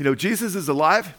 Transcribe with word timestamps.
You 0.00 0.04
know, 0.04 0.14
Jesus 0.14 0.54
is 0.54 0.70
alive. 0.70 1.12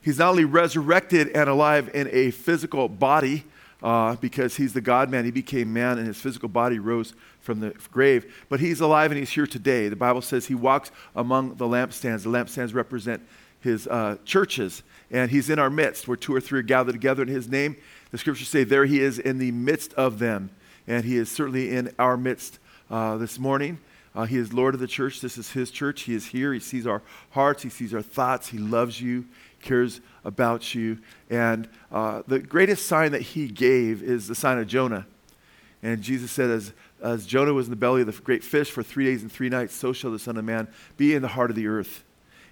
He's 0.00 0.18
not 0.18 0.30
only 0.30 0.46
resurrected 0.46 1.28
and 1.34 1.50
alive 1.50 1.90
in 1.92 2.08
a 2.10 2.30
physical 2.30 2.88
body, 2.88 3.44
uh, 3.82 4.16
because 4.16 4.56
he's 4.56 4.72
the 4.72 4.80
God 4.80 5.10
man. 5.10 5.26
He 5.26 5.30
became 5.30 5.70
man 5.70 5.98
and 5.98 6.06
his 6.06 6.18
physical 6.18 6.48
body 6.48 6.78
rose 6.78 7.12
from 7.40 7.60
the 7.60 7.74
grave. 7.90 8.34
But 8.48 8.58
he's 8.58 8.80
alive 8.80 9.10
and 9.10 9.18
he's 9.18 9.28
here 9.28 9.46
today. 9.46 9.90
The 9.90 9.96
Bible 9.96 10.22
says 10.22 10.46
he 10.46 10.54
walks 10.54 10.90
among 11.14 11.56
the 11.56 11.66
lampstands. 11.66 12.22
The 12.22 12.30
lampstands 12.30 12.72
represent 12.72 13.20
his 13.60 13.86
uh, 13.86 14.16
churches, 14.24 14.82
and 15.10 15.30
he's 15.30 15.50
in 15.50 15.58
our 15.58 15.68
midst 15.68 16.08
where 16.08 16.16
two 16.16 16.34
or 16.34 16.40
three 16.40 16.60
are 16.60 16.62
gathered 16.62 16.92
together 16.92 17.20
in 17.20 17.28
his 17.28 17.50
name. 17.50 17.76
The 18.12 18.16
scriptures 18.16 18.48
say, 18.48 18.64
There 18.64 18.86
he 18.86 19.00
is 19.02 19.18
in 19.18 19.40
the 19.40 19.50
midst 19.50 19.92
of 19.92 20.20
them. 20.20 20.48
And 20.86 21.04
he 21.04 21.18
is 21.18 21.30
certainly 21.30 21.76
in 21.76 21.94
our 21.98 22.16
midst 22.16 22.60
uh, 22.90 23.18
this 23.18 23.38
morning. 23.38 23.78
Uh, 24.14 24.24
he 24.24 24.36
is 24.36 24.52
Lord 24.52 24.74
of 24.74 24.80
the 24.80 24.86
church. 24.86 25.20
This 25.20 25.38
is 25.38 25.52
his 25.52 25.70
church. 25.70 26.02
He 26.02 26.14
is 26.14 26.26
here. 26.26 26.52
He 26.52 26.60
sees 26.60 26.86
our 26.86 27.02
hearts. 27.30 27.62
He 27.62 27.70
sees 27.70 27.94
our 27.94 28.02
thoughts. 28.02 28.48
He 28.48 28.58
loves 28.58 29.00
you, 29.00 29.24
cares 29.62 30.00
about 30.24 30.74
you. 30.74 30.98
And 31.30 31.68
uh, 31.90 32.22
the 32.26 32.38
greatest 32.38 32.86
sign 32.86 33.12
that 33.12 33.22
he 33.22 33.48
gave 33.48 34.02
is 34.02 34.28
the 34.28 34.34
sign 34.34 34.58
of 34.58 34.66
Jonah. 34.66 35.06
And 35.82 36.02
Jesus 36.02 36.30
said, 36.30 36.50
as, 36.50 36.72
as 37.02 37.26
Jonah 37.26 37.54
was 37.54 37.66
in 37.66 37.70
the 37.70 37.76
belly 37.76 38.02
of 38.02 38.06
the 38.06 38.22
great 38.22 38.44
fish 38.44 38.70
for 38.70 38.82
three 38.82 39.06
days 39.06 39.22
and 39.22 39.32
three 39.32 39.48
nights, 39.48 39.74
so 39.74 39.92
shall 39.92 40.12
the 40.12 40.18
Son 40.18 40.36
of 40.36 40.44
Man 40.44 40.68
be 40.96 41.14
in 41.14 41.22
the 41.22 41.28
heart 41.28 41.50
of 41.50 41.56
the 41.56 41.66
earth. 41.66 42.04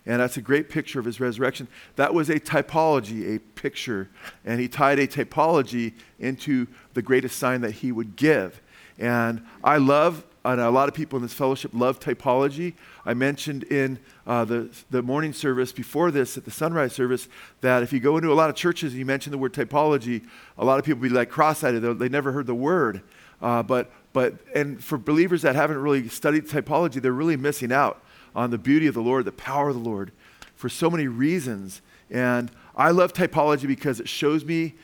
And 0.06 0.20
that's 0.20 0.38
a 0.38 0.42
great 0.42 0.70
picture 0.70 0.98
of 0.98 1.04
his 1.04 1.20
resurrection. 1.20 1.68
That 1.96 2.14
was 2.14 2.30
a 2.30 2.40
typology, 2.40 3.36
a 3.36 3.38
picture. 3.38 4.08
And 4.44 4.58
he 4.58 4.66
tied 4.66 4.98
a 4.98 5.06
typology 5.06 5.92
into 6.18 6.66
the 6.94 7.02
greatest 7.02 7.38
sign 7.38 7.60
that 7.60 7.72
he 7.72 7.92
would 7.92 8.16
give. 8.16 8.62
And 8.98 9.44
I 9.62 9.76
love 9.76 10.24
and 10.44 10.60
a 10.60 10.70
lot 10.70 10.88
of 10.88 10.94
people 10.94 11.16
in 11.16 11.22
this 11.22 11.34
fellowship 11.34 11.72
love 11.74 12.00
typology. 12.00 12.74
I 13.04 13.14
mentioned 13.14 13.64
in 13.64 13.98
uh, 14.26 14.44
the, 14.44 14.70
the 14.90 15.02
morning 15.02 15.32
service 15.32 15.72
before 15.72 16.10
this 16.10 16.38
at 16.38 16.44
the 16.44 16.50
sunrise 16.50 16.94
service 16.94 17.28
that 17.60 17.82
if 17.82 17.92
you 17.92 18.00
go 18.00 18.16
into 18.16 18.32
a 18.32 18.34
lot 18.34 18.48
of 18.48 18.56
churches 18.56 18.92
and 18.92 18.98
you 18.98 19.04
mention 19.04 19.32
the 19.32 19.38
word 19.38 19.52
typology, 19.52 20.26
a 20.56 20.64
lot 20.64 20.78
of 20.78 20.84
people 20.84 21.02
be 21.02 21.08
like 21.08 21.28
cross-eyed. 21.28 21.74
They 21.80 22.08
never 22.08 22.32
heard 22.32 22.46
the 22.46 22.54
word. 22.54 23.02
Uh, 23.42 23.62
but, 23.62 23.90
but, 24.12 24.34
and 24.54 24.82
for 24.82 24.98
believers 24.98 25.42
that 25.42 25.54
haven't 25.54 25.78
really 25.78 26.08
studied 26.08 26.46
typology, 26.46 27.00
they're 27.02 27.12
really 27.12 27.36
missing 27.36 27.72
out 27.72 28.02
on 28.34 28.50
the 28.50 28.58
beauty 28.58 28.86
of 28.86 28.94
the 28.94 29.02
Lord, 29.02 29.24
the 29.24 29.32
power 29.32 29.68
of 29.70 29.74
the 29.74 29.88
Lord, 29.88 30.12
for 30.54 30.68
so 30.68 30.90
many 30.90 31.06
reasons. 31.06 31.82
And 32.10 32.50
I 32.76 32.90
love 32.90 33.12
typology 33.12 33.66
because 33.66 34.00
it 34.00 34.08
shows 34.08 34.44
me 34.44 34.74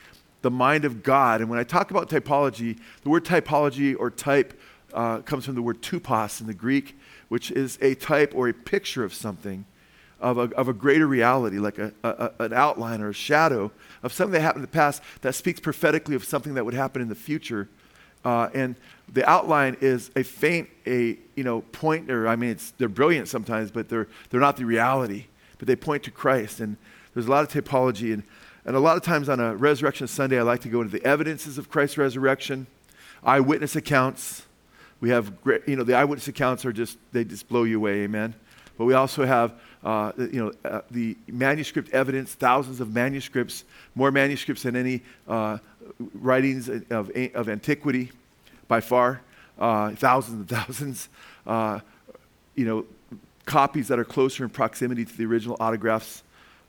the 0.41 0.51
mind 0.51 0.85
of 0.85 1.03
God. 1.03 1.41
And 1.41 1.49
when 1.49 1.59
I 1.59 1.63
talk 1.63 1.91
about 1.91 2.09
typology, 2.09 2.79
the 3.03 3.09
word 3.09 3.25
typology 3.25 3.95
or 3.97 4.11
type 4.11 4.59
uh, 4.97 5.19
comes 5.19 5.45
from 5.45 5.53
the 5.53 5.61
word 5.61 5.79
tupos 5.81 6.41
in 6.41 6.47
the 6.47 6.55
Greek, 6.55 6.97
which 7.29 7.51
is 7.51 7.77
a 7.81 7.93
type 7.93 8.33
or 8.35 8.49
a 8.49 8.53
picture 8.53 9.03
of 9.03 9.13
something, 9.13 9.63
of 10.19 10.39
a, 10.39 10.55
of 10.55 10.67
a 10.67 10.73
greater 10.73 11.05
reality, 11.05 11.59
like 11.59 11.77
a, 11.77 11.93
a, 12.03 12.31
an 12.39 12.51
outline 12.51 12.99
or 13.01 13.09
a 13.09 13.13
shadow 13.13 13.71
of 14.01 14.11
something 14.11 14.33
that 14.33 14.41
happened 14.41 14.63
in 14.63 14.69
the 14.71 14.75
past 14.75 15.03
that 15.21 15.35
speaks 15.35 15.59
prophetically 15.59 16.15
of 16.15 16.23
something 16.23 16.55
that 16.55 16.65
would 16.65 16.73
happen 16.73 16.99
in 16.99 17.09
the 17.09 17.15
future. 17.15 17.69
Uh, 18.25 18.49
and 18.55 18.75
the 19.13 19.23
outline 19.29 19.77
is 19.81 20.09
a 20.15 20.23
faint, 20.23 20.67
a 20.87 21.19
you 21.35 21.43
know, 21.43 21.61
pointer. 21.71 22.27
I 22.27 22.35
mean, 22.35 22.49
it's, 22.49 22.71
they're 22.71 22.89
brilliant 22.89 23.27
sometimes, 23.27 23.69
but 23.69 23.89
they're, 23.89 24.07
they're 24.31 24.41
not 24.41 24.57
the 24.57 24.65
reality. 24.65 25.25
But 25.59 25.67
they 25.67 25.75
point 25.75 26.01
to 26.03 26.11
Christ. 26.11 26.59
And 26.59 26.75
there's 27.13 27.27
a 27.27 27.31
lot 27.31 27.43
of 27.43 27.63
typology. 27.63 28.13
And, 28.13 28.23
and 28.65 28.75
a 28.75 28.79
lot 28.79 28.97
of 28.97 29.03
times 29.03 29.29
on 29.29 29.39
a 29.39 29.55
Resurrection 29.55 30.07
Sunday, 30.07 30.39
I 30.39 30.41
like 30.41 30.61
to 30.61 30.69
go 30.69 30.81
into 30.81 30.91
the 30.97 31.05
evidences 31.05 31.59
of 31.59 31.69
Christ's 31.69 31.99
resurrection, 31.99 32.65
eyewitness 33.23 33.75
accounts, 33.75 34.46
we 34.99 35.09
have 35.09 35.41
great, 35.41 35.67
you 35.67 35.75
know, 35.75 35.83
the 35.83 35.93
eyewitness 35.93 36.27
accounts 36.27 36.65
are 36.65 36.73
just, 36.73 36.97
they 37.11 37.23
just 37.23 37.47
blow 37.47 37.63
you 37.63 37.77
away, 37.77 38.01
amen. 38.01 38.33
But 38.77 38.85
we 38.85 38.93
also 38.93 39.25
have, 39.25 39.53
uh, 39.83 40.11
you 40.17 40.43
know, 40.43 40.51
uh, 40.69 40.81
the 40.91 41.17
manuscript 41.27 41.89
evidence, 41.91 42.33
thousands 42.33 42.79
of 42.79 42.93
manuscripts, 42.93 43.63
more 43.95 44.11
manuscripts 44.11 44.63
than 44.63 44.75
any 44.75 45.01
uh, 45.27 45.57
writings 46.13 46.69
of, 46.69 47.11
of 47.33 47.49
antiquity 47.49 48.11
by 48.67 48.81
far, 48.81 49.21
uh, 49.59 49.91
thousands 49.91 50.39
and 50.39 50.49
thousands. 50.65 51.09
Uh, 51.45 51.79
you 52.55 52.65
know, 52.65 52.85
copies 53.45 53.87
that 53.87 53.97
are 53.99 54.05
closer 54.05 54.43
in 54.43 54.49
proximity 54.49 55.05
to 55.05 55.17
the 55.17 55.25
original 55.25 55.57
autographs, 55.59 56.23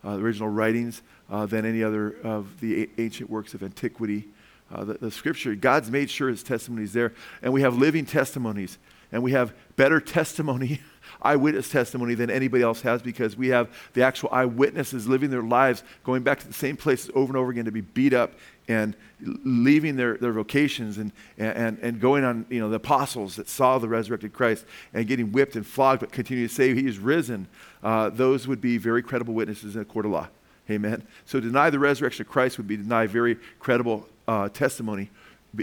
uh, 0.05 0.17
the 0.17 0.23
original 0.23 0.49
writings, 0.49 1.03
than 1.31 1.67
any 1.67 1.83
other 1.83 2.17
of 2.23 2.59
the 2.61 2.85
a- 2.85 2.89
ancient 2.99 3.29
works 3.29 3.53
of 3.53 3.63
antiquity 3.63 4.27
uh, 4.73 4.85
the, 4.85 4.95
the 4.95 5.11
scripture, 5.11 5.55
God's 5.55 5.91
made 5.91 6.11
sure 6.11 6.29
his 6.29 6.43
testimony 6.43 6.85
is 6.85 6.93
there. 6.93 7.13
And 7.43 7.53
we 7.53 7.63
have 7.63 7.77
living 7.77 8.07
testimonies. 8.07 8.79
And 9.11 9.23
we 9.23 9.33
have 9.33 9.55
better 9.77 10.01
testimony, 10.01 10.81
eyewitness 11.23 11.71
testimony, 11.71 12.15
than 12.15 12.31
anybody 12.31 12.63
else 12.63 12.83
has 12.83 13.01
because 13.01 13.37
we 13.37 13.49
have 13.49 13.71
the 13.95 14.03
actual 14.03 14.29
eyewitnesses 14.31 15.09
living 15.09 15.31
their 15.31 15.43
lives, 15.43 15.83
going 16.05 16.23
back 16.23 16.41
to 16.41 16.47
the 16.47 16.53
same 16.53 16.77
places 16.77 17.11
over 17.15 17.31
and 17.31 17.37
over 17.37 17.51
again 17.51 17.65
to 17.65 17.73
be 17.73 17.81
beat 17.81 18.13
up 18.13 18.33
and 18.69 18.95
leaving 19.21 19.97
their, 19.97 20.19
their 20.19 20.33
vocations 20.33 20.99
and, 20.99 21.11
and, 21.39 21.79
and 21.79 22.01
going 22.01 22.23
on, 22.23 22.45
you 22.51 22.61
know, 22.61 22.69
the 22.69 22.77
apostles 22.77 23.37
that 23.37 23.49
saw 23.49 23.79
the 23.79 23.89
resurrected 23.89 24.35
Christ 24.35 24.67
and 24.93 25.07
getting 25.07 25.33
whipped 25.33 25.57
and 25.57 25.67
flogged, 25.67 26.01
but 26.01 26.13
continue 26.13 26.47
to 26.47 26.55
say 26.55 26.75
he 26.75 26.87
is 26.87 26.99
risen. 26.99 27.49
Uh, 27.83 28.11
those 28.11 28.47
would 28.47 28.61
be 28.61 28.77
very 28.77 29.03
credible 29.03 29.33
witnesses 29.33 29.75
in 29.75 29.81
a 29.81 29.87
court 29.87 30.05
of 30.05 30.13
law. 30.13 30.29
Amen. 30.71 31.03
So 31.25 31.41
deny 31.41 31.71
the 31.71 31.79
resurrection 31.79 32.27
of 32.27 32.29
Christ 32.31 32.59
would 32.59 32.69
be 32.69 32.77
deny 32.77 33.07
very 33.07 33.37
credible 33.59 34.07
uh, 34.29 34.49
testimony 34.51 35.11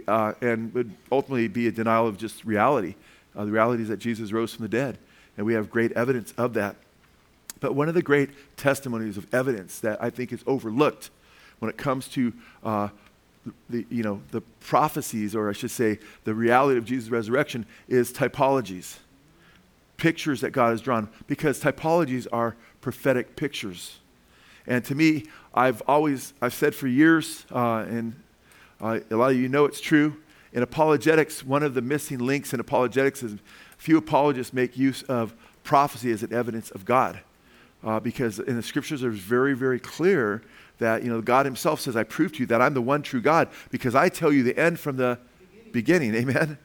uh, 0.07 0.33
and 0.41 0.73
would 0.73 0.91
ultimately 1.11 1.47
be 1.47 1.67
a 1.67 1.71
denial 1.71 2.07
of 2.07 2.17
just 2.17 2.43
reality. 2.43 2.95
Uh, 3.35 3.45
the 3.45 3.51
reality 3.51 3.83
is 3.83 3.89
that 3.89 3.99
Jesus 3.99 4.31
rose 4.31 4.53
from 4.53 4.63
the 4.63 4.69
dead, 4.69 4.97
and 5.37 5.45
we 5.45 5.53
have 5.53 5.69
great 5.69 5.91
evidence 5.93 6.33
of 6.37 6.53
that. 6.55 6.75
But 7.59 7.75
one 7.75 7.87
of 7.87 7.93
the 7.93 8.01
great 8.01 8.31
testimonies 8.57 9.17
of 9.17 9.33
evidence 9.33 9.79
that 9.79 10.03
I 10.03 10.09
think 10.09 10.33
is 10.33 10.43
overlooked 10.45 11.09
when 11.59 11.69
it 11.69 11.77
comes 11.77 12.07
to 12.09 12.33
uh, 12.63 12.89
the, 13.69 13.85
you 13.89 14.03
know, 14.03 14.21
the 14.31 14.41
prophecies, 14.59 15.35
or 15.35 15.49
I 15.49 15.53
should 15.53 15.71
say, 15.71 15.99
the 16.23 16.33
reality 16.33 16.77
of 16.77 16.85
Jesus' 16.85 17.09
resurrection, 17.09 17.65
is 17.87 18.11
typologies, 18.11 18.97
pictures 19.97 20.41
that 20.41 20.51
God 20.51 20.71
has 20.71 20.81
drawn, 20.81 21.07
because 21.27 21.61
typologies 21.61 22.27
are 22.33 22.55
prophetic 22.81 23.35
pictures. 23.35 23.99
And 24.67 24.83
to 24.85 24.95
me, 24.95 25.25
I've 25.53 25.81
always, 25.87 26.33
I've 26.41 26.53
said 26.53 26.73
for 26.73 26.87
years, 26.87 27.45
uh, 27.51 27.85
and 27.87 28.15
uh, 28.81 28.99
a 29.09 29.15
lot 29.15 29.31
of 29.31 29.37
you 29.37 29.49
know 29.49 29.65
it's 29.65 29.81
true. 29.81 30.17
In 30.53 30.63
apologetics, 30.63 31.43
one 31.43 31.63
of 31.63 31.73
the 31.73 31.81
missing 31.81 32.19
links 32.19 32.53
in 32.53 32.59
apologetics 32.59 33.23
is 33.23 33.35
few 33.77 33.97
apologists 33.97 34.53
make 34.53 34.77
use 34.77 35.03
of 35.03 35.33
prophecy 35.63 36.11
as 36.11 36.23
an 36.23 36.33
evidence 36.33 36.71
of 36.71 36.85
God. 36.85 37.19
Uh, 37.83 37.99
because 37.99 38.39
in 38.39 38.55
the 38.55 38.63
scriptures, 38.63 39.03
it's 39.03 39.17
very, 39.17 39.53
very 39.53 39.79
clear 39.79 40.41
that 40.79 41.03
you 41.03 41.09
know 41.09 41.21
God 41.21 41.45
Himself 41.45 41.79
says, 41.79 41.95
"I 41.95 42.03
prove 42.03 42.33
to 42.33 42.39
you 42.39 42.45
that 42.47 42.61
I'm 42.61 42.73
the 42.73 42.81
one 42.81 43.01
true 43.01 43.21
God 43.21 43.49
because 43.69 43.95
I 43.95 44.09
tell 44.09 44.31
you 44.31 44.43
the 44.43 44.57
end 44.57 44.79
from 44.79 44.97
the 44.97 45.17
beginning." 45.17 45.35
beginning. 45.75 46.15
Amen. 46.15 46.57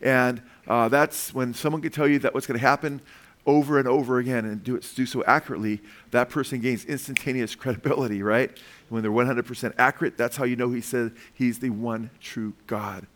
And 0.00 0.42
uh, 0.66 0.88
that's 0.88 1.32
when 1.32 1.54
someone 1.54 1.82
can 1.82 1.92
tell 1.92 2.08
you 2.08 2.18
that 2.20 2.34
what's 2.34 2.46
going 2.46 2.58
to 2.58 2.66
happen 2.66 3.00
over 3.46 3.78
and 3.78 3.86
over 3.86 4.18
again 4.18 4.44
and 4.44 4.62
do 4.62 4.76
it 4.76 4.92
do 4.94 5.06
so 5.06 5.24
accurately, 5.24 5.80
that 6.10 6.28
person 6.28 6.60
gains 6.60 6.84
instantaneous 6.84 7.54
credibility, 7.54 8.22
right? 8.22 8.50
When 8.88 9.02
they're 9.02 9.12
100% 9.12 9.74
accurate, 9.78 10.16
that's 10.16 10.36
how 10.36 10.44
you 10.44 10.56
know 10.56 10.70
he 10.70 10.80
said 10.80 11.12
he's 11.32 11.58
the 11.58 11.70
one 11.70 12.10
true 12.20 12.54
God. 12.66 13.06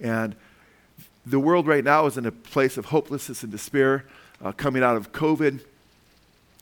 And 0.00 0.34
the 1.26 1.38
world 1.38 1.66
right 1.66 1.84
now 1.84 2.06
is 2.06 2.18
in 2.18 2.26
a 2.26 2.32
place 2.32 2.76
of 2.76 2.86
hopelessness 2.86 3.42
and 3.42 3.52
despair, 3.52 4.04
uh, 4.42 4.52
coming 4.52 4.82
out 4.82 4.96
of 4.96 5.12
COVID, 5.12 5.64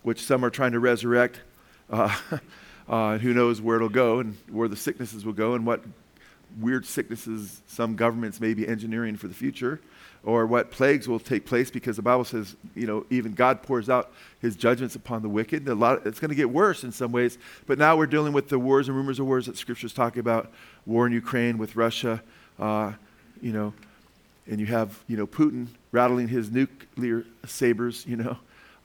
which 0.03 0.23
some 0.23 0.45
are 0.45 0.51
trying 0.51 0.73
to 0.73 0.81
resurrect. 0.81 1.41
Uh, 1.91 2.15
uh, 2.89 3.19
who 3.19 3.33
knows 3.33 3.61
where 3.61 3.77
it'll 3.77 3.89
go 3.89 4.21
and 4.21 4.37
where 4.51 4.69
the 4.69 4.77
sicknesses 4.77 5.25
will 5.25 5.33
go 5.33 5.55
and 5.55 5.65
what 5.65 5.83
weird 6.61 6.85
sicknesses 6.85 7.63
some 7.67 7.97
governments 7.97 8.41
may 8.41 8.53
be 8.53 8.69
engineering 8.69 9.17
for 9.17 9.27
the 9.27 9.35
future 9.35 9.81
or 10.25 10.47
what 10.47 10.71
plagues 10.71 11.09
will 11.09 11.19
take 11.19 11.45
place 11.45 11.71
because 11.71 11.97
the 11.97 12.03
Bible 12.03 12.25
says, 12.25 12.55
you 12.75 12.87
know, 12.87 13.05
even 13.11 13.33
God 13.33 13.63
pours 13.63 13.91
out 13.91 14.13
his 14.41 14.55
judgments 14.55 14.95
upon 14.95 15.23
the 15.23 15.29
wicked. 15.29 15.67
A 15.69 15.75
lot, 15.75 16.07
it's 16.07 16.21
going 16.21 16.29
to 16.29 16.35
get 16.35 16.51
worse 16.51 16.85
in 16.85 16.93
some 16.93 17.11
ways. 17.11 17.39
But 17.67 17.79
now 17.79 17.97
we're 17.97 18.07
dealing 18.07 18.33
with 18.33 18.49
the 18.49 18.59
wars 18.59 18.89
and 18.89 18.97
rumors 18.97 19.19
of 19.19 19.27
wars 19.27 19.47
that 19.47 19.57
Scripture's 19.57 19.93
talking 19.93 20.21
about 20.21 20.53
war 20.87 21.07
in 21.07 21.13
Ukraine 21.13 21.59
with 21.59 21.75
Russia, 21.75 22.23
uh, 22.59 22.93
you 23.41 23.53
know, 23.53 23.75
and 24.47 24.61
you 24.61 24.67
have, 24.67 25.03
you 25.09 25.17
know, 25.17 25.27
Putin 25.27 25.67
rattling 25.91 26.29
his 26.29 26.51
nuclear 26.51 27.25
sabers, 27.47 28.05
you 28.07 28.17
know, 28.17 28.37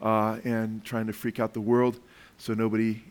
uh, 0.01 0.39
and 0.43 0.83
trying 0.83 1.07
to 1.07 1.13
freak 1.13 1.39
out 1.39 1.53
the 1.53 1.61
world 1.61 1.99
so 2.37 2.53
nobody, 2.53 3.01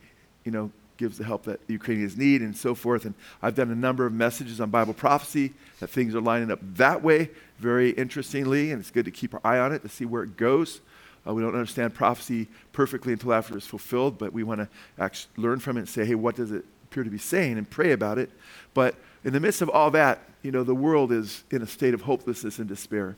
you 0.45 0.53
know, 0.53 0.71
gives 0.97 1.19
the 1.19 1.25
help 1.25 1.45
that 1.45 1.61
Ukrainians 1.69 2.17
need 2.17 2.43
and 2.43 2.57
so 2.57 2.75
forth. 2.75 3.05
And 3.05 3.15
I've 3.43 3.55
done 3.55 3.71
a 3.71 3.75
number 3.75 4.07
of 4.07 4.13
messages 4.13 4.61
on 4.61 4.71
Bible 4.71 4.95
prophecy 4.95 5.53
that 5.81 5.89
things 5.89 6.15
are 6.15 6.21
lining 6.21 6.51
up 6.51 6.61
that 6.77 7.03
way 7.03 7.31
very 7.59 7.91
interestingly, 7.91 8.71
and 8.71 8.81
it's 8.81 8.91
good 8.91 9.05
to 9.05 9.11
keep 9.11 9.35
our 9.35 9.41
eye 9.45 9.59
on 9.59 9.73
it 9.73 9.83
to 9.83 9.89
see 9.89 10.05
where 10.05 10.23
it 10.23 10.37
goes. 10.37 10.81
Uh, 11.27 11.35
we 11.35 11.43
don't 11.43 11.55
understand 11.55 11.95
prophecy 11.95 12.47
perfectly 12.73 13.13
until 13.13 13.33
after 13.33 13.57
it's 13.57 13.67
fulfilled, 13.67 14.19
but 14.19 14.33
we 14.33 14.43
want 14.43 14.61
to 14.61 14.69
actually 14.99 15.31
learn 15.37 15.59
from 15.59 15.77
it 15.77 15.81
and 15.81 15.89
say, 15.89 16.05
hey, 16.05 16.15
what 16.15 16.37
does 16.37 16.53
it 16.53 16.65
appear 16.87 17.05
to 17.05 17.11
be 17.11 17.19
saying 17.19 17.59
and 17.59 17.69
pray 17.69 17.93
about 17.93 18.17
it. 18.17 18.31
But 18.73 18.95
in 19.23 19.35
the 19.35 19.41
midst 19.41 19.61
of 19.61 19.69
all 19.69 19.91
that, 19.91 20.21
you 20.43 20.51
know, 20.51 20.63
the 20.63 20.75
world 20.75 21.13
is 21.13 21.45
in 21.51 21.61
a 21.61 21.67
state 21.67 21.93
of 21.93 22.03
hopelessness 22.03 22.59
and 22.59 22.67
despair. 22.67 23.17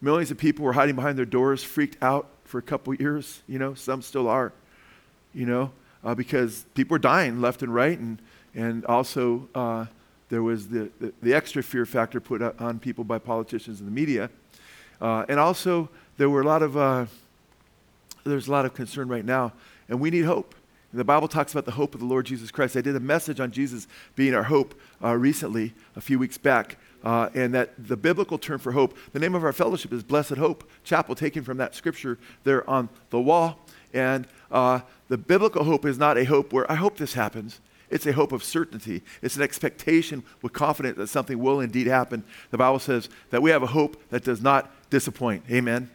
Millions 0.00 0.32
of 0.32 0.38
people 0.38 0.64
were 0.64 0.72
hiding 0.72 0.96
behind 0.96 1.16
their 1.16 1.24
doors, 1.24 1.62
freaked 1.62 2.02
out 2.02 2.26
for 2.44 2.58
a 2.58 2.62
couple 2.62 2.92
years. 2.94 3.42
You 3.46 3.60
know, 3.60 3.74
some 3.74 4.02
still 4.02 4.28
are. 4.28 4.52
you 5.32 5.46
know, 5.46 5.70
uh, 6.04 6.14
because 6.14 6.64
people 6.74 6.94
were 6.94 6.98
dying 6.98 7.40
left 7.40 7.62
and 7.62 7.74
right, 7.74 7.98
and, 7.98 8.20
and 8.54 8.84
also 8.86 9.48
uh, 9.54 9.86
there 10.28 10.42
was 10.42 10.68
the, 10.68 10.90
the, 11.00 11.12
the, 11.22 11.34
extra 11.34 11.62
fear 11.62 11.86
factor 11.86 12.20
put 12.20 12.42
on 12.60 12.78
people 12.78 13.04
by 13.04 13.18
politicians 13.18 13.80
and 13.80 13.88
the 13.88 13.92
media. 13.92 14.30
Uh, 15.00 15.24
and 15.28 15.38
also, 15.38 15.88
there 16.16 16.30
were 16.30 16.40
a 16.40 16.44
lot 16.44 16.62
of, 16.62 16.76
uh, 16.76 17.06
there's 18.24 18.48
a 18.48 18.50
lot 18.50 18.64
of 18.64 18.74
concern 18.74 19.08
right 19.08 19.24
now, 19.24 19.52
and 19.88 20.00
we 20.00 20.10
need 20.10 20.24
hope. 20.24 20.54
The 20.92 21.04
Bible 21.04 21.26
talks 21.26 21.50
about 21.50 21.64
the 21.64 21.72
hope 21.72 21.94
of 21.94 22.00
the 22.00 22.06
Lord 22.06 22.24
Jesus 22.24 22.52
Christ. 22.52 22.76
I 22.76 22.80
did 22.80 22.94
a 22.94 23.00
message 23.00 23.40
on 23.40 23.50
Jesus 23.50 23.88
being 24.14 24.32
our 24.32 24.44
hope 24.44 24.76
uh, 25.02 25.14
recently, 25.16 25.74
a 25.96 26.00
few 26.00 26.20
weeks 26.20 26.38
back, 26.38 26.76
uh, 27.02 27.30
and 27.34 27.52
that 27.52 27.72
the 27.76 27.96
biblical 27.96 28.38
term 28.38 28.60
for 28.60 28.70
hope, 28.70 28.96
the 29.12 29.18
name 29.18 29.34
of 29.34 29.42
our 29.42 29.52
fellowship 29.52 29.92
is 29.92 30.04
Blessed 30.04 30.36
Hope 30.36 30.70
Chapel, 30.84 31.16
taken 31.16 31.42
from 31.42 31.56
that 31.56 31.74
scripture 31.74 32.16
there 32.44 32.68
on 32.70 32.88
the 33.10 33.20
wall. 33.20 33.58
And 33.92 34.26
uh, 34.54 34.80
the 35.08 35.18
biblical 35.18 35.64
hope 35.64 35.84
is 35.84 35.98
not 35.98 36.16
a 36.16 36.24
hope 36.24 36.52
where 36.52 36.70
I 36.70 36.76
hope 36.76 36.96
this 36.96 37.12
happens. 37.14 37.60
It's 37.90 38.06
a 38.06 38.12
hope 38.12 38.32
of 38.32 38.42
certainty. 38.42 39.02
It's 39.20 39.36
an 39.36 39.42
expectation 39.42 40.22
with 40.40 40.52
confidence 40.52 40.96
that 40.96 41.08
something 41.08 41.38
will 41.38 41.60
indeed 41.60 41.86
happen. 41.86 42.24
The 42.50 42.58
Bible 42.58 42.78
says 42.78 43.08
that 43.30 43.42
we 43.42 43.50
have 43.50 43.62
a 43.62 43.66
hope 43.66 44.00
that 44.10 44.24
does 44.24 44.40
not 44.40 44.70
disappoint. 44.90 45.42
Amen? 45.50 45.90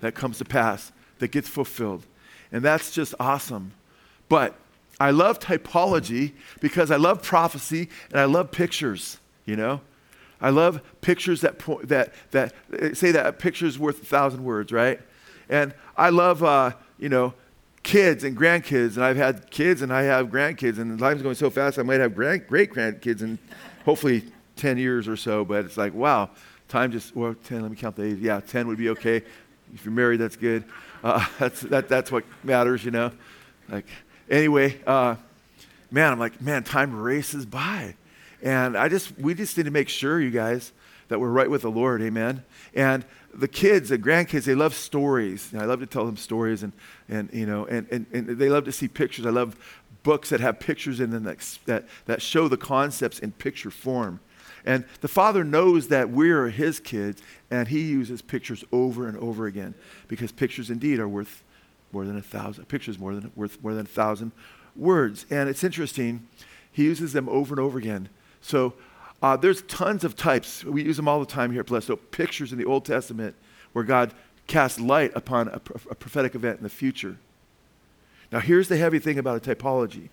That 0.00 0.14
comes 0.14 0.38
to 0.38 0.44
pass, 0.44 0.92
that 1.18 1.32
gets 1.32 1.48
fulfilled. 1.48 2.06
And 2.50 2.62
that's 2.62 2.92
just 2.92 3.14
awesome. 3.18 3.72
But 4.28 4.54
I 5.00 5.10
love 5.10 5.40
typology 5.40 6.32
because 6.60 6.90
I 6.90 6.96
love 6.96 7.22
prophecy 7.22 7.88
and 8.10 8.20
I 8.20 8.24
love 8.24 8.52
pictures, 8.52 9.18
you 9.44 9.56
know? 9.56 9.80
I 10.40 10.50
love 10.50 10.80
pictures 11.00 11.40
that, 11.40 11.58
that, 11.84 12.14
that 12.30 12.52
say 12.96 13.10
that 13.10 13.26
a 13.26 13.32
picture 13.32 13.66
is 13.66 13.78
worth 13.78 14.02
a 14.02 14.06
thousand 14.06 14.44
words, 14.44 14.72
right? 14.72 15.00
And 15.48 15.74
I 15.96 16.10
love, 16.10 16.42
uh, 16.42 16.72
you 16.98 17.08
know, 17.08 17.34
kids 17.84 18.24
and 18.24 18.36
grandkids. 18.36 18.96
And 18.96 19.04
I've 19.04 19.16
had 19.16 19.48
kids 19.50 19.82
and 19.82 19.92
I 19.92 20.02
have 20.02 20.28
grandkids. 20.28 20.78
And 20.78 21.00
life's 21.00 21.22
going 21.22 21.36
so 21.36 21.50
fast, 21.50 21.78
I 21.78 21.82
might 21.82 22.00
have 22.00 22.16
grand, 22.16 22.48
great 22.48 22.72
grandkids 22.72 23.22
in 23.22 23.38
hopefully 23.84 24.24
10 24.56 24.76
years 24.78 25.06
or 25.06 25.16
so. 25.16 25.44
But 25.44 25.64
it's 25.64 25.76
like, 25.76 25.94
wow, 25.94 26.30
time 26.68 26.90
just, 26.90 27.14
well, 27.14 27.34
10, 27.44 27.62
let 27.62 27.70
me 27.70 27.76
count 27.76 27.94
the 27.94 28.04
age. 28.04 28.18
Yeah, 28.18 28.40
10 28.40 28.66
would 28.66 28.78
be 28.78 28.88
okay. 28.90 29.22
If 29.72 29.84
you're 29.84 29.94
married, 29.94 30.18
that's 30.18 30.36
good. 30.36 30.64
Uh, 31.04 31.24
that's, 31.38 31.60
that, 31.60 31.88
that's 31.88 32.10
what 32.10 32.24
matters, 32.42 32.84
you 32.84 32.90
know? 32.90 33.12
Like, 33.68 33.86
anyway, 34.28 34.80
uh, 34.86 35.16
man, 35.90 36.12
I'm 36.12 36.18
like, 36.18 36.40
man, 36.40 36.64
time 36.64 36.94
races 36.94 37.46
by. 37.46 37.94
And 38.42 38.76
I 38.76 38.88
just, 38.88 39.18
we 39.18 39.34
just 39.34 39.56
need 39.56 39.64
to 39.64 39.70
make 39.70 39.88
sure, 39.88 40.20
you 40.20 40.30
guys, 40.30 40.72
that 41.08 41.18
we're 41.20 41.30
right 41.30 41.48
with 41.48 41.62
the 41.62 41.70
Lord. 41.70 42.02
Amen. 42.02 42.44
And 42.74 43.04
the 43.38 43.48
kids, 43.48 43.88
the 43.88 43.98
grandkids, 43.98 44.44
they 44.44 44.54
love 44.54 44.74
stories. 44.74 45.52
I 45.54 45.64
love 45.64 45.80
to 45.80 45.86
tell 45.86 46.06
them 46.06 46.16
stories 46.16 46.62
and, 46.62 46.72
and 47.08 47.28
you 47.32 47.46
know, 47.46 47.66
and, 47.66 47.86
and, 47.90 48.06
and 48.12 48.28
they 48.28 48.48
love 48.48 48.64
to 48.64 48.72
see 48.72 48.88
pictures. 48.88 49.26
I 49.26 49.30
love 49.30 49.56
books 50.02 50.28
that 50.30 50.40
have 50.40 50.60
pictures 50.60 51.00
in 51.00 51.10
them 51.10 51.24
that, 51.24 51.58
that, 51.66 51.88
that 52.06 52.22
show 52.22 52.48
the 52.48 52.56
concepts 52.56 53.18
in 53.18 53.32
picture 53.32 53.70
form. 53.70 54.20
And 54.66 54.84
the 55.00 55.08
father 55.08 55.44
knows 55.44 55.88
that 55.88 56.10
we're 56.10 56.48
his 56.48 56.80
kids, 56.80 57.22
and 57.50 57.68
he 57.68 57.82
uses 57.82 58.22
pictures 58.22 58.64
over 58.72 59.06
and 59.08 59.16
over 59.18 59.46
again 59.46 59.74
because 60.08 60.32
pictures 60.32 60.70
indeed 60.70 61.00
are 61.00 61.08
worth 61.08 61.42
more 61.94 62.04
than 62.04 62.18
a 62.18 62.22
thousand 62.22 62.66
pictures 62.66 62.98
more 62.98 63.14
than 63.14 63.30
worth 63.36 63.62
more 63.62 63.72
than 63.72 63.86
a 63.86 63.88
thousand 63.88 64.32
words 64.74 65.24
and 65.30 65.48
it's 65.48 65.62
interesting 65.62 66.26
he 66.70 66.82
uses 66.82 67.12
them 67.12 67.28
over 67.28 67.54
and 67.54 67.60
over 67.60 67.78
again 67.78 68.08
so 68.40 68.74
uh, 69.22 69.36
there's 69.36 69.62
tons 69.62 70.04
of 70.04 70.16
types. 70.16 70.64
We 70.64 70.82
use 70.82 70.96
them 70.96 71.08
all 71.08 71.20
the 71.20 71.26
time 71.26 71.50
here 71.50 71.64
at 71.66 71.82
so 71.82 71.96
pictures 71.96 72.52
in 72.52 72.58
the 72.58 72.64
old 72.64 72.84
testament 72.84 73.34
where 73.72 73.84
god 73.84 74.12
casts 74.46 74.78
light 74.78 75.12
upon 75.14 75.48
a, 75.48 75.60
a 75.90 75.94
prophetic 75.94 76.34
event 76.34 76.58
in 76.58 76.62
the 76.62 76.68
future. 76.68 77.16
Now 78.30 78.40
here's 78.40 78.68
the 78.68 78.76
heavy 78.76 78.98
thing 78.98 79.18
about 79.18 79.46
a 79.46 79.54
typology 79.54 80.08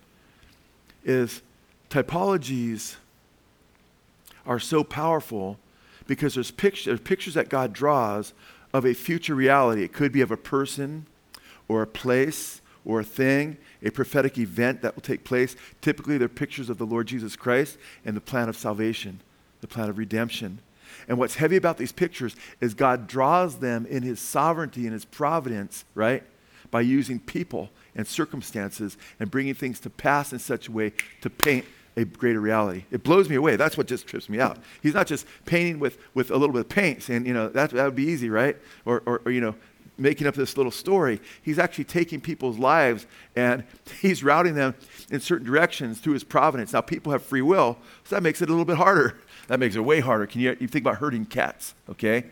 is 1.04 1.42
typologies 1.90 2.96
are 4.46 4.58
so 4.58 4.82
powerful 4.82 5.58
because 6.06 6.34
there's, 6.34 6.50
picture, 6.50 6.90
there's 6.90 7.00
pictures 7.00 7.34
that 7.34 7.48
god 7.48 7.72
draws 7.72 8.32
of 8.72 8.86
a 8.86 8.94
future 8.94 9.34
reality. 9.34 9.82
It 9.82 9.92
could 9.92 10.12
be 10.12 10.20
of 10.20 10.30
a 10.30 10.36
person 10.36 11.06
or 11.68 11.82
a 11.82 11.86
place 11.86 12.61
or 12.84 13.00
a 13.00 13.04
thing, 13.04 13.56
a 13.82 13.90
prophetic 13.90 14.38
event 14.38 14.82
that 14.82 14.94
will 14.94 15.02
take 15.02 15.24
place. 15.24 15.56
Typically, 15.80 16.18
they're 16.18 16.28
pictures 16.28 16.70
of 16.70 16.78
the 16.78 16.86
Lord 16.86 17.06
Jesus 17.06 17.36
Christ 17.36 17.78
and 18.04 18.16
the 18.16 18.20
plan 18.20 18.48
of 18.48 18.56
salvation, 18.56 19.20
the 19.60 19.66
plan 19.66 19.88
of 19.88 19.98
redemption. 19.98 20.58
And 21.08 21.18
what's 21.18 21.36
heavy 21.36 21.56
about 21.56 21.78
these 21.78 21.92
pictures 21.92 22.36
is 22.60 22.74
God 22.74 23.06
draws 23.06 23.58
them 23.58 23.86
in 23.86 24.02
His 24.02 24.20
sovereignty 24.20 24.84
and 24.84 24.92
His 24.92 25.04
providence, 25.04 25.84
right? 25.94 26.22
By 26.70 26.82
using 26.82 27.18
people 27.18 27.70
and 27.94 28.06
circumstances 28.06 28.96
and 29.20 29.30
bringing 29.30 29.54
things 29.54 29.80
to 29.80 29.90
pass 29.90 30.32
in 30.32 30.38
such 30.38 30.68
a 30.68 30.72
way 30.72 30.92
to 31.20 31.30
paint 31.30 31.64
a 31.96 32.04
greater 32.04 32.40
reality. 32.40 32.84
It 32.90 33.02
blows 33.02 33.28
me 33.28 33.36
away. 33.36 33.56
That's 33.56 33.76
what 33.76 33.86
just 33.86 34.06
trips 34.06 34.28
me 34.28 34.40
out. 34.40 34.58
He's 34.82 34.94
not 34.94 35.06
just 35.06 35.26
painting 35.44 35.78
with, 35.78 35.98
with 36.14 36.30
a 36.30 36.36
little 36.36 36.52
bit 36.52 36.60
of 36.60 36.68
paint, 36.68 37.02
saying, 37.02 37.26
you 37.26 37.34
know, 37.34 37.48
that, 37.48 37.70
that 37.70 37.84
would 37.84 37.94
be 37.94 38.04
easy, 38.04 38.30
right? 38.30 38.56
Or, 38.86 39.02
or, 39.04 39.20
or, 39.26 39.30
you 39.30 39.42
know, 39.42 39.54
making 40.02 40.26
up 40.26 40.34
this 40.34 40.56
little 40.56 40.72
story. 40.72 41.20
He's 41.42 41.58
actually 41.58 41.84
taking 41.84 42.20
people's 42.20 42.58
lives 42.58 43.06
and 43.36 43.64
he's 44.00 44.22
routing 44.22 44.54
them 44.54 44.74
in 45.10 45.20
certain 45.20 45.46
directions 45.46 46.00
through 46.00 46.14
his 46.14 46.24
providence. 46.24 46.72
Now, 46.72 46.80
people 46.80 47.12
have 47.12 47.22
free 47.22 47.42
will, 47.42 47.78
so 48.04 48.16
that 48.16 48.22
makes 48.22 48.42
it 48.42 48.48
a 48.48 48.52
little 48.52 48.64
bit 48.64 48.76
harder. 48.76 49.18
That 49.48 49.58
makes 49.58 49.74
it 49.74 49.80
way 49.80 49.98
harder. 49.98 50.26
Can 50.26 50.40
you, 50.40 50.56
you 50.60 50.68
think 50.68 50.84
about 50.84 50.98
herding 50.98 51.26
cats, 51.26 51.74
okay? 51.90 52.24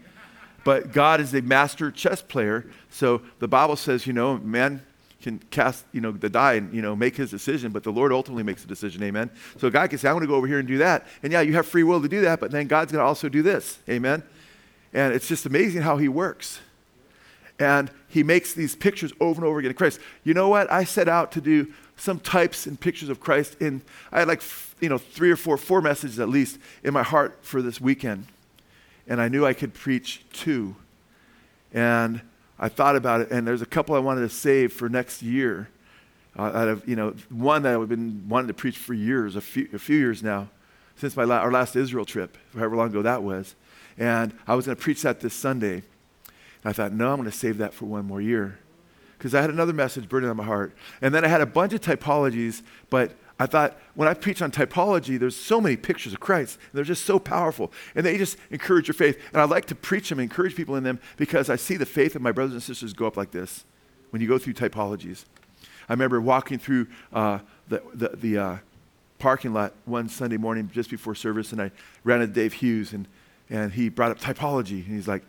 But 0.64 0.92
God 0.92 1.20
is 1.20 1.34
a 1.34 1.42
master 1.42 1.90
chess 1.90 2.22
player, 2.22 2.70
so 2.88 3.20
the 3.40 3.48
Bible 3.48 3.74
says, 3.74 4.06
you 4.06 4.12
know, 4.12 4.38
man 4.38 4.80
can 5.20 5.38
cast, 5.50 5.84
you 5.92 6.00
know, 6.00 6.12
the 6.12 6.28
die 6.28 6.54
and, 6.54 6.72
you 6.72 6.82
know, 6.82 6.96
make 6.96 7.16
his 7.16 7.30
decision, 7.30 7.72
but 7.72 7.82
the 7.82 7.90
Lord 7.92 8.12
ultimately 8.12 8.42
makes 8.42 8.62
the 8.62 8.68
decision, 8.68 9.02
amen? 9.02 9.30
So 9.58 9.70
God 9.70 9.90
can 9.90 9.98
say, 9.98 10.08
I'm 10.08 10.14
going 10.14 10.22
to 10.22 10.28
go 10.28 10.36
over 10.36 10.46
here 10.46 10.58
and 10.58 10.68
do 10.68 10.78
that. 10.78 11.06
And 11.22 11.32
yeah, 11.32 11.40
you 11.40 11.52
have 11.54 11.66
free 11.66 11.82
will 11.82 12.00
to 12.00 12.08
do 12.08 12.22
that, 12.22 12.40
but 12.40 12.50
then 12.50 12.66
God's 12.66 12.92
going 12.92 13.00
to 13.00 13.06
also 13.06 13.28
do 13.28 13.42
this, 13.42 13.78
amen? 13.88 14.22
And 14.92 15.14
it's 15.14 15.28
just 15.28 15.46
amazing 15.46 15.82
how 15.82 15.98
he 15.98 16.08
works 16.08 16.60
and 17.60 17.90
he 18.08 18.22
makes 18.22 18.54
these 18.54 18.74
pictures 18.74 19.12
over 19.20 19.40
and 19.40 19.48
over 19.48 19.58
again 19.60 19.70
of 19.70 19.76
Christ. 19.76 20.00
You 20.24 20.34
know 20.34 20.48
what? 20.48 20.72
I 20.72 20.82
set 20.84 21.08
out 21.08 21.30
to 21.32 21.40
do 21.40 21.72
some 21.96 22.18
types 22.18 22.66
and 22.66 22.80
pictures 22.80 23.10
of 23.10 23.20
Christ 23.20 23.56
in 23.60 23.82
I 24.10 24.20
had 24.20 24.28
like 24.28 24.42
you 24.80 24.88
know 24.88 24.98
three 24.98 25.30
or 25.30 25.36
four 25.36 25.56
four 25.58 25.82
messages 25.82 26.18
at 26.18 26.28
least 26.28 26.58
in 26.82 26.94
my 26.94 27.02
heart 27.02 27.38
for 27.42 27.62
this 27.62 27.80
weekend. 27.80 28.26
And 29.06 29.20
I 29.20 29.28
knew 29.28 29.44
I 29.44 29.52
could 29.52 29.74
preach 29.74 30.24
two. 30.32 30.74
And 31.72 32.22
I 32.58 32.68
thought 32.68 32.96
about 32.96 33.20
it 33.20 33.30
and 33.30 33.46
there's 33.46 33.62
a 33.62 33.66
couple 33.66 33.94
I 33.94 33.98
wanted 33.98 34.22
to 34.22 34.30
save 34.30 34.72
for 34.72 34.88
next 34.88 35.22
year. 35.22 35.68
Uh, 36.38 36.42
out 36.42 36.68
of 36.68 36.88
you 36.88 36.96
know 36.96 37.14
one 37.28 37.62
that 37.62 37.74
I've 37.74 37.88
been 37.88 38.24
wanting 38.28 38.48
to 38.48 38.54
preach 38.54 38.78
for 38.78 38.94
years, 38.94 39.36
a 39.36 39.40
few, 39.40 39.68
a 39.74 39.78
few 39.78 39.98
years 39.98 40.22
now, 40.22 40.48
since 40.96 41.16
my 41.16 41.24
la- 41.24 41.38
our 41.38 41.50
last 41.50 41.76
Israel 41.76 42.04
trip, 42.04 42.38
however 42.54 42.76
long 42.76 42.88
ago 42.88 43.02
that 43.02 43.22
was. 43.22 43.54
And 43.98 44.32
I 44.46 44.54
was 44.54 44.64
going 44.64 44.76
to 44.76 44.82
preach 44.82 45.02
that 45.02 45.20
this 45.20 45.34
Sunday. 45.34 45.82
I 46.64 46.72
thought, 46.72 46.92
no, 46.92 47.10
I'm 47.10 47.16
going 47.16 47.30
to 47.30 47.36
save 47.36 47.58
that 47.58 47.72
for 47.72 47.86
one 47.86 48.04
more 48.04 48.20
year. 48.20 48.58
Because 49.16 49.34
I 49.34 49.40
had 49.40 49.50
another 49.50 49.72
message 49.72 50.08
burning 50.08 50.30
on 50.30 50.36
my 50.36 50.44
heart. 50.44 50.74
And 51.02 51.14
then 51.14 51.24
I 51.24 51.28
had 51.28 51.40
a 51.40 51.46
bunch 51.46 51.72
of 51.72 51.80
typologies, 51.80 52.62
but 52.88 53.12
I 53.38 53.46
thought 53.46 53.78
when 53.94 54.06
I 54.08 54.14
preach 54.14 54.42
on 54.42 54.50
typology, 54.50 55.18
there's 55.18 55.36
so 55.36 55.60
many 55.60 55.76
pictures 55.76 56.12
of 56.12 56.20
Christ. 56.20 56.58
they're 56.72 56.84
just 56.84 57.06
so 57.06 57.18
powerful. 57.18 57.72
And 57.94 58.04
they 58.04 58.18
just 58.18 58.36
encourage 58.50 58.88
your 58.88 58.94
faith. 58.94 59.18
And 59.32 59.40
I 59.40 59.44
like 59.44 59.64
to 59.66 59.74
preach 59.74 60.10
them, 60.10 60.20
encourage 60.20 60.54
people 60.54 60.76
in 60.76 60.84
them, 60.84 61.00
because 61.16 61.48
I 61.48 61.56
see 61.56 61.76
the 61.76 61.86
faith 61.86 62.14
of 62.14 62.22
my 62.22 62.32
brothers 62.32 62.52
and 62.52 62.62
sisters 62.62 62.92
go 62.92 63.06
up 63.06 63.16
like 63.16 63.30
this 63.30 63.64
when 64.10 64.20
you 64.20 64.28
go 64.28 64.38
through 64.38 64.54
typologies. 64.54 65.24
I 65.88 65.94
remember 65.94 66.20
walking 66.20 66.58
through 66.58 66.88
uh, 67.12 67.40
the, 67.68 67.82
the, 67.94 68.08
the 68.08 68.38
uh, 68.38 68.56
parking 69.18 69.52
lot 69.52 69.72
one 69.86 70.08
Sunday 70.08 70.36
morning 70.36 70.70
just 70.72 70.90
before 70.90 71.14
service, 71.14 71.52
and 71.52 71.62
I 71.62 71.70
ran 72.04 72.20
into 72.20 72.34
Dave 72.34 72.52
Hughes, 72.52 72.92
and, 72.92 73.08
and 73.48 73.72
he 73.72 73.88
brought 73.88 74.10
up 74.10 74.20
typology. 74.20 74.84
And 74.84 74.94
he's 74.94 75.08
like, 75.08 75.24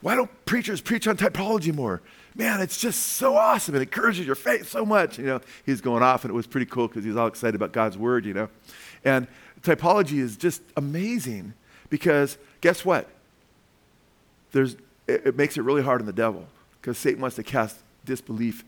why 0.00 0.14
don't 0.14 0.30
preachers 0.44 0.80
preach 0.80 1.08
on 1.08 1.16
typology 1.16 1.74
more? 1.74 2.00
Man, 2.34 2.60
it's 2.60 2.80
just 2.80 3.00
so 3.00 3.36
awesome. 3.36 3.74
It 3.74 3.82
encourages 3.82 4.24
your 4.24 4.36
faith 4.36 4.68
so 4.68 4.86
much. 4.86 5.18
You 5.18 5.26
know, 5.26 5.40
he's 5.66 5.80
going 5.80 6.02
off, 6.02 6.24
and 6.24 6.30
it 6.30 6.34
was 6.34 6.46
pretty 6.46 6.66
cool 6.66 6.86
because 6.86 7.02
he 7.02 7.10
was 7.10 7.16
all 7.16 7.26
excited 7.26 7.56
about 7.56 7.72
God's 7.72 7.98
word, 7.98 8.24
you 8.24 8.34
know. 8.34 8.48
And 9.04 9.26
typology 9.62 10.18
is 10.18 10.36
just 10.36 10.62
amazing 10.76 11.54
because 11.90 12.38
guess 12.60 12.84
what? 12.84 13.08
There's, 14.52 14.74
it, 15.06 15.26
it 15.26 15.36
makes 15.36 15.56
it 15.56 15.62
really 15.62 15.82
hard 15.82 16.00
on 16.00 16.06
the 16.06 16.12
devil 16.12 16.46
because 16.80 16.96
Satan 16.96 17.20
wants 17.20 17.36
to 17.36 17.42
cast 17.42 17.78
disbelief, 18.04 18.64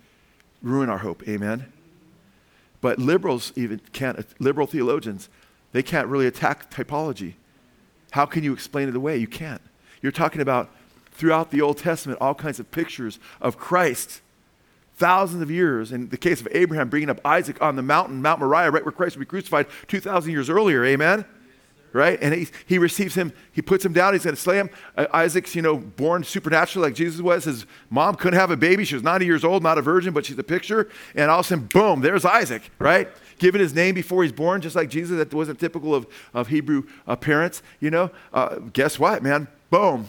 ruin 0.63 0.91
our 0.91 0.99
hope. 0.99 1.27
Amen? 1.29 1.73
But 2.81 2.99
liberals 2.99 3.53
even 3.57 3.81
can't, 3.93 4.25
liberal 4.41 4.67
theologians, 4.67 5.29
they 5.73 5.83
can't 5.83 6.09
really 6.09 6.27
attack 6.27 6.71
typology. 6.71 7.35
How 8.11 8.27
can 8.27 8.43
you 8.43 8.53
explain 8.53 8.89
it 8.89 8.97
away? 8.97 9.17
You 9.19 9.29
can't. 9.29 9.63
You're 10.03 10.13
talking 10.13 10.41
about 10.41 10.71
throughout 11.21 11.51
the 11.51 11.61
Old 11.61 11.77
Testament 11.77 12.19
all 12.21 12.35
kinds 12.35 12.59
of 12.59 12.71
pictures 12.71 13.19
of 13.43 13.59
Christ. 13.59 14.23
Thousands 14.97 15.43
of 15.43 15.51
years, 15.51 15.93
in 15.93 16.09
the 16.09 16.17
case 16.17 16.41
of 16.41 16.49
Abraham 16.51 16.89
bringing 16.89 17.11
up 17.11 17.21
Isaac 17.25 17.61
on 17.61 17.77
the 17.77 17.83
mountain, 17.83 18.23
Mount 18.23 18.41
Moriah, 18.41 18.71
right 18.71 18.85
where 18.85 18.93
Christ 18.93 19.17
would 19.17 19.21
be 19.21 19.27
crucified 19.27 19.67
2,000 19.89 20.33
years 20.33 20.49
earlier. 20.51 20.85
Amen? 20.85 21.25
right? 21.93 22.19
And 22.23 22.33
he, 22.33 22.49
he 22.67 22.79
receives 22.79 23.15
him, 23.15 23.33
he 23.53 23.63
puts 23.63 23.85
him 23.85 23.93
down, 23.93 24.13
he's 24.13 24.25
going 24.25 24.37
to 24.37 24.41
slay 24.41 24.57
him. 24.57 24.71
Uh, 24.97 25.07
Isaac's, 25.13 25.55
you 25.55 25.63
know, 25.63 25.77
born 25.77 26.23
supernaturally 26.23 26.89
like 26.89 26.95
Jesus 26.95 27.21
was. 27.21 27.45
His 27.45 27.67
mom 27.89 28.15
couldn't 28.15 28.39
have 28.39 28.51
a 28.51 28.57
baby. 28.57 28.85
She 28.85 28.95
was 28.95 29.03
90 29.03 29.27
years 29.27 29.45
old, 29.45 29.63
not 29.63 29.79
a 29.79 29.83
virgin, 29.83 30.13
but 30.13 30.25
she's 30.25 30.39
a 30.39 30.45
picture. 30.45 30.89
And 31.15 31.31
all 31.31 31.41
of 31.41 31.47
a 31.47 31.49
sudden, 31.49 31.67
boom, 31.67 32.01
there's 32.01 32.25
Isaac, 32.25 32.71
right? 32.79 33.09
Given 33.39 33.61
his 33.61 33.75
name 33.75 33.95
before 33.95 34.23
he's 34.23 34.33
born, 34.33 34.61
just 34.61 34.77
like 34.77 34.89
Jesus. 34.89 35.17
That 35.17 35.35
wasn't 35.35 35.59
typical 35.59 35.95
of, 35.95 36.07
of 36.33 36.49
Hebrew 36.49 36.85
uh, 37.07 37.17
parents, 37.17 37.63
you 37.81 37.91
know. 37.91 38.11
Uh, 38.33 38.57
guess 38.73 38.99
what, 38.99 39.23
man? 39.23 39.49
Boom. 39.71 40.09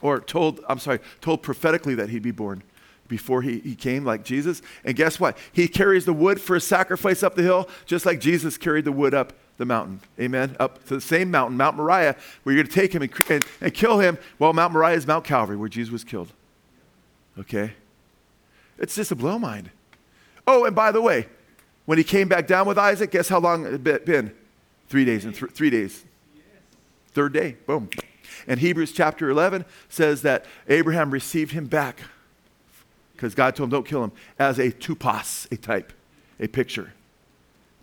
Or 0.00 0.20
told, 0.20 0.60
I'm 0.68 0.78
sorry, 0.78 1.00
told 1.20 1.42
prophetically 1.42 1.94
that 1.96 2.10
he'd 2.10 2.22
be 2.22 2.30
born 2.30 2.62
before 3.08 3.42
he, 3.42 3.58
he 3.60 3.74
came, 3.74 4.04
like 4.04 4.22
Jesus. 4.22 4.62
And 4.84 4.94
guess 4.94 5.18
what? 5.18 5.36
He 5.52 5.66
carries 5.66 6.04
the 6.04 6.12
wood 6.12 6.40
for 6.40 6.54
a 6.54 6.60
sacrifice 6.60 7.22
up 7.22 7.34
the 7.34 7.42
hill, 7.42 7.68
just 7.86 8.06
like 8.06 8.20
Jesus 8.20 8.58
carried 8.58 8.84
the 8.84 8.92
wood 8.92 9.14
up 9.14 9.32
the 9.56 9.64
mountain. 9.64 10.00
Amen. 10.20 10.56
Up 10.60 10.84
to 10.86 10.94
the 10.94 11.00
same 11.00 11.30
mountain, 11.30 11.56
Mount 11.56 11.76
Moriah, 11.76 12.16
where 12.42 12.54
you're 12.54 12.62
going 12.62 12.72
to 12.72 12.80
take 12.80 12.92
him 12.92 13.02
and, 13.02 13.12
and, 13.28 13.44
and 13.60 13.74
kill 13.74 13.98
him. 13.98 14.18
Well, 14.38 14.52
Mount 14.52 14.72
Moriah 14.72 14.96
is 14.96 15.06
Mount 15.06 15.24
Calvary, 15.24 15.56
where 15.56 15.68
Jesus 15.68 15.90
was 15.90 16.04
killed. 16.04 16.32
Okay? 17.38 17.72
It's 18.78 18.94
just 18.94 19.10
a 19.10 19.16
blow 19.16 19.38
mind. 19.38 19.70
Oh, 20.46 20.64
and 20.64 20.76
by 20.76 20.92
the 20.92 21.02
way, 21.02 21.26
when 21.86 21.98
he 21.98 22.04
came 22.04 22.28
back 22.28 22.46
down 22.46 22.66
with 22.66 22.78
Isaac, 22.78 23.10
guess 23.10 23.28
how 23.28 23.40
long 23.40 23.66
it 23.66 23.72
had 23.72 24.04
been? 24.04 24.34
Three 24.88 25.04
days 25.04 25.24
and 25.24 25.34
th- 25.34 25.52
three 25.52 25.70
days. 25.70 26.04
Third 27.12 27.32
day, 27.32 27.56
boom. 27.66 27.90
And 28.48 28.58
Hebrews 28.58 28.92
chapter 28.92 29.28
11 29.30 29.66
says 29.88 30.22
that 30.22 30.46
Abraham 30.68 31.10
received 31.10 31.52
him 31.52 31.66
back 31.66 32.00
because 33.12 33.34
God 33.34 33.54
told 33.54 33.66
him, 33.66 33.70
don't 33.70 33.86
kill 33.86 34.02
him, 34.02 34.12
as 34.38 34.58
a 34.58 34.70
tupos, 34.70 35.50
a 35.52 35.56
type, 35.56 35.92
a 36.40 36.46
picture. 36.46 36.92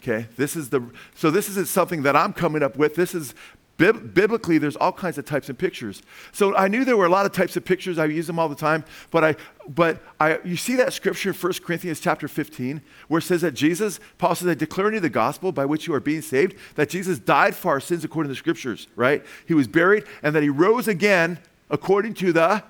Okay, 0.02 0.28
this 0.38 0.56
is 0.56 0.70
the, 0.70 0.90
so 1.14 1.30
this 1.30 1.50
isn't 1.50 1.68
something 1.68 2.04
that 2.04 2.16
I'm 2.16 2.32
coming 2.32 2.64
up 2.64 2.78
with. 2.78 2.96
This 2.96 3.14
is 3.14 3.36
biblically, 3.78 4.58
there's 4.58 4.76
all 4.78 4.92
kinds 4.92 5.18
of 5.18 5.26
types 5.26 5.50
of 5.50 5.58
pictures. 5.58 6.02
So 6.32 6.56
I 6.56 6.68
knew 6.68 6.86
there 6.86 6.96
were 6.96 7.06
a 7.06 7.10
lot 7.10 7.26
of 7.26 7.34
types 7.34 7.58
of 7.58 7.66
pictures. 7.66 7.98
I 7.98 8.06
use 8.06 8.28
them 8.28 8.40
all 8.40 8.48
the 8.48 8.56
time. 8.56 8.86
But 9.12 9.24
I, 9.24 9.36
but 9.68 10.02
I, 10.20 10.40
you 10.46 10.56
see 10.56 10.76
that 10.76 10.94
scripture 10.94 11.30
in 11.30 11.36
1 11.36 11.54
Corinthians 11.64 12.00
chapter 12.00 12.28
15, 12.28 12.82
where 13.08 13.20
it 13.20 13.24
says 13.24 13.42
that 13.42 13.54
Jesus, 13.54 14.00
Paul 14.18 14.36
says, 14.36 14.48
I 14.48 14.54
declare 14.54 14.94
you 14.94 15.00
the 15.00 15.10
gospel 15.10 15.52
by 15.52 15.66
which 15.66 15.88
you 15.88 15.94
are 15.94 16.00
being 16.00 16.22
saved, 16.22 16.56
that 16.76 16.90
Jesus 16.90 17.20
died 17.20 17.56
for 17.56 17.72
our 17.72 17.82
sins 17.82 18.04
according 18.04 18.30
to 18.30 18.34
the 18.34 18.38
scriptures, 18.38 18.88
right? 18.96 19.26
He 19.46 19.54
was 19.54 19.68
buried, 19.68 20.06
and 20.24 20.34
that 20.36 20.44
he 20.44 20.50
rose 20.50 20.88
again 20.88 21.40
according 21.70 22.14
to 22.16 22.32
the 22.32 22.64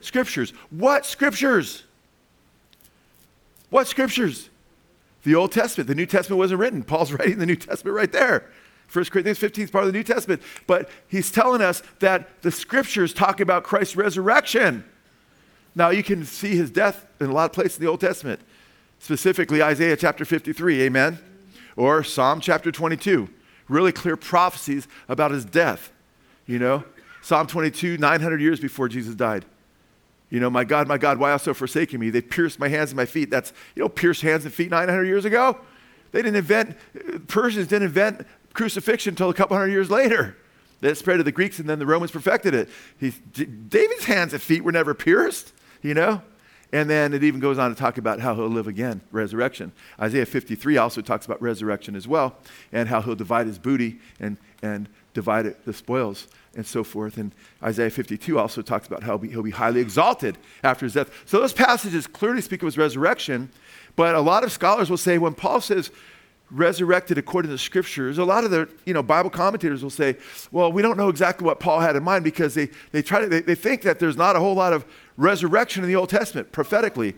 scriptures. 0.00 0.52
What 0.70 1.04
scriptures? 1.04 1.84
What 3.70 3.88
scriptures? 3.88 4.50
The 5.24 5.34
Old 5.34 5.50
Testament. 5.50 5.88
The 5.88 5.94
New 5.94 6.06
Testament 6.06 6.38
wasn't 6.38 6.60
written. 6.60 6.84
Paul's 6.84 7.12
writing 7.18 7.38
the 7.38 7.46
New 7.46 7.56
Testament 7.56 7.96
right 7.96 8.12
there. 8.12 8.48
1 8.92 9.04
Corinthians 9.06 9.38
15 9.38 9.64
is 9.64 9.70
part 9.70 9.84
of 9.84 9.92
the 9.92 9.98
New 9.98 10.04
Testament. 10.04 10.42
But 10.66 10.88
he's 11.08 11.30
telling 11.30 11.62
us 11.62 11.82
that 12.00 12.42
the 12.42 12.50
scriptures 12.50 13.12
talk 13.12 13.40
about 13.40 13.64
Christ's 13.64 13.96
resurrection. 13.96 14.84
Now, 15.74 15.90
you 15.90 16.02
can 16.02 16.24
see 16.24 16.54
his 16.54 16.70
death 16.70 17.06
in 17.20 17.28
a 17.28 17.32
lot 17.32 17.46
of 17.46 17.52
places 17.52 17.78
in 17.78 17.84
the 17.84 17.90
Old 17.90 18.00
Testament, 18.00 18.40
specifically 19.00 19.62
Isaiah 19.62 19.96
chapter 19.96 20.24
53, 20.24 20.82
amen? 20.82 21.18
Or 21.76 22.04
Psalm 22.04 22.40
chapter 22.40 22.70
22. 22.70 23.28
Really 23.68 23.92
clear 23.92 24.16
prophecies 24.16 24.86
about 25.08 25.32
his 25.32 25.44
death, 25.44 25.90
you 26.46 26.58
know? 26.58 26.84
Psalm 27.22 27.46
22, 27.46 27.96
900 27.98 28.40
years 28.40 28.60
before 28.60 28.88
Jesus 28.88 29.14
died. 29.14 29.44
You 30.30 30.40
know, 30.40 30.50
my 30.50 30.64
God, 30.64 30.86
my 30.86 30.98
God, 30.98 31.18
why 31.18 31.32
also 31.32 31.54
forsaking 31.54 32.00
me? 32.00 32.10
They 32.10 32.20
pierced 32.20 32.58
my 32.58 32.68
hands 32.68 32.90
and 32.90 32.96
my 32.96 33.06
feet. 33.06 33.30
That's, 33.30 33.52
you 33.74 33.82
know, 33.82 33.88
pierced 33.88 34.20
hands 34.22 34.44
and 34.44 34.52
feet 34.52 34.70
900 34.70 35.04
years 35.04 35.24
ago. 35.24 35.58
They 36.12 36.22
didn't 36.22 36.36
invent, 36.36 36.76
Persians 37.26 37.66
didn't 37.66 37.86
invent 37.86 38.26
crucifixion 38.54 39.10
until 39.12 39.28
a 39.28 39.34
couple 39.34 39.56
hundred 39.56 39.72
years 39.72 39.90
later. 39.90 40.36
That 40.80 40.96
spread 40.96 41.18
to 41.18 41.22
the 41.22 41.32
Greeks 41.32 41.58
and 41.58 41.68
then 41.68 41.78
the 41.78 41.86
Romans 41.86 42.10
perfected 42.10 42.54
it. 42.54 42.68
David's 43.68 44.04
hands 44.04 44.32
and 44.32 44.42
feet 44.42 44.64
were 44.64 44.72
never 44.72 44.94
pierced, 44.94 45.52
you 45.82 45.94
know? 45.94 46.22
And 46.72 46.90
then 46.90 47.14
it 47.14 47.22
even 47.22 47.38
goes 47.38 47.56
on 47.56 47.70
to 47.70 47.76
talk 47.76 47.98
about 47.98 48.18
how 48.18 48.34
he'll 48.34 48.48
live 48.48 48.66
again, 48.66 49.00
resurrection. 49.12 49.70
Isaiah 50.00 50.26
53 50.26 50.76
also 50.76 51.00
talks 51.00 51.24
about 51.24 51.40
resurrection 51.40 51.94
as 51.94 52.08
well, 52.08 52.36
and 52.72 52.88
how 52.88 53.00
he'll 53.00 53.14
divide 53.14 53.46
his 53.46 53.60
booty 53.60 54.00
and, 54.18 54.36
and 54.60 54.88
divide 55.12 55.46
it, 55.46 55.64
the 55.64 55.72
spoils 55.72 56.26
and 56.56 56.66
so 56.66 56.82
forth. 56.82 57.16
And 57.16 57.32
Isaiah 57.62 57.90
52 57.90 58.38
also 58.38 58.60
talks 58.60 58.86
about 58.86 59.04
how 59.04 59.18
he'll 59.18 59.42
be 59.42 59.52
highly 59.52 59.80
exalted 59.80 60.36
after 60.64 60.84
his 60.84 60.94
death. 60.94 61.10
So 61.26 61.38
those 61.38 61.52
passages 61.52 62.06
clearly 62.08 62.42
speak 62.42 62.62
of 62.62 62.66
his 62.66 62.76
resurrection, 62.76 63.50
but 63.94 64.14
a 64.16 64.20
lot 64.20 64.42
of 64.42 64.50
scholars 64.50 64.90
will 64.90 64.96
say 64.96 65.16
when 65.18 65.34
Paul 65.34 65.60
says 65.60 65.92
resurrected 66.50 67.18
according 67.18 67.48
to 67.48 67.54
the 67.54 67.58
scriptures, 67.58 68.18
a 68.18 68.24
lot 68.24 68.44
of 68.44 68.50
the 68.50 68.68
you 68.84 68.94
know, 68.94 69.02
Bible 69.02 69.30
commentators 69.30 69.82
will 69.82 69.90
say, 69.90 70.16
well, 70.52 70.70
we 70.70 70.82
don't 70.82 70.96
know 70.96 71.08
exactly 71.08 71.44
what 71.44 71.60
Paul 71.60 71.80
had 71.80 71.96
in 71.96 72.02
mind 72.02 72.24
because 72.24 72.54
they, 72.54 72.68
they, 72.92 73.02
try 73.02 73.20
to, 73.20 73.26
they, 73.26 73.40
they 73.40 73.54
think 73.54 73.82
that 73.82 73.98
there's 73.98 74.16
not 74.16 74.36
a 74.36 74.40
whole 74.40 74.54
lot 74.54 74.72
of 74.72 74.84
resurrection 75.16 75.82
in 75.82 75.88
the 75.88 75.96
Old 75.96 76.10
Testament 76.10 76.52
prophetically. 76.52 77.14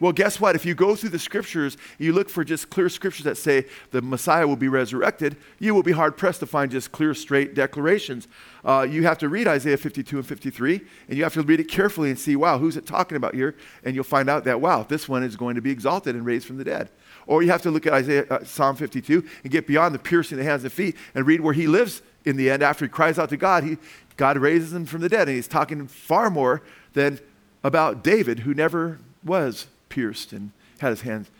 Well, 0.00 0.12
guess 0.12 0.40
what? 0.40 0.56
If 0.56 0.64
you 0.64 0.74
go 0.74 0.96
through 0.96 1.10
the 1.10 1.18
scriptures, 1.18 1.76
you 1.98 2.14
look 2.14 2.30
for 2.30 2.42
just 2.42 2.70
clear 2.70 2.88
scriptures 2.88 3.24
that 3.24 3.36
say 3.36 3.66
the 3.90 4.00
Messiah 4.00 4.48
will 4.48 4.56
be 4.56 4.68
resurrected, 4.68 5.36
you 5.58 5.74
will 5.74 5.82
be 5.82 5.92
hard 5.92 6.16
pressed 6.16 6.40
to 6.40 6.46
find 6.46 6.70
just 6.70 6.90
clear, 6.90 7.12
straight 7.12 7.54
declarations. 7.54 8.26
Uh, 8.64 8.86
you 8.88 9.02
have 9.02 9.18
to 9.18 9.28
read 9.28 9.46
Isaiah 9.46 9.76
52 9.76 10.16
and 10.16 10.26
53, 10.26 10.80
and 11.08 11.18
you 11.18 11.22
have 11.22 11.34
to 11.34 11.42
read 11.42 11.60
it 11.60 11.68
carefully 11.68 12.08
and 12.08 12.18
see, 12.18 12.34
wow, 12.34 12.58
who's 12.58 12.78
it 12.78 12.86
talking 12.86 13.16
about 13.16 13.34
here? 13.34 13.54
And 13.84 13.94
you'll 13.94 14.04
find 14.04 14.30
out 14.30 14.44
that, 14.44 14.62
wow, 14.62 14.84
this 14.84 15.06
one 15.06 15.22
is 15.22 15.36
going 15.36 15.56
to 15.56 15.60
be 15.60 15.70
exalted 15.70 16.14
and 16.14 16.24
raised 16.24 16.46
from 16.46 16.56
the 16.56 16.64
dead. 16.64 16.88
Or 17.30 17.44
you 17.44 17.50
have 17.52 17.62
to 17.62 17.70
look 17.70 17.86
at 17.86 17.92
Isaiah, 17.92 18.26
uh, 18.28 18.42
Psalm 18.42 18.74
52 18.74 19.24
and 19.44 19.52
get 19.52 19.64
beyond 19.64 19.94
the 19.94 20.00
piercing 20.00 20.36
the 20.36 20.42
hands 20.42 20.64
and 20.64 20.72
feet 20.72 20.96
and 21.14 21.24
read 21.24 21.40
where 21.40 21.54
he 21.54 21.68
lives 21.68 22.02
in 22.24 22.36
the 22.36 22.50
end 22.50 22.60
after 22.60 22.84
he 22.84 22.88
cries 22.88 23.20
out 23.20 23.28
to 23.28 23.36
God. 23.36 23.62
He, 23.62 23.78
God 24.16 24.36
raises 24.36 24.72
him 24.72 24.84
from 24.84 25.00
the 25.00 25.08
dead, 25.08 25.28
and 25.28 25.36
he's 25.36 25.46
talking 25.46 25.86
far 25.86 26.28
more 26.28 26.60
than 26.92 27.20
about 27.62 28.02
David, 28.02 28.40
who 28.40 28.52
never 28.52 28.98
was 29.24 29.68
pierced 29.88 30.32
and 30.32 30.50
had 30.80 30.90
his 30.90 31.02
hands 31.02 31.30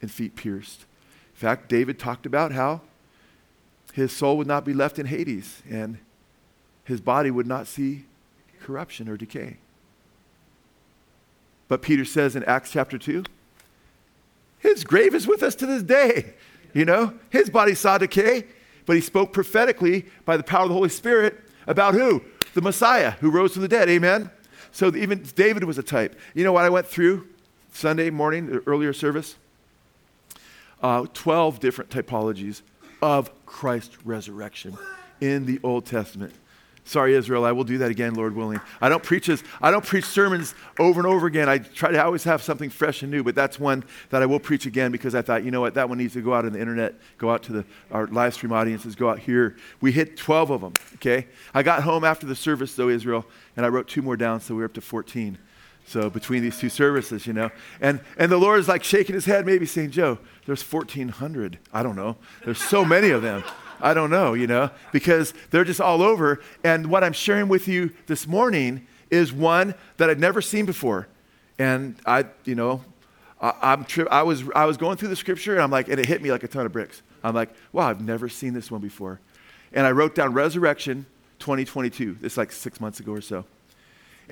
and 0.00 0.12
feet 0.12 0.36
pierced. 0.36 0.82
In 1.34 1.40
fact, 1.40 1.68
David 1.68 1.98
talked 1.98 2.24
about 2.24 2.52
how 2.52 2.82
his 3.92 4.12
soul 4.12 4.36
would 4.36 4.46
not 4.46 4.64
be 4.64 4.72
left 4.72 4.96
in 4.96 5.06
Hades 5.06 5.60
and 5.68 5.98
his 6.84 7.00
body 7.00 7.32
would 7.32 7.48
not 7.48 7.66
see 7.66 8.04
corruption 8.60 9.08
or 9.08 9.16
decay. 9.16 9.56
But 11.66 11.82
Peter 11.82 12.04
says 12.04 12.36
in 12.36 12.44
Acts 12.44 12.70
chapter 12.70 12.96
2, 12.96 13.24
his 14.62 14.84
grave 14.84 15.14
is 15.14 15.26
with 15.26 15.42
us 15.42 15.54
to 15.56 15.66
this 15.66 15.82
day. 15.82 16.34
You 16.72 16.84
know, 16.84 17.14
his 17.28 17.50
body 17.50 17.74
saw 17.74 17.98
decay, 17.98 18.44
but 18.86 18.96
he 18.96 19.02
spoke 19.02 19.32
prophetically 19.32 20.06
by 20.24 20.36
the 20.36 20.42
power 20.42 20.62
of 20.62 20.68
the 20.68 20.74
Holy 20.74 20.88
Spirit 20.88 21.38
about 21.66 21.94
who? 21.94 22.22
The 22.54 22.62
Messiah 22.62 23.12
who 23.12 23.30
rose 23.30 23.52
from 23.52 23.62
the 23.62 23.68
dead. 23.68 23.88
Amen. 23.88 24.30
So 24.70 24.94
even 24.94 25.22
David 25.34 25.64
was 25.64 25.78
a 25.78 25.82
type. 25.82 26.18
You 26.34 26.44
know 26.44 26.52
what 26.52 26.64
I 26.64 26.70
went 26.70 26.86
through 26.86 27.28
Sunday 27.72 28.10
morning, 28.10 28.46
the 28.46 28.62
earlier 28.66 28.92
service, 28.92 29.36
uh, 30.82 31.06
12 31.12 31.60
different 31.60 31.90
typologies 31.90 32.62
of 33.02 33.30
Christ's 33.44 34.04
resurrection 34.06 34.78
in 35.20 35.44
the 35.44 35.60
Old 35.62 35.86
Testament. 35.86 36.32
Sorry, 36.84 37.14
Israel, 37.14 37.44
I 37.44 37.52
will 37.52 37.64
do 37.64 37.78
that 37.78 37.92
again, 37.92 38.14
Lord 38.14 38.34
willing. 38.34 38.60
I 38.80 38.88
don't 38.88 39.02
preach 39.02 39.30
I 39.60 39.70
don't 39.70 39.84
preach 39.84 40.04
sermons 40.04 40.54
over 40.80 40.98
and 40.98 41.06
over 41.06 41.26
again. 41.28 41.48
I 41.48 41.58
try 41.58 41.92
to 41.92 42.04
always 42.04 42.24
have 42.24 42.42
something 42.42 42.70
fresh 42.70 43.02
and 43.02 43.10
new, 43.10 43.22
but 43.22 43.36
that's 43.36 43.58
one 43.60 43.84
that 44.10 44.20
I 44.20 44.26
will 44.26 44.40
preach 44.40 44.66
again 44.66 44.90
because 44.90 45.14
I 45.14 45.22
thought, 45.22 45.44
you 45.44 45.52
know 45.52 45.60
what, 45.60 45.74
that 45.74 45.88
one 45.88 45.98
needs 45.98 46.14
to 46.14 46.20
go 46.20 46.34
out 46.34 46.44
on 46.44 46.52
the 46.52 46.60
internet, 46.60 46.94
go 47.18 47.30
out 47.30 47.44
to 47.44 47.52
the, 47.52 47.64
our 47.92 48.08
live 48.08 48.34
stream 48.34 48.52
audiences, 48.52 48.96
go 48.96 49.08
out 49.08 49.20
here. 49.20 49.56
We 49.80 49.92
hit 49.92 50.16
12 50.16 50.50
of 50.50 50.60
them, 50.60 50.72
okay? 50.94 51.28
I 51.54 51.62
got 51.62 51.84
home 51.84 52.02
after 52.02 52.26
the 52.26 52.34
service, 52.34 52.74
though, 52.74 52.88
Israel, 52.88 53.26
and 53.56 53.64
I 53.64 53.68
wrote 53.68 53.86
two 53.86 54.02
more 54.02 54.16
down, 54.16 54.40
so 54.40 54.54
we 54.54 54.60
we're 54.60 54.66
up 54.66 54.74
to 54.74 54.80
14. 54.80 55.38
So 55.86 56.10
between 56.10 56.42
these 56.42 56.58
two 56.58 56.68
services, 56.68 57.26
you 57.26 57.32
know. 57.32 57.50
And, 57.80 58.00
and 58.16 58.30
the 58.30 58.38
Lord 58.38 58.60
is 58.60 58.68
like 58.68 58.84
shaking 58.84 59.14
his 59.14 59.24
head, 59.24 59.46
maybe 59.46 59.66
saying, 59.66 59.90
Joe, 59.90 60.18
there's 60.46 60.62
1,400. 60.62 61.58
I 61.72 61.82
don't 61.82 61.96
know. 61.96 62.16
There's 62.44 62.60
so 62.62 62.84
many 62.84 63.10
of 63.10 63.22
them. 63.22 63.42
I 63.82 63.94
don't 63.94 64.10
know, 64.10 64.32
you 64.32 64.46
know, 64.46 64.70
because 64.92 65.34
they're 65.50 65.64
just 65.64 65.80
all 65.80 66.02
over. 66.02 66.40
And 66.62 66.86
what 66.86 67.02
I'm 67.02 67.12
sharing 67.12 67.48
with 67.48 67.66
you 67.66 67.90
this 68.06 68.26
morning 68.26 68.86
is 69.10 69.32
one 69.32 69.74
that 69.96 70.08
I'd 70.08 70.20
never 70.20 70.40
seen 70.40 70.64
before. 70.64 71.08
And 71.58 71.96
I, 72.06 72.26
you 72.44 72.54
know, 72.54 72.82
I, 73.40 73.72
am 73.72 73.84
tri- 73.84 74.06
I, 74.10 74.22
was, 74.22 74.44
I 74.54 74.64
was 74.64 74.76
going 74.76 74.96
through 74.96 75.08
the 75.08 75.16
scripture 75.16 75.52
and 75.52 75.62
I'm 75.62 75.70
like, 75.70 75.88
and 75.88 75.98
it 75.98 76.06
hit 76.06 76.22
me 76.22 76.30
like 76.30 76.44
a 76.44 76.48
ton 76.48 76.64
of 76.64 76.72
bricks. 76.72 77.02
I'm 77.24 77.34
like, 77.34 77.50
wow, 77.72 77.88
I've 77.88 78.00
never 78.00 78.28
seen 78.28 78.54
this 78.54 78.70
one 78.70 78.80
before. 78.80 79.20
And 79.72 79.84
I 79.86 79.90
wrote 79.90 80.14
down 80.14 80.32
Resurrection 80.32 81.06
2022. 81.40 82.18
This 82.20 82.36
like 82.36 82.52
six 82.52 82.80
months 82.80 83.00
ago 83.00 83.12
or 83.12 83.20
so. 83.20 83.44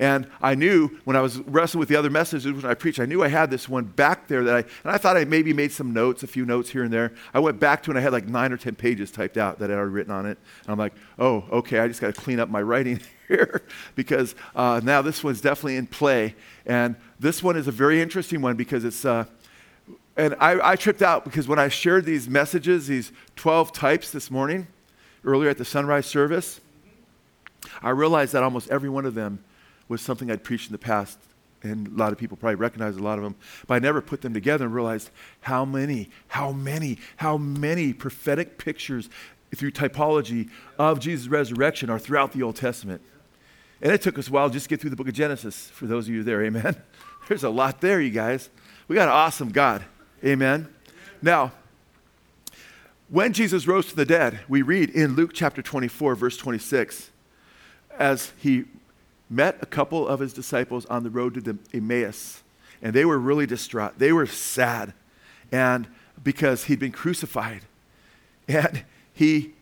And 0.01 0.25
I 0.41 0.55
knew 0.55 0.87
when 1.05 1.15
I 1.15 1.21
was 1.21 1.37
wrestling 1.41 1.79
with 1.79 1.87
the 1.87 1.95
other 1.95 2.09
messages 2.09 2.51
when 2.51 2.65
I 2.65 2.73
preached, 2.73 2.99
I 2.99 3.05
knew 3.05 3.23
I 3.23 3.27
had 3.27 3.51
this 3.51 3.69
one 3.69 3.83
back 3.83 4.27
there 4.27 4.43
that 4.43 4.55
I, 4.55 4.57
and 4.57 4.91
I 4.91 4.97
thought 4.97 5.15
I 5.15 5.25
maybe 5.25 5.53
made 5.53 5.71
some 5.71 5.93
notes, 5.93 6.23
a 6.23 6.27
few 6.27 6.43
notes 6.43 6.71
here 6.71 6.83
and 6.83 6.91
there. 6.91 7.13
I 7.35 7.39
went 7.39 7.59
back 7.59 7.83
to 7.83 7.91
it 7.91 7.93
and 7.93 7.99
I 7.99 8.01
had 8.01 8.11
like 8.11 8.27
nine 8.27 8.51
or 8.51 8.57
10 8.57 8.73
pages 8.73 9.11
typed 9.11 9.37
out 9.37 9.59
that 9.59 9.69
I 9.69 9.73
had 9.73 9.77
already 9.77 9.93
written 9.93 10.11
on 10.11 10.25
it. 10.25 10.39
And 10.63 10.71
I'm 10.71 10.79
like, 10.79 10.93
oh, 11.19 11.45
okay, 11.51 11.77
I 11.77 11.87
just 11.87 12.01
got 12.01 12.15
to 12.15 12.19
clean 12.19 12.39
up 12.39 12.49
my 12.49 12.63
writing 12.63 12.99
here 13.27 13.61
because 13.93 14.33
uh, 14.55 14.81
now 14.83 15.03
this 15.03 15.23
one's 15.23 15.39
definitely 15.39 15.75
in 15.77 15.85
play. 15.85 16.33
And 16.65 16.95
this 17.19 17.43
one 17.43 17.55
is 17.55 17.67
a 17.67 17.71
very 17.71 18.01
interesting 18.01 18.41
one 18.41 18.55
because 18.55 18.83
it's, 18.83 19.05
uh, 19.05 19.25
and 20.17 20.35
I, 20.39 20.71
I 20.71 20.75
tripped 20.77 21.03
out 21.03 21.25
because 21.25 21.47
when 21.47 21.59
I 21.59 21.67
shared 21.67 22.05
these 22.05 22.27
messages, 22.27 22.87
these 22.87 23.11
12 23.35 23.71
types 23.71 24.09
this 24.09 24.31
morning, 24.31 24.65
earlier 25.23 25.51
at 25.51 25.59
the 25.59 25.65
sunrise 25.65 26.07
service, 26.07 26.59
I 27.83 27.91
realized 27.91 28.33
that 28.33 28.41
almost 28.41 28.67
every 28.71 28.89
one 28.89 29.05
of 29.05 29.13
them 29.13 29.43
was 29.91 30.01
something 30.01 30.31
I'd 30.31 30.43
preached 30.43 30.69
in 30.69 30.71
the 30.71 30.79
past. 30.79 31.19
And 31.63 31.87
a 31.87 31.91
lot 31.91 32.13
of 32.13 32.17
people 32.17 32.37
probably 32.37 32.55
recognize 32.55 32.95
a 32.95 33.03
lot 33.03 33.19
of 33.19 33.25
them. 33.25 33.35
But 33.67 33.75
I 33.75 33.79
never 33.79 34.01
put 34.01 34.21
them 34.21 34.33
together 34.33 34.65
and 34.65 34.73
realized 34.73 35.11
how 35.41 35.65
many, 35.65 36.09
how 36.29 36.53
many, 36.53 36.97
how 37.17 37.37
many 37.37 37.93
prophetic 37.93 38.57
pictures 38.57 39.09
through 39.53 39.71
typology 39.71 40.49
of 40.79 40.99
Jesus' 40.99 41.27
resurrection 41.27 41.89
are 41.89 41.99
throughout 41.99 42.31
the 42.31 42.41
Old 42.41 42.55
Testament. 42.55 43.01
And 43.81 43.91
it 43.91 44.01
took 44.01 44.17
us 44.17 44.29
a 44.29 44.31
while 44.31 44.49
just 44.49 44.65
to 44.65 44.69
get 44.69 44.79
through 44.79 44.91
the 44.91 44.95
book 44.95 45.09
of 45.09 45.13
Genesis, 45.13 45.69
for 45.69 45.87
those 45.87 46.07
of 46.07 46.13
you 46.13 46.23
there, 46.23 46.41
amen? 46.45 46.75
There's 47.27 47.43
a 47.43 47.49
lot 47.49 47.81
there, 47.81 47.99
you 47.99 48.11
guys. 48.11 48.49
We 48.87 48.95
got 48.95 49.09
an 49.09 49.13
awesome 49.13 49.49
God, 49.49 49.83
amen? 50.23 50.73
Now, 51.21 51.51
when 53.09 53.33
Jesus 53.33 53.67
rose 53.67 53.87
from 53.87 53.97
the 53.97 54.05
dead, 54.05 54.39
we 54.47 54.61
read 54.61 54.89
in 54.89 55.15
Luke 55.15 55.31
chapter 55.33 55.61
24, 55.61 56.15
verse 56.15 56.37
26, 56.37 57.11
as 57.99 58.31
he 58.37 58.65
met 59.31 59.57
a 59.61 59.65
couple 59.65 60.07
of 60.07 60.19
his 60.19 60.33
disciples 60.33 60.85
on 60.87 61.03
the 61.03 61.09
road 61.09 61.43
to 61.43 61.57
Emmaus, 61.73 62.43
and 62.81 62.93
they 62.93 63.05
were 63.05 63.17
really 63.17 63.45
distraught. 63.45 63.97
They 63.97 64.11
were 64.11 64.27
sad, 64.27 64.93
and 65.51 65.87
because 66.21 66.65
he'd 66.65 66.79
been 66.79 66.91
crucified. 66.91 67.61
And 68.47 68.83
he 69.13 69.53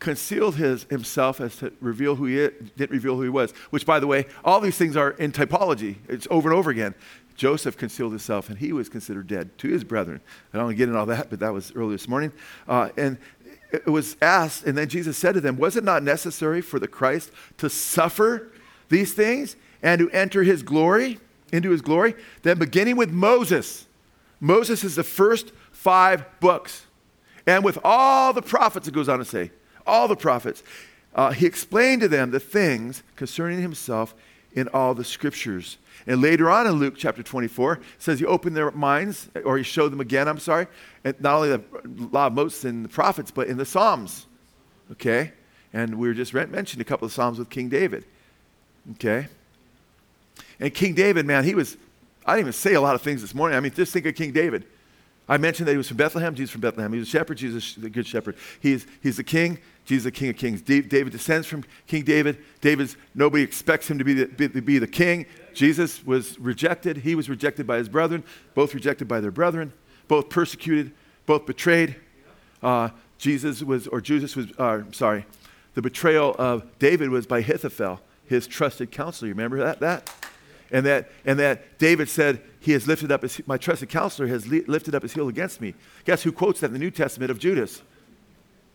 concealed 0.00 0.56
his, 0.56 0.84
himself 0.84 1.40
as 1.40 1.56
to 1.56 1.72
reveal 1.80 2.16
who 2.16 2.24
he 2.24 2.36
didn't 2.76 2.90
reveal 2.90 3.14
who 3.14 3.22
he 3.22 3.28
was. 3.28 3.52
Which, 3.70 3.86
by 3.86 4.00
the 4.00 4.08
way, 4.08 4.26
all 4.44 4.60
these 4.60 4.76
things 4.76 4.96
are 4.96 5.10
in 5.10 5.30
typology. 5.30 5.96
It's 6.08 6.26
over 6.28 6.50
and 6.50 6.58
over 6.58 6.70
again. 6.70 6.94
Joseph 7.36 7.76
concealed 7.76 8.10
himself, 8.10 8.48
and 8.48 8.58
he 8.58 8.72
was 8.72 8.88
considered 8.88 9.28
dead 9.28 9.56
to 9.58 9.68
his 9.68 9.84
brethren. 9.84 10.20
I 10.52 10.58
don't 10.58 10.74
get 10.74 10.88
into 10.88 10.98
all 10.98 11.06
that, 11.06 11.30
but 11.30 11.38
that 11.40 11.52
was 11.52 11.70
early 11.76 11.94
this 11.94 12.08
morning. 12.08 12.32
Uh, 12.66 12.88
and 12.96 13.18
it 13.70 13.86
was 13.86 14.16
asked, 14.20 14.64
and 14.66 14.76
then 14.76 14.88
Jesus 14.88 15.16
said 15.16 15.34
to 15.34 15.40
them, 15.40 15.56
Was 15.56 15.76
it 15.76 15.84
not 15.84 16.02
necessary 16.02 16.60
for 16.60 16.80
the 16.80 16.88
Christ 16.88 17.30
to 17.58 17.70
suffer 17.70 18.50
these 18.92 19.12
things 19.12 19.56
and 19.82 19.98
to 19.98 20.10
enter 20.10 20.44
his 20.44 20.62
glory, 20.62 21.18
into 21.50 21.70
his 21.70 21.82
glory? 21.82 22.14
Then, 22.42 22.58
beginning 22.58 22.96
with 22.96 23.10
Moses, 23.10 23.86
Moses 24.40 24.84
is 24.84 24.94
the 24.94 25.04
first 25.04 25.52
five 25.72 26.24
books. 26.40 26.86
And 27.46 27.64
with 27.64 27.78
all 27.82 28.32
the 28.32 28.42
prophets, 28.42 28.86
it 28.86 28.94
goes 28.94 29.08
on 29.08 29.18
to 29.18 29.24
say, 29.24 29.50
all 29.86 30.06
the 30.06 30.16
prophets, 30.16 30.62
uh, 31.14 31.32
he 31.32 31.46
explained 31.46 32.02
to 32.02 32.08
them 32.08 32.30
the 32.30 32.40
things 32.40 33.02
concerning 33.16 33.60
himself 33.60 34.14
in 34.54 34.68
all 34.68 34.94
the 34.94 35.04
scriptures. 35.04 35.78
And 36.06 36.20
later 36.20 36.50
on 36.50 36.66
in 36.66 36.74
Luke 36.74 36.94
chapter 36.96 37.22
24, 37.22 37.80
says 37.98 38.18
he 38.18 38.26
opened 38.26 38.56
their 38.56 38.70
minds, 38.70 39.28
or 39.44 39.56
he 39.56 39.62
showed 39.62 39.92
them 39.92 40.00
again, 40.00 40.28
I'm 40.28 40.38
sorry, 40.38 40.66
and 41.04 41.18
not 41.20 41.36
only 41.36 41.48
the 41.50 41.62
law 42.10 42.26
of 42.26 42.32
Moses 42.32 42.64
and 42.64 42.84
the 42.84 42.88
prophets, 42.88 43.30
but 43.30 43.46
in 43.48 43.56
the 43.56 43.64
Psalms. 43.64 44.26
Okay? 44.90 45.32
And 45.72 45.96
we 45.98 46.08
were 46.08 46.14
just 46.14 46.34
mentioned 46.34 46.80
a 46.80 46.84
couple 46.84 47.06
of 47.06 47.12
Psalms 47.12 47.38
with 47.38 47.48
King 47.50 47.68
David. 47.68 48.04
Okay? 48.92 49.28
And 50.60 50.74
King 50.74 50.94
David, 50.94 51.26
man, 51.26 51.44
he 51.44 51.54
was, 51.54 51.76
I 52.26 52.32
didn't 52.32 52.44
even 52.44 52.52
say 52.52 52.74
a 52.74 52.80
lot 52.80 52.94
of 52.94 53.02
things 53.02 53.20
this 53.20 53.34
morning. 53.34 53.56
I 53.56 53.60
mean, 53.60 53.72
just 53.72 53.92
think 53.92 54.06
of 54.06 54.14
King 54.14 54.32
David. 54.32 54.64
I 55.28 55.38
mentioned 55.38 55.68
that 55.68 55.72
he 55.72 55.78
was 55.78 55.88
from 55.88 55.96
Bethlehem. 55.96 56.34
Jesus 56.34 56.50
from 56.50 56.60
Bethlehem. 56.60 56.92
He 56.92 56.98
was 56.98 57.08
a 57.08 57.10
shepherd. 57.10 57.38
Jesus 57.38 57.74
the 57.76 57.88
good 57.88 58.06
shepherd. 58.06 58.36
He's, 58.60 58.86
he's 59.02 59.16
the 59.16 59.24
king. 59.24 59.58
Jesus 59.84 60.04
the 60.04 60.10
king 60.10 60.30
of 60.30 60.36
kings. 60.36 60.62
David 60.62 61.10
descends 61.10 61.46
from 61.46 61.64
King 61.86 62.04
David. 62.04 62.38
David's, 62.60 62.96
nobody 63.14 63.42
expects 63.42 63.88
him 63.88 63.98
to 63.98 64.04
be 64.04 64.14
the, 64.14 64.26
be, 64.26 64.48
be 64.48 64.78
the 64.78 64.86
king. 64.86 65.26
Jesus 65.54 66.04
was 66.04 66.38
rejected. 66.38 66.98
He 66.98 67.14
was 67.14 67.28
rejected 67.28 67.66
by 67.66 67.78
his 67.78 67.88
brethren, 67.88 68.24
both 68.54 68.74
rejected 68.74 69.08
by 69.08 69.20
their 69.20 69.30
brethren, 69.30 69.72
both 70.08 70.28
persecuted, 70.28 70.92
both 71.26 71.46
betrayed. 71.46 71.96
Uh, 72.62 72.90
Jesus 73.18 73.62
was, 73.62 73.86
or 73.88 74.00
Jesus 74.00 74.36
was, 74.36 74.46
uh, 74.58 74.82
sorry, 74.92 75.24
the 75.74 75.82
betrayal 75.82 76.34
of 76.38 76.78
David 76.78 77.10
was 77.10 77.26
by 77.26 77.38
Ahithophel, 77.38 78.00
his 78.32 78.46
trusted 78.46 78.90
counselor. 78.90 79.28
You 79.28 79.34
remember 79.34 79.58
that? 79.58 79.80
that? 79.80 80.10
And 80.70 80.86
that, 80.86 81.10
and 81.24 81.38
that 81.38 81.78
David 81.78 82.08
said, 82.08 82.42
He 82.60 82.72
has 82.72 82.86
lifted 82.88 83.12
up 83.12 83.22
his, 83.22 83.46
my 83.46 83.58
trusted 83.58 83.90
counselor 83.90 84.26
has 84.28 84.48
li- 84.48 84.64
lifted 84.66 84.94
up 84.94 85.02
his 85.02 85.12
heel 85.12 85.28
against 85.28 85.60
me. 85.60 85.74
Guess 86.04 86.22
who 86.22 86.32
quotes 86.32 86.60
that 86.60 86.68
in 86.68 86.72
the 86.72 86.78
New 86.78 86.90
Testament 86.90 87.30
of 87.30 87.38
Judas? 87.38 87.82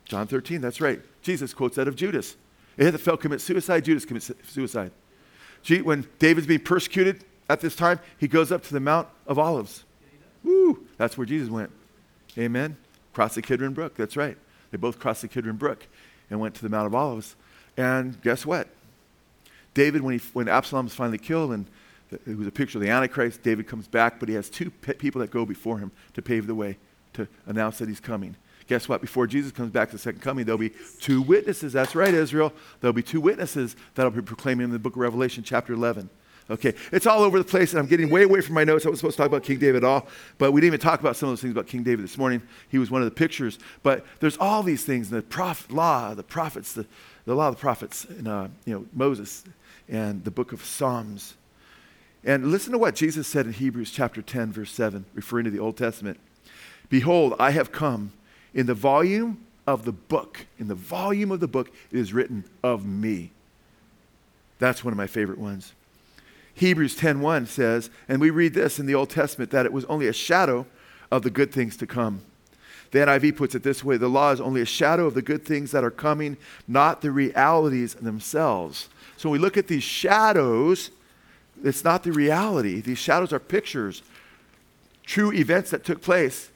John 0.05 0.27
13, 0.27 0.61
that's 0.61 0.79
right. 0.79 1.01
Jesus 1.21 1.53
quotes 1.53 1.75
that 1.75 1.87
of 1.87 1.95
Judas. 1.95 2.37
Ahithophel 2.77 3.17
commits 3.17 3.43
suicide, 3.43 3.83
Judas 3.83 4.05
commits 4.05 4.31
suicide. 4.47 4.91
When 5.83 6.07
David's 6.19 6.47
being 6.47 6.61
persecuted 6.61 7.25
at 7.49 7.61
this 7.61 7.75
time, 7.75 7.99
he 8.17 8.27
goes 8.27 8.51
up 8.51 8.63
to 8.63 8.73
the 8.73 8.79
Mount 8.79 9.07
of 9.25 9.39
Olives. 9.39 9.83
Woo! 10.43 10.85
That's 10.97 11.17
where 11.17 11.25
Jesus 11.25 11.49
went. 11.49 11.71
Amen. 12.37 12.77
Cross 13.13 13.35
the 13.35 13.41
Kidron 13.41 13.73
Brook. 13.73 13.95
That's 13.95 14.15
right. 14.15 14.37
They 14.71 14.77
both 14.77 14.99
crossed 14.99 15.23
the 15.23 15.27
Kidron 15.27 15.57
Brook 15.57 15.87
and 16.29 16.39
went 16.39 16.55
to 16.55 16.61
the 16.61 16.69
Mount 16.69 16.85
of 16.85 16.93
Olives. 16.93 17.35
And 17.75 18.21
guess 18.21 18.45
what? 18.45 18.69
David, 19.77 20.01
when, 20.01 20.17
he, 20.17 20.25
when 20.33 20.47
Absalom 20.47 20.85
was 20.85 20.95
finally 20.95 21.19
killed 21.19 21.51
and 21.51 21.67
it 22.11 22.35
was 22.35 22.47
a 22.47 22.51
picture 22.51 22.79
of 22.79 22.81
the 22.81 22.89
Antichrist. 22.89 23.43
David 23.43 23.67
comes 23.67 23.87
back, 23.87 24.19
but 24.19 24.27
he 24.27 24.33
has 24.33 24.49
two 24.49 24.71
pe- 24.71 24.95
people 24.95 25.21
that 25.21 25.29
go 25.29 25.45
before 25.45 25.77
him 25.77 25.91
to 26.15 26.21
pave 26.23 26.47
the 26.47 26.55
way, 26.55 26.79
to 27.13 27.27
announce 27.45 27.77
that 27.77 27.87
he's 27.87 27.99
coming. 27.99 28.35
Guess 28.65 28.89
what? 28.89 29.01
Before 29.01 29.27
Jesus 29.27 29.51
comes 29.51 29.69
back 29.69 29.89
to 29.89 29.97
the 29.97 30.01
second 30.01 30.21
coming, 30.21 30.45
there'll 30.45 30.57
be 30.57 30.71
two 30.99 31.21
witnesses. 31.21 31.73
That's 31.73 31.93
right, 31.93 32.11
Israel. 32.11 32.53
There'll 32.81 32.91
be 32.91 33.03
two 33.03 33.21
witnesses 33.21 33.75
that'll 33.93 34.09
be 34.09 34.23
proclaiming 34.23 34.63
in 34.63 34.71
the 34.71 34.79
book 34.79 34.93
of 34.93 34.99
Revelation, 34.99 35.43
chapter 35.43 35.73
11. 35.73 36.09
Okay, 36.49 36.73
it's 36.91 37.05
all 37.05 37.21
over 37.21 37.37
the 37.37 37.45
place, 37.45 37.73
and 37.73 37.79
I'm 37.79 37.87
getting 37.87 38.09
way 38.09 38.23
away 38.23 38.41
from 38.41 38.55
my 38.55 38.63
notes. 38.63 38.83
I 38.85 38.89
was 38.89 38.99
supposed 38.99 39.17
to 39.17 39.21
talk 39.21 39.27
about 39.27 39.43
King 39.43 39.59
David 39.59 39.83
at 39.83 39.87
all, 39.87 40.07
but 40.39 40.53
we 40.53 40.61
didn't 40.61 40.75
even 40.75 40.79
talk 40.79 41.01
about 41.01 41.17
some 41.17 41.29
of 41.29 41.33
those 41.33 41.41
things 41.41 41.51
about 41.51 41.67
King 41.67 41.83
David 41.83 42.03
this 42.03 42.17
morning. 42.17 42.41
He 42.69 42.79
was 42.79 42.89
one 42.89 43.01
of 43.01 43.05
the 43.05 43.13
pictures. 43.13 43.59
But 43.83 44.05
there's 44.21 44.37
all 44.37 44.63
these 44.63 44.85
things 44.85 45.11
in 45.11 45.17
the 45.17 45.21
prophet, 45.21 45.71
law, 45.71 46.15
the 46.15 46.23
prophets, 46.23 46.73
the, 46.73 46.87
the 47.25 47.35
law 47.35 47.49
of 47.49 47.55
the 47.55 47.59
prophets, 47.59 48.05
and, 48.05 48.27
uh, 48.27 48.47
you 48.65 48.73
know, 48.73 48.85
Moses, 48.93 49.43
and 49.89 50.23
the 50.23 50.31
book 50.31 50.51
of 50.53 50.63
Psalms. 50.63 51.35
And 52.23 52.51
listen 52.51 52.71
to 52.73 52.77
what 52.77 52.95
Jesus 52.95 53.27
said 53.27 53.45
in 53.45 53.53
Hebrews 53.53 53.91
chapter 53.91 54.21
10, 54.21 54.51
verse 54.51 54.71
7, 54.71 55.05
referring 55.13 55.45
to 55.45 55.51
the 55.51 55.59
Old 55.59 55.77
Testament. 55.77 56.19
Behold, 56.89 57.35
I 57.39 57.51
have 57.51 57.71
come. 57.71 58.13
In 58.53 58.65
the 58.65 58.73
volume 58.73 59.45
of 59.65 59.85
the 59.85 59.91
book, 59.91 60.45
in 60.57 60.67
the 60.67 60.75
volume 60.75 61.31
of 61.31 61.39
the 61.39 61.47
book, 61.47 61.69
it 61.91 61.99
is 61.99 62.13
written 62.13 62.43
of 62.63 62.85
me. 62.85 63.31
That's 64.59 64.83
one 64.83 64.93
of 64.93 64.97
my 64.97 65.07
favorite 65.07 65.37
ones. 65.37 65.73
Hebrews 66.55 66.97
10:1 66.97 67.47
says, 67.47 67.91
and 68.09 68.19
we 68.19 68.31
read 68.31 68.55
this 68.55 68.79
in 68.79 68.87
the 68.87 68.95
Old 68.95 69.11
Testament 69.11 69.51
that 69.51 69.65
it 69.65 69.73
was 69.73 69.85
only 69.85 70.07
a 70.07 70.13
shadow 70.13 70.65
of 71.11 71.21
the 71.21 71.29
good 71.29 71.51
things 71.51 71.77
to 71.77 71.85
come. 71.85 72.21
The 72.91 72.99
NIV 72.99 73.35
puts 73.35 73.55
it 73.55 73.63
this 73.63 73.83
way 73.83 73.97
the 73.97 74.07
law 74.07 74.31
is 74.31 74.41
only 74.41 74.61
a 74.61 74.65
shadow 74.65 75.05
of 75.05 75.13
the 75.13 75.21
good 75.21 75.45
things 75.45 75.71
that 75.71 75.83
are 75.83 75.91
coming, 75.91 76.37
not 76.67 77.01
the 77.01 77.11
realities 77.11 77.95
themselves. 77.95 78.89
So 79.17 79.29
when 79.29 79.39
we 79.39 79.43
look 79.43 79.57
at 79.57 79.67
these 79.67 79.83
shadows, 79.83 80.91
it's 81.63 81.83
not 81.83 82.03
the 82.03 82.11
reality. 82.11 82.81
These 82.81 82.99
shadows 82.99 83.33
are 83.33 83.39
pictures, 83.39 84.03
true 85.03 85.33
events 85.33 85.71
that 85.71 85.83
took 85.83 86.01
place, 86.01 86.49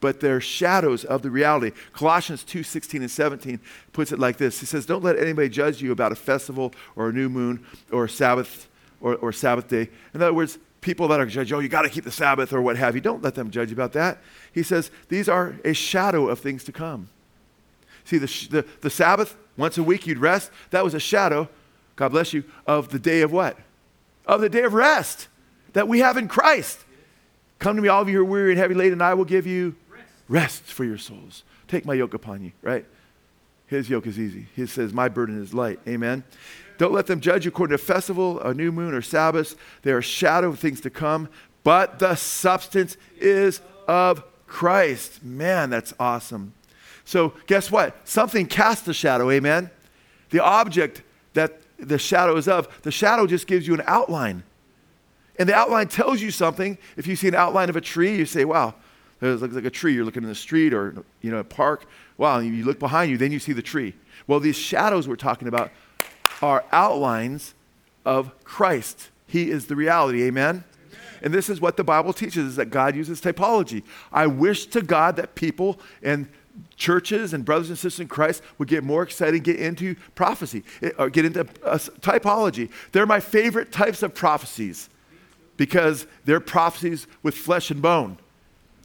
but 0.00 0.20
they're 0.20 0.40
shadows 0.40 1.04
of 1.04 1.22
the 1.22 1.30
reality. 1.30 1.72
Colossians 1.92 2.44
2 2.44 2.62
16 2.62 3.02
and 3.02 3.10
17 3.10 3.60
puts 3.92 4.12
it 4.12 4.18
like 4.18 4.36
this 4.36 4.60
He 4.60 4.66
says, 4.66 4.86
Don't 4.86 5.02
let 5.02 5.18
anybody 5.18 5.48
judge 5.48 5.82
you 5.82 5.92
about 5.92 6.12
a 6.12 6.16
festival 6.16 6.72
or 6.94 7.08
a 7.08 7.12
new 7.12 7.28
moon 7.28 7.64
or 7.90 8.04
a 8.04 8.08
Sabbath 8.08 8.68
or, 9.00 9.16
or 9.16 9.32
Sabbath 9.32 9.68
day. 9.68 9.88
In 10.14 10.22
other 10.22 10.34
words, 10.34 10.58
people 10.80 11.08
that 11.08 11.20
are 11.20 11.26
judged, 11.26 11.52
oh, 11.52 11.58
you 11.58 11.68
got 11.68 11.82
to 11.82 11.88
keep 11.88 12.04
the 12.04 12.12
Sabbath 12.12 12.52
or 12.52 12.62
what 12.62 12.76
have 12.76 12.94
you. 12.94 13.00
Don't 13.00 13.22
let 13.22 13.34
them 13.34 13.50
judge 13.50 13.72
about 13.72 13.92
that. 13.94 14.18
He 14.52 14.62
says, 14.62 14.90
These 15.08 15.28
are 15.28 15.56
a 15.64 15.72
shadow 15.72 16.28
of 16.28 16.38
things 16.40 16.64
to 16.64 16.72
come. 16.72 17.08
See, 18.04 18.18
the, 18.18 18.26
the, 18.50 18.66
the 18.82 18.90
Sabbath, 18.90 19.36
once 19.56 19.78
a 19.78 19.82
week 19.82 20.06
you'd 20.06 20.18
rest, 20.18 20.50
that 20.70 20.84
was 20.84 20.94
a 20.94 21.00
shadow, 21.00 21.48
God 21.96 22.10
bless 22.10 22.32
you, 22.32 22.44
of 22.66 22.90
the 22.90 22.98
day 22.98 23.22
of 23.22 23.32
what? 23.32 23.58
of 24.26 24.40
the 24.40 24.48
day 24.48 24.62
of 24.62 24.74
rest 24.74 25.28
that 25.72 25.88
we 25.88 26.00
have 26.00 26.16
in 26.16 26.28
Christ. 26.28 26.84
Come 27.58 27.76
to 27.76 27.82
me, 27.82 27.88
all 27.88 28.02
of 28.02 28.08
you 28.08 28.16
who 28.16 28.22
are 28.22 28.24
weary 28.24 28.50
and 28.50 28.58
heavy 28.58 28.74
laden, 28.74 28.94
and 28.94 29.02
I 29.02 29.14
will 29.14 29.24
give 29.24 29.46
you 29.46 29.76
rest. 29.88 30.04
rest 30.28 30.62
for 30.64 30.84
your 30.84 30.98
souls. 30.98 31.44
Take 31.68 31.86
my 31.86 31.94
yoke 31.94 32.14
upon 32.14 32.42
you, 32.42 32.52
right? 32.62 32.84
His 33.66 33.88
yoke 33.88 34.06
is 34.06 34.18
easy. 34.18 34.46
He 34.54 34.66
says, 34.66 34.92
My 34.92 35.08
burden 35.08 35.42
is 35.42 35.54
light. 35.54 35.80
Amen. 35.88 36.24
Don't 36.78 36.92
let 36.92 37.06
them 37.06 37.20
judge 37.20 37.46
according 37.46 37.76
to 37.76 37.82
festival, 37.82 38.40
a 38.40 38.52
new 38.54 38.72
moon, 38.72 38.94
or 38.94 39.02
Sabbath. 39.02 39.56
They 39.82 39.92
are 39.92 40.02
shadow 40.02 40.48
of 40.48 40.58
things 40.58 40.80
to 40.82 40.90
come, 40.90 41.28
but 41.64 41.98
the 41.98 42.14
substance 42.14 42.96
is 43.18 43.60
of 43.88 44.22
Christ. 44.46 45.24
Man, 45.24 45.70
that's 45.70 45.94
awesome. 45.98 46.54
So, 47.04 47.34
guess 47.46 47.70
what? 47.70 47.96
Something 48.06 48.46
casts 48.46 48.86
a 48.88 48.94
shadow, 48.94 49.30
amen? 49.30 49.70
The 50.30 50.42
object 50.42 51.02
that 51.34 51.60
the 51.78 51.98
shadow 51.98 52.36
is 52.36 52.48
of. 52.48 52.68
The 52.82 52.90
shadow 52.90 53.26
just 53.26 53.46
gives 53.46 53.66
you 53.66 53.74
an 53.74 53.82
outline. 53.86 54.42
And 55.38 55.48
the 55.48 55.54
outline 55.54 55.88
tells 55.88 56.20
you 56.20 56.30
something. 56.30 56.78
If 56.96 57.06
you 57.06 57.14
see 57.14 57.28
an 57.28 57.34
outline 57.34 57.68
of 57.68 57.76
a 57.76 57.80
tree, 57.80 58.16
you 58.16 58.26
say, 58.26 58.44
wow, 58.44 58.74
it 59.20 59.26
looks 59.26 59.54
like 59.54 59.64
a 59.64 59.70
tree. 59.70 59.94
You're 59.94 60.04
looking 60.04 60.22
in 60.22 60.28
the 60.28 60.34
street 60.34 60.74
or 60.74 61.04
you 61.20 61.30
know, 61.30 61.38
a 61.38 61.44
park. 61.44 61.86
Wow, 62.18 62.38
you 62.38 62.64
look 62.64 62.78
behind 62.78 63.10
you, 63.10 63.18
then 63.18 63.32
you 63.32 63.38
see 63.38 63.52
the 63.52 63.62
tree. 63.62 63.94
Well, 64.26 64.40
these 64.40 64.56
shadows 64.56 65.06
we're 65.06 65.16
talking 65.16 65.48
about 65.48 65.70
are 66.42 66.64
outlines 66.72 67.54
of 68.04 68.32
Christ. 68.44 69.10
He 69.26 69.50
is 69.50 69.66
the 69.66 69.76
reality. 69.76 70.22
Amen? 70.22 70.64
And 71.22 71.32
this 71.32 71.48
is 71.48 71.60
what 71.60 71.76
the 71.76 71.84
Bible 71.84 72.12
teaches 72.12 72.46
is 72.46 72.56
that 72.56 72.66
God 72.66 72.94
uses 72.94 73.20
typology. 73.20 73.82
I 74.12 74.26
wish 74.26 74.66
to 74.66 74.82
God 74.82 75.16
that 75.16 75.34
people 75.34 75.80
and 76.02 76.28
churches 76.76 77.34
and 77.34 77.44
brothers 77.44 77.68
and 77.68 77.78
sisters 77.78 78.00
in 78.00 78.08
Christ 78.08 78.42
would 78.58 78.68
get 78.68 78.84
more 78.84 79.02
excited 79.02 79.42
get 79.42 79.58
into 79.58 79.94
prophecy, 80.14 80.62
eh, 80.82 80.90
or 80.98 81.10
get 81.10 81.24
into 81.24 81.40
uh, 81.40 81.78
typology. 82.00 82.70
They're 82.92 83.06
my 83.06 83.20
favorite 83.20 83.72
types 83.72 84.02
of 84.02 84.14
prophecies 84.14 84.88
because 85.56 86.06
they're 86.24 86.40
prophecies 86.40 87.06
with 87.22 87.34
flesh 87.34 87.70
and 87.70 87.82
bone. 87.82 88.18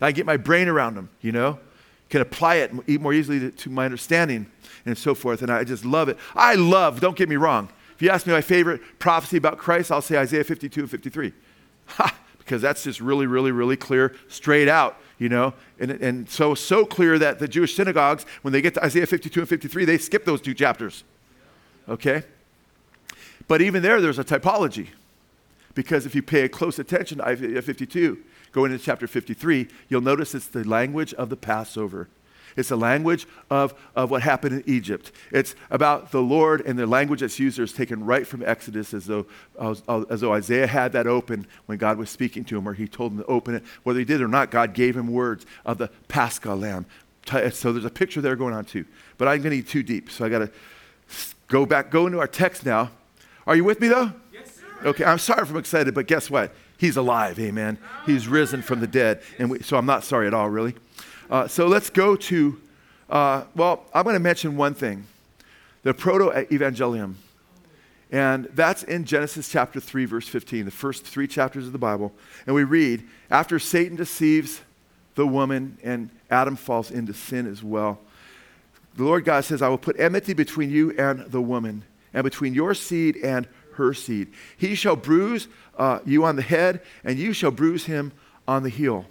I 0.01 0.11
get 0.11 0.25
my 0.25 0.37
brain 0.37 0.67
around 0.67 0.95
them, 0.95 1.09
you 1.21 1.31
know, 1.31 1.59
can 2.09 2.21
apply 2.21 2.55
it 2.55 2.99
more 2.99 3.13
easily 3.13 3.39
to, 3.39 3.51
to 3.51 3.69
my 3.69 3.85
understanding 3.85 4.51
and 4.85 4.97
so 4.97 5.13
forth. 5.15 5.41
And 5.41 5.51
I 5.51 5.63
just 5.63 5.85
love 5.85 6.09
it. 6.09 6.17
I 6.35 6.55
love, 6.55 6.99
don't 6.99 7.15
get 7.15 7.29
me 7.29 7.35
wrong. 7.35 7.69
If 7.95 8.01
you 8.01 8.09
ask 8.09 8.25
me 8.25 8.33
my 8.33 8.41
favorite 8.41 8.81
prophecy 8.99 9.37
about 9.37 9.57
Christ, 9.57 9.91
I'll 9.91 10.01
say 10.01 10.17
Isaiah 10.17 10.43
52 10.43 10.81
and 10.81 10.89
53. 10.89 11.33
Ha! 11.87 12.15
Because 12.37 12.61
that's 12.61 12.83
just 12.83 12.99
really, 12.99 13.27
really, 13.27 13.51
really 13.51 13.77
clear, 13.77 14.15
straight 14.27 14.67
out, 14.67 14.97
you 15.19 15.29
know. 15.29 15.53
And, 15.79 15.91
and 15.91 16.29
so, 16.29 16.55
so 16.55 16.85
clear 16.85 17.19
that 17.19 17.39
the 17.39 17.47
Jewish 17.47 17.75
synagogues, 17.75 18.25
when 18.41 18.51
they 18.51 18.61
get 18.61 18.73
to 18.73 18.83
Isaiah 18.83 19.05
52 19.05 19.41
and 19.41 19.47
53, 19.47 19.85
they 19.85 19.97
skip 19.97 20.25
those 20.25 20.41
two 20.41 20.53
chapters. 20.53 21.03
Okay? 21.87 22.23
But 23.47 23.61
even 23.61 23.83
there, 23.83 24.01
there's 24.01 24.19
a 24.19 24.23
typology. 24.23 24.87
Because 25.75 26.05
if 26.05 26.15
you 26.15 26.21
pay 26.21 26.47
close 26.49 26.79
attention 26.79 27.19
to 27.19 27.25
Isaiah 27.25 27.61
52, 27.61 28.17
go 28.51 28.65
into 28.65 28.79
chapter 28.79 29.07
53, 29.07 29.67
you'll 29.87 30.01
notice 30.01 30.33
it's 30.35 30.47
the 30.47 30.67
language 30.67 31.13
of 31.13 31.29
the 31.29 31.37
Passover. 31.37 32.09
It's 32.55 32.69
the 32.69 32.77
language 32.77 33.27
of, 33.49 33.73
of 33.95 34.11
what 34.11 34.21
happened 34.21 34.61
in 34.61 34.69
Egypt. 34.69 35.11
It's 35.31 35.55
about 35.69 36.11
the 36.11 36.21
Lord, 36.21 36.61
and 36.61 36.77
the 36.77 36.87
language 36.87 37.21
that's 37.21 37.39
used 37.39 37.57
there 37.57 37.65
is 37.65 37.73
taken 37.73 38.05
right 38.05 38.25
from 38.25 38.43
Exodus, 38.43 38.93
as 38.93 39.05
though, 39.05 39.25
as, 39.59 39.83
as 40.09 40.21
though 40.21 40.33
Isaiah 40.33 40.67
had 40.67 40.91
that 40.93 41.07
open 41.07 41.47
when 41.65 41.77
God 41.77 41.97
was 41.97 42.09
speaking 42.09 42.43
to 42.45 42.57
him, 42.57 42.67
or 42.67 42.73
he 42.73 42.87
told 42.87 43.13
him 43.13 43.19
to 43.19 43.25
open 43.25 43.55
it. 43.55 43.63
Whether 43.83 43.99
he 43.99 44.05
did 44.05 44.21
or 44.21 44.27
not, 44.27 44.51
God 44.51 44.73
gave 44.73 44.95
him 44.95 45.07
words 45.07 45.45
of 45.65 45.77
the 45.77 45.89
Paschal 46.07 46.57
lamb. 46.57 46.85
So 47.51 47.71
there's 47.71 47.85
a 47.85 47.89
picture 47.89 48.19
there 48.19 48.35
going 48.35 48.53
on 48.53 48.65
too. 48.65 48.85
But 49.17 49.27
I'm 49.27 49.41
going 49.41 49.61
to 49.61 49.67
too 49.67 49.83
deep, 49.83 50.09
so 50.09 50.25
I 50.25 50.29
got 50.29 50.39
to 50.39 50.51
go 51.47 51.65
back, 51.65 51.91
go 51.91 52.07
into 52.07 52.19
our 52.19 52.27
text 52.27 52.65
now. 52.65 52.89
Are 53.45 53.55
you 53.55 53.63
with 53.63 53.79
me 53.79 53.87
though? 53.87 54.11
Okay, 54.83 55.03
I'm 55.03 55.19
sorry 55.19 55.43
if 55.43 55.51
I'm 55.51 55.57
excited, 55.57 55.93
but 55.93 56.07
guess 56.07 56.29
what? 56.29 56.53
He's 56.77 56.97
alive, 56.97 57.39
amen. 57.39 57.77
He's 58.07 58.27
risen 58.27 58.63
from 58.63 58.79
the 58.79 58.87
dead. 58.87 59.21
And 59.37 59.51
we, 59.51 59.59
so 59.59 59.77
I'm 59.77 59.85
not 59.85 60.03
sorry 60.03 60.25
at 60.25 60.33
all, 60.33 60.49
really. 60.49 60.73
Uh, 61.31 61.47
so 61.47 61.65
let's 61.65 61.89
go 61.89 62.17
to, 62.17 62.61
uh, 63.09 63.45
well, 63.55 63.85
I'm 63.93 64.03
going 64.03 64.15
to 64.15 64.19
mention 64.19 64.57
one 64.57 64.73
thing 64.73 65.07
the 65.83 65.93
proto 65.93 66.25
evangelium. 66.51 67.15
And 68.11 68.45
that's 68.53 68.83
in 68.83 69.05
Genesis 69.05 69.49
chapter 69.49 69.79
3, 69.79 70.03
verse 70.03 70.27
15, 70.27 70.65
the 70.65 70.71
first 70.71 71.05
three 71.05 71.27
chapters 71.27 71.65
of 71.65 71.71
the 71.71 71.79
Bible. 71.79 72.11
And 72.45 72.53
we 72.53 72.65
read, 72.65 73.03
after 73.29 73.57
Satan 73.57 73.95
deceives 73.95 74.59
the 75.15 75.25
woman 75.25 75.77
and 75.81 76.09
Adam 76.29 76.57
falls 76.57 76.91
into 76.91 77.13
sin 77.13 77.47
as 77.47 77.63
well, 77.63 77.99
the 78.95 79.05
Lord 79.05 79.23
God 79.23 79.45
says, 79.45 79.61
I 79.61 79.69
will 79.69 79.77
put 79.77 79.97
enmity 79.97 80.33
between 80.33 80.69
you 80.69 80.91
and 80.97 81.21
the 81.31 81.41
woman, 81.41 81.83
and 82.13 82.25
between 82.25 82.53
your 82.53 82.73
seed 82.73 83.15
and 83.15 83.47
her 83.75 83.93
seed. 83.93 84.27
He 84.57 84.75
shall 84.75 84.97
bruise 84.97 85.47
uh, 85.77 85.99
you 86.05 86.25
on 86.25 86.35
the 86.35 86.41
head, 86.41 86.81
and 87.05 87.17
you 87.17 87.31
shall 87.31 87.51
bruise 87.51 87.85
him 87.85 88.11
on 88.45 88.63
the 88.63 88.69
heel. 88.69 89.05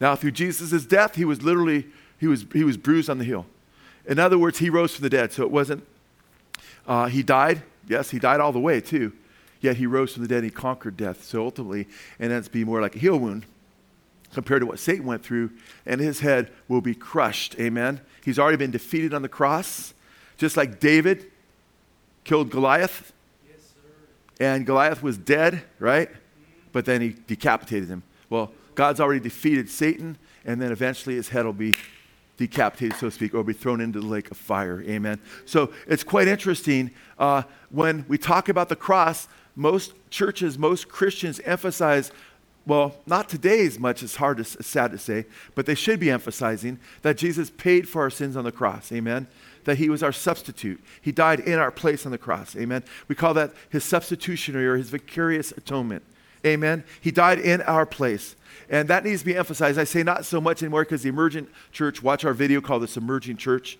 Now, 0.00 0.16
through 0.16 0.32
Jesus' 0.32 0.84
death, 0.86 1.16
he 1.16 1.24
was 1.24 1.42
literally, 1.42 1.86
he 2.18 2.26
was, 2.26 2.46
he 2.52 2.64
was 2.64 2.76
bruised 2.76 3.10
on 3.10 3.18
the 3.18 3.24
heel. 3.24 3.46
In 4.06 4.18
other 4.18 4.38
words, 4.38 4.58
he 4.58 4.70
rose 4.70 4.94
from 4.94 5.02
the 5.02 5.10
dead. 5.10 5.32
So 5.32 5.42
it 5.42 5.50
wasn't, 5.50 5.84
uh, 6.86 7.06
he 7.06 7.22
died. 7.22 7.62
Yes, 7.86 8.10
he 8.10 8.18
died 8.18 8.40
all 8.40 8.52
the 8.52 8.60
way, 8.60 8.80
too. 8.80 9.12
Yet 9.60 9.76
he 9.76 9.86
rose 9.86 10.14
from 10.14 10.22
the 10.22 10.28
dead 10.28 10.38
and 10.38 10.44
he 10.44 10.50
conquered 10.50 10.96
death. 10.96 11.22
So 11.24 11.44
ultimately, 11.44 11.86
and 12.18 12.30
that's 12.30 12.48
be 12.48 12.64
more 12.64 12.80
like 12.80 12.96
a 12.96 12.98
heel 12.98 13.18
wound 13.18 13.44
compared 14.32 14.60
to 14.60 14.66
what 14.66 14.78
Satan 14.78 15.04
went 15.04 15.24
through, 15.24 15.50
and 15.84 16.00
his 16.00 16.20
head 16.20 16.50
will 16.68 16.80
be 16.80 16.94
crushed. 16.94 17.56
Amen. 17.58 18.00
He's 18.24 18.38
already 18.38 18.56
been 18.56 18.70
defeated 18.70 19.12
on 19.12 19.22
the 19.22 19.28
cross, 19.28 19.92
just 20.38 20.56
like 20.56 20.78
David 20.78 21.30
killed 22.22 22.48
Goliath 22.48 23.12
Yes, 23.48 23.58
sir. 23.60 23.90
and 24.38 24.64
Goliath 24.64 25.02
was 25.02 25.18
dead, 25.18 25.64
right? 25.80 26.08
But 26.72 26.84
then 26.84 27.00
he 27.00 27.16
decapitated 27.26 27.88
him. 27.88 28.04
Well, 28.28 28.52
God's 28.74 29.00
already 29.00 29.20
defeated 29.20 29.68
Satan, 29.68 30.18
and 30.44 30.60
then 30.60 30.72
eventually 30.72 31.16
his 31.16 31.28
head 31.28 31.44
will 31.44 31.52
be 31.52 31.74
decapitated, 32.36 32.96
so 32.98 33.08
to 33.08 33.10
speak, 33.10 33.34
or 33.34 33.44
be 33.44 33.52
thrown 33.52 33.80
into 33.80 34.00
the 34.00 34.06
lake 34.06 34.30
of 34.30 34.36
fire. 34.36 34.82
Amen. 34.82 35.20
So 35.44 35.72
it's 35.86 36.02
quite 36.02 36.28
interesting 36.28 36.90
uh, 37.18 37.42
when 37.70 38.04
we 38.08 38.18
talk 38.18 38.48
about 38.48 38.68
the 38.68 38.76
cross. 38.76 39.28
Most 39.56 39.92
churches, 40.08 40.58
most 40.58 40.88
Christians 40.88 41.40
emphasize, 41.40 42.12
well, 42.66 42.94
not 43.06 43.28
today 43.28 43.66
as 43.66 43.78
much. 43.78 44.02
It's 44.02 44.16
hard, 44.16 44.38
to, 44.38 44.44
sad 44.44 44.92
to 44.92 44.98
say, 44.98 45.26
but 45.54 45.66
they 45.66 45.74
should 45.74 46.00
be 46.00 46.10
emphasizing 46.10 46.78
that 47.02 47.18
Jesus 47.18 47.50
paid 47.50 47.88
for 47.88 48.02
our 48.02 48.10
sins 48.10 48.36
on 48.36 48.44
the 48.44 48.52
cross. 48.52 48.90
Amen 48.90 49.26
that 49.64 49.78
he 49.78 49.88
was 49.88 50.02
our 50.02 50.12
substitute. 50.12 50.82
He 51.00 51.12
died 51.12 51.40
in 51.40 51.58
our 51.58 51.70
place 51.70 52.06
on 52.06 52.12
the 52.12 52.18
cross. 52.18 52.56
Amen. 52.56 52.82
We 53.08 53.14
call 53.14 53.34
that 53.34 53.52
his 53.68 53.84
substitutionary 53.84 54.66
or 54.66 54.76
his 54.76 54.90
vicarious 54.90 55.52
atonement. 55.52 56.02
Amen. 56.44 56.84
He 57.00 57.10
died 57.10 57.38
in 57.38 57.62
our 57.62 57.84
place. 57.84 58.36
And 58.68 58.88
that 58.88 59.04
needs 59.04 59.20
to 59.20 59.26
be 59.26 59.36
emphasized. 59.36 59.78
I 59.78 59.84
say 59.84 60.02
not 60.02 60.24
so 60.24 60.40
much 60.40 60.62
anymore 60.62 60.82
because 60.82 61.02
the 61.02 61.08
emergent 61.08 61.48
church, 61.72 62.02
watch 62.02 62.24
our 62.24 62.32
video 62.32 62.60
called 62.60 62.86
The 62.86 63.00
Emerging 63.00 63.36
Church. 63.36 63.78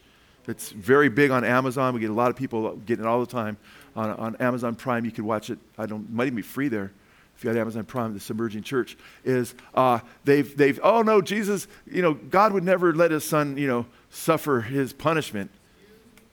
It's 0.48 0.70
very 0.70 1.08
big 1.08 1.30
on 1.30 1.44
Amazon. 1.44 1.94
We 1.94 2.00
get 2.00 2.10
a 2.10 2.14
lot 2.14 2.30
of 2.30 2.36
people 2.36 2.76
getting 2.76 3.04
it 3.04 3.08
all 3.08 3.20
the 3.20 3.30
time 3.30 3.56
on, 3.94 4.10
on 4.10 4.36
Amazon 4.36 4.74
Prime. 4.74 5.04
You 5.04 5.12
can 5.12 5.24
watch 5.24 5.48
it. 5.48 5.58
I 5.78 5.86
don't, 5.86 6.02
it 6.02 6.10
might 6.10 6.24
even 6.24 6.36
be 6.36 6.42
free 6.42 6.68
there 6.68 6.92
if 7.40 7.44
you 7.44 7.48
had 7.48 7.56
Amazon 7.56 7.84
Prime, 7.84 8.12
the 8.12 8.22
Emerging 8.30 8.62
Church, 8.62 8.98
is 9.24 9.54
uh, 9.74 10.00
they've, 10.26 10.54
they've, 10.58 10.78
oh 10.82 11.00
no, 11.00 11.22
Jesus, 11.22 11.68
you 11.90 12.02
know, 12.02 12.12
God 12.12 12.52
would 12.52 12.64
never 12.64 12.94
let 12.94 13.10
his 13.12 13.24
son, 13.24 13.56
you 13.56 13.66
know, 13.66 13.86
suffer 14.10 14.60
his 14.60 14.92
punishment. 14.92 15.50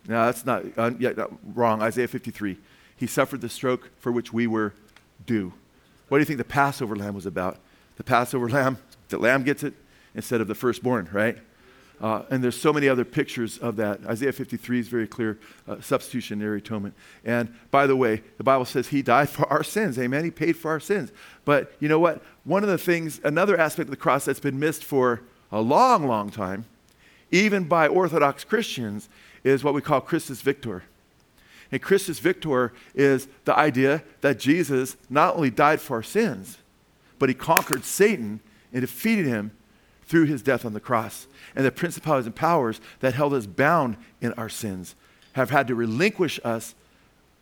No, 0.05 0.25
that's 0.25 0.45
not, 0.45 0.65
uh, 0.75 0.91
yeah, 0.99 1.11
wrong. 1.55 1.81
Isaiah 1.81 2.09
53. 2.09 2.57
He 2.97 3.07
suffered 3.07 3.39
the 3.39 3.47
stroke 3.47 3.89
for 3.99 4.11
which 4.11 4.33
we 4.33 4.47
were 4.47 4.73
due. 5.25 5.53
What 6.07 6.17
do 6.17 6.21
you 6.21 6.25
think 6.25 6.37
the 6.37 6.45
Passover 6.45 6.95
lamb 6.95 7.15
was 7.15 7.25
about? 7.25 7.57
The 7.97 8.03
Passover 8.03 8.49
lamb, 8.49 8.77
the 9.09 9.17
lamb 9.17 9.43
gets 9.43 9.63
it 9.63 9.73
instead 10.15 10.41
of 10.41 10.47
the 10.47 10.55
firstborn, 10.55 11.09
right? 11.11 11.37
Uh, 11.99 12.21
and 12.29 12.43
there's 12.43 12.59
so 12.59 12.71
many 12.71 12.87
other 12.87 13.03
pictures 13.03 13.57
of 13.57 13.75
that. 13.77 13.99
Isaiah 14.05 14.31
53 14.31 14.79
is 14.79 14.87
very 14.87 15.07
clear, 15.07 15.39
uh, 15.67 15.81
substitutionary 15.81 16.59
atonement. 16.59 16.93
And 17.25 17.51
by 17.71 17.87
the 17.87 17.95
way, 17.95 18.21
the 18.37 18.43
Bible 18.43 18.65
says 18.65 18.89
he 18.89 19.01
died 19.01 19.29
for 19.29 19.51
our 19.51 19.63
sins. 19.63 19.97
Amen. 19.97 20.23
He 20.23 20.31
paid 20.31 20.57
for 20.57 20.69
our 20.69 20.79
sins. 20.79 21.11
But 21.43 21.73
you 21.79 21.89
know 21.89 21.99
what? 21.99 22.23
One 22.43 22.63
of 22.63 22.69
the 22.69 22.77
things, 22.77 23.19
another 23.23 23.59
aspect 23.59 23.87
of 23.87 23.91
the 23.91 23.97
cross 23.97 24.25
that's 24.25 24.39
been 24.39 24.59
missed 24.59 24.83
for 24.83 25.21
a 25.51 25.59
long, 25.59 26.07
long 26.07 26.29
time, 26.29 26.65
even 27.31 27.63
by 27.63 27.87
Orthodox 27.87 28.43
Christians, 28.43 29.09
is 29.43 29.63
what 29.63 29.73
we 29.73 29.81
call 29.81 29.99
Christus 29.99 30.41
Victor. 30.41 30.83
And 31.71 31.81
Christus 31.81 32.19
Victor 32.19 32.73
is 32.95 33.27
the 33.45 33.57
idea 33.57 34.03
that 34.21 34.39
Jesus 34.39 34.95
not 35.09 35.35
only 35.35 35.49
died 35.49 35.81
for 35.81 35.97
our 35.97 36.03
sins, 36.03 36.57
but 37.19 37.29
he 37.29 37.35
conquered 37.35 37.83
Satan 37.83 38.39
and 38.71 38.81
defeated 38.81 39.25
him 39.25 39.51
through 40.03 40.25
his 40.25 40.41
death 40.41 40.65
on 40.65 40.73
the 40.73 40.79
cross. 40.79 41.27
And 41.55 41.65
the 41.65 41.71
principalities 41.71 42.25
and 42.25 42.35
powers 42.35 42.79
that 42.99 43.13
held 43.13 43.33
us 43.33 43.45
bound 43.45 43.97
in 44.21 44.33
our 44.33 44.49
sins 44.49 44.95
have 45.33 45.49
had 45.49 45.67
to 45.67 45.75
relinquish 45.75 46.39
us, 46.43 46.73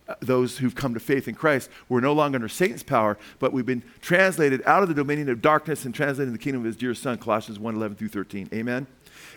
uh, 0.08 0.14
those 0.20 0.58
who've 0.58 0.74
come 0.74 0.94
to 0.94 1.00
faith 1.00 1.28
in 1.28 1.34
Christ. 1.34 1.70
We're 1.88 2.00
no 2.00 2.12
longer 2.12 2.36
under 2.36 2.48
Satan's 2.48 2.82
power, 2.82 3.16
but 3.38 3.52
we've 3.52 3.66
been 3.66 3.82
translated 4.00 4.62
out 4.66 4.82
of 4.82 4.88
the 4.88 4.94
dominion 4.94 5.28
of 5.28 5.40
darkness 5.40 5.84
and 5.84 5.94
translated 5.94 6.28
into 6.28 6.38
the 6.38 6.42
kingdom 6.42 6.62
of 6.62 6.66
his 6.66 6.76
dear 6.76 6.94
son, 6.94 7.18
Colossians 7.18 7.58
1 7.58 7.74
11 7.74 7.96
through 7.96 8.08
13. 8.08 8.50
Amen? 8.52 8.86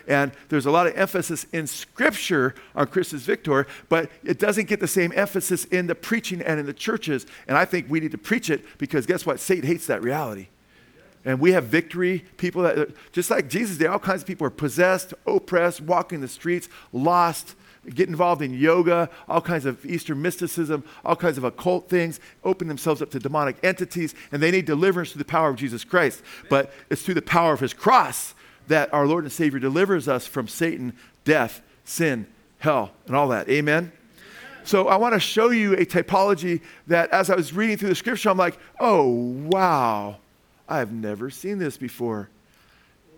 And 0.06 0.32
there's 0.48 0.66
a 0.66 0.70
lot 0.70 0.86
of 0.86 0.96
emphasis 0.96 1.46
in 1.52 1.66
Scripture 1.66 2.54
on 2.74 2.86
Christus 2.86 3.22
Victor, 3.22 3.66
but 3.88 4.10
it 4.24 4.38
doesn't 4.38 4.68
get 4.68 4.80
the 4.80 4.88
same 4.88 5.12
emphasis 5.14 5.64
in 5.66 5.86
the 5.86 5.94
preaching 5.94 6.42
and 6.42 6.60
in 6.60 6.66
the 6.66 6.72
churches. 6.72 7.26
And 7.46 7.56
I 7.56 7.64
think 7.64 7.86
we 7.88 8.00
need 8.00 8.12
to 8.12 8.18
preach 8.18 8.50
it 8.50 8.64
because 8.78 9.06
guess 9.06 9.26
what? 9.26 9.40
Satan 9.40 9.66
hates 9.66 9.86
that 9.86 10.02
reality. 10.02 10.48
And 11.24 11.38
we 11.38 11.52
have 11.52 11.64
victory. 11.64 12.24
People 12.38 12.62
that, 12.62 12.90
just 13.12 13.30
like 13.30 13.48
Jesus 13.48 13.76
Day, 13.76 13.86
all 13.86 13.98
kinds 13.98 14.22
of 14.22 14.26
people 14.26 14.46
are 14.46 14.50
possessed, 14.50 15.12
oppressed, 15.26 15.82
walking 15.82 16.20
the 16.20 16.28
streets, 16.28 16.68
lost, 16.92 17.54
get 17.88 18.08
involved 18.08 18.42
in 18.42 18.54
yoga, 18.54 19.10
all 19.28 19.40
kinds 19.40 19.66
of 19.66 19.84
Eastern 19.84 20.20
mysticism, 20.22 20.84
all 21.04 21.16
kinds 21.16 21.38
of 21.38 21.44
occult 21.44 21.88
things, 21.88 22.20
open 22.44 22.68
themselves 22.68 23.02
up 23.02 23.10
to 23.10 23.18
demonic 23.18 23.56
entities, 23.62 24.14
and 24.32 24.42
they 24.42 24.50
need 24.50 24.64
deliverance 24.64 25.12
through 25.12 25.20
the 25.20 25.24
power 25.24 25.50
of 25.50 25.56
Jesus 25.56 25.84
Christ. 25.84 26.22
But 26.48 26.72
it's 26.88 27.02
through 27.02 27.14
the 27.14 27.22
power 27.22 27.52
of 27.52 27.60
his 27.60 27.74
cross 27.74 28.34
that 28.70 28.92
our 28.94 29.04
Lord 29.04 29.24
and 29.24 29.32
Savior 29.32 29.58
delivers 29.58 30.06
us 30.06 30.28
from 30.28 30.46
Satan, 30.46 30.96
death, 31.24 31.60
sin, 31.84 32.26
hell, 32.58 32.92
and 33.06 33.16
all 33.16 33.28
that. 33.28 33.48
Amen? 33.48 33.90
So 34.62 34.86
I 34.86 34.96
want 34.96 35.14
to 35.14 35.20
show 35.20 35.50
you 35.50 35.74
a 35.74 35.84
typology 35.84 36.62
that 36.86 37.10
as 37.10 37.30
I 37.30 37.34
was 37.34 37.52
reading 37.52 37.76
through 37.76 37.88
the 37.88 37.94
scripture, 37.96 38.30
I'm 38.30 38.38
like, 38.38 38.58
oh, 38.78 39.08
wow, 39.08 40.18
I've 40.68 40.92
never 40.92 41.30
seen 41.30 41.58
this 41.58 41.76
before. 41.76 42.30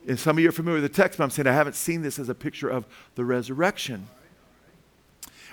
And 0.09 0.19
some 0.19 0.39
of 0.39 0.43
you 0.43 0.49
are 0.49 0.53
familiar 0.53 0.81
with 0.81 0.91
the 0.91 1.03
text, 1.03 1.19
but 1.19 1.25
I'm 1.25 1.31
saying 1.31 1.47
I 1.47 1.53
haven't 1.53 1.77
seen 1.77 2.01
this 2.01 2.19
as 2.19 2.31
a 2.31 2.35
picture 2.35 2.71
of 2.71 2.87
the 3.15 3.25
resurrection. 3.25 4.09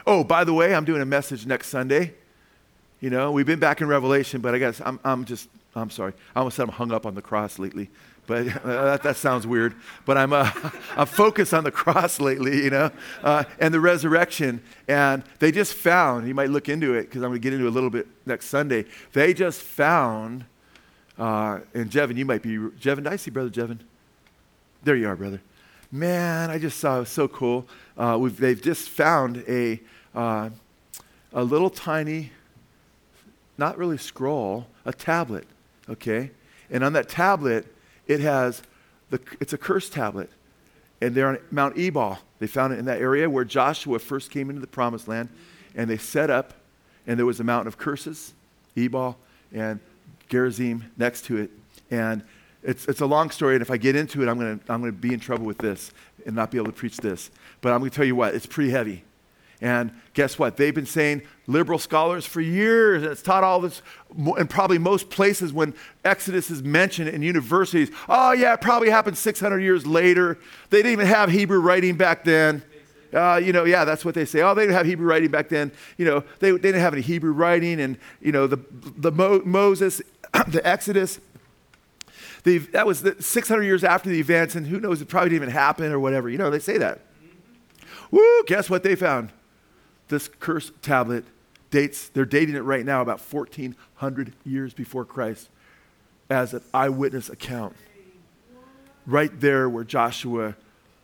Oh, 0.07 0.23
by 0.23 0.45
the 0.45 0.53
way, 0.53 0.73
I'm 0.73 0.85
doing 0.85 1.01
a 1.01 1.05
message 1.05 1.45
next 1.45 1.67
Sunday. 1.67 2.13
You 3.01 3.09
know, 3.09 3.33
we've 3.33 3.45
been 3.45 3.59
back 3.59 3.81
in 3.81 3.87
Revelation, 3.87 4.39
but 4.39 4.55
I 4.55 4.59
guess 4.59 4.81
I'm, 4.85 4.97
I'm 5.03 5.25
just, 5.25 5.49
I'm 5.75 5.89
sorry. 5.89 6.13
I 6.35 6.39
almost 6.39 6.55
said 6.55 6.63
I'm 6.63 6.69
hung 6.69 6.93
up 6.93 7.05
on 7.05 7.15
the 7.15 7.21
cross 7.21 7.59
lately 7.59 7.89
but 8.29 8.47
uh, 8.63 8.85
that, 8.85 9.03
that 9.03 9.17
sounds 9.17 9.47
weird. 9.47 9.73
But 10.05 10.17
I'm, 10.17 10.31
uh, 10.31 10.49
I'm 10.95 11.07
focused 11.07 11.53
on 11.53 11.63
the 11.65 11.71
cross 11.71 12.21
lately, 12.21 12.63
you 12.63 12.69
know, 12.69 12.91
uh, 13.23 13.43
and 13.59 13.73
the 13.73 13.79
resurrection. 13.79 14.61
And 14.87 15.23
they 15.39 15.51
just 15.51 15.73
found, 15.73 16.27
you 16.27 16.35
might 16.35 16.51
look 16.51 16.69
into 16.69 16.93
it 16.93 17.03
because 17.03 17.23
I'm 17.23 17.31
going 17.31 17.41
to 17.41 17.43
get 17.43 17.53
into 17.53 17.65
it 17.65 17.69
a 17.69 17.71
little 17.71 17.89
bit 17.89 18.07
next 18.25 18.45
Sunday. 18.45 18.85
They 19.13 19.33
just 19.33 19.61
found, 19.61 20.45
uh, 21.17 21.59
and 21.73 21.89
Jevin, 21.89 22.15
you 22.17 22.25
might 22.25 22.43
be, 22.43 22.55
Jevin, 22.57 22.97
did 22.97 23.07
I 23.07 23.15
see 23.15 23.31
Brother 23.31 23.49
Jevin? 23.49 23.79
There 24.83 24.95
you 24.95 25.09
are, 25.09 25.15
brother. 25.15 25.41
Man, 25.91 26.51
I 26.51 26.59
just 26.59 26.79
saw 26.79 26.97
it 26.97 26.99
was 26.99 27.09
so 27.09 27.27
cool. 27.27 27.67
Uh, 27.97 28.29
they've 28.31 28.61
just 28.61 28.89
found 28.89 29.43
a, 29.47 29.81
uh, 30.13 30.51
a 31.33 31.43
little 31.43 31.71
tiny, 31.71 32.31
not 33.57 33.75
really 33.75 33.97
scroll, 33.97 34.67
a 34.85 34.93
tablet, 34.93 35.47
okay? 35.89 36.29
And 36.69 36.83
on 36.83 36.93
that 36.93 37.09
tablet, 37.09 37.65
it 38.09 38.19
has 38.19 38.61
the, 39.09 39.21
it's 39.39 39.53
a 39.53 39.57
curse 39.57 39.89
tablet. 39.89 40.29
And 40.99 41.15
they're 41.15 41.27
on 41.27 41.37
Mount 41.51 41.77
Ebal. 41.77 42.19
They 42.39 42.47
found 42.47 42.73
it 42.73 42.79
in 42.79 42.85
that 42.85 42.99
area 42.99 43.29
where 43.29 43.45
Joshua 43.45 43.99
first 43.99 44.31
came 44.31 44.49
into 44.49 44.59
the 44.59 44.67
promised 44.67 45.07
land. 45.07 45.29
And 45.75 45.89
they 45.89 45.97
set 45.97 46.29
up, 46.29 46.55
and 47.07 47.17
there 47.17 47.25
was 47.25 47.39
a 47.39 47.43
mountain 47.43 47.67
of 47.67 47.77
curses, 47.77 48.33
Ebal, 48.75 49.17
and 49.53 49.79
Gerizim 50.27 50.91
next 50.97 51.25
to 51.25 51.37
it. 51.37 51.51
And 51.89 52.23
it's, 52.63 52.85
it's 52.87 52.99
a 52.99 53.05
long 53.05 53.29
story, 53.29 53.55
and 53.55 53.61
if 53.61 53.71
I 53.71 53.77
get 53.77 53.95
into 53.95 54.21
it, 54.21 54.27
I'm 54.27 54.37
going 54.37 54.59
to 54.59 54.73
I'm 54.73 54.83
to 54.83 54.91
be 54.91 55.13
in 55.13 55.19
trouble 55.19 55.45
with 55.45 55.59
this 55.59 55.91
and 56.25 56.35
not 56.35 56.51
be 56.51 56.57
able 56.57 56.67
to 56.67 56.73
preach 56.73 56.97
this. 56.97 57.31
But 57.61 57.71
I'm 57.71 57.79
going 57.79 57.91
to 57.91 57.95
tell 57.95 58.05
you 58.05 58.15
what, 58.15 58.35
it's 58.35 58.45
pretty 58.45 58.71
heavy. 58.71 59.03
And 59.61 59.91
guess 60.13 60.39
what? 60.39 60.55
They've 60.55 60.73
been 60.73 60.85
saying, 60.85 61.23
liberal 61.47 61.79
scholars 61.79 62.25
for 62.25 62.39
years, 62.39 63.03
and 63.03 63.11
it's 63.11 63.21
taught 63.21 63.43
all 63.43 63.59
this, 63.59 63.81
and 64.15 64.49
probably 64.49 64.77
most 64.77 65.09
places 65.09 65.51
when 65.51 65.73
Exodus 66.05 66.49
is 66.49 66.63
mentioned 66.63 67.09
in 67.09 67.21
universities, 67.21 67.91
oh, 68.07 68.31
yeah, 68.31 68.53
it 68.53 68.61
probably 68.61 68.89
happened 68.89 69.17
600 69.17 69.59
years 69.59 69.85
later. 69.85 70.37
They 70.69 70.77
didn't 70.77 70.93
even 70.93 71.07
have 71.07 71.29
Hebrew 71.29 71.59
writing 71.59 71.97
back 71.97 72.23
then. 72.23 72.63
Uh, 73.13 73.41
you 73.43 73.51
know, 73.51 73.65
yeah, 73.65 73.85
that's 73.85 74.05
what 74.05 74.15
they 74.15 74.23
say. 74.23 74.41
Oh, 74.41 74.53
they 74.53 74.61
didn't 74.61 74.75
have 74.75 74.85
Hebrew 74.85 75.07
writing 75.07 75.31
back 75.31 75.49
then. 75.49 75.71
You 75.97 76.05
know, 76.05 76.23
they, 76.39 76.51
they 76.51 76.57
didn't 76.57 76.81
have 76.81 76.93
any 76.93 77.01
Hebrew 77.01 77.31
writing, 77.31 77.81
and, 77.81 77.97
you 78.21 78.31
know, 78.31 78.47
the, 78.47 78.59
the 78.71 79.11
Mo- 79.11 79.41
Moses, 79.43 80.01
the 80.47 80.65
Exodus, 80.65 81.19
the, 82.43 82.59
that 82.59 82.87
was 82.87 83.01
the 83.01 83.21
600 83.21 83.63
years 83.63 83.83
after 83.83 84.09
the 84.09 84.19
events, 84.19 84.55
and 84.55 84.67
who 84.67 84.79
knows, 84.79 85.01
it 85.01 85.09
probably 85.09 85.31
didn't 85.31 85.43
even 85.43 85.53
happen 85.53 85.91
or 85.91 85.99
whatever. 85.99 86.29
You 86.29 86.37
know, 86.37 86.49
they 86.49 86.59
say 86.59 86.77
that. 86.77 87.01
Woo, 88.11 88.43
guess 88.45 88.69
what 88.69 88.83
they 88.83 88.95
found? 88.95 89.31
This 90.09 90.27
curse 90.27 90.71
tablet 90.81 91.23
dates, 91.71 92.09
they're 92.09 92.25
dating 92.25 92.55
it 92.55 92.63
right 92.63 92.85
now 92.85 93.01
about 93.01 93.21
1,400 93.21 94.33
years 94.45 94.73
before 94.73 95.05
Christ 95.05 95.49
as 96.29 96.53
an 96.53 96.61
eyewitness 96.73 97.29
account. 97.29 97.75
Right 99.05 99.39
there 99.39 99.69
where 99.69 99.83
Joshua 99.83 100.55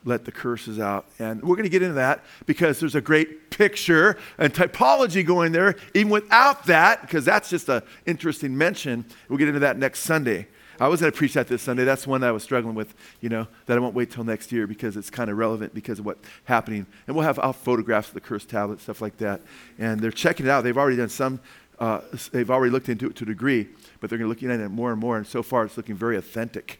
let 0.03 0.25
the 0.25 0.31
curses 0.31 0.79
out. 0.79 1.05
And 1.17 1.41
we're 1.41 1.55
going 1.55 1.63
to 1.63 1.69
get 1.69 1.81
into 1.81 1.95
that 1.95 2.23
because 2.45 2.79
there's 2.79 2.93
a 2.93 3.01
great 3.01 3.49
picture 3.49 4.17
and 4.37 4.53
typology 4.53 5.25
going 5.25 5.51
there, 5.51 5.75
even 5.95 6.11
without 6.11 6.65
that, 6.67 7.01
because 7.01 7.25
that's 7.25 7.49
just 7.49 7.67
an 7.69 7.81
interesting 8.05 8.55
mention. 8.55 9.05
We'll 9.27 9.39
get 9.39 9.47
into 9.47 9.61
that 9.61 9.77
next 9.77 10.01
Sunday. 10.01 10.47
I 10.79 10.87
was 10.87 10.99
going 10.99 11.11
to 11.11 11.17
preach 11.17 11.33
that 11.33 11.47
this 11.47 11.61
Sunday. 11.61 11.83
That's 11.83 12.05
one 12.05 12.21
that 12.21 12.27
I 12.27 12.31
was 12.31 12.43
struggling 12.43 12.75
with, 12.75 12.93
you 13.21 13.29
know, 13.29 13.47
that 13.65 13.77
I 13.77 13.79
won't 13.79 13.95
wait 13.95 14.11
till 14.11 14.23
next 14.23 14.51
year 14.51 14.67
because 14.67 14.97
it's 14.97 15.09
kind 15.09 15.29
of 15.29 15.37
relevant 15.37 15.73
because 15.73 15.99
of 15.99 16.05
what's 16.05 16.27
happening. 16.45 16.85
And 17.07 17.15
we'll 17.15 17.25
have 17.25 17.39
I'll 17.39 17.53
photographs 17.53 18.09
of 18.09 18.13
the 18.13 18.21
cursed 18.21 18.49
tablet, 18.49 18.81
stuff 18.81 19.01
like 19.01 19.17
that. 19.17 19.41
And 19.79 19.99
they're 19.99 20.11
checking 20.11 20.45
it 20.45 20.49
out. 20.49 20.63
They've 20.63 20.77
already 20.77 20.97
done 20.97 21.09
some, 21.09 21.39
uh, 21.79 22.01
they've 22.31 22.51
already 22.51 22.71
looked 22.71 22.89
into 22.89 23.07
it 23.07 23.15
to 23.17 23.23
a 23.23 23.27
degree, 23.27 23.69
but 23.99 24.09
they're 24.09 24.19
going 24.19 24.33
to 24.33 24.47
look 24.47 24.51
at 24.51 24.59
it 24.59 24.69
more 24.69 24.91
and 24.91 24.99
more. 24.99 25.17
And 25.17 25.25
so 25.25 25.41
far, 25.43 25.65
it's 25.65 25.77
looking 25.77 25.95
very 25.95 26.17
authentic. 26.17 26.79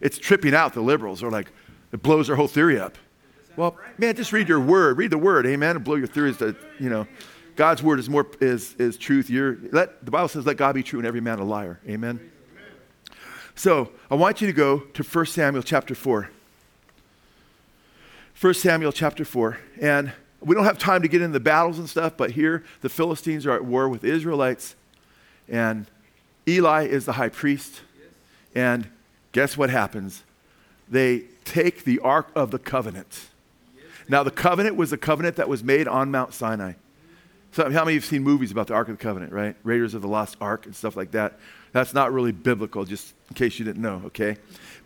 It's 0.00 0.18
tripping 0.18 0.54
out 0.54 0.74
the 0.74 0.80
liberals. 0.82 1.20
They're 1.20 1.30
like, 1.30 1.50
it 1.92 2.02
blows 2.02 2.26
their 2.26 2.36
whole 2.36 2.48
theory 2.48 2.78
up. 2.78 2.98
Well, 3.56 3.78
man, 3.96 4.14
just 4.14 4.32
read 4.32 4.48
your 4.48 4.60
word. 4.60 4.98
Read 4.98 5.10
the 5.10 5.18
word, 5.18 5.46
amen, 5.46 5.76
and 5.76 5.84
blow 5.84 5.94
your 5.94 6.08
theories 6.08 6.36
to, 6.38 6.54
you 6.78 6.90
know. 6.90 7.06
God's 7.56 7.82
word 7.82 7.98
is 7.98 8.10
more 8.10 8.26
is, 8.38 8.74
is 8.74 8.98
truth. 8.98 9.30
You're, 9.30 9.56
let, 9.72 10.04
the 10.04 10.10
Bible 10.10 10.28
says, 10.28 10.44
let 10.44 10.58
God 10.58 10.74
be 10.74 10.82
true 10.82 10.98
and 10.98 11.06
every 11.06 11.22
man 11.22 11.38
a 11.38 11.44
liar. 11.44 11.80
Amen. 11.88 12.20
So 13.56 13.90
I 14.10 14.14
want 14.14 14.42
you 14.42 14.46
to 14.46 14.52
go 14.52 14.80
to 14.80 15.02
1 15.02 15.26
Samuel 15.26 15.62
chapter 15.62 15.94
4. 15.94 16.28
1 18.38 18.54
Samuel 18.54 18.92
chapter 18.92 19.24
4. 19.24 19.58
And 19.80 20.12
we 20.40 20.54
don't 20.54 20.64
have 20.64 20.78
time 20.78 21.00
to 21.00 21.08
get 21.08 21.22
into 21.22 21.32
the 21.32 21.40
battles 21.40 21.78
and 21.78 21.88
stuff, 21.88 22.18
but 22.18 22.32
here 22.32 22.62
the 22.82 22.90
Philistines 22.90 23.46
are 23.46 23.52
at 23.52 23.64
war 23.64 23.88
with 23.88 24.04
Israelites. 24.04 24.76
And 25.48 25.86
Eli 26.46 26.84
is 26.84 27.06
the 27.06 27.12
high 27.12 27.30
priest. 27.30 27.80
And 28.54 28.90
guess 29.32 29.56
what 29.56 29.70
happens? 29.70 30.22
They 30.86 31.24
take 31.46 31.84
the 31.84 31.98
Ark 32.00 32.28
of 32.36 32.50
the 32.50 32.58
Covenant. 32.58 33.30
Now, 34.08 34.22
the 34.22 34.30
covenant 34.30 34.76
was 34.76 34.92
a 34.92 34.98
covenant 34.98 35.36
that 35.36 35.48
was 35.48 35.64
made 35.64 35.88
on 35.88 36.10
Mount 36.10 36.32
Sinai. 36.32 36.74
So, 37.52 37.64
how 37.64 37.70
many 37.70 37.80
of 37.80 37.88
you 37.88 38.00
have 38.00 38.04
seen 38.04 38.22
movies 38.22 38.52
about 38.52 38.66
the 38.66 38.74
Ark 38.74 38.88
of 38.88 38.98
the 38.98 39.02
Covenant, 39.02 39.32
right? 39.32 39.56
Raiders 39.64 39.94
of 39.94 40.02
the 40.02 40.08
Lost 40.08 40.36
Ark 40.40 40.66
and 40.66 40.76
stuff 40.76 40.94
like 40.94 41.12
that. 41.12 41.40
That's 41.72 41.92
not 41.92 42.12
really 42.12 42.32
biblical, 42.32 42.84
just 42.84 43.14
in 43.28 43.34
case 43.34 43.58
you 43.58 43.64
didn't 43.64 43.82
know, 43.82 44.02
okay? 44.06 44.36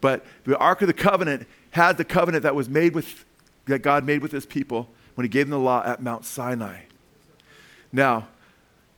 But 0.01 0.25
the 0.45 0.57
Ark 0.59 0.83
of 0.83 0.89
the 0.89 0.95
Covenant 0.95 1.47
had 1.71 1.97
the 1.97 2.05
covenant 2.05 2.43
that 2.43 2.55
was 2.55 2.69
made 2.69 2.95
with, 2.95 3.25
that 3.67 3.81
God 3.81 4.05
made 4.05 4.23
with 4.23 4.33
his 4.33 4.47
people 4.47 4.89
when 5.15 5.25
he 5.25 5.29
gave 5.29 5.47
them 5.47 5.51
the 5.51 5.59
law 5.59 5.83
at 5.85 6.03
Mount 6.03 6.25
Sinai. 6.25 6.83
Now, 7.93 8.29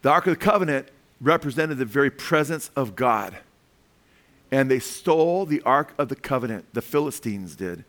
the 0.03 0.11
Ark 0.11 0.27
of 0.27 0.39
the 0.39 0.45
Covenant 0.45 0.89
represented 1.21 1.79
the 1.79 1.85
very 1.85 2.11
presence 2.11 2.71
of 2.75 2.97
God. 2.97 3.37
And 4.51 4.71
they 4.71 4.81
stole 4.81 5.47
the 5.47 5.63
Ark 5.63 5.95
of 5.97 6.09
the 6.09 6.17
Covenant, 6.17 6.67
the 6.75 6.83
Philistines 6.83 7.57
did. 7.57 7.85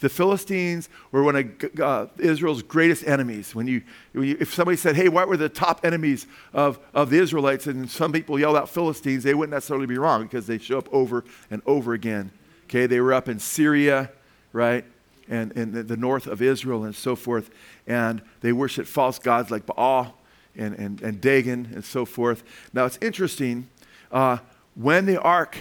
The 0.00 0.08
Philistines 0.08 0.88
were 1.10 1.22
one 1.24 1.36
of 1.36 1.80
uh, 1.80 2.06
Israel's 2.18 2.62
greatest 2.62 3.06
enemies. 3.06 3.54
When 3.54 3.66
you, 3.66 3.82
when 4.12 4.28
you, 4.28 4.36
if 4.38 4.54
somebody 4.54 4.76
said, 4.76 4.94
hey, 4.94 5.08
what 5.08 5.28
were 5.28 5.36
the 5.36 5.48
top 5.48 5.84
enemies 5.84 6.26
of, 6.52 6.78
of 6.94 7.10
the 7.10 7.18
Israelites? 7.18 7.66
And 7.66 7.90
some 7.90 8.12
people 8.12 8.38
yelled 8.38 8.56
out 8.56 8.68
Philistines, 8.68 9.24
they 9.24 9.34
wouldn't 9.34 9.52
necessarily 9.52 9.86
be 9.86 9.98
wrong 9.98 10.22
because 10.22 10.46
they 10.46 10.58
show 10.58 10.78
up 10.78 10.88
over 10.92 11.24
and 11.50 11.62
over 11.66 11.94
again. 11.94 12.30
Okay, 12.66 12.86
they 12.86 13.00
were 13.00 13.12
up 13.12 13.28
in 13.28 13.38
Syria, 13.38 14.10
right? 14.52 14.84
And 15.28 15.52
in 15.52 15.86
the 15.86 15.96
north 15.96 16.26
of 16.26 16.40
Israel 16.40 16.84
and 16.84 16.94
so 16.94 17.16
forth. 17.16 17.50
And 17.86 18.22
they 18.40 18.52
worshiped 18.52 18.88
false 18.88 19.18
gods 19.18 19.50
like 19.50 19.66
Baal 19.66 20.16
and, 20.56 20.74
and, 20.74 21.00
and 21.02 21.20
Dagon 21.20 21.70
and 21.74 21.84
so 21.84 22.04
forth. 22.04 22.44
Now 22.72 22.84
it's 22.84 22.98
interesting. 23.02 23.68
Uh, 24.12 24.38
when 24.74 25.06
the 25.06 25.20
ark, 25.20 25.58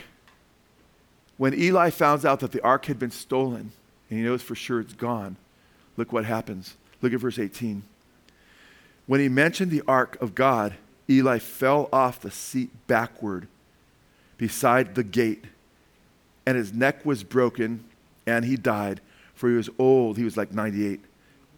when 1.38 1.54
Eli 1.54 1.90
found 1.90 2.26
out 2.26 2.40
that 2.42 2.52
the 2.52 2.62
ark 2.62 2.86
had 2.86 3.00
been 3.00 3.12
stolen, 3.12 3.72
and 4.10 4.20
he 4.20 4.26
knows 4.26 4.42
for 4.42 4.56
sure 4.56 4.80
it's 4.80 4.94
gone. 4.94 5.38
Look 5.96 6.14
what 6.14 6.26
happens. 6.26 6.76
Look 7.02 7.14
at 7.14 7.20
verse 7.20 7.40
18. 7.40 7.84
When 9.06 9.20
he 9.20 9.30
mentioned 9.30 9.72
the 9.72 9.84
ark 9.88 10.18
of 10.22 10.36
God, 10.36 10.76
Eli 11.10 11.40
fell 11.40 11.90
off 11.94 12.20
the 12.20 12.32
seat 12.32 12.70
backward 12.88 13.48
beside 14.38 14.96
the 14.96 15.04
gate, 15.04 15.46
and 16.46 16.58
his 16.58 16.74
neck 16.74 17.06
was 17.06 17.24
broken, 17.24 17.84
and 18.26 18.46
he 18.46 18.56
died, 18.56 19.02
for 19.34 19.50
he 19.50 19.56
was 19.56 19.70
old. 19.80 20.18
He 20.18 20.24
was 20.24 20.38
like 20.38 20.52
98. 20.52 21.00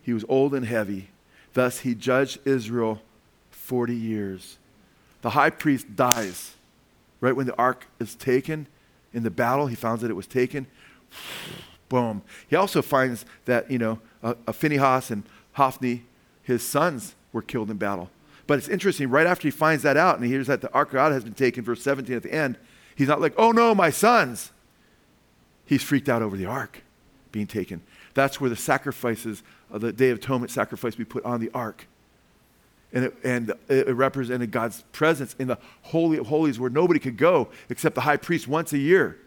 He 0.02 0.14
was 0.14 0.24
old 0.30 0.54
and 0.54 0.66
heavy. 0.66 1.10
Thus 1.54 1.80
he 1.80 1.96
judged 1.96 2.40
Israel 2.46 3.02
40 3.52 3.96
years. 3.96 4.58
The 5.22 5.32
high 5.32 5.50
priest 5.50 5.96
dies 5.96 6.56
right 7.22 7.36
when 7.36 7.48
the 7.48 7.58
ark 7.58 7.88
is 8.00 8.16
taken 8.16 8.68
in 9.14 9.24
the 9.24 9.30
battle. 9.30 9.68
He 9.68 9.76
finds 9.76 10.02
that 10.02 10.12
it 10.12 10.16
was 10.16 10.28
taken. 10.28 10.68
Boom. 11.90 12.22
He 12.48 12.56
also 12.56 12.82
finds 12.82 13.26
that, 13.46 13.70
you 13.70 13.80
know, 13.80 14.00
uh, 14.24 14.36
uh, 14.48 14.52
Phinehas 14.52 15.10
and 15.10 15.24
Hophni, 15.54 16.04
his 16.44 16.62
sons, 16.64 17.16
were 17.34 17.42
killed 17.42 17.70
in 17.70 17.78
battle. 17.78 18.10
But 18.48 18.60
it's 18.60 18.70
interesting, 18.70 19.10
right 19.10 19.28
after 19.28 19.48
he 19.48 19.52
finds 19.52 19.84
that 19.84 19.98
out 19.98 20.16
and 20.16 20.24
he 20.24 20.32
hears 20.32 20.48
that 20.48 20.62
the 20.62 20.72
Ark 20.72 20.90
of 20.90 20.94
God 20.94 21.12
has 21.12 21.24
been 21.24 21.34
taken, 21.34 21.64
verse 21.64 21.82
17 21.82 22.16
at 22.16 22.24
the 22.24 22.34
end, 22.34 22.58
he's 22.96 23.08
not 23.08 23.22
like, 23.22 23.34
oh 23.38 23.52
no, 23.52 23.76
my 23.76 23.90
sons. 23.90 24.52
He's 25.66 25.84
freaked 25.84 26.10
out 26.10 26.22
over 26.22 26.38
the 26.38 26.46
Ark 26.46 26.82
being 27.32 27.48
taken. 27.48 27.82
That's 28.14 28.42
where 28.42 28.50
the 28.50 28.56
sacrifices 28.56 29.44
of 29.70 29.82
the 29.82 29.94
Day 29.94 30.10
of 30.10 30.18
Atonement 30.18 30.52
sacrifice 30.52 30.96
be 30.96 31.06
put 31.06 31.24
on 31.26 31.40
the 31.40 31.52
Ark. 31.54 31.88
And 32.92 33.06
it, 33.06 33.16
and 33.24 33.54
it 33.68 33.96
represented 33.96 34.50
God's 34.50 34.82
presence 34.94 35.36
in 35.38 35.48
the 35.48 35.60
Holy 35.84 36.18
of 36.18 36.26
Holies 36.28 36.60
where 36.60 36.72
nobody 36.72 37.00
could 37.00 37.18
go 37.18 37.50
except 37.70 37.94
the 37.94 38.02
high 38.02 38.18
priest 38.18 38.48
once 38.48 38.74
a 38.74 38.80
year. 38.80 39.20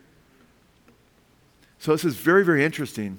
So 1.82 1.90
this 1.90 2.04
is 2.04 2.14
very, 2.14 2.44
very 2.44 2.64
interesting. 2.64 3.18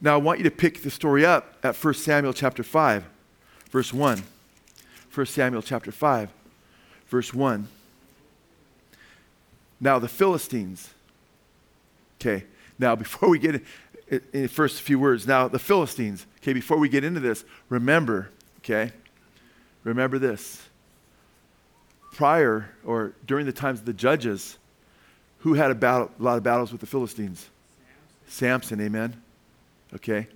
Now 0.00 0.14
I 0.14 0.18
want 0.18 0.38
you 0.38 0.44
to 0.44 0.52
pick 0.52 0.84
the 0.84 0.90
story 0.90 1.26
up 1.26 1.56
at 1.64 1.74
1 1.74 1.94
Samuel 1.94 2.32
chapter 2.32 2.62
5, 2.62 3.04
verse 3.72 3.92
1. 3.92 4.22
1 5.12 5.26
Samuel 5.26 5.60
chapter 5.60 5.90
5, 5.90 6.30
verse 7.08 7.34
1. 7.34 7.66
Now 9.80 9.98
the 9.98 10.06
Philistines. 10.06 10.90
Okay, 12.20 12.44
now 12.78 12.94
before 13.04 13.28
we 13.28 13.40
get 13.40 13.56
in, 13.56 14.20
in 14.32 14.42
the 14.42 14.48
first 14.48 14.80
few 14.80 15.00
words, 15.00 15.26
now 15.26 15.48
the 15.48 15.58
Philistines. 15.58 16.26
Okay, 16.40 16.52
before 16.52 16.78
we 16.78 16.88
get 16.88 17.02
into 17.02 17.18
this, 17.18 17.44
remember, 17.68 18.30
okay, 18.58 18.92
remember 19.82 20.20
this. 20.20 20.62
Prior 22.12 22.70
or 22.84 23.14
during 23.26 23.44
the 23.44 23.52
times 23.52 23.80
of 23.80 23.86
the 23.86 23.92
judges, 23.92 24.56
Who 25.44 25.52
had 25.52 25.70
a, 25.70 25.74
battle, 25.74 26.10
a 26.18 26.22
lot 26.22 26.38
of 26.38 26.42
battles 26.42 26.72
with 26.72 26.80
the 26.80 26.86
Philistines? 26.86 27.50
Samson, 28.26 28.78
Samson 28.78 28.80
amen. 28.80 29.22
Okay. 29.94 30.26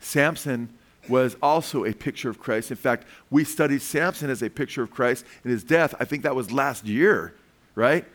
Samson 0.00 0.70
was 1.06 1.36
also 1.42 1.84
a 1.84 1.92
picture 1.92 2.30
of 2.30 2.40
Christ. 2.40 2.70
In 2.70 2.78
fact, 2.78 3.06
we 3.30 3.44
studied 3.44 3.82
Samson 3.82 4.30
as 4.30 4.42
a 4.42 4.48
picture 4.48 4.82
of 4.82 4.90
Christ 4.90 5.26
in 5.44 5.50
his 5.50 5.62
death. 5.62 5.94
I 6.00 6.06
think 6.06 6.22
that 6.22 6.34
was 6.34 6.50
last 6.50 6.86
year, 6.86 7.34
right? 7.74 8.06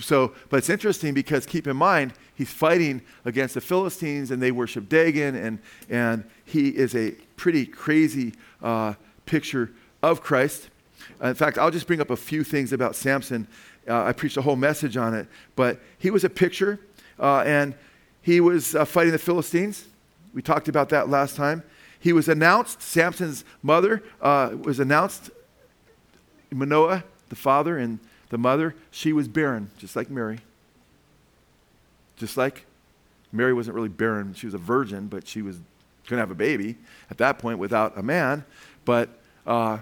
So, 0.00 0.32
but 0.48 0.56
it's 0.56 0.68
interesting 0.68 1.14
because 1.14 1.46
keep 1.46 1.68
in 1.68 1.76
mind, 1.76 2.14
he's 2.34 2.50
fighting 2.50 3.00
against 3.24 3.54
the 3.54 3.60
Philistines 3.60 4.32
and 4.32 4.42
they 4.42 4.50
worship 4.50 4.88
Dagon, 4.88 5.36
and, 5.36 5.60
and 5.88 6.24
he 6.44 6.70
is 6.70 6.96
a 6.96 7.12
pretty 7.36 7.64
crazy 7.64 8.34
uh, 8.60 8.94
picture 9.24 9.70
of 10.02 10.20
Christ. 10.20 10.68
In 11.22 11.34
fact, 11.34 11.58
I'll 11.58 11.70
just 11.70 11.86
bring 11.86 12.00
up 12.00 12.10
a 12.10 12.16
few 12.16 12.42
things 12.42 12.72
about 12.72 12.96
Samson. 12.96 13.46
Uh, 13.88 14.04
I 14.04 14.12
preached 14.12 14.36
a 14.36 14.42
whole 14.42 14.56
message 14.56 14.96
on 14.96 15.14
it, 15.14 15.26
but 15.56 15.80
he 15.98 16.10
was 16.10 16.24
a 16.24 16.30
picture, 16.30 16.78
uh, 17.18 17.40
and 17.40 17.74
he 18.22 18.40
was 18.40 18.74
uh, 18.74 18.84
fighting 18.84 19.12
the 19.12 19.18
Philistines. 19.18 19.86
We 20.34 20.42
talked 20.42 20.68
about 20.68 20.90
that 20.90 21.08
last 21.08 21.36
time. 21.36 21.62
He 21.98 22.12
was 22.12 22.28
announced, 22.28 22.82
Samson's 22.82 23.44
mother 23.62 24.02
uh, 24.22 24.54
was 24.62 24.80
announced, 24.80 25.30
Manoah, 26.50 27.04
the 27.28 27.36
father, 27.36 27.78
and 27.78 27.98
the 28.30 28.38
mother, 28.38 28.74
she 28.90 29.12
was 29.12 29.28
barren, 29.28 29.70
just 29.78 29.96
like 29.96 30.08
Mary. 30.08 30.38
Just 32.16 32.36
like 32.36 32.64
Mary 33.32 33.52
wasn't 33.52 33.74
really 33.74 33.88
barren. 33.88 34.34
She 34.34 34.46
was 34.46 34.54
a 34.54 34.58
virgin, 34.58 35.08
but 35.08 35.26
she 35.26 35.42
was 35.42 35.56
going 36.06 36.18
to 36.18 36.18
have 36.18 36.30
a 36.30 36.34
baby 36.34 36.76
at 37.10 37.18
that 37.18 37.38
point 37.38 37.58
without 37.58 37.96
a 37.98 38.02
man. 38.02 38.44
But 38.84 39.10
uh, 39.46 39.78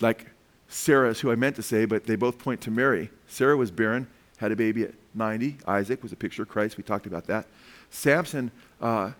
like 0.00 0.26
Sarah 0.68 1.10
is 1.10 1.20
who 1.20 1.30
I 1.30 1.34
meant 1.34 1.56
to 1.56 1.62
say, 1.62 1.84
but 1.84 2.04
they 2.04 2.16
both 2.16 2.38
point 2.38 2.60
to 2.62 2.70
Mary. 2.70 3.10
Sarah 3.30 3.56
was 3.56 3.70
barren, 3.70 4.08
had 4.38 4.52
a 4.52 4.56
baby 4.56 4.82
at 4.82 4.94
90. 5.14 5.58
Isaac 5.66 6.02
was 6.02 6.12
a 6.12 6.16
picture 6.16 6.42
of 6.42 6.48
Christ. 6.48 6.76
We 6.76 6.82
talked 6.82 7.06
about 7.06 7.26
that. 7.28 7.46
Samson, 7.90 8.50
uh, 8.80 9.12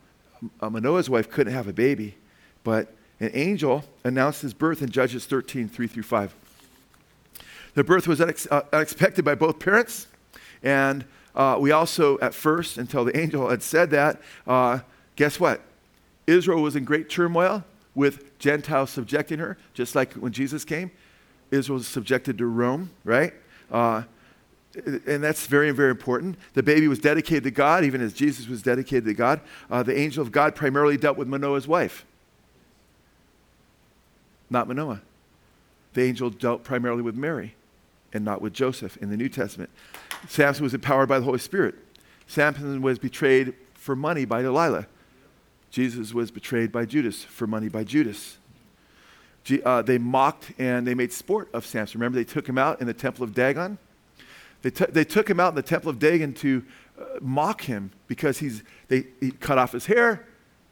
Manoah's 0.61 1.09
wife, 1.09 1.31
couldn't 1.31 1.53
have 1.53 1.69
a 1.69 1.73
baby, 1.73 2.17
but 2.65 2.93
an 3.21 3.31
angel 3.35 3.85
announced 4.03 4.43
his 4.43 4.53
birth 4.53 4.83
in 4.83 4.91
Judges 4.91 5.27
13, 5.27 5.69
3 5.69 5.87
through 5.87 6.03
5. 6.03 6.35
The 7.75 7.85
birth 7.85 8.09
was 8.09 8.19
unex- 8.19 8.49
uh, 8.51 8.63
unexpected 8.73 9.25
by 9.25 9.37
both 9.37 9.61
parents, 9.61 10.09
and 10.63 11.05
uh, 11.35 11.57
we 11.61 11.71
also, 11.71 12.19
at 12.19 12.35
first, 12.35 12.79
until 12.79 13.05
the 13.05 13.17
angel 13.17 13.49
had 13.49 13.63
said 13.63 13.91
that, 13.91 14.21
uh, 14.47 14.81
guess 15.15 15.39
what? 15.39 15.61
Israel 16.27 16.63
was 16.63 16.75
in 16.75 16.85
great 16.85 17.09
turmoil 17.09 17.65
with 17.95 18.39
Gentiles 18.39 18.91
subjecting 18.91 19.39
her, 19.39 19.57
just 19.73 19.95
like 19.95 20.15
when 20.15 20.33
Jesus 20.33 20.65
came. 20.65 20.91
Israel 21.51 21.79
was 21.79 21.87
subjected 21.87 22.39
to 22.39 22.47
Rome, 22.47 22.91
right? 23.05 23.35
Uh, 23.71 24.03
and 25.07 25.23
that's 25.23 25.47
very, 25.47 25.73
very 25.73 25.91
important. 25.91 26.37
The 26.55 26.63
baby 26.63 26.87
was 26.87 26.99
dedicated 26.99 27.45
to 27.45 27.51
God, 27.51 27.85
even 27.85 28.01
as 28.01 28.13
Jesus 28.13 28.47
was 28.49 28.63
dedicated 28.63 29.05
to 29.07 29.15
God. 29.15 29.41
Uh, 29.71 29.83
the 29.83 29.97
angel 29.99 30.23
of 30.23 30.31
God 30.31 30.55
primarily 30.55 30.97
dealt 30.97 31.17
with 31.17 31.27
Manoah's 31.27 31.67
wife, 31.67 32.05
not 34.49 34.69
Manoah. 34.69 35.03
The 35.95 36.03
angel 36.03 36.31
dealt 36.31 36.63
primarily 36.63 37.03
with 37.03 37.17
Mary 37.17 37.55
and 38.13 38.25
not 38.25 38.41
with 38.41 38.53
Joseph 38.53 38.97
in 38.99 39.11
the 39.11 39.17
New 39.17 39.29
Testament. 39.29 39.71
Samson 40.29 40.63
was 40.63 40.75
empowered 40.75 41.09
by 41.09 41.19
the 41.19 41.25
Holy 41.25 41.39
Spirit. 41.39 41.75
Samson 42.27 42.81
was 42.81 42.99
betrayed 42.99 43.55
for 43.75 43.97
money 43.97 44.25
by 44.25 44.43
Delilah. 44.43 44.87
Jesus 45.71 46.13
was 46.13 46.31
betrayed 46.31 46.71
by 46.71 46.85
Judas 46.85 47.25
for 47.25 47.47
money 47.47 47.69
by 47.69 47.85
Judas. 47.85 48.39
Uh, 49.53 49.83
they 49.83 49.99
mocked 49.99 50.53
and 50.59 50.87
they 50.87 50.95
made 50.95 51.13
sport 51.13 51.49
of 51.53 51.67
Samson. 51.67 52.01
Remember, 52.01 52.17
they 52.17 52.25
took 52.25 52.49
him 52.49 52.59
out 52.59 52.81
in 52.81 52.87
the 52.87 52.95
temple 52.95 53.25
of 53.25 53.35
Dagon? 53.35 53.79
They, 54.63 54.71
t- 54.71 54.87
they 54.89 55.05
took 55.05 55.29
him 55.29 55.41
out 55.41 55.51
in 55.51 55.55
the 55.55 55.63
temple 55.63 55.91
of 55.91 55.99
Dagon 55.99 56.35
to 56.35 56.65
uh, 56.99 57.05
mock 57.21 57.63
him 57.63 57.91
because 58.07 58.39
he's, 58.39 58.63
they, 58.89 59.05
he 59.21 59.31
cut 59.31 59.59
off 59.59 59.73
his 59.73 59.87
hair 59.87 60.27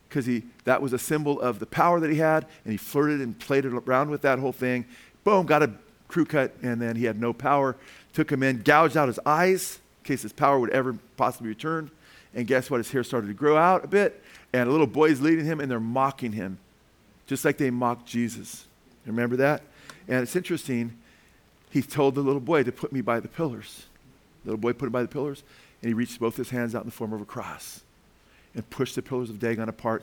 because 0.08 0.28
that 0.64 0.80
was 0.80 0.92
a 0.92 0.98
symbol 0.98 1.40
of 1.40 1.58
the 1.58 1.66
power 1.66 2.00
that 2.00 2.10
he 2.10 2.16
had, 2.16 2.46
and 2.64 2.72
he 2.72 2.78
flirted 2.78 3.20
and 3.20 3.38
played 3.38 3.66
around 3.66 4.10
with 4.10 4.22
that 4.22 4.38
whole 4.38 4.52
thing. 4.52 4.86
Boom, 5.24 5.44
got 5.46 5.62
a 5.62 5.70
crew 6.08 6.24
cut, 6.24 6.54
and 6.62 6.80
then 6.80 6.96
he 6.96 7.04
had 7.04 7.20
no 7.20 7.32
power. 7.32 7.76
Took 8.14 8.32
him 8.32 8.42
in, 8.42 8.62
gouged 8.62 8.96
out 8.96 9.08
his 9.08 9.20
eyes 9.26 9.78
in 10.00 10.06
case 10.06 10.22
his 10.22 10.32
power 10.32 10.58
would 10.58 10.70
ever 10.70 10.96
possibly 11.16 11.48
return. 11.48 11.90
And 12.34 12.46
guess 12.46 12.70
what? 12.70 12.78
His 12.78 12.90
hair 12.90 13.04
started 13.04 13.26
to 13.26 13.34
grow 13.34 13.56
out 13.56 13.84
a 13.84 13.88
bit, 13.88 14.22
and 14.52 14.68
a 14.68 14.72
little 14.72 14.86
boy's 14.86 15.20
leading 15.20 15.44
him, 15.44 15.60
and 15.60 15.70
they're 15.70 15.80
mocking 15.80 16.32
him, 16.32 16.58
just 17.26 17.44
like 17.44 17.58
they 17.58 17.70
mocked 17.70 18.06
Jesus. 18.06 18.66
Remember 19.08 19.36
that? 19.36 19.62
And 20.06 20.22
it's 20.22 20.36
interesting. 20.36 20.96
He 21.70 21.82
told 21.82 22.14
the 22.14 22.20
little 22.20 22.40
boy 22.40 22.62
to 22.62 22.72
put 22.72 22.92
me 22.92 23.00
by 23.00 23.20
the 23.20 23.28
pillars. 23.28 23.86
The 24.44 24.50
little 24.50 24.60
boy 24.60 24.72
put 24.72 24.86
him 24.86 24.92
by 24.92 25.02
the 25.02 25.08
pillars, 25.08 25.42
and 25.82 25.88
he 25.88 25.94
reached 25.94 26.18
both 26.18 26.36
his 26.36 26.50
hands 26.50 26.74
out 26.74 26.82
in 26.82 26.88
the 26.88 26.92
form 26.92 27.12
of 27.12 27.20
a 27.20 27.26
cross 27.26 27.82
and 28.54 28.68
pushed 28.70 28.94
the 28.94 29.02
pillars 29.02 29.30
of 29.30 29.38
Dagon 29.38 29.68
apart, 29.68 30.02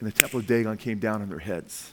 and 0.00 0.08
the 0.08 0.12
temple 0.12 0.40
of 0.40 0.46
Dagon 0.46 0.76
came 0.76 0.98
down 0.98 1.22
on 1.22 1.28
their 1.28 1.38
heads 1.38 1.92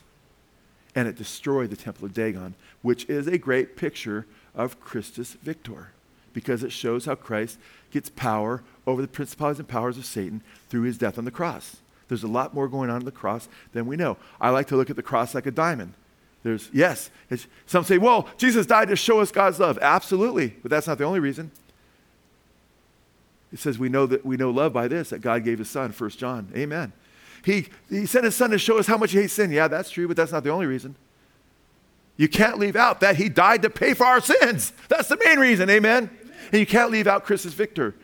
and 0.95 1.07
it 1.07 1.15
destroyed 1.15 1.69
the 1.69 1.75
temple 1.75 2.05
of 2.05 2.13
Dagon, 2.13 2.55
which 2.81 3.05
is 3.09 3.27
a 3.27 3.37
great 3.37 3.75
picture 3.75 4.25
of 4.55 4.79
Christus 4.79 5.33
Victor, 5.33 5.89
because 6.33 6.63
it 6.63 6.71
shows 6.71 7.05
how 7.05 7.15
Christ 7.15 7.57
gets 7.91 8.09
power 8.09 8.63
over 8.85 9.01
the 9.01 9.07
principalities 9.07 9.59
and 9.59 9.67
powers 9.67 9.97
of 9.97 10.05
Satan 10.05 10.41
through 10.69 10.83
his 10.83 10.97
death 10.97 11.17
on 11.17 11.25
the 11.25 11.31
cross. 11.31 11.77
There's 12.07 12.23
a 12.23 12.27
lot 12.27 12.53
more 12.53 12.67
going 12.67 12.89
on 12.89 13.01
in 13.01 13.05
the 13.05 13.11
cross 13.11 13.47
than 13.71 13.85
we 13.85 13.95
know. 13.95 14.17
I 14.39 14.49
like 14.49 14.67
to 14.67 14.75
look 14.75 14.89
at 14.89 14.95
the 14.95 15.03
cross 15.03 15.33
like 15.33 15.45
a 15.45 15.51
diamond. 15.51 15.93
There's, 16.43 16.69
yes, 16.73 17.11
some 17.67 17.83
say, 17.83 17.97
well, 17.97 18.27
Jesus 18.37 18.65
died 18.65 18.87
to 18.89 18.95
show 18.95 19.19
us 19.19 19.31
God's 19.31 19.59
love. 19.59 19.77
Absolutely, 19.81 20.55
but 20.61 20.71
that's 20.71 20.87
not 20.87 20.97
the 20.97 21.03
only 21.03 21.19
reason. 21.19 21.51
It 23.53 23.59
says 23.59 23.77
we 23.77 23.89
know 23.89 24.05
that 24.07 24.25
we 24.25 24.37
know 24.37 24.49
love 24.49 24.73
by 24.73 24.87
this, 24.87 25.09
that 25.09 25.19
God 25.19 25.43
gave 25.43 25.59
his 25.59 25.69
son, 25.69 25.91
1 25.91 26.09
John. 26.11 26.51
Amen. 26.55 26.93
He, 27.43 27.67
he 27.89 28.05
sent 28.05 28.25
his 28.25 28.35
son 28.35 28.51
to 28.51 28.57
show 28.57 28.77
us 28.77 28.87
how 28.87 28.97
much 28.97 29.11
he 29.11 29.19
hates 29.19 29.33
sin. 29.33 29.51
Yeah, 29.51 29.67
that's 29.67 29.89
true, 29.89 30.07
but 30.07 30.17
that's 30.17 30.31
not 30.31 30.43
the 30.43 30.49
only 30.49 30.65
reason. 30.65 30.95
You 32.17 32.27
can't 32.27 32.59
leave 32.59 32.75
out 32.75 32.99
that 33.01 33.15
he 33.15 33.29
died 33.29 33.61
to 33.63 33.69
pay 33.69 33.93
for 33.93 34.05
our 34.05 34.21
sins. 34.21 34.73
That's 34.89 35.09
the 35.09 35.17
main 35.23 35.39
reason, 35.39 35.69
amen? 35.69 36.03
amen. 36.03 36.33
And 36.51 36.59
you 36.59 36.65
can't 36.65 36.91
leave 36.91 37.07
out 37.07 37.25
Christus 37.25 37.53
Victor. 37.53 37.95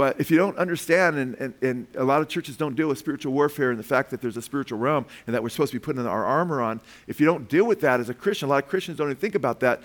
But 0.00 0.18
if 0.18 0.30
you 0.30 0.38
don't 0.38 0.56
understand, 0.56 1.18
and, 1.18 1.34
and, 1.34 1.54
and, 1.60 1.86
a 1.94 2.04
lot 2.04 2.22
of 2.22 2.28
churches 2.28 2.56
don't 2.56 2.74
deal 2.74 2.88
with 2.88 2.96
spiritual 2.96 3.34
warfare 3.34 3.68
and 3.68 3.78
the 3.78 3.82
fact 3.82 4.08
that 4.12 4.22
there's 4.22 4.38
a 4.38 4.40
spiritual 4.40 4.78
realm 4.78 5.04
and 5.26 5.34
that 5.34 5.42
we're 5.42 5.50
supposed 5.50 5.72
to 5.72 5.78
be 5.78 5.84
putting 5.84 6.06
our 6.06 6.24
armor 6.24 6.62
on, 6.62 6.80
if 7.06 7.20
you 7.20 7.26
don't 7.26 7.50
deal 7.50 7.66
with 7.66 7.82
that 7.82 8.00
as 8.00 8.08
a 8.08 8.14
Christian, 8.14 8.48
a 8.48 8.50
lot 8.50 8.64
of 8.64 8.70
Christians 8.70 8.96
don't 8.96 9.08
even 9.08 9.18
think 9.18 9.34
about 9.34 9.60
that, 9.60 9.82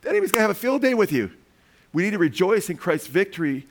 the 0.00 0.08
enemy's 0.08 0.32
going 0.32 0.38
to 0.38 0.48
have 0.48 0.50
a 0.50 0.54
field 0.54 0.80
day 0.80 0.94
with 0.94 1.12
you. 1.12 1.32
We 1.92 2.02
need 2.02 2.12
to 2.12 2.18
rejoice 2.18 2.70
in 2.70 2.78
Christ's 2.78 3.08
victory 3.08 3.66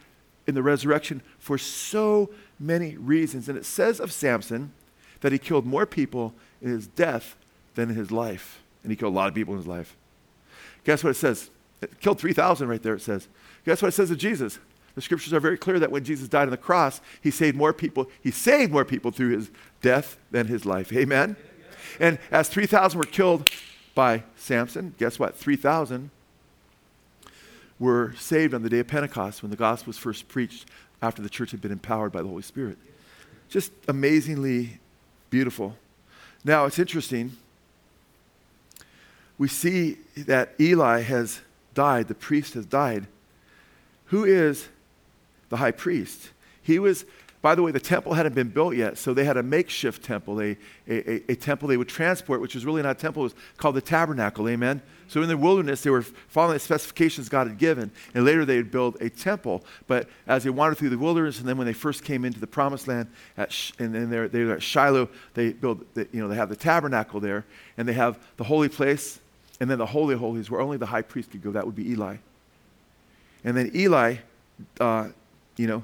in 0.46 0.54
the 0.54 0.62
resurrection 0.62 1.24
for 1.40 1.58
so 1.58 2.30
many 2.60 2.96
reasons. 2.96 3.50
And 3.50 3.58
it 3.58 3.66
says 3.66 4.00
of 4.00 4.12
Samson 4.12 4.74
that 5.22 5.32
he 5.32 5.40
killed 5.40 5.66
more 5.66 5.88
people 5.88 6.36
in 6.62 6.70
his 6.70 6.86
death 6.86 7.36
than 7.74 7.90
in 7.90 7.96
his 7.96 8.12
life. 8.12 8.62
And 8.84 8.92
he 8.92 8.96
killed 8.96 9.16
a 9.16 9.18
lot 9.18 9.30
of 9.30 9.34
people 9.34 9.56
in 9.56 9.58
his 9.58 9.68
life. 9.68 9.96
Guess 10.84 11.04
what 11.04 11.10
it 11.10 11.16
says? 11.16 11.50
It 11.82 12.00
killed 12.00 12.20
3,000 12.20 12.68
right 12.68 12.84
there, 12.84 12.94
it 12.94 13.02
says. 13.02 13.28
Guess 13.66 13.82
what 13.82 13.88
it 13.88 13.94
says 13.94 14.12
of 14.12 14.20
Jesus? 14.20 14.60
The 14.96 15.02
scriptures 15.02 15.34
are 15.34 15.40
very 15.40 15.58
clear 15.58 15.80
that 15.80 15.92
when 15.92 16.04
Jesus 16.04 16.28
died 16.28 16.44
on 16.44 16.50
the 16.50 16.58
cross, 16.58 17.02
he 17.22 17.32
saved 17.32 17.56
more 17.56 17.74
people. 17.74 18.10
He 18.22 18.32
saved 18.32 18.72
more 18.72 18.86
people 18.86 19.12
through 19.12 19.38
his 19.38 19.50
death 19.82 20.18
than 20.32 20.48
his 20.48 20.66
life. 20.66 20.92
Amen? 20.94 21.36
And 22.00 22.20
as 22.32 22.50
3,000 22.50 22.98
were 22.98 23.06
killed 23.06 23.50
by 23.96 24.24
Samson, 24.36 24.96
guess 24.98 25.20
what? 25.20 25.36
3,000 25.36 26.10
were 27.80 28.14
saved 28.18 28.54
on 28.54 28.62
the 28.62 28.70
day 28.70 28.80
of 28.80 28.88
Pentecost 28.88 29.42
when 29.42 29.50
the 29.50 29.58
gospel 29.58 29.90
was 29.90 29.98
first 29.98 30.28
preached 30.28 30.68
after 31.02 31.22
the 31.22 31.30
church 31.30 31.52
had 31.52 31.62
been 31.62 31.72
empowered 31.72 32.12
by 32.12 32.22
the 32.22 32.28
Holy 32.28 32.44
Spirit. 32.44 32.78
Just 33.50 33.72
amazingly 33.88 34.80
beautiful. 35.30 35.76
Now, 36.44 36.66
it's 36.66 36.80
interesting. 36.80 37.38
We 39.38 39.48
see 39.48 39.98
that 40.16 40.54
Eli 40.60 41.02
has 41.02 41.42
died, 41.74 42.08
the 42.08 42.16
priest 42.16 42.54
has 42.54 42.66
died. 42.66 43.08
Who 44.06 44.26
is 44.26 44.68
the 45.52 45.58
high 45.58 45.72
priest? 45.72 46.32
He 46.64 46.80
was 46.80 47.06
by 47.42 47.56
the 47.56 47.64
way, 47.64 47.72
the 47.72 47.80
temple 47.80 48.14
hadn't 48.14 48.36
been 48.36 48.50
built 48.50 48.76
yet, 48.76 49.00
so 49.00 49.16
they 49.16 49.24
had 49.24 49.36
a 49.36 49.42
makeshift 49.42 50.04
temple, 50.04 50.40
a, 50.40 50.56
a, 50.88 51.32
a, 51.32 51.36
temple 51.36 51.68
they 51.68 51.78
would 51.78 51.90
transport, 51.90 52.40
which 52.40 52.54
was 52.54 52.66
really 52.66 52.84
not 52.84 52.92
a 52.92 53.00
temple, 53.00 53.24
it 53.24 53.34
was 53.34 53.36
called 53.58 53.76
the 53.76 53.82
tabernacle, 53.82 54.48
amen? 54.48 54.80
So 55.08 55.24
in 55.24 55.28
the 55.28 55.36
wilderness, 55.36 55.82
they 55.82 55.90
were 55.90 56.04
following 56.04 56.54
the 56.54 56.60
specifications 56.60 57.30
God 57.30 57.48
had 57.48 57.58
given, 57.58 57.90
and 58.14 58.26
later 58.26 58.46
they 58.46 58.58
would 58.58 58.70
build 58.70 59.02
a 59.02 59.10
temple. 59.10 59.66
But 59.88 60.08
as 60.28 60.44
they 60.44 60.52
wandered 60.52 60.78
through 60.78 60.90
the 60.90 61.00
wilderness, 61.00 61.40
and 61.40 61.50
then 61.50 61.58
when 61.58 61.66
they 61.66 61.74
first 61.74 62.04
came 62.04 62.26
into 62.26 62.40
the 62.40 62.48
promised 62.48 62.88
land, 62.88 63.08
Sh- 63.50 63.72
and 63.80 63.94
then 63.94 64.12
they're, 64.12 64.28
they're 64.28 64.54
at 64.54 64.62
Shiloh, 64.62 65.10
they 65.34 65.52
build, 65.52 65.84
the, 65.96 66.08
you 66.12 66.22
know, 66.22 66.28
they 66.28 66.36
have 66.36 66.50
the 66.50 66.56
tabernacle 66.56 67.20
there, 67.20 67.44
and 67.76 67.88
they 67.88 67.94
have 67.94 68.20
the 68.38 68.44
holy 68.44 68.70
place, 68.70 69.20
and 69.60 69.68
then 69.68 69.80
the 69.80 69.88
holy 69.88 70.16
holies, 70.16 70.52
where 70.52 70.62
only 70.62 70.78
the 70.78 70.86
high 70.86 71.02
priest 71.02 71.32
could 71.32 71.42
go. 71.42 71.52
That 71.52 71.66
would 71.66 71.76
be 71.76 71.90
Eli. 71.90 72.18
And 73.44 73.58
then 73.58 73.72
Eli, 73.74 74.18
uh, 74.80 75.10
you 75.58 75.68
know, 75.68 75.84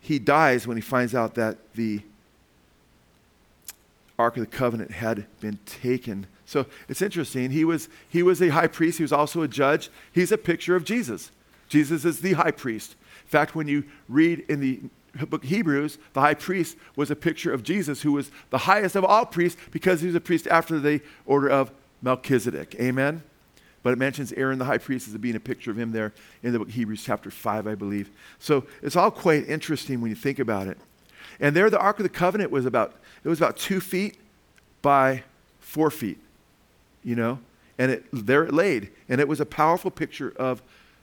he 0.00 0.18
dies 0.18 0.66
when 0.66 0.76
he 0.76 0.80
finds 0.80 1.14
out 1.14 1.34
that 1.34 1.58
the 1.74 2.00
Ark 4.18 4.36
of 4.36 4.40
the 4.40 4.46
Covenant 4.46 4.90
had 4.90 5.26
been 5.40 5.58
taken. 5.64 6.26
So 6.44 6.66
it's 6.88 7.02
interesting. 7.02 7.50
He 7.50 7.64
was, 7.64 7.88
he 8.08 8.22
was 8.22 8.40
a 8.42 8.48
high 8.48 8.66
priest, 8.66 8.98
he 8.98 9.04
was 9.04 9.12
also 9.12 9.42
a 9.42 9.48
judge. 9.48 9.90
He's 10.12 10.32
a 10.32 10.38
picture 10.38 10.74
of 10.74 10.84
Jesus. 10.84 11.30
Jesus 11.68 12.04
is 12.04 12.20
the 12.20 12.32
high 12.32 12.50
priest. 12.50 12.96
In 13.24 13.28
fact, 13.28 13.54
when 13.54 13.68
you 13.68 13.84
read 14.08 14.44
in 14.48 14.60
the 14.60 14.80
book 15.26 15.44
Hebrews, 15.44 15.98
the 16.14 16.20
high 16.20 16.34
priest 16.34 16.76
was 16.96 17.10
a 17.10 17.16
picture 17.16 17.52
of 17.52 17.62
Jesus, 17.62 18.02
who 18.02 18.12
was 18.12 18.30
the 18.50 18.58
highest 18.58 18.96
of 18.96 19.04
all 19.04 19.26
priests 19.26 19.60
because 19.70 20.00
he 20.00 20.06
was 20.06 20.16
a 20.16 20.20
priest 20.20 20.46
after 20.46 20.78
the 20.78 21.00
order 21.26 21.48
of 21.48 21.70
Melchizedek. 22.02 22.74
Amen? 22.80 23.22
But 23.88 23.94
it 23.94 23.98
mentions 24.00 24.34
Aaron 24.34 24.58
the 24.58 24.66
high 24.66 24.76
priest 24.76 25.08
as 25.08 25.16
being 25.16 25.34
a 25.34 25.40
picture 25.40 25.70
of 25.70 25.78
him 25.78 25.92
there 25.92 26.12
in 26.42 26.52
the 26.52 26.58
book 26.58 26.68
Hebrews, 26.68 27.02
chapter 27.02 27.30
5, 27.30 27.66
I 27.66 27.74
believe. 27.74 28.10
So 28.38 28.66
it's 28.82 28.96
all 28.96 29.10
quite 29.10 29.48
interesting 29.48 30.02
when 30.02 30.10
you 30.10 30.14
think 30.14 30.38
about 30.38 30.66
it. 30.66 30.76
And 31.40 31.56
there, 31.56 31.70
the 31.70 31.78
Ark 31.78 31.98
of 31.98 32.02
the 32.02 32.10
Covenant 32.10 32.50
was 32.50 32.66
about, 32.66 32.96
it 33.24 33.30
was 33.30 33.38
about 33.38 33.56
two 33.56 33.80
feet 33.80 34.18
by 34.82 35.22
four 35.60 35.90
feet, 35.90 36.18
you 37.02 37.16
know? 37.16 37.38
And 37.78 37.90
it, 37.90 38.04
there 38.12 38.44
it 38.44 38.52
laid. 38.52 38.90
And 39.08 39.22
it 39.22 39.26
was 39.26 39.40
a 39.40 39.46
powerful 39.46 39.90
picture 39.90 40.34
of 40.36 40.60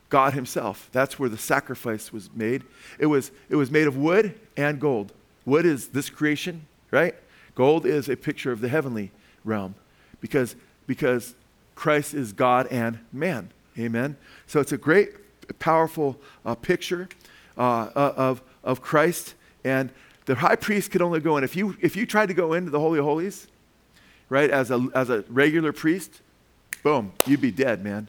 God 0.09 0.35
Himself. 0.35 0.87
That's 0.91 1.17
where 1.17 1.27
the 1.27 1.39
sacrifice 1.39 2.13
was 2.13 2.29
made. 2.35 2.61
It 2.99 3.07
was, 3.07 3.31
it 3.49 3.55
was 3.55 3.71
made 3.71 3.87
of 3.87 3.97
wood 3.97 4.39
and 4.55 4.79
gold. 4.79 5.11
Wood 5.43 5.65
is 5.65 5.87
this 5.87 6.11
creation, 6.11 6.67
right? 6.91 7.15
Gold 7.55 7.87
is 7.87 8.09
a 8.09 8.15
picture 8.15 8.51
of 8.51 8.61
the 8.61 8.69
heavenly 8.69 9.09
realm 9.43 9.73
because, 10.21 10.55
because 10.85 11.33
Christ 11.75 12.13
is 12.13 12.33
God 12.33 12.67
and 12.67 12.99
man. 13.11 13.51
Amen. 13.77 14.17
So 14.47 14.59
it's 14.59 14.71
a 14.71 14.77
great, 14.77 15.09
powerful 15.59 16.19
uh, 16.45 16.55
picture 16.55 17.09
uh, 17.57 17.89
uh, 17.95 18.13
of, 18.15 18.41
of 18.63 18.81
Christ. 18.81 19.35
And 19.63 19.91
the 20.25 20.35
high 20.35 20.55
priest 20.55 20.91
could 20.91 21.01
only 21.01 21.19
go 21.19 21.37
in. 21.37 21.43
If 21.43 21.55
you, 21.55 21.75
if 21.81 21.95
you 21.95 22.05
tried 22.05 22.27
to 22.27 22.33
go 22.33 22.53
into 22.53 22.71
the 22.71 22.79
Holy 22.79 22.99
of 22.99 23.05
Holies, 23.05 23.47
right, 24.29 24.49
as 24.49 24.71
a, 24.71 24.87
as 24.95 25.09
a 25.09 25.23
regular 25.29 25.73
priest, 25.73 26.21
boom, 26.83 27.11
you'd 27.25 27.41
be 27.41 27.51
dead, 27.51 27.83
man. 27.83 28.07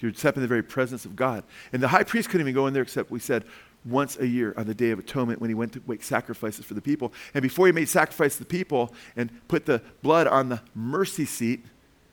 You're 0.00 0.14
stepping 0.14 0.38
in 0.38 0.42
the 0.42 0.48
very 0.48 0.62
presence 0.62 1.04
of 1.04 1.14
God. 1.16 1.44
And 1.72 1.82
the 1.82 1.88
high 1.88 2.04
priest 2.04 2.30
couldn't 2.30 2.46
even 2.46 2.54
go 2.54 2.66
in 2.66 2.72
there 2.72 2.82
except, 2.82 3.10
we 3.10 3.18
said, 3.20 3.44
once 3.84 4.18
a 4.18 4.26
year 4.26 4.54
on 4.56 4.66
the 4.66 4.74
Day 4.74 4.90
of 4.90 4.98
Atonement 4.98 5.40
when 5.40 5.48
he 5.50 5.54
went 5.54 5.72
to 5.72 5.82
make 5.86 6.02
sacrifices 6.02 6.64
for 6.64 6.74
the 6.74 6.80
people. 6.80 7.12
And 7.34 7.42
before 7.42 7.66
he 7.66 7.72
made 7.72 7.88
sacrifices 7.88 8.36
to 8.38 8.44
the 8.44 8.48
people 8.48 8.94
and 9.16 9.30
put 9.48 9.66
the 9.66 9.82
blood 10.02 10.26
on 10.26 10.50
the 10.50 10.60
mercy 10.74 11.24
seat, 11.24 11.64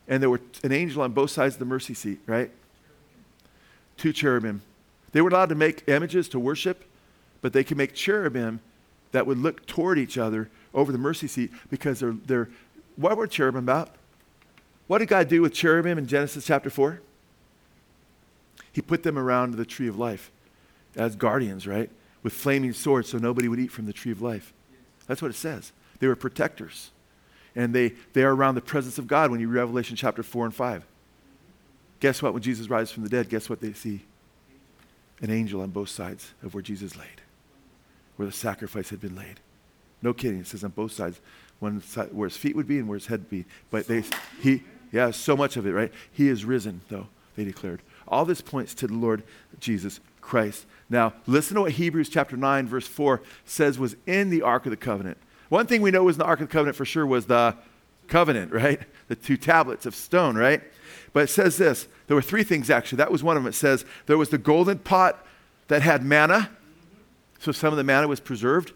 and 0.08 0.22
there 0.22 0.30
were 0.30 0.42
an 0.64 0.72
angel 0.72 1.02
on 1.02 1.12
both 1.12 1.32
sides 1.32 1.56
of 1.56 1.60
the 1.60 1.66
mercy 1.66 1.94
seat, 1.94 2.20
right? 2.26 2.52
Two 3.98 4.14
cherubim. 4.14 4.62
They 5.12 5.22
were 5.22 5.30
allowed 5.30 5.50
to 5.50 5.56
make 5.56 5.88
images 5.88 6.30
to 6.30 6.40
worship, 6.40 6.84
but 7.42 7.54
they 7.54 7.64
could 7.64 7.78
make 7.78 7.94
cherubim 7.94 8.60
that 9.12 9.26
would 9.26 9.38
look 9.38 9.66
toward 9.66 9.98
each 9.98 10.18
other 10.18 10.50
over 10.74 10.92
the 10.92 10.98
mercy 10.98 11.28
seat 11.28 11.52
because 11.70 12.00
they're, 12.00 12.16
they're 12.26 12.50
what 12.96 13.18
were 13.18 13.28
cherubim 13.28 13.64
about? 13.64 13.92
What 14.88 15.00
did 15.00 15.08
God 15.08 15.28
do 15.28 15.42
with 15.42 15.54
cherubim 15.54 15.98
in 15.98 16.08
Genesis 16.08 16.46
chapter 16.46 16.70
4? 16.70 17.02
He 18.72 18.82
put 18.82 19.04
them 19.04 19.18
around 19.18 19.56
the 19.56 19.66
tree 19.66 19.88
of 19.88 19.98
life 19.98 20.32
as 20.96 21.16
guardians, 21.16 21.68
right? 21.68 21.90
With 22.24 22.34
flaming 22.34 22.74
swords 22.74 23.10
so 23.10 23.18
nobody 23.18 23.48
would 23.48 23.60
eat 23.60 23.72
from 23.72 23.86
the 23.86 23.94
tree 23.94 24.12
of 24.12 24.22
life. 24.22 24.54
That's 25.08 25.22
what 25.22 25.32
it 25.32 25.36
says. 25.36 25.72
They 26.00 26.08
were 26.08 26.16
protectors 26.16 26.92
and 27.58 27.74
they, 27.74 27.96
they 28.14 28.24
are 28.24 28.34
around 28.34 28.54
the 28.54 28.62
presence 28.62 29.00
of 29.00 29.08
God 29.08 29.32
when 29.32 29.40
you 29.40 29.50
read 29.50 29.62
Revelation 29.62 29.96
chapter 29.96 30.22
4 30.22 30.46
and 30.46 30.56
5. 30.56 30.86
Guess 32.00 32.22
what? 32.22 32.34
When 32.34 32.44
Jesus 32.44 32.70
rises 32.70 32.94
from 32.94 33.02
the 33.02 33.10
dead, 33.10 33.30
guess 33.30 33.50
what 33.50 33.60
they 33.60 33.74
see? 33.74 34.06
An 35.22 35.32
angel 35.32 35.62
on 35.62 35.72
both 35.72 35.90
sides 35.90 36.34
of 36.44 36.54
where 36.54 36.62
Jesus 36.62 36.96
laid, 36.96 37.22
where 38.16 38.28
the 38.28 38.32
sacrifice 38.32 38.92
had 38.92 39.02
been 39.02 39.16
laid. 39.16 39.40
No 40.04 40.14
kidding. 40.14 40.40
It 40.40 40.48
says 40.48 40.64
on 40.64 40.70
both 40.70 40.92
sides, 40.92 41.20
one 41.58 41.82
side 41.82 42.14
where 42.14 42.30
his 42.30 42.38
feet 42.38 42.56
would 42.56 42.68
be 42.68 42.78
and 42.78 42.88
where 42.88 43.00
his 43.00 43.08
head 43.08 43.22
would 43.22 43.30
be. 43.32 43.46
But 43.72 43.88
they, 43.88 44.04
he, 44.40 44.62
yeah, 44.92 45.10
so 45.10 45.36
much 45.36 45.58
of 45.58 45.66
it, 45.66 45.72
right? 45.72 45.92
He 46.12 46.30
is 46.30 46.46
risen, 46.46 46.82
though, 46.90 47.08
they 47.36 47.44
declared. 47.44 47.82
All 48.08 48.24
this 48.24 48.40
points 48.40 48.76
to 48.76 48.88
the 48.88 48.94
Lord 48.94 49.24
Jesus 49.60 50.00
Christ. 50.22 50.68
Now, 50.92 51.14
listen 51.26 51.56
to 51.56 51.62
what 51.62 51.72
Hebrews 51.72 52.10
chapter 52.10 52.38
9, 52.38 52.68
verse 52.68 52.88
4 52.88 53.24
says 53.46 53.80
was 53.80 53.96
in 54.06 54.30
the 54.30 54.44
Ark 54.44 54.68
of 54.68 54.70
the 54.70 54.78
Covenant. 54.78 55.18
One 55.50 55.66
thing 55.66 55.82
we 55.82 55.92
know 55.92 56.04
was 56.04 56.16
in 56.16 56.20
the 56.20 56.26
Ark 56.26 56.42
of 56.42 56.50
the 56.50 56.52
Covenant 56.52 56.76
for 56.76 56.86
sure 56.86 57.06
was 57.06 57.26
the 57.26 57.56
covenant, 58.08 58.52
right? 58.52 58.80
The 59.08 59.16
two 59.16 59.38
tablets 59.38 59.86
of 59.86 59.96
stone, 59.96 60.36
right? 60.36 60.62
But 61.14 61.24
it 61.24 61.30
says 61.30 61.58
this 61.58 61.88
there 62.08 62.16
were 62.16 62.22
three 62.22 62.44
things 62.44 62.70
actually. 62.70 62.98
That 62.98 63.12
was 63.12 63.24
one 63.24 63.38
of 63.38 63.44
them. 63.44 63.50
It 63.50 63.56
says 63.56 63.86
there 64.06 64.18
was 64.18 64.30
the 64.30 64.38
golden 64.38 64.80
pot 64.80 65.26
that 65.68 65.82
had 65.82 66.04
manna. 66.04 66.50
So 67.40 67.52
some 67.52 67.72
of 67.74 67.78
the 67.78 67.84
manna 67.84 68.08
was 68.08 68.20
preserved 68.20 68.74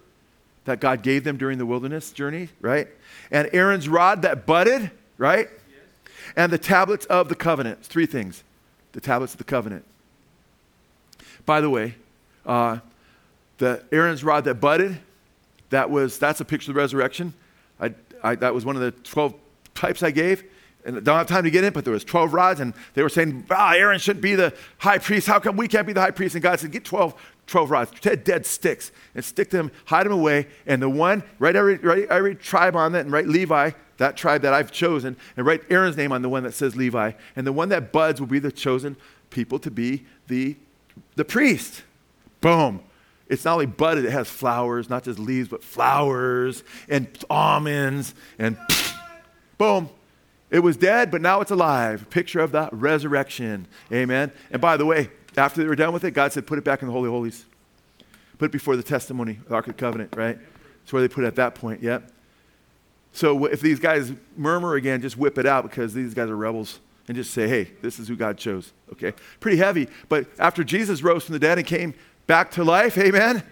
that 0.66 0.80
God 0.80 1.02
gave 1.02 1.24
them 1.24 1.38
during 1.38 1.58
the 1.58 1.66
wilderness 1.66 2.12
journey, 2.12 2.50
right? 2.60 2.88
And 3.32 3.50
Aaron's 3.54 3.90
rod 3.90 4.22
that 4.22 4.46
budded, 4.46 4.92
right? 5.18 5.50
And 6.36 6.52
the 6.52 6.58
tablets 6.58 7.06
of 7.08 7.30
the 7.30 7.36
covenant. 7.36 7.84
Three 7.84 8.06
things. 8.06 8.44
The 8.92 9.02
tablets 9.02 9.34
of 9.34 9.38
the 9.38 9.44
covenant. 9.44 9.86
By 11.46 11.62
the 11.62 11.70
way, 11.70 11.96
uh, 12.46 12.80
the 13.58 13.84
Aaron's 13.92 14.24
rod 14.24 14.44
that 14.46 14.56
budded 14.56 15.00
that 15.72 15.90
was, 15.90 16.20
that's 16.20 16.40
a 16.40 16.46
picture 16.46 16.72
of 16.72 16.76
the 16.76 16.82
resurrection. 16.82 17.34
I, 17.80 17.94
I, 18.24 18.36
that 18.36 18.54
was 18.54 18.64
one 18.64 18.76
of 18.76 18.82
the 18.82 18.92
12 18.92 19.34
types 19.74 20.04
I 20.04 20.12
gave. 20.12 20.44
And 20.86 20.98
I 20.98 21.00
don't 21.00 21.18
have 21.18 21.28
time 21.28 21.44
to 21.44 21.52
get 21.52 21.64
in, 21.64 21.74
but 21.74 21.86
there 21.86 21.94
was 21.94 22.04
12 22.04 22.34
rods, 22.34 22.60
and 22.60 22.74
they 22.94 23.04
were 23.04 23.10
saying, 23.10 23.46
ah, 23.52 23.74
Aaron 23.74 24.00
shouldn't 24.00 24.24
be 24.24 24.36
the 24.36 24.54
high 24.80 24.98
priest. 24.98 25.28
How 25.28 25.40
come 25.40 25.56
we 25.56 25.68
can't 25.68 25.86
be 25.86 25.94
the 25.94 26.02
high 26.02 26.12
priest? 26.12 26.36
And 26.36 26.42
God 26.42 26.60
said, 26.60 26.72
get 26.72 26.86
12, 26.86 27.14
12 27.48 27.72
rods, 27.72 27.92
dead, 28.02 28.24
dead 28.24 28.46
sticks, 28.46 28.92
and 29.14 29.24
stick 29.24 29.52
them, 29.52 29.72
hide 29.86 30.06
them 30.06 30.14
away. 30.14 30.48
And 30.66 30.82
the 30.82 30.90
one, 30.90 31.24
write 31.38 31.56
every, 31.56 31.78
write 31.78 32.08
every 32.10 32.36
tribe 32.36 32.76
on 32.76 32.94
that, 32.94 33.02
and 33.02 33.12
write 33.12 33.28
Levi, 33.28 33.72
that 33.98 34.18
tribe 34.18 34.42
that 34.42 34.54
I've 34.54 34.72
chosen, 34.72 35.16
and 35.38 35.46
write 35.46 35.62
Aaron's 35.70 35.98
name 35.98 36.12
on 36.12 36.24
the 36.24 36.30
one 36.30 36.44
that 36.44 36.54
says 36.54 36.76
Levi. 36.76 37.12
And 37.36 37.46
the 37.46 37.54
one 37.54 37.70
that 37.70 37.92
buds 37.92 38.20
will 38.20 38.28
be 38.28 38.40
the 38.40 38.52
chosen 38.52 38.98
people 39.30 39.60
to 39.60 39.70
be 39.70 40.06
the, 40.28 40.58
the 41.16 41.26
priest. 41.26 41.84
Boom. 42.42 42.82
It's 43.32 43.46
not 43.46 43.54
only 43.54 43.66
budded, 43.66 44.04
it 44.04 44.12
has 44.12 44.30
flowers, 44.30 44.90
not 44.90 45.06
just 45.06 45.18
leaves, 45.18 45.48
but 45.48 45.64
flowers 45.64 46.66
and 46.90 47.08
almonds 47.30 48.14
and 48.38 48.58
boom. 49.58 49.90
It 50.50 50.60
was 50.60 50.76
dead, 50.76 51.12
but 51.12 51.22
now 51.22 51.40
it's 51.40 51.50
alive. 51.50 52.10
Picture 52.10 52.42
of 52.42 52.52
the 52.52 52.68
resurrection. 52.74 53.68
Amen. 53.90 54.34
And 54.52 54.62
by 54.62 54.76
the 54.76 54.86
way, 54.86 55.12
after 55.38 55.62
they 55.62 55.68
were 55.70 55.78
done 55.78 55.94
with 55.94 56.04
it, 56.04 56.12
God 56.12 56.34
said, 56.34 56.46
put 56.46 56.58
it 56.58 56.66
back 56.66 56.82
in 56.82 56.90
the 56.90 56.92
Holy 56.92 57.10
Holies. 57.10 57.46
Put 58.38 58.48
it 58.48 58.52
before 58.52 58.76
the 58.76 58.84
testimony, 58.84 59.40
the 59.48 59.56
Ark 59.56 59.68
of 59.68 59.78
the 59.78 59.80
Covenant, 59.80 60.14
right? 60.18 60.38
That's 60.82 60.92
where 60.92 61.02
they 61.02 61.08
put 61.08 61.24
it 61.24 61.28
at 61.28 61.36
that 61.38 61.56
point, 61.56 61.82
yep. 61.82 62.12
So 63.14 63.46
if 63.46 63.62
these 63.62 63.80
guys 63.80 64.12
murmur 64.36 64.76
again, 64.76 65.02
just 65.02 65.16
whip 65.16 65.38
it 65.38 65.46
out 65.46 65.64
because 65.64 65.94
these 65.94 66.14
guys 66.14 66.30
are 66.30 66.36
rebels 66.36 66.82
and 67.08 67.16
just 67.16 67.32
say, 67.32 67.48
hey, 67.48 67.72
this 67.82 67.98
is 67.98 68.10
who 68.10 68.18
God 68.18 68.38
chose, 68.38 68.74
okay? 68.92 69.14
Pretty 69.40 69.58
heavy. 69.58 69.88
But 70.10 70.28
after 70.38 70.66
Jesus 70.66 71.02
rose 71.02 71.24
from 71.24 71.34
the 71.34 71.40
dead 71.40 71.58
and 71.58 71.66
came 71.66 71.94
back 72.32 72.50
to 72.50 72.64
life. 72.64 72.98
Amen. 72.98 73.44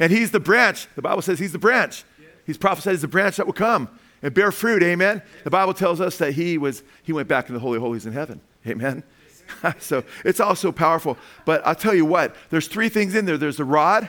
And 0.00 0.10
he's 0.10 0.32
the 0.32 0.40
branch. 0.40 0.88
The 0.96 1.02
Bible 1.02 1.22
says 1.22 1.38
he's 1.38 1.52
the 1.52 1.58
branch. 1.58 2.02
He's 2.44 2.58
prophesied 2.58 2.94
as 2.94 3.02
the 3.02 3.06
branch 3.06 3.36
that 3.36 3.46
will 3.46 3.52
come 3.52 3.88
and 4.22 4.34
bear 4.34 4.50
fruit. 4.50 4.82
Amen. 4.82 5.22
The 5.44 5.50
Bible 5.50 5.72
tells 5.72 6.00
us 6.00 6.18
that 6.18 6.32
he 6.32 6.58
was 6.58 6.82
he 7.04 7.12
went 7.12 7.28
back 7.28 7.46
to 7.46 7.52
the 7.52 7.60
holy 7.60 7.78
holies 7.78 8.06
in 8.06 8.12
heaven. 8.12 8.40
Amen. 8.66 9.04
so 9.78 10.02
it's 10.24 10.40
also 10.40 10.72
powerful. 10.72 11.16
But 11.44 11.64
I'll 11.64 11.76
tell 11.76 11.94
you 11.94 12.04
what, 12.04 12.34
there's 12.50 12.66
three 12.66 12.88
things 12.88 13.14
in 13.14 13.24
there. 13.24 13.38
There's 13.38 13.58
the 13.58 13.64
rod, 13.64 14.08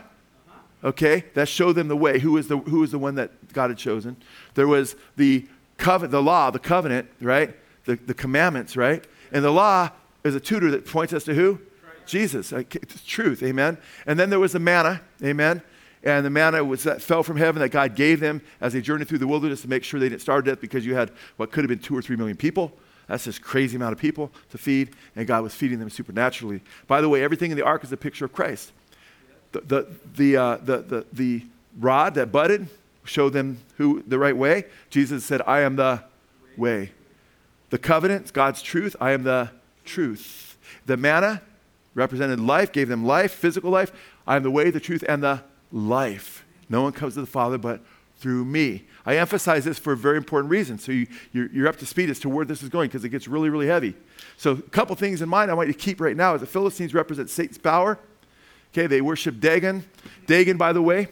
okay, 0.83 1.25
that 1.35 1.47
showed 1.47 1.73
them 1.73 1.87
the 1.87 1.95
way. 1.95 2.17
Who 2.17 2.31
was 2.31 2.47
the 2.47 2.57
who 2.57 2.79
was 2.79 2.89
the 2.89 2.97
one 2.97 3.13
that 3.15 3.53
God 3.53 3.69
had 3.69 3.77
chosen? 3.77 4.17
There 4.55 4.67
was 4.67 4.95
the 5.17 5.45
covenant, 5.77 6.13
the 6.13 6.23
law, 6.23 6.49
the 6.49 6.57
covenant, 6.57 7.11
right? 7.21 7.55
The, 7.83 7.95
the 7.95 8.15
commandments, 8.15 8.75
right? 8.75 9.05
And 9.31 9.45
the 9.45 9.51
law 9.51 9.91
is 10.23 10.33
a 10.33 10.39
tutor 10.39 10.71
that 10.71 10.87
points 10.87 11.13
us 11.13 11.25
to 11.25 11.35
who? 11.35 11.59
Jesus. 12.05 12.51
It's 12.51 13.03
truth. 13.03 13.43
Amen. 13.43 13.77
And 14.05 14.19
then 14.19 14.29
there 14.29 14.39
was 14.39 14.53
the 14.53 14.59
manna. 14.59 15.01
Amen. 15.23 15.61
And 16.03 16.23
the 16.25 16.29
manna 16.29 16.63
was 16.63 16.83
that 16.83 17.01
fell 17.01 17.23
from 17.23 17.37
heaven 17.37 17.61
that 17.61 17.69
God 17.69 17.95
gave 17.95 18.19
them 18.19 18.41
as 18.61 18.73
they 18.73 18.81
journeyed 18.81 19.07
through 19.07 19.17
the 19.17 19.27
wilderness 19.27 19.63
to 19.63 19.67
make 19.67 19.83
sure 19.83 19.99
they 19.99 20.09
didn't 20.09 20.21
starve 20.21 20.45
to 20.45 20.51
death 20.51 20.61
because 20.61 20.85
you 20.85 20.93
had 20.93 21.11
what 21.37 21.51
could 21.51 21.63
have 21.63 21.69
been 21.69 21.79
two 21.79 21.97
or 21.97 22.01
three 22.01 22.15
million 22.15 22.37
people. 22.37 22.71
That's 23.07 23.25
this 23.25 23.39
crazy 23.39 23.75
amount 23.75 23.93
of 23.93 23.99
people 23.99 24.31
to 24.51 24.57
feed, 24.57 24.95
and 25.15 25.27
God 25.27 25.43
was 25.43 25.53
feeding 25.53 25.79
them 25.79 25.89
supernaturally. 25.89 26.61
By 26.87 27.01
the 27.01 27.09
way, 27.09 27.23
everything 27.23 27.51
in 27.51 27.57
the 27.57 27.63
ark 27.63 27.83
is 27.83 27.91
a 27.91 27.97
picture 27.97 28.25
of 28.25 28.33
Christ. 28.33 28.71
The, 29.51 29.61
the, 29.61 29.87
the, 30.15 30.37
uh, 30.37 30.57
the, 30.57 30.77
the, 30.77 31.05
the 31.13 31.45
rod 31.79 32.15
that 32.15 32.31
budded 32.31 32.67
showed 33.03 33.33
them 33.33 33.59
who 33.77 34.03
the 34.07 34.17
right 34.17 34.35
way. 34.35 34.65
Jesus 34.89 35.23
said, 35.23 35.41
I 35.45 35.61
am 35.61 35.75
the 35.75 36.03
way. 36.57 36.91
The 37.69 37.77
covenant, 37.77 38.33
God's 38.33 38.61
truth, 38.61 38.95
I 38.99 39.11
am 39.11 39.23
the 39.23 39.51
truth. 39.83 40.57
The 40.85 40.97
manna, 40.97 41.41
represented 41.95 42.39
life, 42.39 42.71
gave 42.71 42.89
them 42.89 43.05
life, 43.05 43.31
physical 43.31 43.71
life. 43.71 43.91
I 44.27 44.35
am 44.35 44.43
the 44.43 44.51
way, 44.51 44.69
the 44.69 44.79
truth, 44.79 45.03
and 45.07 45.23
the 45.23 45.43
life. 45.71 46.45
No 46.69 46.83
one 46.83 46.91
comes 46.91 47.15
to 47.15 47.21
the 47.21 47.27
Father 47.27 47.57
but 47.57 47.81
through 48.17 48.45
me. 48.45 48.85
I 49.05 49.17
emphasize 49.17 49.65
this 49.65 49.77
for 49.77 49.93
a 49.93 49.97
very 49.97 50.17
important 50.17 50.49
reason. 50.49 50.77
So 50.77 50.91
you, 50.91 51.07
you're, 51.31 51.51
you're 51.51 51.67
up 51.67 51.77
to 51.77 51.85
speed 51.85 52.09
as 52.09 52.19
to 52.19 52.29
where 52.29 52.45
this 52.45 52.63
is 52.63 52.69
going 52.69 52.87
because 52.87 53.03
it 53.03 53.09
gets 53.09 53.27
really, 53.27 53.49
really 53.49 53.67
heavy. 53.67 53.95
So, 54.37 54.51
a 54.53 54.61
couple 54.61 54.95
things 54.95 55.21
in 55.21 55.29
mind 55.29 55.51
I 55.51 55.53
want 55.53 55.67
you 55.67 55.73
to 55.73 55.79
keep 55.79 56.01
right 56.01 56.15
now 56.15 56.33
is 56.35 56.41
the 56.41 56.47
Philistines 56.47 56.93
represent 56.93 57.29
Satan's 57.29 57.57
power. 57.57 57.99
Okay, 58.73 58.87
they 58.87 59.01
worship 59.01 59.39
Dagon. 59.39 59.85
Dagon, 60.25 60.57
by 60.57 60.73
the 60.73 60.81
way, 60.81 61.07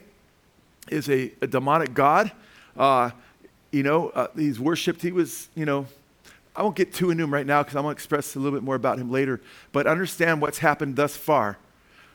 is 0.89 1.09
a, 1.09 1.31
a 1.41 1.47
demonic 1.47 1.93
god. 1.93 2.31
Uh, 2.75 3.11
you 3.71 3.83
know, 3.83 4.09
uh, 4.09 4.27
he's 4.35 4.59
worshipped. 4.59 5.01
He 5.01 5.11
was, 5.11 5.49
you 5.55 5.65
know, 5.65 5.85
I 6.55 6.61
won't 6.61 6.75
get 6.75 6.93
too 6.93 7.09
into 7.09 7.23
him 7.23 7.33
right 7.33 7.45
now 7.45 7.63
because 7.63 7.75
I'm 7.75 7.83
going 7.83 7.95
to 7.95 7.97
express 7.97 8.35
a 8.35 8.39
little 8.39 8.57
bit 8.57 8.63
more 8.63 8.75
about 8.75 8.99
him 8.99 9.11
later. 9.11 9.41
But 9.71 9.87
understand 9.87 10.41
what's 10.41 10.59
happened 10.59 10.95
thus 10.95 11.17
far. 11.17 11.57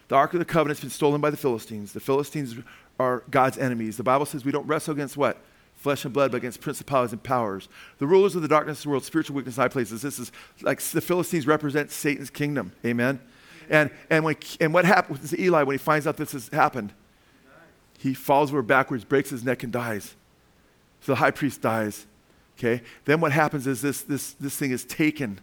the 0.08 0.14
Ark 0.14 0.32
of 0.32 0.38
the 0.38 0.44
Covenant's 0.44 0.80
been 0.80 0.90
stolen 0.90 1.20
by 1.20 1.30
the 1.30 1.36
Philistines. 1.36 1.92
The 1.92 2.00
Philistines 2.00 2.54
are 3.00 3.24
God's 3.30 3.58
enemies. 3.58 3.96
The 3.96 4.02
Bible 4.02 4.26
says 4.26 4.44
we 4.44 4.52
don't 4.52 4.66
wrestle 4.66 4.94
against 4.94 5.16
what? 5.16 5.38
Flesh 5.76 6.04
and 6.04 6.14
blood, 6.14 6.32
but 6.32 6.38
against 6.38 6.60
principalities 6.60 7.12
and 7.12 7.22
powers. 7.22 7.68
The 7.98 8.06
rulers 8.06 8.34
of 8.34 8.42
the 8.42 8.48
darkness 8.48 8.78
of 8.78 8.84
the 8.84 8.90
world, 8.90 9.04
spiritual 9.04 9.36
weakness 9.36 9.56
in 9.56 9.62
high 9.62 9.68
places. 9.68 10.02
This 10.02 10.18
is 10.18 10.32
like 10.62 10.80
the 10.80 11.00
Philistines 11.00 11.46
represent 11.46 11.90
Satan's 11.90 12.30
kingdom. 12.30 12.72
Amen. 12.84 13.20
And, 13.70 13.90
and, 14.10 14.24
when, 14.24 14.36
and 14.60 14.72
what 14.72 14.84
happens 14.84 15.30
to 15.30 15.40
Eli 15.40 15.62
when 15.62 15.74
he 15.74 15.78
finds 15.78 16.06
out 16.06 16.16
this 16.16 16.32
has 16.32 16.48
happened? 16.48 16.92
He 17.98 18.14
falls 18.14 18.50
over 18.50 18.62
backwards, 18.62 19.04
breaks 19.04 19.30
his 19.30 19.44
neck, 19.44 19.62
and 19.62 19.72
dies. 19.72 20.14
So 21.00 21.12
the 21.12 21.16
high 21.16 21.32
priest 21.32 21.60
dies. 21.60 22.06
Okay? 22.58 22.82
Then 23.04 23.20
what 23.20 23.32
happens 23.32 23.66
is 23.66 23.80
this, 23.80 24.02
this, 24.02 24.32
this 24.32 24.56
thing 24.56 24.72
is 24.72 24.84
taken, 24.84 25.40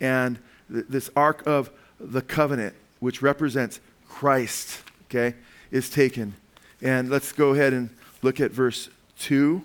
and 0.00 0.38
th- 0.72 0.86
this 0.88 1.10
Ark 1.14 1.46
of 1.46 1.70
the 2.00 2.22
Covenant, 2.22 2.74
which 3.00 3.20
represents 3.20 3.80
Christ, 4.08 4.82
okay, 5.04 5.36
is 5.70 5.90
taken. 5.90 6.34
And 6.80 7.10
let's 7.10 7.32
go 7.32 7.52
ahead 7.52 7.72
and 7.72 7.90
look 8.22 8.40
at 8.40 8.50
verse 8.50 8.88
2. 9.20 9.62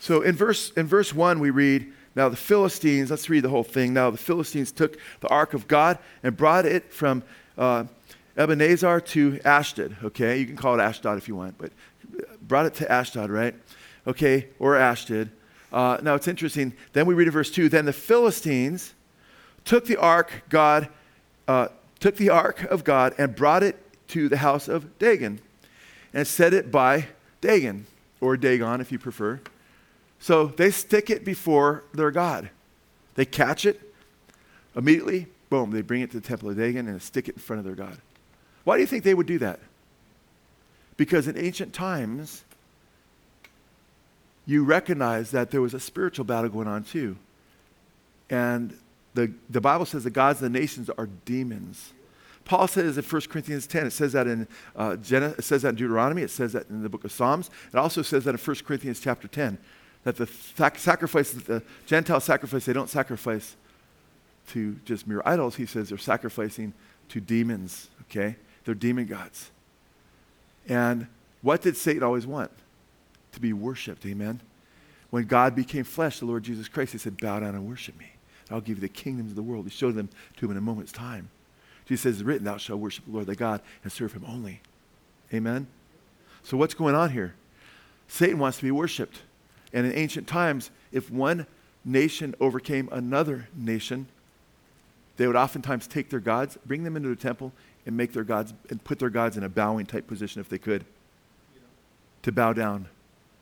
So 0.00 0.22
in 0.22 0.34
verse, 0.34 0.72
in 0.72 0.86
verse 0.86 1.14
1, 1.14 1.38
we 1.38 1.50
read, 1.50 1.92
Now 2.16 2.28
the 2.28 2.36
Philistines, 2.36 3.10
let's 3.10 3.30
read 3.30 3.44
the 3.44 3.48
whole 3.48 3.62
thing. 3.62 3.94
Now 3.94 4.10
the 4.10 4.18
Philistines 4.18 4.72
took 4.72 4.98
the 5.20 5.28
ark 5.28 5.54
of 5.54 5.68
God 5.68 5.98
and 6.24 6.36
brought 6.36 6.66
it 6.66 6.92
from 6.92 7.22
uh, 7.56 7.84
Ebenezer 8.36 9.00
to 9.00 9.40
Ashdod. 9.44 9.96
Okay, 10.02 10.38
you 10.38 10.46
can 10.46 10.56
call 10.56 10.78
it 10.78 10.82
Ashdod 10.82 11.18
if 11.18 11.28
you 11.28 11.36
want, 11.36 11.56
but 11.58 11.70
brought 12.40 12.66
it 12.66 12.74
to 12.74 12.90
Ashdod, 12.90 13.30
right? 13.30 13.54
Okay, 14.06 14.48
or 14.58 14.76
Ashdod. 14.76 15.30
Uh, 15.72 15.98
now 16.02 16.14
it's 16.14 16.28
interesting. 16.28 16.74
Then 16.92 17.06
we 17.06 17.14
read 17.14 17.28
in 17.28 17.32
verse 17.32 17.50
2 17.50 17.68
Then 17.68 17.84
the 17.84 17.92
Philistines 17.92 18.94
took 19.64 19.86
the 19.86 19.96
ark, 19.96 20.42
God, 20.48 20.88
uh, 21.48 21.68
took 22.00 22.16
the 22.16 22.30
ark 22.30 22.62
of 22.64 22.84
God 22.84 23.14
and 23.18 23.34
brought 23.34 23.62
it 23.62 23.78
to 24.08 24.28
the 24.28 24.38
house 24.38 24.68
of 24.68 24.98
Dagon 24.98 25.40
and 26.12 26.26
set 26.26 26.52
it 26.52 26.70
by 26.70 27.06
Dagon, 27.40 27.86
or 28.20 28.36
Dagon 28.36 28.80
if 28.80 28.92
you 28.92 28.98
prefer. 28.98 29.40
So 30.18 30.46
they 30.46 30.70
stick 30.70 31.10
it 31.10 31.24
before 31.24 31.84
their 31.92 32.10
God. 32.10 32.50
They 33.14 33.24
catch 33.24 33.64
it 33.66 33.92
immediately, 34.76 35.26
boom, 35.50 35.70
they 35.70 35.82
bring 35.82 36.02
it 36.02 36.10
to 36.12 36.20
the 36.20 36.26
temple 36.26 36.50
of 36.50 36.56
Dagon 36.56 36.88
and 36.88 37.00
stick 37.00 37.28
it 37.28 37.36
in 37.36 37.40
front 37.40 37.58
of 37.60 37.64
their 37.64 37.74
God. 37.74 37.98
Why 38.64 38.76
do 38.76 38.80
you 38.80 38.86
think 38.86 39.04
they 39.04 39.14
would 39.14 39.26
do 39.26 39.38
that? 39.38 39.60
Because 40.96 41.28
in 41.28 41.36
ancient 41.36 41.72
times, 41.72 42.44
you 44.46 44.64
recognize 44.64 45.30
that 45.30 45.50
there 45.50 45.60
was 45.60 45.74
a 45.74 45.80
spiritual 45.80 46.24
battle 46.24 46.50
going 46.50 46.68
on 46.68 46.84
too. 46.84 47.16
And 48.28 48.76
the, 49.14 49.32
the 49.50 49.60
Bible 49.60 49.86
says 49.86 50.04
the 50.04 50.10
gods 50.10 50.42
of 50.42 50.52
the 50.52 50.58
nations 50.58 50.90
are 50.90 51.08
demons. 51.24 51.92
Paul 52.44 52.66
says 52.66 52.98
in 52.98 53.04
1 53.04 53.22
Corinthians 53.28 53.66
10, 53.66 53.86
it 53.86 53.90
says 53.92 54.12
that 54.12 54.26
in 54.26 54.48
uh, 54.74 54.96
Gen- 54.96 55.22
it 55.22 55.44
says 55.44 55.62
that 55.62 55.70
in 55.70 55.74
Deuteronomy, 55.76 56.22
it 56.22 56.30
says 56.30 56.52
that 56.54 56.68
in 56.70 56.82
the 56.82 56.88
book 56.88 57.04
of 57.04 57.12
Psalms, 57.12 57.50
it 57.72 57.76
also 57.76 58.02
says 58.02 58.24
that 58.24 58.30
in 58.30 58.38
1 58.38 58.56
Corinthians 58.66 59.00
chapter 59.00 59.28
10, 59.28 59.58
that 60.04 60.16
the 60.16 60.26
sac- 60.26 60.78
sacrifice, 60.78 61.30
the 61.30 61.62
Gentile 61.86 62.20
sacrifice, 62.20 62.64
they 62.64 62.72
don't 62.72 62.90
sacrifice 62.90 63.54
to 64.48 64.76
just 64.84 65.06
mere 65.06 65.22
idols. 65.24 65.54
He 65.54 65.66
says 65.66 65.90
they're 65.90 65.98
sacrificing 65.98 66.72
to 67.10 67.20
demons, 67.20 67.88
okay? 68.10 68.36
They're 68.64 68.74
demon 68.74 69.06
gods. 69.06 69.51
And 70.68 71.06
what 71.42 71.62
did 71.62 71.76
Satan 71.76 72.02
always 72.02 72.26
want? 72.26 72.50
To 73.32 73.40
be 73.40 73.52
worshiped, 73.52 74.04
amen? 74.06 74.40
When 75.10 75.24
God 75.24 75.54
became 75.54 75.84
flesh, 75.84 76.20
the 76.20 76.26
Lord 76.26 76.42
Jesus 76.42 76.68
Christ, 76.68 76.92
he 76.92 76.98
said, 76.98 77.18
Bow 77.18 77.40
down 77.40 77.54
and 77.54 77.68
worship 77.68 77.98
me. 77.98 78.06
I'll 78.50 78.60
give 78.60 78.78
you 78.78 78.82
the 78.82 78.88
kingdoms 78.88 79.30
of 79.30 79.36
the 79.36 79.42
world. 79.42 79.64
He 79.64 79.70
showed 79.70 79.94
them 79.94 80.08
to 80.36 80.46
him 80.46 80.52
in 80.52 80.56
a 80.56 80.60
moment's 80.60 80.92
time. 80.92 81.30
Jesus 81.86 82.02
says, 82.02 82.24
written, 82.24 82.44
Thou 82.44 82.56
shalt 82.56 82.80
worship 82.80 83.04
the 83.06 83.12
Lord 83.12 83.26
thy 83.26 83.34
God 83.34 83.60
and 83.82 83.92
serve 83.92 84.12
him 84.12 84.24
only. 84.26 84.60
Amen? 85.32 85.66
So, 86.42 86.56
what's 86.56 86.74
going 86.74 86.94
on 86.94 87.10
here? 87.10 87.34
Satan 88.08 88.38
wants 88.38 88.58
to 88.58 88.64
be 88.64 88.70
worshiped. 88.70 89.20
And 89.72 89.86
in 89.86 89.92
ancient 89.92 90.26
times, 90.26 90.70
if 90.92 91.10
one 91.10 91.46
nation 91.84 92.34
overcame 92.40 92.88
another 92.92 93.48
nation, 93.56 94.06
they 95.16 95.26
would 95.26 95.36
oftentimes 95.36 95.86
take 95.86 96.10
their 96.10 96.20
gods, 96.20 96.58
bring 96.66 96.84
them 96.84 96.96
into 96.96 97.08
the 97.08 97.16
temple, 97.16 97.52
and 97.86 97.96
make 97.96 98.12
their 98.12 98.24
gods 98.24 98.54
and 98.70 98.82
put 98.82 98.98
their 98.98 99.10
gods 99.10 99.36
in 99.36 99.42
a 99.42 99.48
bowing 99.48 99.86
type 99.86 100.06
position 100.06 100.40
if 100.40 100.48
they 100.48 100.58
could. 100.58 100.84
To 102.22 102.32
bow 102.32 102.52
down 102.52 102.86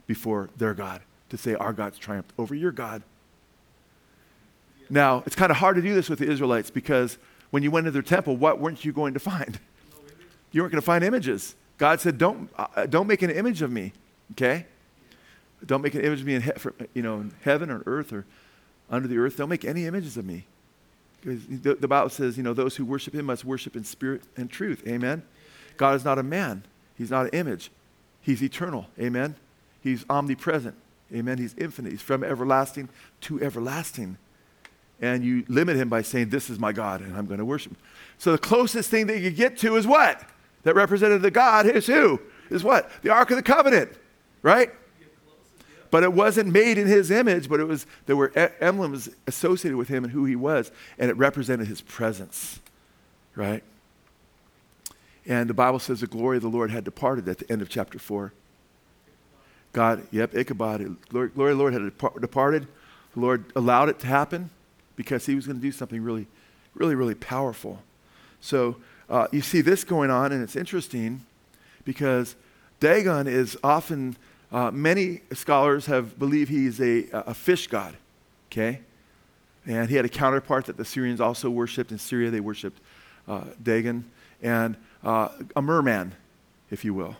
before 0.06 0.48
their 0.56 0.72
God, 0.72 1.02
to 1.28 1.36
say, 1.36 1.54
Our 1.54 1.72
God's 1.72 1.98
triumphed 1.98 2.32
over 2.38 2.54
your 2.54 2.72
God. 2.72 3.02
Now, 4.88 5.22
it's 5.24 5.36
kind 5.36 5.50
of 5.50 5.58
hard 5.58 5.76
to 5.76 5.82
do 5.82 5.94
this 5.94 6.08
with 6.08 6.18
the 6.18 6.30
Israelites 6.30 6.70
because 6.70 7.18
when 7.50 7.62
you 7.62 7.70
went 7.70 7.86
into 7.86 7.92
their 7.92 8.02
temple, 8.02 8.36
what 8.36 8.58
weren't 8.58 8.84
you 8.84 8.92
going 8.92 9.14
to 9.14 9.20
find? 9.20 9.58
You 10.52 10.62
weren't 10.62 10.72
going 10.72 10.82
to 10.82 10.84
find 10.84 11.04
images. 11.04 11.54
God 11.78 12.00
said, 12.00 12.18
Don't, 12.18 12.50
uh, 12.58 12.84
don't 12.86 13.06
make 13.06 13.22
an 13.22 13.30
image 13.30 13.62
of 13.62 13.70
me, 13.70 13.92
okay? 14.32 14.66
Don't 15.64 15.80
make 15.80 15.94
an 15.94 16.00
image 16.00 16.22
of 16.22 16.26
me 16.26 16.34
in, 16.34 16.42
he- 16.42 16.50
for, 16.56 16.74
you 16.92 17.02
know, 17.02 17.20
in 17.20 17.32
heaven 17.42 17.70
or 17.70 17.84
earth 17.86 18.12
or 18.12 18.26
under 18.90 19.06
the 19.06 19.16
earth. 19.16 19.36
Don't 19.36 19.48
make 19.48 19.64
any 19.64 19.86
images 19.86 20.16
of 20.16 20.24
me. 20.24 20.46
The, 21.22 21.74
the 21.74 21.88
Bible 21.88 22.10
says, 22.10 22.36
you 22.36 22.42
know, 22.42 22.54
those 22.54 22.76
who 22.76 22.84
worship 22.84 23.14
him 23.14 23.26
must 23.26 23.44
worship 23.44 23.76
in 23.76 23.84
spirit 23.84 24.22
and 24.36 24.50
truth. 24.50 24.82
Amen. 24.86 25.22
God 25.76 25.94
is 25.94 26.04
not 26.04 26.18
a 26.18 26.22
man. 26.22 26.64
He's 26.96 27.10
not 27.10 27.26
an 27.26 27.30
image. 27.32 27.70
He's 28.20 28.42
eternal. 28.42 28.86
Amen. 28.98 29.36
He's 29.82 30.04
omnipresent. 30.08 30.74
Amen. 31.14 31.38
He's 31.38 31.54
infinite. 31.54 31.92
He's 31.92 32.02
from 32.02 32.22
everlasting 32.22 32.88
to 33.22 33.40
everlasting. 33.42 34.18
And 35.00 35.24
you 35.24 35.44
limit 35.48 35.76
him 35.76 35.88
by 35.88 36.02
saying, 36.02 36.28
This 36.28 36.50
is 36.50 36.58
my 36.58 36.72
God, 36.72 37.00
and 37.00 37.16
I'm 37.16 37.26
going 37.26 37.38
to 37.38 37.44
worship 37.44 37.72
him. 37.72 37.78
So 38.18 38.32
the 38.32 38.38
closest 38.38 38.90
thing 38.90 39.06
that 39.06 39.20
you 39.20 39.30
get 39.30 39.56
to 39.58 39.76
is 39.76 39.86
what? 39.86 40.22
That 40.64 40.74
represented 40.74 41.22
the 41.22 41.30
God 41.30 41.66
is 41.66 41.86
who? 41.86 42.20
Is 42.50 42.62
what? 42.62 42.90
The 43.02 43.10
Ark 43.10 43.30
of 43.30 43.36
the 43.36 43.42
Covenant, 43.42 43.90
right? 44.42 44.70
But 45.90 46.02
it 46.02 46.12
wasn't 46.12 46.52
made 46.52 46.78
in 46.78 46.86
his 46.86 47.10
image, 47.10 47.48
but 47.48 47.60
it 47.60 47.64
was 47.64 47.86
there 48.06 48.16
were 48.16 48.32
emblems 48.60 49.08
associated 49.26 49.76
with 49.76 49.88
him 49.88 50.04
and 50.04 50.12
who 50.12 50.24
he 50.24 50.36
was, 50.36 50.70
and 50.98 51.10
it 51.10 51.16
represented 51.16 51.66
his 51.66 51.80
presence. 51.80 52.60
Right? 53.34 53.62
And 55.26 55.48
the 55.48 55.54
Bible 55.54 55.78
says 55.78 56.00
the 56.00 56.06
glory 56.06 56.36
of 56.36 56.42
the 56.42 56.48
Lord 56.48 56.70
had 56.70 56.84
departed 56.84 57.28
at 57.28 57.38
the 57.38 57.50
end 57.52 57.62
of 57.62 57.68
chapter 57.68 57.98
4. 57.98 58.32
God, 59.72 60.06
yep, 60.10 60.34
Ichabod, 60.34 60.96
glory, 61.08 61.28
glory 61.28 61.52
of 61.52 61.58
the 61.58 61.62
Lord 61.62 61.74
had 61.74 62.20
departed. 62.20 62.66
The 63.14 63.20
Lord 63.20 63.44
allowed 63.54 63.88
it 63.88 63.98
to 64.00 64.06
happen 64.06 64.50
because 64.96 65.26
he 65.26 65.34
was 65.34 65.46
going 65.46 65.56
to 65.56 65.62
do 65.62 65.72
something 65.72 66.02
really, 66.02 66.26
really, 66.74 66.94
really 66.94 67.14
powerful. 67.14 67.80
So 68.40 68.76
uh, 69.08 69.28
you 69.30 69.40
see 69.40 69.60
this 69.60 69.84
going 69.84 70.10
on, 70.10 70.32
and 70.32 70.42
it's 70.42 70.56
interesting 70.56 71.24
because 71.84 72.34
Dagon 72.80 73.26
is 73.26 73.56
often 73.62 74.16
uh, 74.52 74.70
many 74.70 75.20
scholars 75.32 75.86
have 75.86 76.18
believed 76.18 76.50
he's 76.50 76.80
a, 76.80 77.06
a 77.12 77.34
fish 77.34 77.66
god, 77.66 77.96
okay? 78.50 78.80
And 79.66 79.88
he 79.88 79.96
had 79.96 80.04
a 80.04 80.08
counterpart 80.08 80.66
that 80.66 80.76
the 80.76 80.84
Syrians 80.84 81.20
also 81.20 81.50
worshipped. 81.50 81.92
In 81.92 81.98
Syria, 81.98 82.30
they 82.30 82.40
worshipped 82.40 82.80
uh, 83.28 83.44
Dagon 83.62 84.10
and 84.42 84.76
uh, 85.04 85.28
a 85.54 85.62
merman, 85.62 86.14
if 86.70 86.84
you 86.84 86.94
will. 86.94 87.16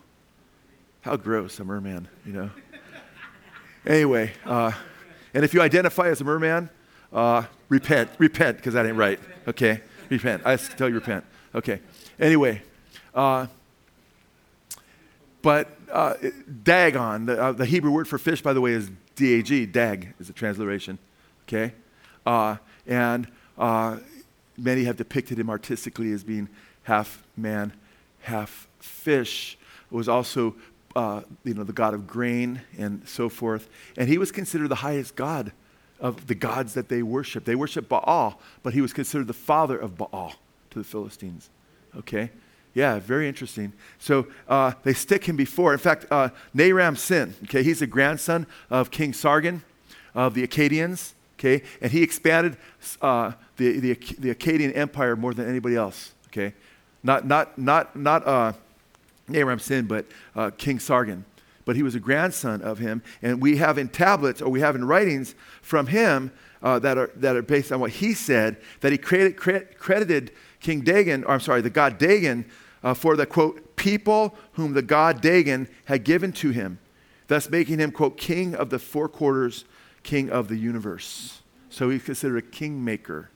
How 1.02 1.16
gross, 1.16 1.60
a 1.60 1.64
merman, 1.64 2.08
you 2.26 2.32
know? 2.32 2.50
anyway, 3.86 4.32
uh, 4.44 4.72
and 5.32 5.44
if 5.44 5.54
you 5.54 5.62
identify 5.62 6.08
as 6.08 6.20
a 6.20 6.24
merman, 6.24 6.68
uh, 7.12 7.44
repent, 7.68 8.10
repent, 8.18 8.56
because 8.56 8.74
that 8.74 8.86
ain't 8.86 8.96
right, 8.96 9.20
okay? 9.46 9.80
Repent. 10.08 10.42
I 10.44 10.56
tell 10.56 10.88
you, 10.88 10.96
repent. 10.96 11.24
Okay. 11.54 11.80
Anyway, 12.18 12.62
uh, 13.14 13.46
but 15.42 15.68
uh, 15.90 16.14
Dagon, 16.62 17.26
the, 17.26 17.42
uh, 17.42 17.52
the, 17.52 17.66
Hebrew 17.66 17.90
word 17.90 18.06
for 18.06 18.18
fish, 18.18 18.42
by 18.42 18.52
the 18.52 18.60
way, 18.60 18.72
is 18.72 18.90
D-A-G. 19.16 19.66
Dag 19.66 20.14
is 20.20 20.26
the 20.26 20.32
transliteration. 20.32 20.98
Okay? 21.48 21.74
Uh, 22.24 22.56
and 22.86 23.26
uh, 23.58 23.98
many 24.56 24.84
have 24.84 24.96
depicted 24.96 25.38
him 25.38 25.50
artistically 25.50 26.12
as 26.12 26.22
being 26.22 26.48
half 26.84 27.22
man, 27.36 27.72
half 28.20 28.68
fish. 28.78 29.58
It 29.90 29.94
was 29.94 30.08
also, 30.08 30.54
uh, 30.94 31.22
you 31.44 31.54
know, 31.54 31.64
the 31.64 31.72
god 31.72 31.94
of 31.94 32.06
grain 32.06 32.60
and 32.78 33.06
so 33.08 33.28
forth. 33.28 33.68
And 33.96 34.08
he 34.08 34.18
was 34.18 34.30
considered 34.30 34.68
the 34.68 34.76
highest 34.76 35.16
god 35.16 35.52
of 35.98 36.26
the 36.26 36.34
gods 36.34 36.74
that 36.74 36.88
they 36.88 37.02
worship. 37.02 37.44
They 37.44 37.54
worship 37.54 37.88
Baal, 37.88 38.40
but 38.62 38.72
he 38.72 38.80
was 38.80 38.92
considered 38.92 39.26
the 39.26 39.32
father 39.32 39.78
of 39.78 39.98
Baal 39.98 40.34
to 40.70 40.78
the 40.78 40.84
Philistines. 40.84 41.50
Okay? 41.96 42.30
Yeah, 42.72 43.00
very 43.00 43.26
interesting. 43.26 43.72
So 43.98 44.26
uh, 44.48 44.72
they 44.84 44.94
stick 44.94 45.24
him 45.24 45.36
before. 45.36 45.72
In 45.72 45.78
fact, 45.78 46.06
uh, 46.10 46.28
Naram 46.54 46.96
Sin, 46.96 47.34
okay, 47.44 47.62
he's 47.62 47.82
a 47.82 47.86
grandson 47.86 48.46
of 48.70 48.90
King 48.90 49.12
Sargon 49.12 49.62
of 50.14 50.34
the 50.34 50.46
Akkadians, 50.46 51.12
okay, 51.38 51.62
and 51.80 51.90
he 51.90 52.02
expanded 52.02 52.56
uh, 53.02 53.32
the, 53.56 53.80
the, 53.80 53.94
the 54.18 54.34
Akkadian 54.34 54.76
Empire 54.76 55.16
more 55.16 55.34
than 55.34 55.48
anybody 55.48 55.76
else, 55.76 56.12
okay. 56.28 56.54
Not, 57.02 57.26
not, 57.26 57.58
not, 57.58 57.96
not 57.96 58.26
uh, 58.26 58.52
Naram 59.26 59.58
Sin, 59.58 59.86
but 59.86 60.06
uh, 60.36 60.50
King 60.56 60.78
Sargon. 60.78 61.24
but 61.70 61.76
he 61.76 61.84
was 61.84 61.94
a 61.94 62.00
grandson 62.00 62.62
of 62.62 62.78
him. 62.78 63.00
And 63.22 63.40
we 63.40 63.58
have 63.58 63.78
in 63.78 63.88
tablets, 63.88 64.42
or 64.42 64.50
we 64.50 64.58
have 64.58 64.74
in 64.74 64.84
writings 64.84 65.36
from 65.62 65.86
him 65.86 66.32
uh, 66.64 66.80
that, 66.80 66.98
are, 66.98 67.10
that 67.14 67.36
are 67.36 67.42
based 67.42 67.70
on 67.70 67.78
what 67.78 67.92
he 67.92 68.12
said, 68.12 68.56
that 68.80 68.90
he 68.90 68.98
created, 68.98 69.36
credited 69.36 70.32
King 70.60 70.82
Dagon, 70.82 71.24
or 71.24 71.32
I'm 71.32 71.40
sorry, 71.40 71.60
the 71.60 71.70
god 71.70 71.98
Dagon, 71.98 72.44
uh, 72.82 72.94
for 72.94 73.16
the 73.16 73.26
quote, 73.26 73.76
people 73.76 74.34
whom 74.52 74.74
the 74.74 74.82
god 74.82 75.20
Dagon 75.20 75.68
had 75.86 76.04
given 76.04 76.32
to 76.32 76.50
him, 76.50 76.78
thus 77.28 77.48
making 77.50 77.78
him, 77.78 77.90
quote, 77.90 78.16
king 78.16 78.54
of 78.54 78.70
the 78.70 78.78
four 78.78 79.08
quarters, 79.08 79.64
king 80.02 80.30
of 80.30 80.48
the 80.48 80.56
universe. 80.56 81.40
So 81.70 81.90
he's 81.90 82.02
considered 82.02 82.38
a 82.38 82.42
kingmaker. 82.42 83.30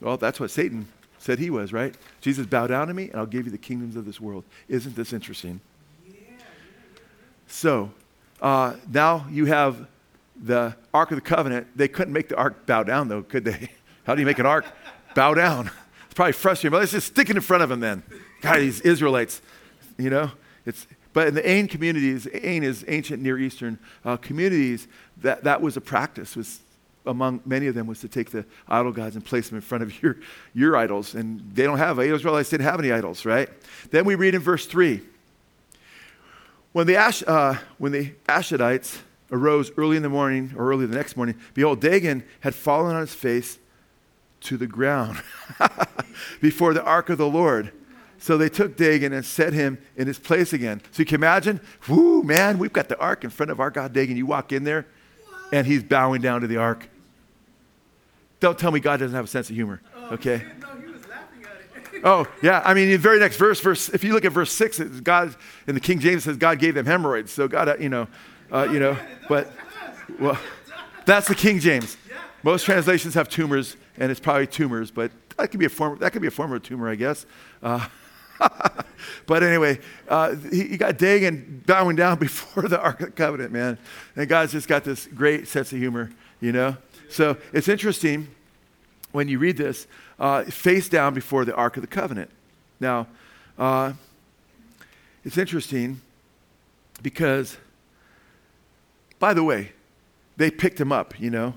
Well, 0.00 0.16
that's 0.16 0.40
what 0.40 0.50
Satan 0.50 0.88
said 1.18 1.38
he 1.38 1.50
was, 1.50 1.72
right? 1.72 1.94
Jesus, 2.20 2.46
bow 2.46 2.66
down 2.66 2.88
to 2.88 2.94
me 2.94 3.08
and 3.08 3.16
I'll 3.16 3.26
give 3.26 3.46
you 3.46 3.52
the 3.52 3.58
kingdoms 3.58 3.96
of 3.96 4.04
this 4.04 4.20
world. 4.20 4.44
Isn't 4.68 4.94
this 4.94 5.12
interesting? 5.12 5.60
So 7.46 7.90
uh, 8.42 8.74
now 8.92 9.26
you 9.30 9.46
have 9.46 9.86
the 10.36 10.74
Ark 10.92 11.10
of 11.12 11.16
the 11.16 11.22
Covenant. 11.22 11.68
They 11.76 11.88
couldn't 11.88 12.12
make 12.12 12.28
the 12.28 12.36
Ark 12.36 12.66
bow 12.66 12.82
down, 12.82 13.08
though, 13.08 13.22
could 13.22 13.44
they? 13.44 13.70
How 14.04 14.14
do 14.14 14.20
you 14.20 14.26
make 14.26 14.38
an 14.38 14.46
Ark 14.46 14.66
bow 15.14 15.34
down? 15.34 15.70
It's 16.06 16.16
probably 16.16 16.32
frustrating, 16.34 16.70
but 16.70 16.78
let's 16.78 16.92
just 16.92 17.08
stick 17.08 17.28
it 17.28 17.34
in 17.34 17.42
front 17.42 17.64
of 17.64 17.68
them 17.70 17.80
then. 17.80 18.04
God, 18.40 18.60
these 18.60 18.80
Israelites, 18.82 19.42
you 19.98 20.10
know? 20.10 20.30
It's, 20.64 20.86
but 21.12 21.26
in 21.26 21.34
the 21.34 21.44
Ain 21.48 21.66
communities, 21.66 22.28
Ain 22.32 22.62
is 22.62 22.84
ancient 22.86 23.20
Near 23.20 23.36
Eastern 23.36 23.80
uh, 24.04 24.16
communities, 24.16 24.86
that, 25.22 25.42
that 25.42 25.60
was 25.60 25.76
a 25.76 25.80
practice, 25.80 26.36
was 26.36 26.60
among 27.06 27.40
many 27.44 27.66
of 27.66 27.74
them 27.74 27.86
was 27.86 28.00
to 28.00 28.08
take 28.08 28.30
the 28.30 28.44
idol 28.68 28.92
gods 28.92 29.16
and 29.16 29.24
place 29.24 29.48
them 29.48 29.56
in 29.56 29.62
front 29.62 29.82
of 29.82 30.02
your, 30.02 30.16
your 30.54 30.76
idols. 30.76 31.14
And 31.14 31.40
they 31.54 31.64
don't 31.64 31.78
have, 31.78 31.98
Israelites 31.98 32.50
didn't 32.50 32.66
have 32.66 32.78
any 32.78 32.92
idols, 32.92 33.24
right? 33.24 33.48
Then 33.90 34.04
we 34.04 34.14
read 34.14 34.34
in 34.34 34.40
verse 34.40 34.66
3. 34.66 35.00
When 36.72 36.86
the, 36.86 36.96
Ash, 36.96 37.22
uh, 37.26 37.54
when 37.78 37.92
the 37.92 38.12
Ashdodites 38.28 38.98
arose 39.30 39.70
early 39.76 39.96
in 39.96 40.02
the 40.02 40.08
morning, 40.08 40.52
or 40.56 40.70
early 40.70 40.86
the 40.86 40.96
next 40.96 41.16
morning, 41.16 41.36
behold, 41.54 41.80
Dagon 41.80 42.24
had 42.40 42.54
fallen 42.54 42.94
on 42.94 43.00
his 43.00 43.14
face 43.14 43.58
to 44.44 44.56
the 44.56 44.66
ground 44.66 45.22
before 46.40 46.74
the 46.74 46.82
ark 46.84 47.10
of 47.10 47.18
the 47.18 47.28
Lord. 47.28 47.72
So 48.18 48.38
they 48.38 48.48
took 48.48 48.76
Dagon 48.76 49.12
and 49.12 49.24
set 49.24 49.52
him 49.52 49.78
in 49.96 50.06
his 50.06 50.18
place 50.18 50.52
again. 50.52 50.80
So 50.92 51.00
you 51.02 51.04
can 51.04 51.16
imagine, 51.16 51.60
whoo, 51.88 52.22
man, 52.22 52.58
we've 52.58 52.72
got 52.72 52.88
the 52.88 52.98
ark 52.98 53.24
in 53.24 53.30
front 53.30 53.50
of 53.50 53.60
our 53.60 53.70
God 53.70 53.92
Dagon. 53.92 54.16
You 54.16 54.26
walk 54.26 54.52
in 54.52 54.64
there, 54.64 54.86
and 55.52 55.66
he's 55.66 55.82
bowing 55.82 56.22
down 56.22 56.40
to 56.40 56.46
the 56.46 56.56
ark. 56.56 56.88
Don't 58.40 58.58
tell 58.58 58.70
me 58.70 58.80
God 58.80 59.00
doesn't 59.00 59.14
have 59.14 59.26
a 59.26 59.28
sense 59.28 59.50
of 59.50 59.56
humor. 59.56 59.82
Oh, 59.94 60.14
okay. 60.14 60.44
Oh, 62.04 62.26
yeah. 62.42 62.62
I 62.64 62.74
mean, 62.74 62.90
the 62.90 62.96
very 62.96 63.18
next 63.18 63.36
verse, 63.36 63.60
verse, 63.60 63.88
if 63.88 64.04
you 64.04 64.12
look 64.12 64.26
at 64.26 64.32
verse 64.32 64.52
six, 64.52 64.78
God 64.78 65.34
in 65.66 65.74
the 65.74 65.80
King 65.80 66.00
James 66.00 66.24
says 66.24 66.36
God 66.36 66.58
gave 66.58 66.74
them 66.74 66.84
hemorrhoids. 66.84 67.32
So 67.32 67.48
God, 67.48 67.68
uh, 67.68 67.76
you 67.78 67.88
know, 67.88 68.08
uh, 68.52 68.68
you 68.70 68.78
know, 68.78 68.96
but 69.28 69.50
well, 70.20 70.38
that's 71.06 71.28
the 71.28 71.34
King 71.34 71.60
James. 71.60 71.96
Most 72.42 72.66
translations 72.66 73.14
have 73.14 73.28
tumors, 73.30 73.76
and 73.96 74.10
it's 74.10 74.20
probably 74.20 74.46
tumors, 74.46 74.90
but 74.90 75.10
that 75.36 75.50
could 75.50 75.60
be 75.60 75.66
a 75.66 75.70
form. 75.70 75.98
That 75.98 76.12
could 76.12 76.22
be 76.22 76.28
a 76.28 76.32
form 76.32 76.52
of 76.52 76.62
a 76.62 76.64
tumor, 76.64 76.88
I 76.88 76.94
guess. 76.94 77.26
Uh, 77.62 77.86
but 79.26 79.42
anyway, 79.42 79.78
uh, 80.08 80.34
he, 80.50 80.68
he, 80.68 80.76
got 80.76 80.98
Dagon 80.98 81.62
bowing 81.66 81.96
down 81.96 82.18
before 82.20 82.64
the 82.64 82.80
Ark 82.80 83.00
of 83.00 83.06
the 83.06 83.12
Covenant, 83.12 83.52
man. 83.52 83.78
And 84.16 84.28
God's 84.28 84.52
just 84.52 84.68
got 84.68 84.84
this 84.84 85.06
great 85.06 85.48
sense 85.48 85.72
of 85.72 85.78
humor, 85.78 86.10
you 86.40 86.52
know? 86.52 86.76
So 87.08 87.36
it's 87.52 87.68
interesting 87.68 88.28
when 89.12 89.28
you 89.28 89.38
read 89.38 89.56
this, 89.56 89.86
uh, 90.18 90.44
face 90.44 90.88
down 90.88 91.14
before 91.14 91.44
the 91.44 91.54
Ark 91.54 91.76
of 91.76 91.82
the 91.82 91.86
Covenant. 91.86 92.30
Now, 92.80 93.06
uh, 93.58 93.92
it's 95.24 95.38
interesting 95.38 96.00
because, 97.02 97.56
by 99.18 99.32
the 99.34 99.44
way, 99.44 99.72
they 100.36 100.50
picked 100.50 100.80
him 100.80 100.90
up, 100.90 101.18
you 101.20 101.30
know? 101.30 101.54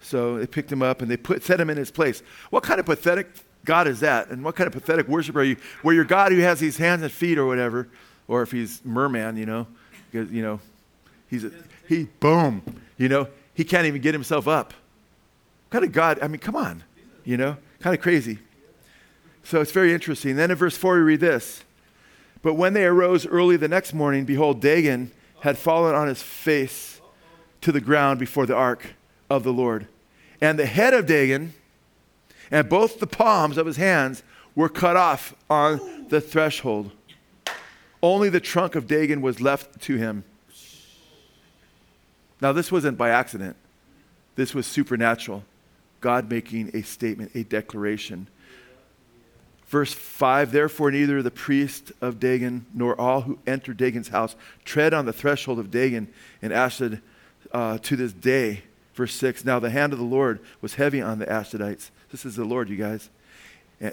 So 0.00 0.38
they 0.38 0.46
picked 0.46 0.72
him 0.72 0.82
up 0.82 1.02
and 1.02 1.10
they 1.10 1.16
put, 1.16 1.42
set 1.42 1.60
him 1.60 1.70
in 1.70 1.76
his 1.76 1.90
place. 1.90 2.22
What 2.50 2.62
kind 2.62 2.80
of 2.80 2.86
pathetic 2.86 3.28
God 3.64 3.86
is 3.86 4.00
that? 4.00 4.28
And 4.30 4.44
what 4.44 4.56
kind 4.56 4.66
of 4.66 4.72
pathetic 4.72 5.06
worship 5.08 5.36
are 5.36 5.44
you? 5.44 5.56
Where 5.82 5.94
your 5.94 6.04
God 6.04 6.32
who 6.32 6.38
has 6.38 6.58
these 6.58 6.76
hands 6.76 7.02
and 7.02 7.12
feet 7.12 7.38
or 7.38 7.46
whatever, 7.46 7.88
or 8.26 8.42
if 8.42 8.50
he's 8.50 8.80
merman, 8.84 9.36
you 9.36 9.46
know, 9.46 9.66
because, 10.10 10.30
you 10.30 10.42
know, 10.42 10.60
he's, 11.28 11.44
a, 11.44 11.52
he, 11.88 12.04
boom, 12.18 12.62
you 12.96 13.08
know, 13.08 13.28
he 13.54 13.64
can't 13.64 13.86
even 13.86 14.00
get 14.00 14.14
himself 14.14 14.48
up. 14.48 14.72
What 15.68 15.80
kind 15.80 15.84
of 15.84 15.92
God, 15.92 16.18
I 16.22 16.28
mean, 16.28 16.40
come 16.40 16.56
on, 16.56 16.82
you 17.24 17.36
know, 17.36 17.56
kind 17.80 17.94
of 17.94 18.02
crazy. 18.02 18.38
So 19.42 19.60
it's 19.60 19.72
very 19.72 19.92
interesting. 19.92 20.36
Then 20.36 20.50
in 20.50 20.56
verse 20.56 20.76
4, 20.76 20.94
we 20.94 21.00
read 21.00 21.20
this. 21.20 21.62
But 22.42 22.54
when 22.54 22.72
they 22.72 22.84
arose 22.86 23.26
early 23.26 23.56
the 23.56 23.68
next 23.68 23.92
morning, 23.92 24.24
behold, 24.24 24.60
Dagon 24.60 25.10
had 25.40 25.58
fallen 25.58 25.94
on 25.94 26.08
his 26.08 26.22
face 26.22 27.00
to 27.60 27.72
the 27.72 27.80
ground 27.80 28.18
before 28.18 28.46
the 28.46 28.54
ark 28.54 28.94
of 29.30 29.44
the 29.44 29.52
Lord. 29.52 29.86
And 30.40 30.58
the 30.58 30.66
head 30.66 30.92
of 30.92 31.06
Dagon 31.06 31.54
and 32.50 32.68
both 32.68 32.98
the 32.98 33.06
palms 33.06 33.56
of 33.56 33.66
his 33.66 33.76
hands 33.76 34.22
were 34.54 34.68
cut 34.68 34.96
off 34.96 35.34
on 35.48 36.06
the 36.08 36.20
threshold. 36.20 36.90
Only 38.02 38.28
the 38.28 38.40
trunk 38.40 38.74
of 38.74 38.86
Dagon 38.86 39.22
was 39.22 39.40
left 39.40 39.80
to 39.82 39.96
him. 39.96 40.24
Now, 42.40 42.52
this 42.52 42.72
wasn't 42.72 42.98
by 42.98 43.10
accident, 43.10 43.56
this 44.34 44.54
was 44.54 44.66
supernatural. 44.66 45.44
God 46.00 46.30
making 46.30 46.70
a 46.72 46.80
statement, 46.80 47.32
a 47.34 47.42
declaration. 47.42 48.26
Verse 49.66 49.92
5 49.92 50.50
Therefore, 50.50 50.90
neither 50.90 51.22
the 51.22 51.30
priest 51.30 51.92
of 52.00 52.18
Dagon 52.18 52.64
nor 52.72 52.98
all 52.98 53.20
who 53.20 53.38
enter 53.46 53.74
Dagon's 53.74 54.08
house 54.08 54.34
tread 54.64 54.94
on 54.94 55.04
the 55.04 55.12
threshold 55.12 55.58
of 55.58 55.70
Dagon 55.70 56.08
and 56.40 56.54
Ashdod 56.54 57.02
uh, 57.52 57.76
to 57.78 57.96
this 57.96 58.14
day. 58.14 58.62
Verse 59.00 59.14
6 59.14 59.46
Now 59.46 59.58
the 59.58 59.70
hand 59.70 59.94
of 59.94 59.98
the 59.98 60.04
Lord 60.04 60.40
was 60.60 60.74
heavy 60.74 61.00
on 61.00 61.18
the 61.18 61.26
Ashdodites 61.26 61.90
this 62.10 62.26
is 62.26 62.36
the 62.36 62.44
Lord, 62.44 62.68
you 62.68 62.76
guys. 62.76 63.08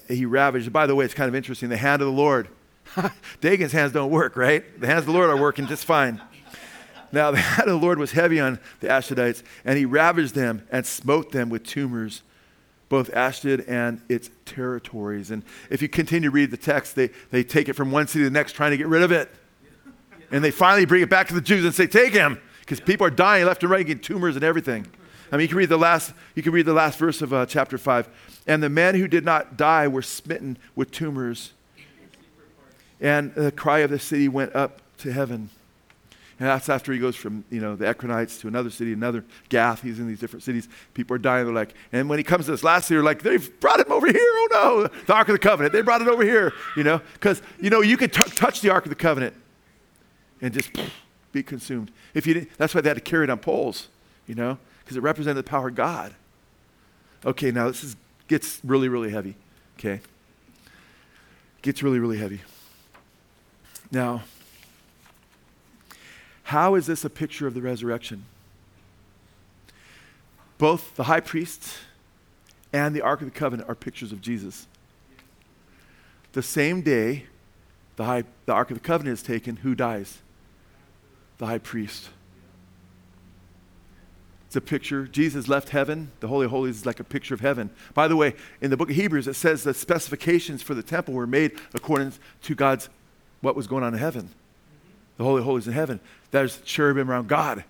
He 0.08 0.26
ravaged. 0.26 0.74
By 0.74 0.86
the 0.86 0.96
way, 0.96 1.06
it's 1.06 1.14
kind 1.14 1.30
of 1.30 1.36
interesting. 1.36 1.70
The 1.70 1.78
hand 1.78 2.02
of 2.02 2.08
the 2.08 2.14
Lord. 2.14 2.50
Dagon's 3.42 3.72
hands 3.72 3.94
don't 3.94 4.12
work, 4.12 4.36
right? 4.36 4.80
The 4.80 4.88
hands 4.88 5.02
of 5.02 5.06
the 5.06 5.12
Lord 5.14 5.30
are 5.30 5.38
working 5.38 5.68
just 5.68 5.86
fine. 5.86 6.22
Now, 7.12 7.32
the 7.32 7.38
hand 7.38 7.70
of 7.70 7.80
the 7.80 7.86
Lord 7.86 8.00
was 8.00 8.12
heavy 8.12 8.40
on 8.40 8.60
the 8.82 8.88
Ashdodites, 8.88 9.44
and 9.64 9.78
he 9.78 9.86
ravaged 9.86 10.36
them 10.36 10.68
and 10.72 10.86
smote 10.86 11.32
them 11.32 11.50
with 11.50 11.64
tumors, 11.64 12.22
both 12.90 13.14
Ashdod 13.14 13.64
and 13.68 14.02
its 14.10 14.30
territories. 14.46 15.32
And 15.32 15.44
if 15.70 15.82
you 15.82 15.88
continue 15.88 16.30
to 16.30 16.34
read 16.34 16.52
the 16.52 16.58
text, 16.58 16.96
they, 16.96 17.12
they 17.32 17.44
take 17.44 17.70
it 17.70 17.74
from 17.74 17.92
one 17.92 18.08
city 18.08 18.26
to 18.26 18.30
the 18.30 18.34
next, 18.34 18.54
trying 18.54 18.72
to 18.72 18.78
get 18.78 18.88
rid 18.88 19.04
of 19.04 19.12
it. 19.12 19.30
And 20.32 20.44
they 20.44 20.52
finally 20.52 20.86
bring 20.86 21.02
it 21.02 21.10
back 21.10 21.28
to 21.30 21.34
the 21.34 21.42
Jews 21.42 21.64
and 21.64 21.74
say, 21.74 21.88
Take 21.88 22.12
him, 22.12 22.42
because 22.68 22.82
people 22.82 23.08
are 23.08 23.12
dying 23.12 23.46
left 23.46 23.64
and 23.64 23.72
right, 23.72 23.86
getting 23.86 24.04
tumors 24.04 24.36
and 24.36 24.44
everything. 24.44 24.86
I 25.32 25.38
mean, 25.38 25.44
you 25.44 25.48
can 25.48 25.58
read 25.58 25.70
the 25.70 25.78
last, 25.78 26.14
you 26.36 26.44
can 26.44 26.52
read 26.52 26.66
the 26.66 26.74
last 26.74 27.00
verse 27.00 27.22
of 27.22 27.32
uh, 27.32 27.46
chapter 27.46 27.78
5. 27.78 28.10
And 28.46 28.62
the 28.62 28.70
men 28.70 28.96
who 28.96 29.08
did 29.08 29.24
not 29.24 29.56
die 29.56 29.88
were 29.88 30.02
smitten 30.02 30.58
with 30.76 30.92
tumors. 30.92 31.54
And 33.00 33.34
the 33.36 33.54
cry 33.54 33.80
of 33.80 33.90
the 33.90 34.00
city 34.00 34.28
went 34.28 34.54
up 34.54 34.82
to 34.98 35.14
heaven. 35.14 35.50
And 36.40 36.50
that's 36.50 36.68
after 36.68 36.92
he 36.92 37.00
goes 37.00 37.16
from, 37.16 37.46
you 37.50 37.62
know, 37.62 37.78
the 37.78 37.86
Ekronites 37.86 38.42
to 38.42 38.50
another 38.50 38.70
city, 38.70 38.92
another 38.92 39.24
Gath. 39.48 39.82
He's 39.82 39.98
in 39.98 40.08
these 40.08 40.20
different 40.20 40.44
cities. 40.44 40.68
People 40.94 41.16
are 41.16 41.20
dying. 41.20 41.46
They're 41.46 41.56
like, 41.56 41.74
and 41.94 42.10
when 42.10 42.20
he 42.20 42.24
comes 42.24 42.46
to 42.46 42.52
this 42.52 42.66
last 42.66 42.88
city, 42.88 42.98
they're 42.98 43.04
like, 43.04 43.22
they've 43.22 43.60
brought 43.62 43.80
him 43.80 43.92
over 43.94 44.08
here. 44.08 44.20
Oh 44.20 44.48
no, 44.52 44.88
the 45.06 45.14
Ark 45.14 45.30
of 45.30 45.34
the 45.34 45.40
Covenant. 45.40 45.72
They 45.72 45.82
brought 45.82 46.02
it 46.02 46.10
over 46.10 46.24
here, 46.24 46.54
you 46.76 46.84
know, 46.84 47.02
because, 47.14 47.42
you 47.62 47.70
know, 47.70 47.80
you 47.80 47.96
can 47.96 48.10
t- 48.10 48.30
touch 48.32 48.60
the 48.60 48.72
Ark 48.72 48.86
of 48.86 48.90
the 48.90 48.96
Covenant 48.96 49.36
and 50.42 50.54
just 50.54 50.70
be 51.32 51.44
consumed. 51.44 51.92
If 52.14 52.26
you 52.26 52.34
didn't, 52.34 52.58
that's 52.58 52.74
why 52.74 52.82
they 52.82 52.90
had 52.90 52.98
to 52.98 53.02
carry 53.02 53.24
it 53.26 53.30
on 53.30 53.40
poles, 53.40 53.88
you 54.26 54.36
know 54.36 54.58
because 54.88 54.96
it 54.96 55.04
represented 55.04 55.44
the 55.44 55.50
power 55.50 55.68
of 55.68 55.76
God. 55.76 56.14
Okay, 57.26 57.52
now 57.52 57.68
this 57.68 57.84
is, 57.84 57.98
gets 58.30 58.62
really, 58.64 58.88
really 58.88 59.10
heavy. 59.10 59.36
Okay? 59.78 60.00
Gets 61.62 61.84
really, 61.84 62.00
really 62.00 62.18
heavy. 62.18 62.40
Now, 63.92 64.24
how 66.44 66.76
is 66.76 66.86
this 66.86 67.04
a 67.04 67.10
picture 67.10 67.48
of 67.48 67.54
the 67.54 67.62
resurrection? 67.62 68.24
Both 70.58 70.96
the 70.96 71.04
high 71.04 71.20
priest 71.20 71.80
and 72.72 72.96
the 72.96 73.02
Ark 73.02 73.20
of 73.20 73.26
the 73.26 73.38
Covenant 73.38 73.68
are 73.68 73.76
pictures 73.76 74.14
of 74.14 74.22
Jesus. 74.22 74.68
The 76.32 76.42
same 76.42 76.82
day 76.82 77.26
the, 77.98 78.06
high, 78.06 78.24
the 78.46 78.54
Ark 78.54 78.72
of 78.72 78.78
the 78.78 78.84
Covenant 78.84 79.20
is 79.20 79.22
taken, 79.22 79.58
who 79.58 79.76
dies? 79.76 80.20
The 81.38 81.46
high 81.46 81.58
priest. 81.60 82.10
It's 84.48 84.56
a 84.56 84.62
picture. 84.62 85.08
Jesus 85.08 85.50
left 85.50 85.70
heaven. 85.70 86.10
The 86.22 86.28
Holy 86.30 86.46
of 86.46 86.52
Holies 86.52 86.78
is 86.78 86.86
like 86.86 87.02
a 87.02 87.04
picture 87.04 87.34
of 87.34 87.42
heaven. 87.42 87.70
By 87.94 88.08
the 88.08 88.16
way, 88.16 88.34
in 88.62 88.70
the 88.70 88.78
book 88.78 88.90
of 88.90 88.96
Hebrews, 88.96 89.28
it 89.28 89.34
says 89.34 89.64
the 89.64 89.74
specifications 89.74 90.62
for 90.62 90.74
the 90.74 90.82
temple 90.82 91.14
were 91.14 91.28
made 91.28 91.60
according 91.74 92.14
to 92.44 92.56
God's, 92.56 92.88
what 93.42 93.58
was 93.58 93.68
going 93.68 93.84
on 93.84 93.94
in 93.94 94.00
heaven. 94.00 94.30
The 95.18 95.26
Holy 95.26 95.40
of 95.40 95.46
Holies 95.46 95.68
in 95.68 95.74
heaven. 95.74 96.00
There's 96.32 96.62
cherubim 96.62 97.12
around 97.12 97.28
God. 97.28 97.66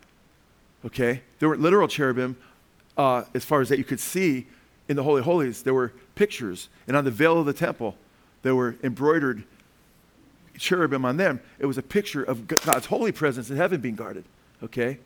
Okay? 0.85 1.23
There 1.39 1.49
weren't 1.49 1.61
literal 1.61 1.87
cherubim 1.87 2.37
uh, 2.95 3.23
as 3.33 3.43
far 3.43 3.61
as 3.61 3.69
that 3.69 3.79
you 3.79 3.83
could 3.83 3.99
see 3.99 4.45
in 4.87 4.95
the 4.95 5.03
Holy 5.03 5.23
Holies. 5.23 5.63
There 5.63 5.73
were 5.73 5.93
pictures. 6.13 6.69
And 6.87 6.95
on 6.95 7.05
the 7.05 7.11
veil 7.11 7.39
of 7.39 7.47
the 7.47 7.53
temple, 7.53 7.95
there 8.43 8.53
were 8.53 8.75
embroidered 8.83 9.43
cherubim 10.57 11.05
on 11.05 11.17
them, 11.17 11.39
it 11.59 11.65
was 11.65 11.77
a 11.77 11.83
picture 11.83 12.23
of 12.23 12.47
God's 12.47 12.87
holy 12.87 13.11
presence 13.11 13.49
in 13.49 13.57
heaven 13.57 13.81
being 13.81 13.95
guarded. 13.95 14.25
Okay? 14.63 14.99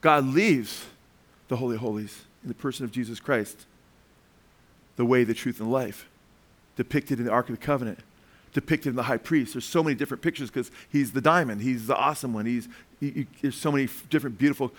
God 0.00 0.26
leaves 0.26 0.86
the 1.48 1.56
Holy 1.56 1.76
Holies 1.76 2.22
in 2.42 2.48
the 2.48 2.54
person 2.54 2.84
of 2.84 2.92
Jesus 2.92 3.20
Christ, 3.20 3.66
the 4.96 5.04
way, 5.04 5.24
the 5.24 5.34
truth, 5.34 5.60
and 5.60 5.70
life, 5.70 6.08
depicted 6.76 7.18
in 7.18 7.26
the 7.26 7.30
Ark 7.30 7.48
of 7.48 7.58
the 7.58 7.64
Covenant, 7.64 8.00
depicted 8.52 8.90
in 8.90 8.96
the 8.96 9.02
high 9.04 9.16
priest. 9.16 9.54
There's 9.54 9.64
so 9.64 9.82
many 9.82 9.94
different 9.94 10.22
pictures 10.22 10.50
because 10.50 10.70
he's 10.90 11.12
the 11.12 11.20
diamond, 11.20 11.60
he's 11.60 11.86
the 11.86 11.96
awesome 11.96 12.32
one. 12.32 12.46
He's, 12.46 12.68
he, 13.00 13.10
he, 13.10 13.26
there's 13.42 13.56
so 13.56 13.70
many 13.70 13.84
f- 13.84 14.06
different 14.08 14.38
beautiful 14.38 14.72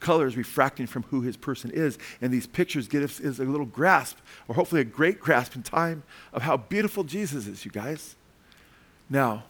colors 0.00 0.36
refracting 0.36 0.86
from 0.86 1.02
who 1.04 1.22
his 1.22 1.36
person 1.36 1.70
is. 1.70 1.98
And 2.20 2.32
these 2.32 2.46
pictures 2.46 2.88
give 2.88 3.02
us 3.02 3.20
a 3.20 3.44
little 3.44 3.66
grasp, 3.66 4.18
or 4.46 4.54
hopefully 4.54 4.80
a 4.80 4.84
great 4.84 5.20
grasp 5.20 5.56
in 5.56 5.62
time, 5.62 6.04
of 6.32 6.42
how 6.42 6.56
beautiful 6.56 7.04
Jesus 7.04 7.46
is, 7.46 7.64
you 7.64 7.70
guys. 7.70 8.16
Now, 9.10 9.44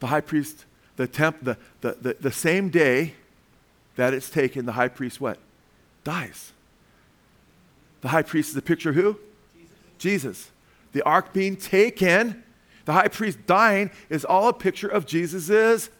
the 0.00 0.08
high 0.08 0.20
priest, 0.20 0.64
the 0.96 1.06
temp, 1.06 1.44
the, 1.44 1.56
the, 1.82 1.96
the, 2.00 2.16
the 2.20 2.32
same 2.32 2.70
day 2.70 3.14
that 3.96 4.12
it's 4.14 4.30
taken, 4.30 4.66
the 4.66 4.72
high 4.72 4.88
priest 4.88 5.20
what? 5.20 5.38
Dies. 6.04 6.52
The 8.00 8.08
high 8.08 8.22
priest 8.22 8.50
is 8.50 8.56
a 8.56 8.62
picture 8.62 8.90
of 8.90 8.96
who? 8.96 9.18
Jesus. 9.54 9.76
Jesus. 9.98 10.50
The 10.92 11.02
ark 11.02 11.32
being 11.32 11.56
taken, 11.56 12.42
the 12.86 12.92
high 12.92 13.08
priest 13.08 13.38
dying 13.46 13.90
is 14.08 14.24
all 14.24 14.48
a 14.48 14.52
picture 14.52 14.88
of 14.88 15.06
Jesus' 15.06 15.90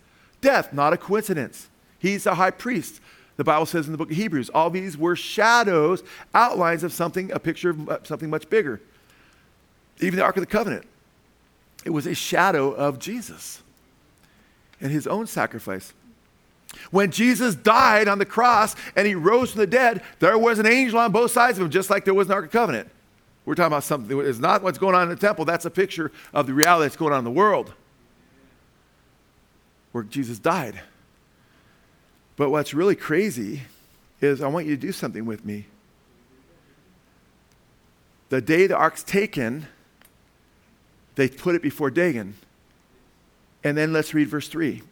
death, 0.41 0.73
not 0.73 0.93
a 0.93 0.97
coincidence. 0.97 1.69
He's 1.99 2.27
a 2.27 2.35
high 2.35 2.51
priest. 2.51 3.01
The 3.37 3.45
Bible 3.45 3.67
says 3.67 3.87
in 3.87 3.93
the 3.93 3.99
book 3.99 4.11
of 4.11 4.17
Hebrews, 4.17 4.49
all 4.51 4.71
these 4.71 4.97
were 4.97 5.15
shadows, 5.15 6.03
outlines 6.35 6.83
of 6.83 6.93
something, 6.93 7.31
a 7.33 7.39
picture 7.39 7.71
of 7.71 8.07
something 8.07 8.31
much 8.31 8.49
bigger. 8.51 8.81
Even 10.01 10.19
the 10.19 10.25
Ark 10.25 10.37
of 10.37 10.43
the 10.43 10.47
Covenant, 10.47 10.87
it 11.85 11.91
was 11.91 12.07
a 12.07 12.15
shadow 12.15 12.73
of 12.73 12.99
Jesus 12.99 13.63
and 14.81 14.91
his 14.91 15.07
own 15.07 15.27
sacrifice. 15.27 15.93
When 16.91 17.11
Jesus 17.11 17.55
died 17.55 18.09
on 18.09 18.19
the 18.19 18.25
cross 18.25 18.77
and 18.95 19.07
he 19.07 19.15
rose 19.15 19.53
from 19.53 19.61
the 19.61 19.67
dead, 19.67 20.03
there 20.21 20.39
was 20.39 20.59
an 20.59 20.67
angel 20.67 20.99
on 20.99 21.13
both 21.13 21.33
sides 21.33 21.59
of 21.59 21.65
him, 21.65 21.71
just 21.71 21.91
like 21.91 22.05
there 22.05 22.15
was 22.15 22.29
the 22.29 22.35
Ark 22.35 22.47
of 22.47 22.51
Covenant. 22.53 22.89
We're 23.45 23.55
talking 23.55 23.69
about 23.69 23.85
something, 23.85 24.21
it's 24.21 24.39
not 24.39 24.63
what's 24.63 24.79
going 24.79 24.95
on 24.95 25.05
in 25.05 25.09
the 25.09 25.17
temple, 25.17 25.45
that's 25.45 25.65
a 25.65 25.71
picture 25.71 26.13
of 26.33 26.47
the 26.47 26.55
reality 26.55 26.85
that's 26.85 26.97
going 26.97 27.13
on 27.13 27.19
in 27.19 27.25
the 27.25 27.31
world 27.31 27.73
where 29.93 30.05
Jesus 30.05 30.39
died. 30.39 30.81
But 32.37 32.51
what's 32.51 32.73
really 32.73 32.95
crazy 32.95 33.63
is 34.21 34.41
I 34.41 34.49
want 34.49 34.67
you 34.67 34.77
to 34.77 34.81
do 34.81 34.93
something 34.93 35.27
with 35.27 35.45
me. 35.45 35.67
The 38.29 38.41
day 38.41 38.67
the 38.67 38.77
ark's 38.77 39.03
taken, 39.03 39.67
they 41.17 41.29
put 41.29 41.55
it 41.55 41.63
before 41.63 41.91
Dagon. 41.91 42.35
And 43.63 43.77
then 43.77 43.93
let's 43.93 44.15
read 44.15 44.29
verse 44.29 44.49
3. 44.49 44.83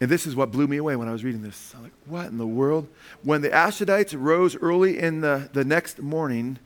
And 0.00 0.10
this 0.10 0.26
is 0.26 0.36
what 0.36 0.52
blew 0.52 0.66
me 0.66 0.76
away 0.76 0.96
when 0.96 1.08
I 1.08 1.12
was 1.12 1.24
reading 1.24 1.42
this. 1.42 1.74
I'm 1.76 1.82
like, 1.82 1.92
what 2.06 2.26
in 2.26 2.38
the 2.38 2.46
world? 2.46 2.88
When 3.22 3.42
the 3.42 3.50
Ashdodites 3.50 4.14
rose 4.16 4.56
early 4.56 4.98
in 4.98 5.20
the, 5.20 5.50
the 5.52 5.64
next 5.64 6.00
morning, 6.00 6.58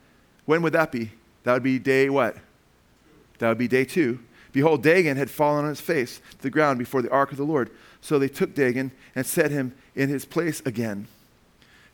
when 0.45 0.63
would 0.63 0.75
that 0.75 0.93
be? 0.93 1.13
That 1.45 1.55
would 1.55 1.63
be 1.63 1.79
day 1.79 2.11
what? 2.11 2.37
That 3.39 3.49
would 3.49 3.59
be 3.59 3.69
day 3.69 3.85
two. 3.85 4.21
Behold, 4.53 4.83
Dagon 4.83 5.17
had 5.17 5.31
fallen 5.31 5.65
on 5.65 5.71
his 5.71 5.81
face 5.81 6.21
to 6.33 6.43
the 6.43 6.51
ground 6.51 6.79
before 6.79 7.01
the 7.01 7.11
ark 7.11 7.33
of 7.33 7.39
the 7.39 7.45
Lord. 7.45 7.71
So 8.03 8.19
they 8.19 8.29
took 8.29 8.55
Dagon 8.55 8.93
and 9.15 9.25
set 9.25 9.51
him 9.51 9.75
in 9.95 10.11
his 10.11 10.27
place 10.27 10.61
again. 10.67 11.07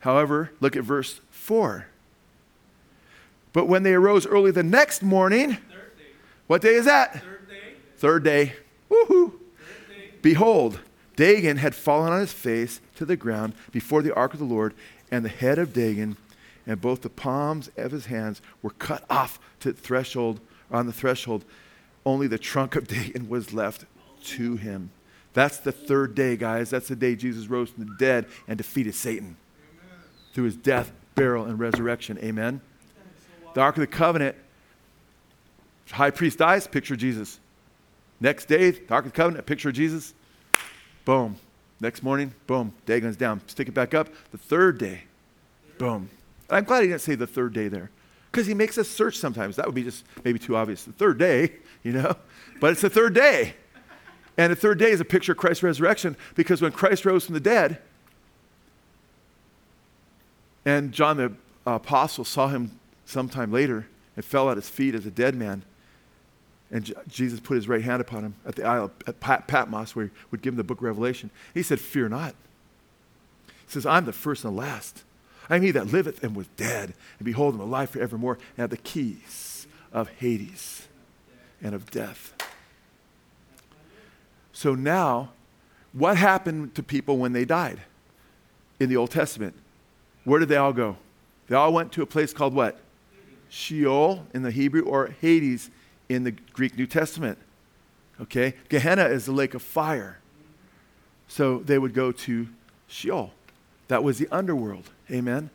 However, 0.01 0.51
look 0.61 0.77
at 0.77 0.83
verse 0.83 1.21
4. 1.31 1.87
But 3.53 3.67
when 3.67 3.85
they 3.85 3.95
arose 3.95 4.27
early 4.27 4.51
the 4.51 4.63
next 4.63 5.03
morning, 5.03 5.59
what 6.49 6.63
day 6.63 6.75
is 6.75 6.87
that? 6.87 7.13
Third 7.13 7.23
day. 7.23 7.38
Third 7.99 8.25
day. 8.25 8.55
Woohoo! 8.91 9.33
Behold, 10.23 10.81
Dagon 11.17 11.59
had 11.59 11.75
fallen 11.75 12.13
on 12.13 12.21
his 12.21 12.33
face 12.33 12.81
to 12.97 13.05
the 13.05 13.17
ground 13.17 13.55
before 13.73 14.03
the 14.03 14.15
ark 14.15 14.33
of 14.33 14.39
the 14.39 14.45
Lord, 14.45 14.75
and 15.11 15.25
the 15.25 15.29
head 15.29 15.59
of 15.59 15.73
Dagon 15.73 16.17
and 16.69 16.81
both 16.81 17.01
the 17.01 17.09
palms 17.09 17.71
of 17.77 17.91
his 17.91 18.07
hands 18.07 18.43
were 18.63 18.71
cut 18.71 19.03
off 19.09 19.41
to 19.61 19.73
the 19.73 19.81
threshold, 19.81 20.39
on 20.71 20.87
the 20.87 20.93
threshold. 20.93 21.45
Only 22.05 22.27
the 22.27 22.39
trunk 22.39 22.77
of 22.77 22.87
Dagon 22.89 23.29
was 23.29 23.53
left 23.53 23.87
to 24.25 24.57
him. 24.57 24.91
That's 25.33 25.57
the 25.57 25.73
third 25.73 26.15
day, 26.15 26.37
guys. 26.37 26.69
That's 26.69 26.89
the 26.89 26.97
day 26.97 27.17
Jesus 27.17 27.47
rose 27.49 27.71
from 27.71 27.87
the 27.87 27.95
dead 27.99 28.27
and 28.47 28.59
defeated 28.59 28.95
Satan 28.95 29.37
Amen. 29.61 30.05
through 30.35 30.45
his 30.45 30.57
death, 30.57 30.93
burial, 31.15 31.47
and 31.47 31.59
resurrection. 31.59 32.19
Amen. 32.23 32.61
The 33.55 33.61
Ark 33.61 33.77
of 33.77 33.81
the 33.81 33.87
Covenant, 33.87 34.37
high 35.91 36.11
priest 36.11 36.39
dies, 36.39 36.67
picture 36.67 36.97
Jesus. 36.97 37.41
Next 38.21 38.47
day, 38.47 38.71
the 38.71 38.95
Ark 38.95 39.07
of 39.07 39.13
the 39.13 39.17
Covenant, 39.17 39.41
a 39.41 39.43
picture 39.43 39.69
of 39.69 39.75
Jesus. 39.75 40.15
Boom. 41.05 41.37
Next 41.81 42.03
morning, 42.03 42.35
boom, 42.47 42.73
Dagon's 42.87 43.17
down. 43.17 43.41
Stick 43.47 43.69
it 43.69 43.75
back 43.75 43.95
up. 43.95 44.09
The 44.33 44.39
third 44.39 44.79
day, 44.79 45.05
boom. 45.79 46.11
I'm 46.51 46.65
glad 46.65 46.83
he 46.83 46.89
didn't 46.89 47.03
say 47.03 47.15
the 47.15 47.27
third 47.27 47.53
day 47.53 47.69
there 47.69 47.91
because 48.33 48.47
he 48.47 48.55
makes 48.55 48.79
us 48.79 48.89
search 48.89 49.17
sometimes. 49.17 49.57
That 49.57 49.67
would 49.67 49.75
be 49.75 49.85
just 49.85 50.05
maybe 50.25 50.39
too 50.39 50.57
obvious. 50.57 50.83
The 50.83 50.93
third 50.93 51.19
day, 51.19 51.53
you 51.85 51.93
know, 51.93 52.17
but 52.61 52.73
it's 52.73 52.81
the 52.81 52.91
third 52.91 53.15
day. 53.15 53.55
And 54.37 54.53
the 54.53 54.57
third 54.57 54.79
day 54.79 54.91
is 54.91 55.01
a 55.01 55.05
picture 55.05 55.33
of 55.33 55.39
Christ's 55.39 55.63
resurrection 55.63 56.17
because 56.35 56.63
when 56.63 56.73
Christ 56.73 57.05
rose 57.05 57.27
from 57.27 57.35
the 57.35 57.41
dead, 57.41 57.79
and 60.65 60.93
John 60.93 61.17
the 61.17 61.33
apostle 61.67 62.25
saw 62.25 62.49
him 62.49 62.79
sometime 63.05 63.53
later 63.53 63.87
and 64.17 64.25
fell 64.25 64.51
at 64.51 64.57
his 64.57 64.69
feet 64.69 64.95
as 64.95 65.07
a 65.07 65.11
dead 65.11 65.35
man. 65.35 65.63
And 66.71 66.95
Jesus 67.09 67.41
put 67.41 67.55
his 67.55 67.67
right 67.67 67.83
hand 67.83 68.01
upon 68.01 68.25
him 68.25 68.35
at 68.45 68.57
the 68.57 68.65
Isle 68.65 68.91
at 69.07 69.21
Pat- 69.21 69.47
Patmos, 69.47 69.97
where 69.97 70.07
he 70.07 70.11
would 70.31 70.43
give 70.43 70.53
him 70.53 70.59
the 70.59 70.65
book 70.65 70.79
of 70.79 70.85
Revelation. 70.85 71.31
He 71.55 71.63
said, 71.63 71.81
Fear 71.81 72.11
not. 72.11 72.35
He 73.47 73.73
says, 73.73 73.87
I'm 73.87 74.05
the 74.05 74.13
first 74.13 74.45
and 74.45 74.55
the 74.55 74.61
last. 74.61 75.03
I 75.49 75.57
am 75.57 75.63
he 75.63 75.71
that 75.71 75.87
liveth 75.87 76.23
and 76.23 76.37
was 76.37 76.47
dead, 76.57 76.93
and 77.19 77.25
behold, 77.25 77.55
I'm 77.55 77.61
alive 77.61 77.91
forevermore, 77.91 78.35
and 78.35 78.63
have 78.63 78.71
the 78.71 78.77
keys 78.77 79.67
of 79.93 80.09
Hades 80.11 80.89
and 81.63 81.75
of 81.75 81.91
death. 81.91 82.35
So 84.53 84.75
now, 84.75 85.31
what 85.93 86.17
happened 86.17 86.75
to 86.75 86.83
people 86.83 87.17
when 87.17 87.33
they 87.33 87.45
died 87.45 87.81
in 88.79 88.89
the 88.89 88.97
Old 88.97 89.11
Testament? 89.11 89.55
Where 90.25 90.39
did 90.39 90.49
they 90.49 90.57
all 90.57 90.73
go? 90.73 90.97
They 91.47 91.57
all 91.57 91.73
went 91.73 91.93
to 91.93 92.03
a 92.03 92.07
place 92.07 92.33
called 92.33 92.55
what? 92.55 92.79
Sheol 93.49 94.27
in 94.35 94.43
the 94.43 94.51
Hebrew 94.51 94.83
or 94.83 95.15
Hades 95.21 95.71
in 96.09 96.25
the 96.25 96.33
Greek 96.33 96.77
New 96.77 96.87
Testament. 96.87 97.39
Okay? 98.21 98.55
Gehenna 98.69 99.05
is 99.05 99.27
the 99.27 99.33
lake 99.33 99.55
of 99.55 99.63
fire. 99.63 100.19
So 101.29 101.59
they 101.59 101.79
would 101.79 101.95
go 101.95 102.11
to 102.13 102.49
Sheol. 102.87 103.33
That 103.89 104.03
was 104.03 104.19
the 104.19 104.29
underworld. 104.31 104.91
Amen? 105.11 105.51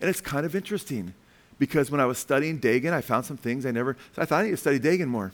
And 0.00 0.10
it's 0.10 0.20
kind 0.20 0.44
of 0.44 0.54
interesting 0.54 1.14
because 1.58 1.90
when 1.90 2.00
I 2.00 2.06
was 2.06 2.18
studying 2.18 2.58
Dagon, 2.58 2.92
I 2.92 3.00
found 3.00 3.26
some 3.26 3.36
things 3.36 3.64
I 3.64 3.70
never, 3.70 3.96
so 4.14 4.22
I 4.22 4.24
thought 4.24 4.40
I 4.40 4.44
need 4.44 4.50
to 4.50 4.56
study 4.56 4.78
Dagon 4.78 5.08
more. 5.08 5.32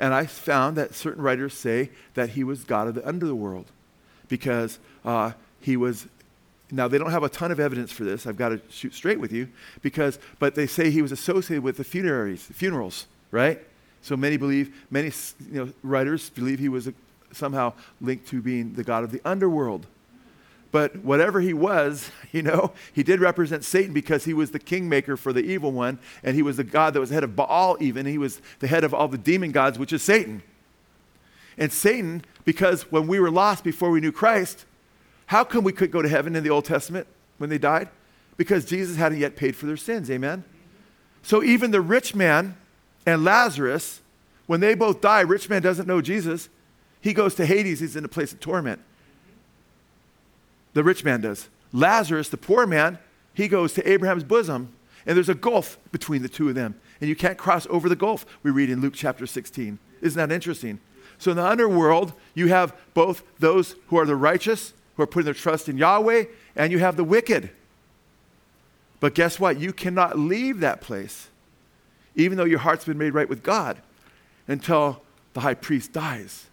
And 0.00 0.14
I 0.14 0.26
found 0.26 0.76
that 0.76 0.94
certain 0.94 1.22
writers 1.22 1.54
say 1.54 1.90
that 2.14 2.30
he 2.30 2.44
was 2.44 2.64
God 2.64 2.86
of 2.86 2.94
the 2.94 3.06
underworld 3.06 3.66
because 4.28 4.78
uh, 5.04 5.32
he 5.60 5.76
was. 5.76 6.06
Now, 6.70 6.86
they 6.86 6.98
don't 6.98 7.10
have 7.10 7.22
a 7.22 7.30
ton 7.30 7.50
of 7.50 7.58
evidence 7.58 7.90
for 7.90 8.04
this. 8.04 8.26
I've 8.26 8.36
got 8.36 8.50
to 8.50 8.60
shoot 8.68 8.94
straight 8.94 9.18
with 9.18 9.32
you 9.32 9.48
because, 9.80 10.18
but 10.38 10.54
they 10.54 10.66
say 10.66 10.90
he 10.90 11.00
was 11.00 11.12
associated 11.12 11.62
with 11.64 11.78
the 11.78 11.84
funeraries, 11.84 12.40
funerals, 12.40 13.06
right? 13.30 13.60
So 14.02 14.16
many 14.16 14.36
believe, 14.36 14.74
many 14.90 15.12
you 15.50 15.64
know, 15.64 15.72
writers 15.82 16.30
believe 16.30 16.58
he 16.58 16.68
was 16.68 16.88
somehow 17.32 17.74
linked 18.00 18.28
to 18.28 18.40
being 18.40 18.74
the 18.74 18.84
God 18.84 19.04
of 19.04 19.10
the 19.10 19.20
underworld. 19.24 19.86
But 20.70 20.96
whatever 20.96 21.40
he 21.40 21.54
was, 21.54 22.10
you 22.32 22.42
know, 22.42 22.72
he 22.92 23.02
did 23.02 23.20
represent 23.20 23.64
Satan 23.64 23.92
because 23.92 24.24
he 24.24 24.34
was 24.34 24.50
the 24.50 24.58
kingmaker 24.58 25.16
for 25.16 25.32
the 25.32 25.40
evil 25.40 25.72
one, 25.72 25.98
and 26.22 26.34
he 26.34 26.42
was 26.42 26.56
the 26.56 26.64
God 26.64 26.94
that 26.94 27.00
was 27.00 27.10
head 27.10 27.24
of 27.24 27.36
Baal, 27.36 27.76
even. 27.80 28.06
He 28.06 28.18
was 28.18 28.40
the 28.60 28.66
head 28.66 28.84
of 28.84 28.92
all 28.92 29.08
the 29.08 29.18
demon 29.18 29.52
gods, 29.52 29.78
which 29.78 29.92
is 29.92 30.02
Satan. 30.02 30.42
And 31.56 31.72
Satan, 31.72 32.24
because 32.44 32.90
when 32.92 33.08
we 33.08 33.18
were 33.18 33.30
lost 33.30 33.64
before 33.64 33.90
we 33.90 34.00
knew 34.00 34.12
Christ, 34.12 34.64
how 35.26 35.44
come 35.44 35.64
we 35.64 35.72
could 35.72 35.90
go 35.90 36.02
to 36.02 36.08
heaven 36.08 36.36
in 36.36 36.44
the 36.44 36.50
Old 36.50 36.64
Testament 36.64 37.06
when 37.38 37.50
they 37.50 37.58
died? 37.58 37.88
Because 38.36 38.64
Jesus 38.64 38.96
hadn't 38.96 39.18
yet 39.18 39.34
paid 39.34 39.56
for 39.56 39.66
their 39.66 39.76
sins. 39.76 40.10
Amen? 40.10 40.44
So 41.22 41.42
even 41.42 41.72
the 41.72 41.80
rich 41.80 42.14
man 42.14 42.56
and 43.08 43.24
Lazarus, 43.24 44.02
when 44.46 44.60
they 44.60 44.74
both 44.74 45.00
die, 45.00 45.22
rich 45.22 45.48
man 45.48 45.62
doesn't 45.62 45.88
know 45.88 46.02
Jesus. 46.02 46.50
He 47.00 47.14
goes 47.14 47.34
to 47.36 47.46
Hades, 47.46 47.80
he's 47.80 47.96
in 47.96 48.04
a 48.04 48.08
place 48.08 48.32
of 48.32 48.40
torment. 48.40 48.80
The 50.74 50.84
rich 50.84 51.04
man 51.04 51.22
does. 51.22 51.48
Lazarus, 51.72 52.28
the 52.28 52.36
poor 52.36 52.66
man, 52.66 52.98
he 53.32 53.48
goes 53.48 53.72
to 53.74 53.90
Abraham's 53.90 54.24
bosom, 54.24 54.74
and 55.06 55.16
there's 55.16 55.30
a 55.30 55.34
gulf 55.34 55.78
between 55.90 56.20
the 56.20 56.28
two 56.28 56.50
of 56.50 56.54
them. 56.54 56.78
And 57.00 57.08
you 57.08 57.16
can't 57.16 57.38
cross 57.38 57.66
over 57.70 57.88
the 57.88 57.96
gulf, 57.96 58.26
we 58.42 58.50
read 58.50 58.68
in 58.68 58.82
Luke 58.82 58.94
chapter 58.94 59.26
16. 59.26 59.78
Isn't 60.02 60.18
that 60.18 60.34
interesting? 60.34 60.78
So 61.16 61.30
in 61.30 61.38
the 61.38 61.46
underworld, 61.46 62.12
you 62.34 62.48
have 62.48 62.76
both 62.92 63.22
those 63.38 63.74
who 63.86 63.98
are 63.98 64.04
the 64.04 64.16
righteous, 64.16 64.74
who 64.96 65.02
are 65.02 65.06
putting 65.06 65.24
their 65.24 65.34
trust 65.34 65.68
in 65.68 65.78
Yahweh, 65.78 66.24
and 66.56 66.72
you 66.72 66.78
have 66.78 66.96
the 66.96 67.04
wicked. 67.04 67.50
But 69.00 69.14
guess 69.14 69.40
what? 69.40 69.58
You 69.58 69.72
cannot 69.72 70.18
leave 70.18 70.60
that 70.60 70.80
place, 70.80 71.28
even 72.18 72.36
though 72.36 72.44
your 72.44 72.58
heart's 72.58 72.84
been 72.84 72.98
made 72.98 73.14
right 73.14 73.28
with 73.28 73.42
God. 73.42 73.80
until 74.48 75.02
the 75.34 75.40
high 75.40 75.54
priest 75.54 75.92
dies. 75.92 76.46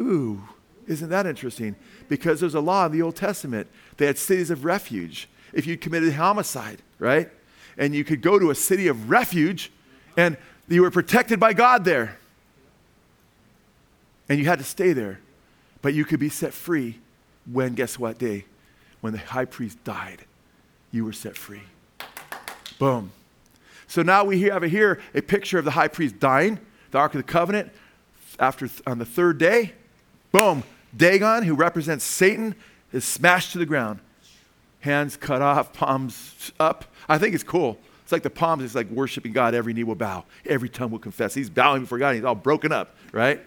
Ooh, 0.00 0.42
isn't 0.88 1.10
that 1.10 1.26
interesting? 1.26 1.76
Because 2.08 2.40
there's 2.40 2.54
a 2.54 2.60
law 2.60 2.86
in 2.86 2.92
the 2.92 3.02
Old 3.02 3.14
Testament. 3.14 3.68
They 3.98 4.06
had 4.06 4.18
cities 4.18 4.50
of 4.50 4.64
refuge. 4.64 5.28
If 5.52 5.66
you 5.66 5.76
committed 5.76 6.14
homicide, 6.14 6.82
right? 6.98 7.30
And 7.78 7.94
you 7.94 8.04
could 8.04 8.22
go 8.22 8.38
to 8.38 8.50
a 8.50 8.54
city 8.54 8.88
of 8.88 9.10
refuge 9.10 9.70
and 10.16 10.36
you 10.66 10.82
were 10.82 10.90
protected 10.90 11.38
by 11.38 11.52
God 11.52 11.84
there. 11.84 12.18
And 14.28 14.38
you 14.38 14.46
had 14.46 14.58
to 14.58 14.64
stay 14.64 14.92
there. 14.92 15.20
But 15.82 15.94
you 15.94 16.04
could 16.04 16.18
be 16.18 16.30
set 16.30 16.52
free 16.52 16.98
when, 17.50 17.74
guess 17.74 17.98
what 17.98 18.18
day? 18.18 18.46
When 19.00 19.12
the 19.12 19.20
high 19.20 19.44
priest 19.44 19.82
died, 19.84 20.24
you 20.90 21.04
were 21.04 21.12
set 21.12 21.36
free. 21.36 21.62
Boom. 22.78 23.12
So 23.88 24.02
now 24.02 24.24
we 24.24 24.42
have 24.42 24.62
here 24.62 25.00
a 25.14 25.22
picture 25.22 25.58
of 25.58 25.64
the 25.64 25.70
high 25.72 25.88
priest 25.88 26.18
dying, 26.18 26.58
the 26.90 26.98
Ark 26.98 27.14
of 27.14 27.18
the 27.18 27.32
Covenant, 27.32 27.72
after 28.38 28.68
on 28.86 28.98
the 28.98 29.04
third 29.04 29.38
day. 29.38 29.72
Boom. 30.32 30.62
Dagon, 30.96 31.42
who 31.42 31.54
represents 31.54 32.04
Satan, 32.04 32.54
is 32.92 33.04
smashed 33.04 33.52
to 33.52 33.58
the 33.58 33.66
ground. 33.66 34.00
Hands 34.80 35.16
cut 35.16 35.42
off, 35.42 35.72
palms 35.72 36.52
up. 36.58 36.86
I 37.08 37.18
think 37.18 37.34
it's 37.34 37.44
cool. 37.44 37.78
It's 38.02 38.12
like 38.12 38.22
the 38.22 38.30
palms, 38.30 38.62
it's 38.62 38.74
like 38.74 38.88
worshiping 38.88 39.32
God. 39.32 39.54
Every 39.54 39.72
knee 39.72 39.82
will 39.82 39.96
bow, 39.96 40.24
every 40.44 40.68
tongue 40.68 40.92
will 40.92 41.00
confess. 41.00 41.34
He's 41.34 41.50
bowing 41.50 41.82
before 41.82 41.98
God, 41.98 42.14
he's 42.14 42.24
all 42.24 42.36
broken 42.36 42.70
up, 42.70 42.94
right? 43.12 43.40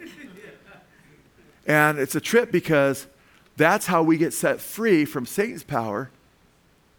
and 1.66 1.98
it's 1.98 2.16
a 2.16 2.20
trip 2.20 2.52
because 2.52 3.08
that's 3.56 3.86
how 3.86 4.04
we 4.04 4.18
get 4.18 4.34
set 4.34 4.60
free 4.60 5.06
from 5.06 5.26
Satan's 5.26 5.64
power, 5.64 6.10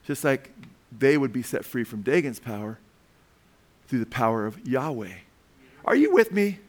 just 0.07 0.25
like 0.25 0.51
they 0.97 1.19
would 1.19 1.35
be 1.35 1.43
set 1.43 1.65
free 1.65 1.85
from 1.85 2.01
Dagon's 2.01 2.41
power 2.41 2.79
through 3.91 3.99
the 3.99 4.07
power 4.07 4.47
of 4.47 4.65
Yahweh. 4.67 5.13
Are 5.85 5.97
you 5.97 6.13
with 6.13 6.31
me? 6.31 6.61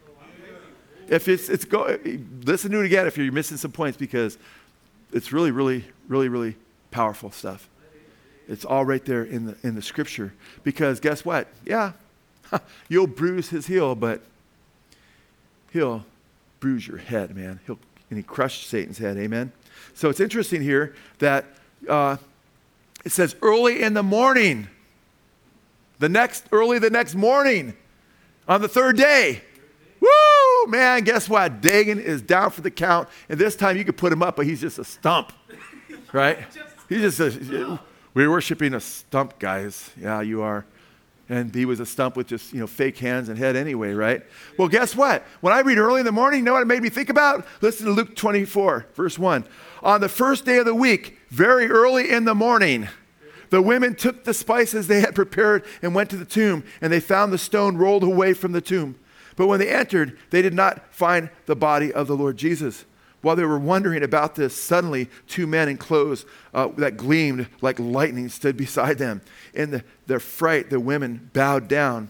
If 1.08 1.28
it's, 1.28 1.50
it's 1.50 1.66
go, 1.66 2.00
listen 2.44 2.72
to 2.72 2.80
it 2.80 2.86
again 2.86 3.06
if 3.06 3.16
you're 3.16 3.32
missing 3.32 3.58
some 3.58 3.72
points 3.72 3.96
because 3.96 4.40
it's 5.14 5.32
really, 5.32 5.52
really, 5.52 5.86
really, 6.08 6.30
really 6.30 6.56
powerful 6.90 7.30
stuff. 7.30 7.70
It's 8.48 8.66
all 8.66 8.86
right 8.86 9.06
there 9.06 9.24
in 9.24 9.46
the, 9.46 9.56
in 9.62 9.76
the 9.76 9.84
scripture. 9.84 10.34
Because 10.64 11.00
guess 11.00 11.24
what? 11.24 11.48
Yeah, 11.64 11.92
you'll 12.90 13.08
bruise 13.08 13.50
his 13.50 13.68
heel, 13.68 13.94
but 13.94 14.22
he'll 15.72 16.04
bruise 16.60 16.88
your 16.88 16.98
head, 16.98 17.36
man. 17.36 17.60
He'll, 17.68 17.78
and 18.10 18.18
he 18.18 18.24
crushed 18.24 18.68
Satan's 18.68 18.98
head. 18.98 19.16
Amen. 19.18 19.52
So 19.94 20.10
it's 20.10 20.20
interesting 20.20 20.64
here 20.64 20.96
that 21.20 21.46
uh, 21.88 22.18
it 23.06 23.12
says 23.12 23.36
early 23.44 23.84
in 23.84 23.94
the 23.94 24.04
morning, 24.04 24.70
the 26.02 26.10
next, 26.10 26.46
early 26.52 26.80
the 26.80 26.90
next 26.90 27.14
morning, 27.16 27.78
on 28.48 28.60
the 28.60 28.68
third 28.68 28.98
day. 28.98 29.44
Woo, 30.00 30.68
man, 30.68 31.04
guess 31.04 31.30
what? 31.30 31.62
Dagon 31.62 32.00
is 32.00 32.24
down 32.24 32.50
for 32.50 32.62
the 32.62 32.72
count. 32.72 33.08
And 33.30 33.40
this 33.40 33.56
time 33.56 33.78
you 33.78 33.86
could 33.86 33.98
put 33.98 34.12
him 34.12 34.24
up, 34.24 34.36
but 34.36 34.48
he's 34.48 34.60
just 34.60 34.80
a 34.80 34.84
stump, 34.84 35.32
right? 36.12 36.40
He's 36.90 37.02
just 37.02 37.20
a, 37.20 37.80
we're 38.16 38.32
worshiping 38.32 38.74
a 38.74 38.80
stump, 38.80 39.38
guys. 39.38 39.92
Yeah, 39.96 40.22
you 40.22 40.42
are. 40.42 40.66
And 41.30 41.54
he 41.54 41.66
was 41.66 41.80
a 41.80 41.86
stump 41.86 42.18
with 42.18 42.28
just, 42.28 42.52
you 42.52 42.60
know, 42.60 42.68
fake 42.68 42.98
hands 42.98 43.30
and 43.30 43.38
head 43.38 43.56
anyway, 43.56 43.94
right? 43.94 44.24
Well, 44.58 44.68
guess 44.68 44.96
what? 44.96 45.24
When 45.42 45.54
I 45.54 45.60
read 45.60 45.78
early 45.78 46.00
in 46.00 46.06
the 46.06 46.12
morning, 46.12 46.40
you 46.40 46.46
know 46.46 46.54
what 46.54 46.64
it 46.64 46.68
made 46.68 46.82
me 46.82 46.90
think 46.90 47.10
about? 47.10 47.46
Listen 47.62 47.86
to 47.86 47.92
Luke 47.92 48.16
24, 48.16 48.88
verse 48.96 49.20
1. 49.20 49.46
On 49.84 50.02
the 50.02 50.10
first 50.10 50.46
day 50.46 50.58
of 50.58 50.66
the 50.66 50.76
week, 50.76 51.20
very 51.30 51.70
early 51.70 52.10
in 52.10 52.26
the 52.26 52.36
morning, 52.36 52.90
the 53.52 53.62
women 53.62 53.96
took 53.96 54.24
the 54.24 54.34
spices 54.34 54.88
they 54.88 55.02
had 55.02 55.14
prepared 55.14 55.66
and 55.82 55.94
went 55.94 56.10
to 56.10 56.18
the 56.18 56.26
tomb, 56.26 56.64
and 56.82 56.92
they 56.92 57.02
found 57.02 57.32
the 57.32 57.38
stone 57.38 57.78
rolled 57.78 58.04
away 58.04 58.34
from 58.34 58.54
the 58.54 58.62
tomb. 58.62 58.96
But 59.36 59.48
when 59.48 59.60
they 59.60 59.70
entered, 59.70 60.18
they 60.30 60.42
did 60.42 60.54
not 60.54 60.94
find 60.94 61.30
the 61.46 61.56
body 61.56 61.94
of 61.94 62.08
the 62.08 62.16
Lord 62.16 62.38
Jesus. 62.38 62.86
While 63.22 63.36
they 63.36 63.44
were 63.44 63.60
wondering 63.60 64.04
about 64.04 64.36
this, 64.36 64.56
suddenly 64.56 65.10
two 65.28 65.46
men 65.48 65.68
in 65.68 65.78
clothes 65.78 66.26
uh, 66.54 66.70
that 66.78 66.98
gleamed 66.98 67.48
like 67.62 67.78
lightning 67.78 68.30
stood 68.30 68.56
beside 68.56 68.98
them. 68.98 69.22
In 69.54 69.72
the, 69.72 69.84
their 70.08 70.20
fright, 70.20 70.70
the 70.70 70.80
women 70.80 71.30
bowed 71.34 71.68
down 71.68 72.10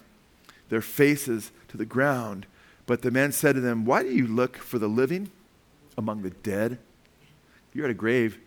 their 0.69 0.81
faces 0.81 1.51
to 1.69 1.77
the 1.77 1.85
ground. 1.85 2.45
But 2.85 3.01
the 3.01 3.11
men 3.11 3.31
said 3.31 3.55
to 3.55 3.61
them, 3.61 3.83
Why 3.83 4.03
do 4.03 4.09
you 4.09 4.27
look 4.27 4.57
for 4.57 4.77
the 4.77 4.87
living 4.87 5.31
among 5.97 6.21
the 6.21 6.29
dead? 6.29 6.77
You're 7.73 7.85
at 7.85 7.91
a 7.91 7.95
grave. 7.95 8.39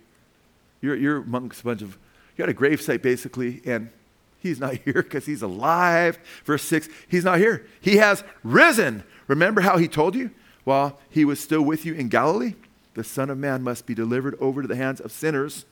You're, 0.81 0.97
you're 0.97 1.17
amongst 1.19 1.63
a 1.63 1.65
bunch 1.65 1.83
of 1.83 1.99
you're 2.37 2.49
at 2.49 2.55
a 2.55 2.59
gravesite 2.59 3.03
basically, 3.03 3.61
and 3.65 3.91
he's 4.39 4.61
not 4.61 4.77
here 4.85 5.03
because 5.03 5.27
he's 5.27 5.43
alive. 5.43 6.19
Verse 6.45 6.63
6, 6.65 6.89
he's 7.09 7.25
not 7.25 7.39
here. 7.39 7.67
He 7.81 7.97
has 7.97 8.25
risen. 8.43 9.05
Remember 9.27 9.61
how 9.61 9.79
he 9.79 9.89
told 9.89 10.15
you 10.15 10.31
while 10.65 10.99
he 11.11 11.25
was 11.25 11.41
still 11.41 11.63
with 11.63 11.85
you 11.85 11.95
in 11.95 12.09
Galilee? 12.09 12.55
The 12.95 13.05
Son 13.05 13.31
of 13.31 13.39
Man 13.39 13.63
must 13.63 13.87
be 13.87 13.95
delivered 13.95 14.37
over 14.41 14.63
to 14.63 14.69
the 14.69 14.77
hands 14.77 15.01
of 15.01 15.11
sinners, 15.11 15.65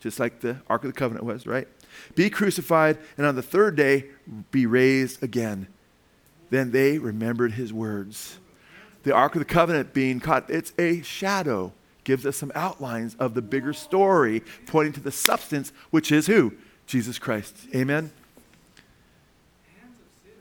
just 0.00 0.18
like 0.18 0.40
the 0.40 0.58
Ark 0.68 0.84
of 0.84 0.92
the 0.92 0.98
Covenant 0.98 1.26
was, 1.26 1.46
right? 1.46 1.68
Be 2.14 2.30
crucified, 2.30 2.98
and 3.16 3.26
on 3.26 3.34
the 3.34 3.42
third 3.42 3.76
day 3.76 4.06
be 4.50 4.64
raised 4.64 5.22
again. 5.22 5.68
Then 6.50 6.70
they 6.70 6.98
remembered 6.98 7.52
his 7.52 7.72
words. 7.72 8.38
The 9.02 9.14
Ark 9.14 9.34
of 9.34 9.40
the 9.40 9.44
Covenant 9.44 9.92
being 9.92 10.20
caught, 10.20 10.48
it's 10.48 10.72
a 10.78 11.02
shadow 11.02 11.72
gives 12.08 12.24
us 12.24 12.38
some 12.38 12.50
outlines 12.54 13.14
of 13.16 13.34
the 13.34 13.42
bigger 13.42 13.74
story, 13.74 14.42
pointing 14.64 14.94
to 14.94 15.00
the 15.00 15.12
substance, 15.12 15.74
which 15.90 16.10
is 16.10 16.26
who? 16.26 16.54
Jesus 16.86 17.18
Christ. 17.18 17.54
Amen? 17.74 18.10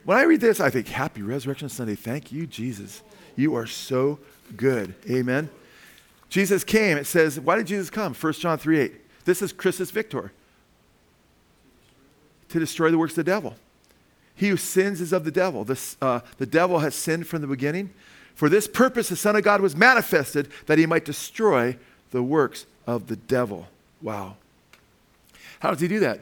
When 0.06 0.18
I 0.18 0.22
read 0.22 0.40
this, 0.40 0.62
I 0.62 0.70
think, 0.70 0.88
Happy 0.88 1.22
Resurrection 1.22 1.68
Sunday. 1.68 1.96
Thank 1.96 2.32
you, 2.32 2.48
Jesus. 2.48 3.04
You 3.36 3.54
are 3.56 3.68
so 3.68 4.18
good. 4.56 4.96
Amen? 5.12 5.50
Jesus 6.30 6.64
came. 6.64 6.98
It 6.98 7.06
says, 7.06 7.38
why 7.38 7.58
did 7.58 7.68
Jesus 7.68 7.90
come? 7.90 8.14
1 8.14 8.34
John 8.34 8.58
3 8.58 8.80
8. 8.80 9.26
This 9.26 9.42
is 9.42 9.52
Christus 9.52 9.92
Victor 9.92 10.32
to 12.48 12.60
destroy 12.60 12.92
the 12.92 12.98
works 12.98 13.12
of 13.12 13.26
the 13.26 13.30
devil. 13.30 13.58
He 14.36 14.48
who 14.48 14.56
sins 14.56 15.02
is 15.02 15.12
of 15.12 15.26
the 15.26 15.32
devil. 15.32 15.66
This, 15.66 15.98
uh, 16.02 16.22
the 16.38 16.46
devil 16.46 16.80
has 16.80 16.96
sinned 16.96 17.28
from 17.28 17.42
the 17.42 17.48
beginning. 17.48 17.90
For 18.38 18.50
this 18.50 18.68
purpose, 18.68 19.10
the 19.10 19.16
Son 19.16 19.36
of 19.36 19.42
God 19.42 19.62
was 19.62 19.76
manifested 19.76 20.50
that 20.68 20.78
he 20.78 20.86
might 20.86 21.06
destroy 21.06 21.76
the 22.12 22.22
works 22.22 22.68
of 22.86 23.08
the 23.08 23.16
devil. 23.16 23.66
Wow. 24.00 24.36
How 25.60 25.72
does 25.72 25.82
he 25.82 25.88
do 25.88 26.00
that? 26.02 26.22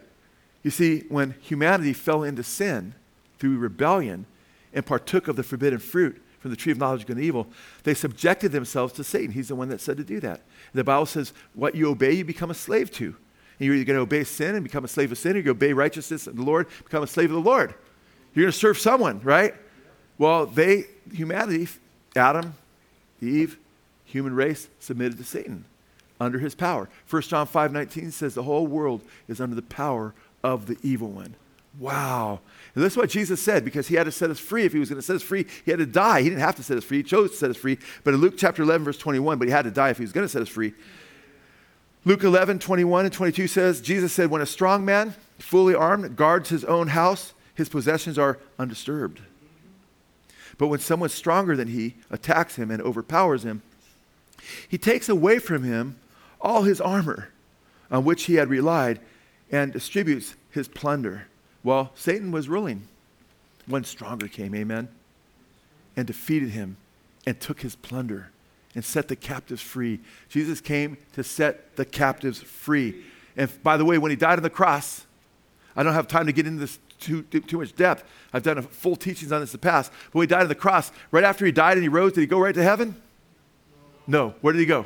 You 0.64 0.72
see, 0.72 1.02
when 1.10 1.36
humanity 1.42 1.92
fell 1.92 2.24
into 2.24 2.42
sin 2.42 2.96
through 3.38 3.58
rebellion 3.58 4.28
and 4.74 4.86
partook 4.86 5.28
of 5.28 5.36
the 5.36 5.44
forbidden 5.44 5.80
fruit 5.80 6.22
from 6.40 6.52
the 6.52 6.58
tree 6.58 6.72
of 6.72 6.78
knowledge 6.78 7.02
of 7.02 7.08
good 7.08 7.18
and 7.18 7.26
evil, 7.26 7.48
they 7.84 7.94
subjected 7.94 8.54
themselves 8.54 8.94
to 8.94 9.04
Satan. 9.04 9.34
He's 9.34 9.50
the 9.50 9.56
one 9.56 9.68
that 9.68 9.82
said 9.82 9.98
to 9.98 10.06
do 10.06 10.22
that. 10.22 10.40
The 10.74 10.86
Bible 10.86 11.08
says, 11.08 11.34
what 11.54 11.76
you 11.76 11.90
obey, 11.90 12.14
you 12.14 12.24
become 12.24 12.50
a 12.50 12.54
slave 12.56 12.92
to. 12.92 13.08
And 13.08 13.16
you're 13.60 13.76
either 13.76 13.84
going 13.84 13.98
to 13.98 14.04
obey 14.04 14.24
sin 14.24 14.56
and 14.56 14.64
become 14.64 14.86
a 14.86 14.88
slave 14.88 15.12
of 15.12 15.18
sin, 15.18 15.36
or 15.36 15.42
to 15.42 15.50
obey 15.50 15.74
righteousness 15.74 16.28
and 16.28 16.38
the 16.38 16.44
Lord, 16.44 16.68
become 16.86 17.04
a 17.04 17.08
slave 17.08 17.30
of 17.30 17.44
the 17.44 17.50
Lord. 17.50 17.76
You're 18.34 18.46
going 18.46 18.54
to 18.54 18.58
serve 18.58 18.78
someone, 18.78 19.20
right? 19.20 19.54
Well, 20.18 20.46
they, 20.46 20.86
humanity, 21.12 21.68
Adam, 22.16 22.56
Eve, 23.22 23.58
human 24.06 24.36
race 24.36 24.68
submitted 24.80 25.18
to 25.18 25.24
Satan 25.24 25.66
under 26.20 26.40
his 26.40 26.56
power. 26.56 26.90
1 27.10 27.22
John 27.24 27.48
5 27.48 27.72
19 27.72 28.12
says 28.12 28.34
the 28.34 28.44
whole 28.44 28.68
world 28.68 29.02
is 29.28 29.42
under 29.42 29.56
the 29.56 29.62
power 29.62 30.14
of 30.44 30.68
the 30.68 30.78
evil 30.84 31.10
one. 31.10 31.36
Wow. 31.80 32.40
And 32.74 32.84
that's 32.84 32.96
what 32.96 33.10
Jesus 33.10 33.42
said 33.42 33.66
because 33.66 33.88
he 33.88 33.96
had 33.96 34.06
to 34.06 34.12
set 34.12 34.30
us 34.30 34.40
free. 34.40 34.64
If 34.64 34.74
he 34.74 34.80
was 34.80 34.90
going 34.90 35.00
to 35.00 35.06
set 35.06 35.18
us 35.18 35.24
free, 35.24 35.46
he 35.66 35.72
had 35.72 35.80
to 35.80 35.86
die. 35.86 36.22
He 36.22 36.30
didn't 36.30 36.42
have 36.42 36.56
to 36.56 36.64
set 36.64 36.78
us 36.78 36.84
free. 36.84 36.98
He 36.98 37.04
chose 37.04 37.32
to 37.32 37.38
set 37.38 37.50
us 37.50 37.58
free. 37.58 37.78
But 38.04 38.14
in 38.14 38.22
Luke 38.22 38.36
chapter 38.38 38.64
11, 38.64 38.86
verse 38.86 38.98
21, 38.98 39.38
but 39.38 39.48
he 39.48 39.52
had 39.52 39.64
to 39.64 39.72
die 39.72 39.90
if 39.90 39.98
he 39.98 40.04
was 40.04 40.14
going 40.14 40.26
to 40.26 40.32
set 40.32 40.42
us 40.42 40.48
free. 40.48 40.74
Luke 42.06 42.24
11, 42.24 42.60
21 42.60 43.06
and 43.06 43.14
22 43.14 43.48
says, 43.48 43.82
Jesus 43.82 44.14
said, 44.14 44.30
When 44.30 44.42
a 44.42 44.46
strong 44.46 44.86
man, 44.86 45.16
fully 45.40 45.74
armed, 45.74 46.16
guards 46.16 46.50
his 46.50 46.64
own 46.64 46.90
house, 46.90 47.34
his 47.56 47.68
possessions 47.68 48.20
are 48.20 48.38
undisturbed. 48.60 49.22
But 50.58 50.68
when 50.68 50.80
someone 50.80 51.10
stronger 51.10 51.56
than 51.56 51.68
he 51.70 51.96
attacks 52.10 52.56
him 52.56 52.72
and 52.72 52.82
overpowers 52.82 53.44
him, 53.44 53.62
he 54.68 54.78
takes 54.78 55.10
away 55.10 55.40
from 55.40 55.64
him 55.64 55.98
all 56.40 56.64
his 56.64 56.80
armor 56.80 57.30
on 57.92 58.06
which 58.06 58.24
he 58.24 58.36
had 58.36 58.50
relied 58.50 59.00
and 59.52 59.74
distributes 59.74 60.36
his 60.50 60.68
plunder. 60.68 61.28
Well, 61.64 61.92
Satan 61.96 62.32
was 62.32 62.48
ruling. 62.48 62.88
One 63.68 63.84
stronger 63.84 64.28
came, 64.28 64.54
amen, 64.54 64.90
and 65.98 66.06
defeated 66.06 66.50
him 66.50 66.78
and 67.26 67.40
took 67.40 67.62
his 67.62 67.76
plunder 67.76 68.30
and 68.76 68.86
set 68.86 69.08
the 69.08 69.16
captives 69.16 69.62
free. 69.62 70.00
Jesus 70.30 70.62
came 70.62 70.98
to 71.14 71.24
set 71.24 71.76
the 71.76 71.86
captives 71.86 72.42
free. 72.42 73.04
And 73.36 73.50
by 73.64 73.78
the 73.78 73.86
way, 73.86 73.98
when 73.98 74.12
he 74.12 74.18
died 74.18 74.38
on 74.38 74.44
the 74.44 74.50
cross, 74.50 75.06
I 75.76 75.84
don't 75.84 75.94
have 75.94 76.08
time 76.08 76.26
to 76.28 76.32
get 76.32 76.46
into 76.46 76.60
this 76.60 76.80
too, 77.06 77.24
too, 77.24 77.60
much 77.60 77.76
depth. 77.76 78.04
I've 78.34 78.44
done 78.44 78.62
full 78.62 78.96
teachings 78.96 79.32
on 79.32 79.42
this 79.42 79.54
in 79.54 79.60
the 79.60 79.66
past. 79.66 79.92
But 80.06 80.16
when 80.16 80.24
he 80.24 80.28
died 80.28 80.44
on 80.44 80.48
the 80.48 80.56
cross, 80.56 80.92
right 81.12 81.24
after 81.24 81.46
he 81.46 81.52
died 81.52 81.78
and 81.78 81.84
he 81.84 81.90
rose, 81.90 82.14
did 82.14 82.22
he 82.22 82.28
go 82.28 82.40
right 82.40 82.56
to 82.56 82.64
heaven? 82.64 83.02
No. 84.08 84.36
Where 84.42 84.54
did 84.54 84.60
he 84.60 84.66
go? 84.66 84.86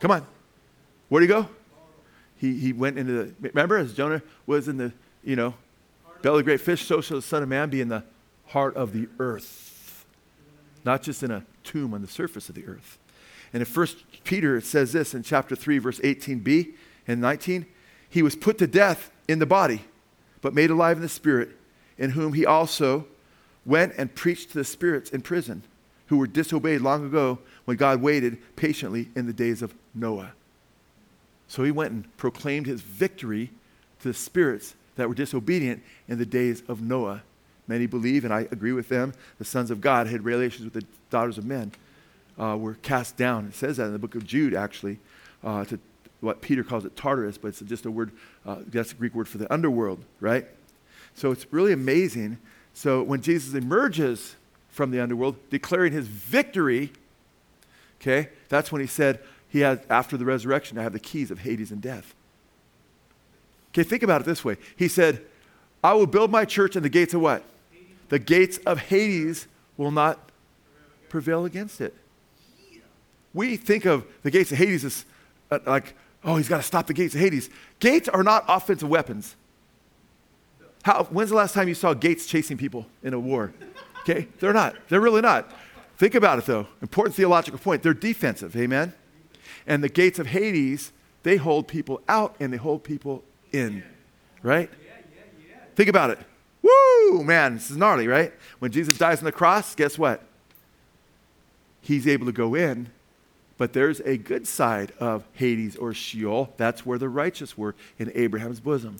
Come 0.00 0.10
on. 0.10 0.26
Where 1.08 1.20
did 1.20 1.26
he 1.26 1.32
go? 1.32 1.48
He, 2.36 2.58
he 2.58 2.72
went 2.72 2.98
into 2.98 3.12
the, 3.12 3.34
remember 3.40 3.78
as 3.78 3.94
Jonah 3.94 4.22
was 4.46 4.68
in 4.68 4.76
the, 4.76 4.92
you 5.24 5.36
know, 5.36 5.54
belly 6.22 6.40
of 6.40 6.44
the 6.44 6.50
great 6.50 6.60
fish, 6.60 6.84
so 6.84 7.00
shall 7.00 7.16
the 7.16 7.22
Son 7.22 7.42
of 7.42 7.48
Man 7.48 7.70
be 7.70 7.80
in 7.80 7.88
the 7.88 8.04
heart 8.46 8.76
of 8.76 8.92
the 8.92 9.08
earth. 9.18 10.04
not 10.84 11.02
just 11.02 11.22
in 11.22 11.30
a 11.30 11.44
tomb 11.64 11.94
on 11.94 12.02
the 12.02 12.08
surface 12.08 12.48
of 12.48 12.54
the 12.54 12.66
earth. 12.66 12.98
And 13.52 13.66
in 13.66 13.68
1 13.68 13.86
Peter, 14.24 14.56
it 14.56 14.64
says 14.64 14.92
this 14.92 15.14
in 15.14 15.22
chapter 15.22 15.56
3, 15.56 15.78
verse 15.78 15.98
18b 16.00 16.74
and 17.06 17.20
19 17.20 17.66
He 18.08 18.22
was 18.22 18.36
put 18.36 18.58
to 18.58 18.66
death 18.66 19.10
in 19.28 19.38
the 19.38 19.46
body, 19.46 19.84
but 20.40 20.54
made 20.54 20.70
alive 20.70 20.96
in 20.96 21.02
the 21.02 21.08
spirit, 21.08 21.50
in 21.98 22.10
whom 22.10 22.32
he 22.32 22.44
also 22.44 23.06
went 23.64 23.94
and 23.96 24.14
preached 24.14 24.50
to 24.50 24.58
the 24.58 24.64
spirits 24.64 25.10
in 25.10 25.20
prison, 25.20 25.62
who 26.06 26.18
were 26.18 26.26
disobeyed 26.26 26.80
long 26.80 27.04
ago 27.04 27.38
when 27.64 27.76
God 27.76 28.00
waited 28.00 28.38
patiently 28.54 29.08
in 29.16 29.26
the 29.26 29.32
days 29.32 29.62
of 29.62 29.74
Noah. 29.94 30.32
So 31.48 31.64
he 31.64 31.70
went 31.70 31.92
and 31.92 32.16
proclaimed 32.16 32.66
his 32.66 32.80
victory 32.80 33.50
to 34.00 34.08
the 34.08 34.14
spirits 34.14 34.74
that 34.96 35.08
were 35.08 35.14
disobedient 35.14 35.82
in 36.08 36.18
the 36.18 36.26
days 36.26 36.62
of 36.68 36.80
Noah. 36.80 37.22
Many 37.66 37.86
believe, 37.86 38.24
and 38.24 38.32
I 38.32 38.42
agree 38.50 38.72
with 38.72 38.88
them, 38.88 39.12
the 39.38 39.44
sons 39.44 39.70
of 39.70 39.80
God 39.80 40.06
had 40.06 40.24
relations 40.24 40.64
with 40.64 40.74
the 40.74 40.86
daughters 41.10 41.38
of 41.38 41.44
men, 41.44 41.72
uh, 42.38 42.56
were 42.56 42.74
cast 42.74 43.16
down. 43.16 43.46
It 43.46 43.54
says 43.54 43.78
that 43.78 43.86
in 43.86 43.92
the 43.92 43.98
book 43.98 44.14
of 44.14 44.24
Jude, 44.24 44.54
actually, 44.54 44.98
uh, 45.42 45.64
to 45.64 45.78
what 46.20 46.40
Peter 46.40 46.64
calls 46.64 46.84
it 46.84 46.96
Tartarus, 46.96 47.38
but 47.38 47.48
it's 47.48 47.60
just 47.60 47.86
a 47.86 47.90
word, 47.90 48.12
uh, 48.44 48.56
that's 48.66 48.92
a 48.92 48.94
Greek 48.94 49.14
word 49.14 49.28
for 49.28 49.38
the 49.38 49.52
underworld, 49.52 50.04
right? 50.20 50.46
So 51.14 51.30
it's 51.30 51.46
really 51.52 51.72
amazing. 51.72 52.38
So 52.74 53.02
when 53.02 53.20
Jesus 53.20 53.54
emerges 53.54 54.36
from 54.70 54.90
the 54.90 55.00
underworld, 55.00 55.36
declaring 55.50 55.92
his 55.92 56.06
victory, 56.06 56.92
okay, 58.00 58.28
that's 58.48 58.70
when 58.70 58.80
he 58.80 58.86
said, 58.86 59.20
he 59.48 59.60
had, 59.60 59.82
after 59.88 60.16
the 60.16 60.24
resurrection, 60.24 60.78
I 60.78 60.82
have 60.82 60.92
the 60.92 61.00
keys 61.00 61.30
of 61.30 61.40
Hades 61.40 61.70
and 61.70 61.80
death. 61.80 62.14
Okay, 63.70 63.82
think 63.82 64.02
about 64.02 64.20
it 64.20 64.24
this 64.24 64.44
way. 64.44 64.56
He 64.76 64.88
said, 64.88 65.22
I 65.82 65.94
will 65.94 66.06
build 66.06 66.30
my 66.30 66.44
church 66.44 66.76
and 66.76 66.84
the 66.84 66.90
gates 66.90 67.14
of 67.14 67.20
what? 67.20 67.44
The 68.08 68.18
gates 68.18 68.58
of 68.58 68.78
Hades 68.78 69.46
will 69.76 69.90
not 69.90 70.30
prevail 71.08 71.44
against 71.44 71.80
it. 71.80 71.94
We 73.32 73.56
think 73.56 73.84
of 73.84 74.06
the 74.22 74.30
gates 74.30 74.50
of 74.50 74.58
Hades 74.58 74.84
as 74.84 75.04
uh, 75.50 75.58
like, 75.66 75.94
oh, 76.24 76.36
he's 76.36 76.48
got 76.48 76.58
to 76.58 76.62
stop 76.62 76.86
the 76.86 76.94
gates 76.94 77.14
of 77.14 77.20
Hades. 77.20 77.50
Gates 77.78 78.08
are 78.08 78.22
not 78.22 78.44
offensive 78.48 78.88
weapons. 78.88 79.36
How, 80.82 81.04
when's 81.04 81.30
the 81.30 81.36
last 81.36 81.54
time 81.54 81.68
you 81.68 81.74
saw 81.74 81.94
gates 81.94 82.26
chasing 82.26 82.56
people 82.56 82.86
in 83.02 83.12
a 83.12 83.18
war? 83.18 83.52
Okay, 84.02 84.28
they're 84.38 84.52
not. 84.52 84.76
They're 84.88 85.00
really 85.00 85.20
not. 85.20 85.52
Think 85.96 86.14
about 86.14 86.38
it 86.38 86.46
though. 86.46 86.68
Important 86.80 87.16
theological 87.16 87.58
point. 87.58 87.82
They're 87.82 87.94
defensive. 87.94 88.56
Amen. 88.56 88.92
And 89.66 89.82
the 89.82 89.88
gates 89.88 90.18
of 90.18 90.28
Hades, 90.28 90.92
they 91.24 91.36
hold 91.36 91.66
people 91.66 92.00
out 92.08 92.36
and 92.38 92.52
they 92.52 92.56
hold 92.56 92.84
people 92.84 93.24
in. 93.52 93.82
Right? 94.42 94.70
Think 95.74 95.88
about 95.88 96.10
it. 96.10 96.18
Woo, 96.62 97.22
man, 97.24 97.54
this 97.54 97.70
is 97.70 97.76
gnarly, 97.76 98.06
right? 98.06 98.32
When 98.58 98.70
Jesus 98.70 98.96
dies 98.96 99.18
on 99.18 99.24
the 99.24 99.32
cross, 99.32 99.74
guess 99.74 99.98
what? 99.98 100.22
He's 101.80 102.06
able 102.06 102.26
to 102.26 102.32
go 102.32 102.54
in, 102.54 102.90
but 103.58 103.72
there's 103.72 104.00
a 104.00 104.16
good 104.16 104.46
side 104.46 104.92
of 105.00 105.24
Hades 105.34 105.76
or 105.76 105.94
Sheol. 105.94 106.52
That's 106.56 106.84
where 106.84 106.98
the 106.98 107.08
righteous 107.08 107.56
were 107.56 107.74
in 107.98 108.12
Abraham's 108.14 108.60
bosom. 108.60 108.96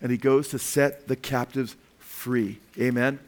And 0.00 0.10
he 0.12 0.18
goes 0.18 0.48
to 0.48 0.58
set 0.58 1.08
the 1.08 1.16
captives 1.16 1.76
free. 1.98 2.58
Amen. 2.78 3.18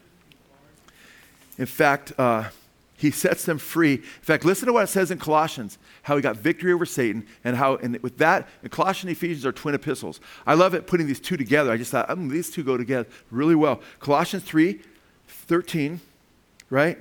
In 1.56 1.66
fact, 1.66 2.12
uh, 2.18 2.50
he 2.96 3.10
sets 3.12 3.44
them 3.44 3.58
free. 3.58 3.94
In 3.94 4.22
fact, 4.22 4.44
listen 4.44 4.66
to 4.66 4.72
what 4.72 4.84
it 4.84 4.88
says 4.88 5.10
in 5.10 5.18
Colossians, 5.18 5.78
how 6.02 6.16
he 6.16 6.22
got 6.22 6.36
victory 6.36 6.72
over 6.72 6.86
Satan, 6.86 7.26
and 7.42 7.56
how, 7.56 7.76
and 7.76 7.98
with 8.02 8.18
that, 8.18 8.48
and 8.62 8.70
Colossians 8.70 9.04
and 9.04 9.12
Ephesians 9.12 9.46
are 9.46 9.52
twin 9.52 9.74
epistles. 9.74 10.20
I 10.46 10.54
love 10.54 10.74
it 10.74 10.86
putting 10.86 11.06
these 11.06 11.20
two 11.20 11.36
together. 11.36 11.72
I 11.72 11.76
just 11.76 11.90
thought, 11.90 12.10
um, 12.10 12.28
these 12.28 12.50
two 12.50 12.62
go 12.62 12.76
together 12.76 13.08
really 13.30 13.54
well. 13.54 13.80
Colossians 14.00 14.44
3 14.44 14.80
13, 15.28 16.00
right? 16.70 16.98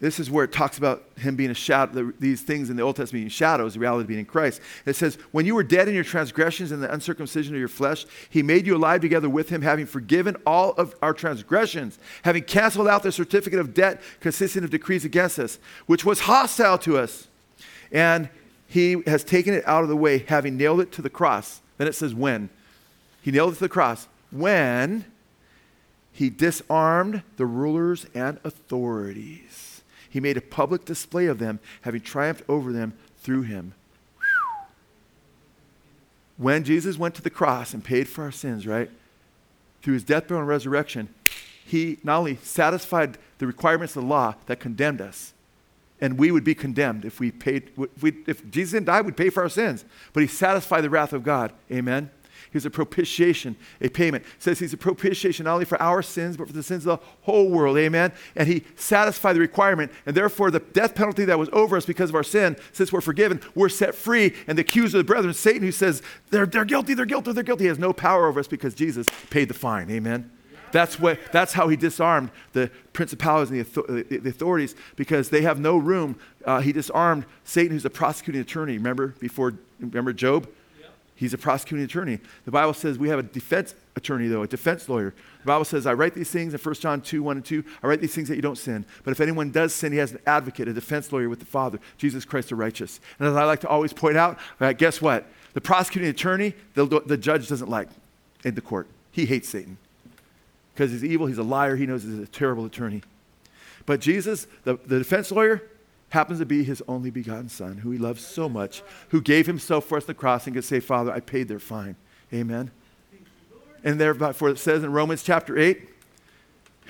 This 0.00 0.18
is 0.18 0.30
where 0.30 0.44
it 0.44 0.52
talks 0.52 0.78
about 0.78 1.04
him 1.18 1.36
being 1.36 1.50
a 1.50 1.54
shadow, 1.54 2.10
these 2.18 2.40
things 2.40 2.70
in 2.70 2.76
the 2.76 2.82
Old 2.82 2.96
Testament 2.96 3.20
being 3.20 3.28
shadows, 3.28 3.74
the 3.74 3.80
reality 3.80 4.06
being 4.06 4.20
in 4.20 4.24
Christ. 4.24 4.62
It 4.86 4.96
says, 4.96 5.16
When 5.30 5.44
you 5.44 5.54
were 5.54 5.62
dead 5.62 5.88
in 5.88 5.94
your 5.94 6.04
transgressions 6.04 6.72
and 6.72 6.82
the 6.82 6.90
uncircumcision 6.90 7.54
of 7.54 7.58
your 7.58 7.68
flesh, 7.68 8.06
he 8.30 8.42
made 8.42 8.66
you 8.66 8.76
alive 8.76 9.02
together 9.02 9.28
with 9.28 9.50
him, 9.50 9.60
having 9.60 9.84
forgiven 9.84 10.36
all 10.46 10.72
of 10.72 10.94
our 11.02 11.12
transgressions, 11.12 11.98
having 12.22 12.44
canceled 12.44 12.88
out 12.88 13.02
the 13.02 13.12
certificate 13.12 13.60
of 13.60 13.74
debt 13.74 14.00
consisting 14.20 14.64
of 14.64 14.70
decrees 14.70 15.04
against 15.04 15.38
us, 15.38 15.58
which 15.84 16.02
was 16.02 16.20
hostile 16.20 16.78
to 16.78 16.96
us. 16.96 17.28
And 17.92 18.30
he 18.66 19.02
has 19.06 19.22
taken 19.22 19.52
it 19.52 19.68
out 19.68 19.82
of 19.82 19.90
the 19.90 19.96
way, 19.96 20.18
having 20.18 20.56
nailed 20.56 20.80
it 20.80 20.92
to 20.92 21.02
the 21.02 21.10
cross. 21.10 21.60
Then 21.76 21.86
it 21.86 21.94
says, 21.94 22.14
When? 22.14 22.48
He 23.20 23.30
nailed 23.30 23.52
it 23.52 23.56
to 23.56 23.64
the 23.64 23.68
cross. 23.68 24.08
When 24.30 25.04
he 26.10 26.30
disarmed 26.30 27.22
the 27.36 27.44
rulers 27.44 28.06
and 28.14 28.38
authorities 28.44 29.69
he 30.10 30.20
made 30.20 30.36
a 30.36 30.42
public 30.42 30.84
display 30.84 31.26
of 31.26 31.38
them, 31.38 31.60
having 31.82 32.02
triumphed 32.02 32.42
over 32.48 32.72
them 32.72 32.92
through 33.18 33.42
him. 33.42 33.74
When 36.36 36.64
Jesus 36.64 36.98
went 36.98 37.14
to 37.14 37.22
the 37.22 37.30
cross 37.30 37.72
and 37.72 37.84
paid 37.84 38.08
for 38.08 38.24
our 38.24 38.32
sins, 38.32 38.66
right? 38.66 38.90
Through 39.82 39.94
his 39.94 40.04
death, 40.04 40.26
burial, 40.26 40.40
and 40.40 40.48
resurrection, 40.48 41.14
he 41.64 41.98
not 42.02 42.18
only 42.18 42.36
satisfied 42.36 43.18
the 43.38 43.46
requirements 43.46 43.94
of 43.94 44.02
the 44.02 44.08
law 44.08 44.34
that 44.46 44.58
condemned 44.58 45.00
us, 45.00 45.32
and 46.00 46.18
we 46.18 46.30
would 46.30 46.44
be 46.44 46.54
condemned 46.54 47.04
if 47.04 47.20
we 47.20 47.30
paid, 47.30 47.70
if, 47.76 48.02
we, 48.02 48.14
if 48.26 48.50
Jesus 48.50 48.72
didn't 48.72 48.86
die, 48.86 49.02
we'd 49.02 49.16
pay 49.16 49.30
for 49.30 49.42
our 49.42 49.48
sins. 49.48 49.84
But 50.12 50.22
he 50.22 50.26
satisfied 50.26 50.80
the 50.80 50.90
wrath 50.90 51.12
of 51.12 51.22
God. 51.22 51.52
Amen. 51.70 52.10
He's 52.52 52.66
a 52.66 52.70
propitiation, 52.70 53.56
a 53.80 53.88
payment. 53.88 54.24
It 54.24 54.42
says 54.42 54.58
he's 54.58 54.72
a 54.72 54.76
propitiation 54.76 55.44
not 55.44 55.54
only 55.54 55.64
for 55.64 55.80
our 55.80 56.02
sins, 56.02 56.36
but 56.36 56.48
for 56.48 56.52
the 56.52 56.62
sins 56.62 56.86
of 56.86 56.98
the 56.98 57.06
whole 57.22 57.48
world. 57.48 57.78
Amen. 57.78 58.12
And 58.34 58.48
he 58.48 58.64
satisfied 58.74 59.34
the 59.34 59.40
requirement. 59.40 59.92
And 60.04 60.16
therefore, 60.16 60.50
the 60.50 60.60
death 60.60 60.94
penalty 60.94 61.24
that 61.26 61.38
was 61.38 61.48
over 61.52 61.76
us 61.76 61.86
because 61.86 62.10
of 62.10 62.16
our 62.16 62.24
sin, 62.24 62.56
since 62.72 62.92
we're 62.92 63.00
forgiven, 63.00 63.40
we're 63.54 63.68
set 63.68 63.94
free. 63.94 64.34
And 64.48 64.58
the 64.58 64.62
accuser 64.62 64.98
of 64.98 65.06
the 65.06 65.12
brethren, 65.12 65.32
Satan, 65.32 65.62
who 65.62 65.72
says 65.72 66.02
they're, 66.30 66.46
they're 66.46 66.64
guilty, 66.64 66.94
they're 66.94 67.06
guilty, 67.06 67.32
they're 67.32 67.44
guilty, 67.44 67.66
has 67.66 67.78
no 67.78 67.92
power 67.92 68.26
over 68.26 68.40
us 68.40 68.48
because 68.48 68.74
Jesus 68.74 69.06
paid 69.30 69.48
the 69.48 69.54
fine. 69.54 69.90
Amen. 69.90 70.30
That's, 70.72 71.00
what, 71.00 71.18
that's 71.32 71.52
how 71.52 71.68
he 71.68 71.76
disarmed 71.76 72.30
the 72.52 72.70
principalities 72.92 73.50
and 73.50 73.66
the, 73.66 74.18
the 74.18 74.30
authorities 74.30 74.74
because 74.96 75.30
they 75.30 75.42
have 75.42 75.58
no 75.58 75.76
room. 75.76 76.16
Uh, 76.44 76.60
he 76.60 76.72
disarmed 76.72 77.26
Satan, 77.44 77.72
who's 77.72 77.84
a 77.84 77.90
prosecuting 77.90 78.40
attorney. 78.40 78.74
Remember 78.74 79.08
before, 79.18 79.54
remember 79.80 80.12
Job? 80.12 80.48
He's 81.20 81.34
a 81.34 81.38
prosecuting 81.38 81.84
attorney. 81.84 82.18
The 82.46 82.50
Bible 82.50 82.72
says 82.72 82.98
we 82.98 83.10
have 83.10 83.18
a 83.18 83.22
defense 83.22 83.74
attorney, 83.94 84.26
though, 84.26 84.42
a 84.42 84.48
defense 84.48 84.88
lawyer. 84.88 85.14
The 85.42 85.46
Bible 85.46 85.66
says, 85.66 85.86
I 85.86 85.92
write 85.92 86.14
these 86.14 86.30
things 86.30 86.54
in 86.54 86.58
1 86.58 86.74
John 86.76 87.02
2, 87.02 87.22
1 87.22 87.36
and 87.36 87.44
2. 87.44 87.62
I 87.82 87.86
write 87.86 88.00
these 88.00 88.14
things 88.14 88.28
that 88.28 88.36
you 88.36 88.40
don't 88.42 88.56
sin. 88.56 88.86
But 89.04 89.10
if 89.10 89.20
anyone 89.20 89.50
does 89.50 89.74
sin, 89.74 89.92
he 89.92 89.98
has 89.98 90.12
an 90.12 90.20
advocate, 90.26 90.66
a 90.66 90.72
defense 90.72 91.12
lawyer 91.12 91.28
with 91.28 91.38
the 91.38 91.44
Father, 91.44 91.78
Jesus 91.98 92.24
Christ 92.24 92.48
the 92.48 92.56
righteous. 92.56 93.00
And 93.18 93.28
as 93.28 93.36
I 93.36 93.44
like 93.44 93.60
to 93.60 93.68
always 93.68 93.92
point 93.92 94.16
out, 94.16 94.38
uh, 94.60 94.72
guess 94.72 95.02
what? 95.02 95.26
The 95.52 95.60
prosecuting 95.60 96.08
attorney, 96.08 96.54
the, 96.72 96.86
the 96.86 97.18
judge 97.18 97.48
doesn't 97.48 97.68
like 97.68 97.90
in 98.42 98.54
the 98.54 98.62
court. 98.62 98.86
He 99.12 99.26
hates 99.26 99.50
Satan 99.50 99.76
because 100.72 100.90
he's 100.90 101.04
evil, 101.04 101.26
he's 101.26 101.36
a 101.36 101.42
liar, 101.42 101.76
he 101.76 101.84
knows 101.84 102.02
he's 102.02 102.18
a 102.18 102.26
terrible 102.26 102.64
attorney. 102.64 103.02
But 103.84 104.00
Jesus, 104.00 104.46
the, 104.64 104.78
the 104.86 104.96
defense 104.96 105.30
lawyer, 105.30 105.62
happens 106.10 106.40
to 106.40 106.46
be 106.46 106.62
his 106.62 106.82
only 106.86 107.10
begotten 107.10 107.48
Son, 107.48 107.78
who 107.78 107.90
he 107.90 107.98
loves 107.98 108.24
so 108.24 108.48
much, 108.48 108.82
who 109.08 109.20
gave 109.20 109.46
himself 109.46 109.86
for 109.86 109.96
us 109.96 110.04
on 110.04 110.08
the 110.08 110.14
cross 110.14 110.46
and 110.46 110.54
could 110.54 110.64
say, 110.64 110.80
Father, 110.80 111.10
I 111.10 111.20
paid 111.20 111.48
their 111.48 111.58
fine. 111.58 111.96
Amen. 112.32 112.70
And 113.82 114.00
therefore 114.00 114.50
it 114.50 114.58
says 114.58 114.84
in 114.84 114.92
Romans 114.92 115.22
chapter 115.22 115.58
8, 115.58 115.88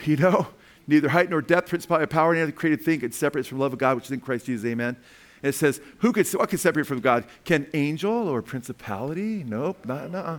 you 0.04 0.16
know, 0.16 0.48
neither 0.86 1.10
height 1.10 1.30
nor 1.30 1.42
depth, 1.42 1.68
principality, 1.68 2.06
power, 2.06 2.32
any 2.32 2.42
other 2.42 2.52
created 2.52 2.84
thing 2.84 3.00
could 3.00 3.14
separate 3.14 3.42
us 3.42 3.46
from 3.46 3.58
the 3.58 3.62
love 3.62 3.72
of 3.72 3.78
God, 3.78 3.96
which 3.96 4.06
is 4.06 4.10
in 4.10 4.20
Christ 4.20 4.46
Jesus. 4.46 4.66
Amen. 4.66 4.96
And 5.42 5.50
it 5.50 5.54
says, 5.54 5.80
who 5.98 6.12
could, 6.12 6.26
what 6.32 6.48
could 6.48 6.60
separate 6.60 6.86
from 6.86 7.00
God? 7.00 7.24
Can 7.44 7.66
angel 7.74 8.28
or 8.28 8.42
principality? 8.42 9.44
Nope, 9.44 9.84
not, 9.84 10.10
nah, 10.10 10.38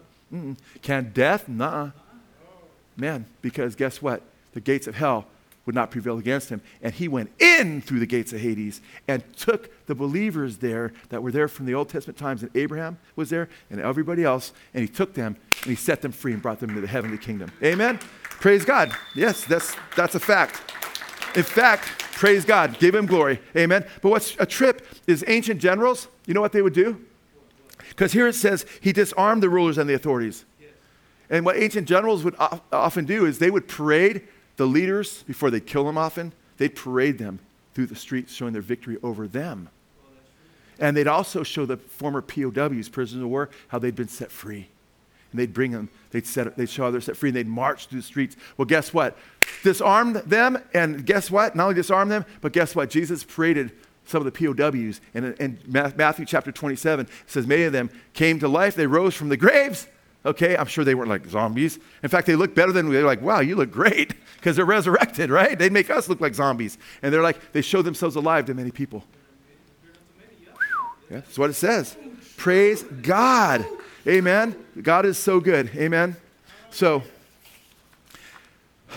Can 0.81 1.11
death? 1.13 1.47
Nah. 1.47 1.91
Man, 2.97 3.25
because 3.41 3.75
guess 3.75 4.01
what? 4.01 4.21
The 4.53 4.59
gates 4.59 4.87
of 4.87 4.95
hell 4.95 5.27
would 5.65 5.75
not 5.75 5.91
prevail 5.91 6.17
against 6.17 6.49
him. 6.49 6.61
And 6.81 6.93
he 6.93 7.07
went 7.07 7.31
in 7.39 7.81
through 7.81 7.99
the 7.99 8.05
gates 8.05 8.33
of 8.33 8.39
Hades 8.39 8.81
and 9.07 9.23
took 9.35 9.85
the 9.85 9.95
believers 9.95 10.57
there 10.57 10.91
that 11.09 11.21
were 11.21 11.31
there 11.31 11.47
from 11.47 11.65
the 11.65 11.75
Old 11.75 11.89
Testament 11.89 12.17
times, 12.17 12.41
and 12.41 12.55
Abraham 12.55 12.97
was 13.15 13.29
there 13.29 13.49
and 13.69 13.79
everybody 13.79 14.23
else, 14.23 14.53
and 14.73 14.81
he 14.81 14.87
took 14.87 15.13
them 15.13 15.37
and 15.61 15.69
he 15.69 15.75
set 15.75 16.01
them 16.01 16.11
free 16.11 16.33
and 16.33 16.41
brought 16.41 16.59
them 16.59 16.69
into 16.69 16.81
the 16.81 16.87
heavenly 16.87 17.17
kingdom. 17.17 17.51
Amen? 17.63 17.99
Praise 18.23 18.65
God. 18.65 18.91
Yes, 19.15 19.45
that's, 19.45 19.75
that's 19.95 20.15
a 20.15 20.19
fact. 20.19 20.61
In 21.35 21.43
fact, 21.43 21.87
praise 22.13 22.43
God. 22.43 22.79
Give 22.79 22.95
him 22.95 23.05
glory. 23.05 23.39
Amen. 23.55 23.85
But 24.01 24.09
what's 24.09 24.35
a 24.39 24.45
trip 24.45 24.85
is 25.07 25.23
ancient 25.27 25.61
generals, 25.61 26.07
you 26.25 26.33
know 26.33 26.41
what 26.41 26.51
they 26.51 26.61
would 26.61 26.73
do? 26.73 27.05
Because 27.89 28.13
here 28.13 28.27
it 28.27 28.35
says 28.35 28.65
he 28.79 28.91
disarmed 28.91 29.43
the 29.43 29.49
rulers 29.49 29.77
and 29.77 29.89
the 29.89 29.93
authorities. 29.93 30.45
And 31.29 31.45
what 31.45 31.55
ancient 31.55 31.87
generals 31.87 32.25
would 32.25 32.35
often 32.37 33.05
do 33.05 33.25
is 33.25 33.39
they 33.39 33.51
would 33.51 33.67
parade 33.67 34.27
the 34.61 34.67
leaders, 34.67 35.23
before 35.23 35.49
they 35.49 35.59
kill 35.59 35.85
them 35.85 35.97
often, 35.97 36.33
they'd 36.57 36.75
parade 36.75 37.17
them 37.17 37.39
through 37.73 37.87
the 37.87 37.95
streets 37.95 38.31
showing 38.31 38.53
their 38.53 38.61
victory 38.61 38.95
over 39.01 39.27
them. 39.27 39.69
And 40.79 40.95
they'd 40.95 41.07
also 41.07 41.41
show 41.41 41.65
the 41.65 41.77
former 41.77 42.21
POWs, 42.21 42.87
prisoners 42.87 43.23
of 43.23 43.29
war, 43.29 43.49
how 43.69 43.79
they'd 43.79 43.95
been 43.95 44.07
set 44.07 44.31
free. 44.31 44.67
And 45.31 45.39
they'd 45.39 45.51
bring 45.51 45.71
them 45.71 45.89
They'd, 46.11 46.27
set, 46.27 46.55
they'd 46.57 46.69
show 46.69 46.83
how 46.83 46.91
they're 46.91 47.01
set 47.01 47.17
free 47.17 47.29
and 47.29 47.35
they'd 47.35 47.47
march 47.47 47.87
through 47.87 48.01
the 48.01 48.05
streets. 48.05 48.35
Well, 48.55 48.67
guess 48.67 48.93
what? 48.93 49.17
Disarmed 49.63 50.17
them, 50.17 50.61
and 50.75 51.07
guess 51.07 51.31
what? 51.31 51.55
Not 51.55 51.63
only 51.63 51.75
disarmed 51.75 52.11
them, 52.11 52.25
but 52.41 52.53
guess 52.53 52.75
what? 52.75 52.91
Jesus 52.91 53.23
paraded 53.23 53.71
some 54.05 54.23
of 54.23 54.31
the 54.31 54.31
POWs. 54.31 55.01
And 55.15 55.33
in 55.39 55.57
Matthew 55.65 56.25
chapter 56.25 56.51
27, 56.51 57.07
it 57.07 57.11
says, 57.25 57.47
Many 57.47 57.63
of 57.63 57.73
them 57.73 57.89
came 58.13 58.37
to 58.39 58.47
life. 58.47 58.75
They 58.75 58.85
rose 58.85 59.15
from 59.15 59.29
the 59.29 59.37
graves. 59.37 59.87
Okay, 60.23 60.55
I'm 60.55 60.67
sure 60.67 60.83
they 60.83 60.93
weren't 60.93 61.09
like 61.09 61.25
zombies. 61.27 61.79
In 62.03 62.09
fact, 62.09 62.27
they 62.27 62.35
look 62.35 62.53
better 62.53 62.71
than 62.71 62.87
we. 62.87 62.95
They're 62.95 63.05
like, 63.05 63.21
wow, 63.21 63.39
you 63.39 63.55
look 63.55 63.71
great 63.71 64.13
because 64.35 64.55
they're 64.55 64.65
resurrected, 64.65 65.31
right? 65.31 65.57
They 65.57 65.69
make 65.69 65.89
us 65.89 66.07
look 66.07 66.21
like 66.21 66.35
zombies. 66.35 66.77
And 67.01 67.11
they're 67.11 67.23
like, 67.23 67.53
they 67.53 67.61
show 67.61 67.81
themselves 67.81 68.15
alive 68.15 68.45
to 68.45 68.53
many 68.53 68.71
people. 68.71 69.03
Yeah, 71.09 71.17
that's 71.17 71.37
what 71.37 71.49
it 71.49 71.53
says. 71.53 71.97
Praise 72.37 72.83
God. 72.83 73.65
Amen. 74.07 74.55
God 74.81 75.05
is 75.05 75.17
so 75.17 75.39
good. 75.39 75.69
Amen. 75.75 76.15
So 76.69 77.03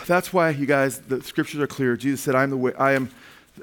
that's 0.07 0.33
why 0.33 0.51
you 0.51 0.67
guys, 0.67 1.01
the 1.01 1.23
scriptures 1.23 1.61
are 1.61 1.67
clear. 1.67 1.97
Jesus 1.97 2.21
said, 2.21 2.35
I'm 2.35 2.51
the 2.51 2.57
way, 2.57 2.75
I 2.75 2.93
am 2.93 3.11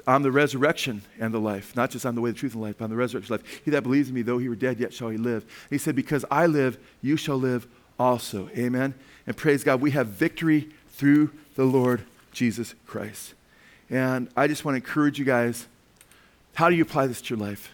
I'm 0.06 0.22
the 0.22 0.32
resurrection 0.32 1.02
and 1.20 1.34
the 1.34 1.38
life. 1.38 1.76
Not 1.76 1.90
just 1.90 2.06
I'm 2.06 2.14
the 2.14 2.20
way, 2.20 2.30
the 2.30 2.38
truth, 2.38 2.54
and 2.54 2.62
the 2.62 2.66
life, 2.66 2.76
but 2.78 2.86
I'm 2.86 2.90
the 2.90 2.96
resurrection 2.96 3.34
life. 3.34 3.62
He 3.64 3.70
that 3.72 3.82
believes 3.82 4.08
in 4.08 4.14
me, 4.14 4.22
though 4.22 4.38
he 4.38 4.48
were 4.48 4.56
dead, 4.56 4.80
yet 4.80 4.92
shall 4.92 5.10
he 5.10 5.18
live. 5.18 5.42
And 5.42 5.70
he 5.70 5.78
said, 5.78 5.94
Because 5.94 6.24
I 6.30 6.46
live, 6.46 6.78
you 7.02 7.16
shall 7.16 7.36
live 7.36 7.66
also. 7.98 8.48
Amen. 8.56 8.94
And 9.26 9.36
praise 9.36 9.62
God, 9.62 9.80
we 9.80 9.90
have 9.90 10.08
victory 10.08 10.70
through 10.88 11.30
the 11.54 11.64
Lord 11.64 12.04
Jesus 12.32 12.74
Christ. 12.86 13.34
And 13.90 14.28
I 14.36 14.46
just 14.46 14.64
want 14.64 14.74
to 14.74 14.76
encourage 14.76 15.18
you 15.18 15.24
guys 15.24 15.66
how 16.54 16.68
do 16.68 16.76
you 16.76 16.82
apply 16.82 17.06
this 17.06 17.20
to 17.22 17.34
your 17.34 17.44
life? 17.44 17.72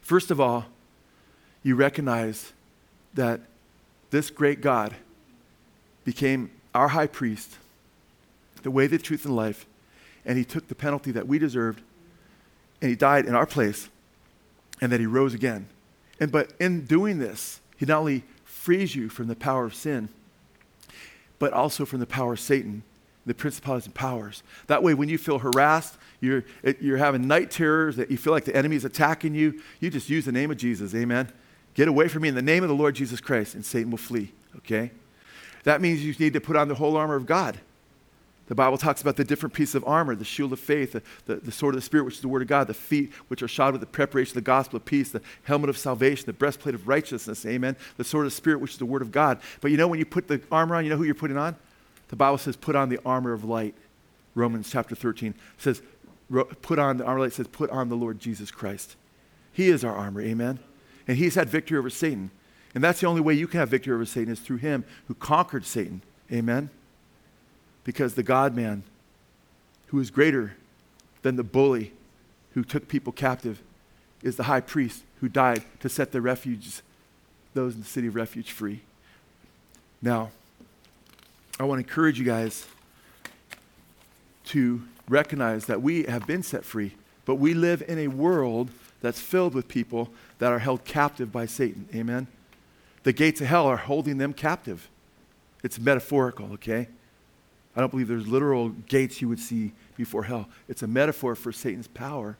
First 0.00 0.30
of 0.30 0.40
all, 0.40 0.66
you 1.62 1.74
recognize 1.74 2.52
that 3.14 3.40
this 4.10 4.30
great 4.30 4.60
God 4.60 4.94
became 6.04 6.50
our 6.74 6.88
high 6.88 7.06
priest, 7.06 7.56
the 8.62 8.70
way, 8.70 8.86
the 8.86 8.98
truth, 8.98 9.24
and 9.24 9.34
life 9.34 9.66
and 10.24 10.38
he 10.38 10.44
took 10.44 10.68
the 10.68 10.74
penalty 10.74 11.10
that 11.12 11.26
we 11.26 11.38
deserved 11.38 11.82
and 12.80 12.90
he 12.90 12.96
died 12.96 13.26
in 13.26 13.34
our 13.34 13.46
place 13.46 13.88
and 14.80 14.92
that 14.92 15.00
he 15.00 15.06
rose 15.06 15.34
again. 15.34 15.66
And 16.20 16.30
but 16.30 16.52
in 16.58 16.84
doing 16.84 17.18
this, 17.18 17.60
he 17.76 17.86
not 17.86 18.00
only 18.00 18.24
frees 18.44 18.94
you 18.94 19.08
from 19.08 19.28
the 19.28 19.36
power 19.36 19.64
of 19.64 19.74
sin, 19.74 20.08
but 21.38 21.52
also 21.52 21.84
from 21.84 22.00
the 22.00 22.06
power 22.06 22.32
of 22.34 22.40
Satan, 22.40 22.82
the 23.24 23.34
principalities 23.34 23.86
and 23.86 23.94
powers. 23.94 24.42
That 24.66 24.82
way, 24.82 24.94
when 24.94 25.08
you 25.08 25.18
feel 25.18 25.38
harassed, 25.38 25.96
you're, 26.20 26.44
you're 26.80 26.96
having 26.96 27.28
night 27.28 27.50
terrors, 27.50 27.96
that 27.96 28.10
you 28.10 28.16
feel 28.16 28.32
like 28.32 28.44
the 28.44 28.56
enemy 28.56 28.74
is 28.76 28.84
attacking 28.84 29.34
you, 29.34 29.60
you 29.80 29.90
just 29.90 30.10
use 30.10 30.24
the 30.24 30.32
name 30.32 30.50
of 30.50 30.56
Jesus. 30.56 30.94
Amen. 30.94 31.30
Get 31.74 31.86
away 31.86 32.08
from 32.08 32.22
me 32.22 32.28
in 32.28 32.34
the 32.34 32.42
name 32.42 32.64
of 32.64 32.68
the 32.68 32.74
Lord 32.74 32.96
Jesus 32.96 33.20
Christ, 33.20 33.54
and 33.54 33.64
Satan 33.64 33.90
will 33.90 33.98
flee. 33.98 34.32
Okay? 34.56 34.90
That 35.62 35.80
means 35.80 36.04
you 36.04 36.14
need 36.18 36.32
to 36.32 36.40
put 36.40 36.56
on 36.56 36.68
the 36.68 36.74
whole 36.74 36.96
armor 36.96 37.14
of 37.14 37.26
God. 37.26 37.60
The 38.48 38.54
Bible 38.54 38.78
talks 38.78 39.02
about 39.02 39.16
the 39.16 39.24
different 39.24 39.54
pieces 39.54 39.74
of 39.74 39.84
armor 39.86 40.14
the 40.16 40.24
shield 40.24 40.54
of 40.54 40.60
faith, 40.60 40.92
the, 40.92 41.02
the, 41.26 41.36
the, 41.36 41.52
sword 41.52 41.74
of 41.74 41.80
the 41.80 41.84
Spirit, 41.84 42.04
which 42.04 42.14
is 42.14 42.20
the 42.22 42.28
word 42.28 42.40
of 42.40 42.48
God, 42.48 42.66
the 42.66 42.74
feet, 42.74 43.12
which 43.28 43.42
are 43.42 43.48
shod 43.48 43.72
with 43.72 43.82
the 43.82 43.86
preparation 43.86 44.30
of 44.30 44.36
the 44.36 44.40
gospel 44.40 44.78
of 44.78 44.86
peace, 44.86 45.10
the 45.10 45.20
helmet 45.44 45.68
of 45.68 45.76
salvation, 45.76 46.24
the 46.24 46.32
breastplate 46.32 46.74
of 46.74 46.88
righteousness, 46.88 47.44
amen, 47.44 47.76
the 47.98 48.04
sword 48.04 48.24
of 48.24 48.32
the 48.32 48.36
Spirit, 48.36 48.60
which 48.60 48.72
is 48.72 48.78
the 48.78 48.86
word 48.86 49.02
of 49.02 49.12
God. 49.12 49.38
But 49.60 49.70
you 49.70 49.76
know, 49.76 49.86
when 49.86 49.98
you 49.98 50.06
put 50.06 50.28
the 50.28 50.40
armor 50.50 50.76
on, 50.76 50.84
you 50.84 50.90
know 50.90 50.96
who 50.96 51.04
you're 51.04 51.14
putting 51.14 51.36
on? 51.36 51.56
The 52.08 52.16
Bible 52.16 52.38
says, 52.38 52.56
put 52.56 52.74
on 52.74 52.88
the 52.88 52.98
armor 53.04 53.32
of 53.32 53.44
light. 53.44 53.74
Romans 54.34 54.70
chapter 54.70 54.94
13 54.94 55.34
says, 55.58 55.82
put 56.62 56.78
on 56.78 56.96
the 56.96 57.04
armor 57.04 57.18
of 57.18 57.26
light, 57.26 57.32
says, 57.34 57.48
put 57.48 57.68
on 57.68 57.90
the 57.90 57.96
Lord 57.96 58.18
Jesus 58.18 58.50
Christ. 58.50 58.96
He 59.52 59.68
is 59.68 59.84
our 59.84 59.94
armor, 59.94 60.22
amen? 60.22 60.58
And 61.06 61.18
he's 61.18 61.34
had 61.34 61.50
victory 61.50 61.76
over 61.76 61.90
Satan. 61.90 62.30
And 62.74 62.82
that's 62.82 63.00
the 63.00 63.06
only 63.06 63.20
way 63.20 63.34
you 63.34 63.46
can 63.46 63.60
have 63.60 63.68
victory 63.68 63.92
over 63.92 64.06
Satan 64.06 64.32
is 64.32 64.40
through 64.40 64.58
him 64.58 64.84
who 65.06 65.14
conquered 65.14 65.66
Satan, 65.66 66.02
amen? 66.32 66.70
Because 67.88 68.12
the 68.12 68.22
God 68.22 68.54
man, 68.54 68.82
who 69.86 69.98
is 69.98 70.10
greater 70.10 70.52
than 71.22 71.36
the 71.36 71.42
bully 71.42 71.94
who 72.52 72.62
took 72.62 72.86
people 72.86 73.14
captive, 73.14 73.62
is 74.22 74.36
the 74.36 74.42
high 74.42 74.60
priest 74.60 75.04
who 75.22 75.28
died 75.30 75.64
to 75.80 75.88
set 75.88 76.12
the 76.12 76.20
refugees, 76.20 76.82
those 77.54 77.74
in 77.74 77.80
the 77.80 77.86
city 77.86 78.06
of 78.06 78.14
refuge, 78.14 78.52
free. 78.52 78.82
Now, 80.02 80.32
I 81.58 81.64
want 81.64 81.78
to 81.78 81.88
encourage 81.88 82.18
you 82.18 82.26
guys 82.26 82.66
to 84.48 84.82
recognize 85.08 85.64
that 85.64 85.80
we 85.80 86.02
have 86.02 86.26
been 86.26 86.42
set 86.42 86.66
free, 86.66 86.94
but 87.24 87.36
we 87.36 87.54
live 87.54 87.82
in 87.88 87.98
a 87.98 88.08
world 88.08 88.68
that's 89.00 89.18
filled 89.18 89.54
with 89.54 89.66
people 89.66 90.10
that 90.40 90.52
are 90.52 90.58
held 90.58 90.84
captive 90.84 91.32
by 91.32 91.46
Satan. 91.46 91.88
Amen? 91.94 92.26
The 93.04 93.14
gates 93.14 93.40
of 93.40 93.46
hell 93.46 93.64
are 93.64 93.78
holding 93.78 94.18
them 94.18 94.34
captive. 94.34 94.90
It's 95.64 95.78
metaphorical, 95.78 96.52
okay? 96.52 96.88
I 97.78 97.80
don't 97.80 97.90
believe 97.90 98.08
there's 98.08 98.26
literal 98.26 98.70
gates 98.70 99.22
you 99.22 99.28
would 99.28 99.38
see 99.38 99.70
before 99.96 100.24
hell. 100.24 100.48
It's 100.68 100.82
a 100.82 100.88
metaphor 100.88 101.36
for 101.36 101.52
Satan's 101.52 101.86
power. 101.86 102.36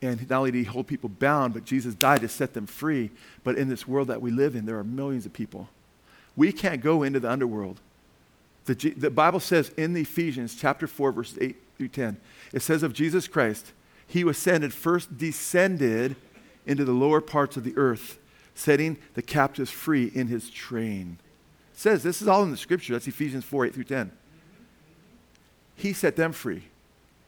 And 0.00 0.30
not 0.30 0.38
only 0.38 0.52
did 0.52 0.58
he 0.58 0.64
hold 0.64 0.86
people 0.86 1.08
bound, 1.08 1.54
but 1.54 1.64
Jesus 1.64 1.92
died 1.92 2.20
to 2.20 2.28
set 2.28 2.54
them 2.54 2.68
free. 2.68 3.10
But 3.42 3.58
in 3.58 3.68
this 3.68 3.88
world 3.88 4.06
that 4.06 4.22
we 4.22 4.30
live 4.30 4.54
in, 4.54 4.66
there 4.66 4.78
are 4.78 4.84
millions 4.84 5.26
of 5.26 5.32
people. 5.32 5.68
We 6.36 6.52
can't 6.52 6.80
go 6.80 7.02
into 7.02 7.18
the 7.18 7.28
underworld. 7.28 7.80
The, 8.66 8.76
G- 8.76 8.90
the 8.90 9.10
Bible 9.10 9.40
says 9.40 9.70
in 9.70 9.96
Ephesians 9.96 10.54
chapter 10.54 10.86
4, 10.86 11.10
verses 11.10 11.38
8 11.40 11.56
through 11.76 11.88
10, 11.88 12.16
it 12.52 12.62
says 12.62 12.84
of 12.84 12.92
Jesus 12.92 13.26
Christ, 13.26 13.72
he 14.06 14.22
ascended, 14.22 14.72
first 14.72 15.18
descended 15.18 16.14
into 16.64 16.84
the 16.84 16.92
lower 16.92 17.20
parts 17.20 17.56
of 17.56 17.64
the 17.64 17.76
earth, 17.76 18.20
setting 18.54 18.98
the 19.14 19.22
captives 19.22 19.72
free 19.72 20.12
in 20.14 20.28
his 20.28 20.48
train. 20.48 21.18
It 21.72 21.78
says 21.80 22.04
this 22.04 22.22
is 22.22 22.28
all 22.28 22.44
in 22.44 22.52
the 22.52 22.56
scripture. 22.56 22.92
That's 22.92 23.08
Ephesians 23.08 23.44
4, 23.44 23.66
8 23.66 23.74
through 23.74 23.84
10. 23.84 24.12
He 25.80 25.94
set 25.94 26.14
them 26.14 26.32
free. 26.32 26.64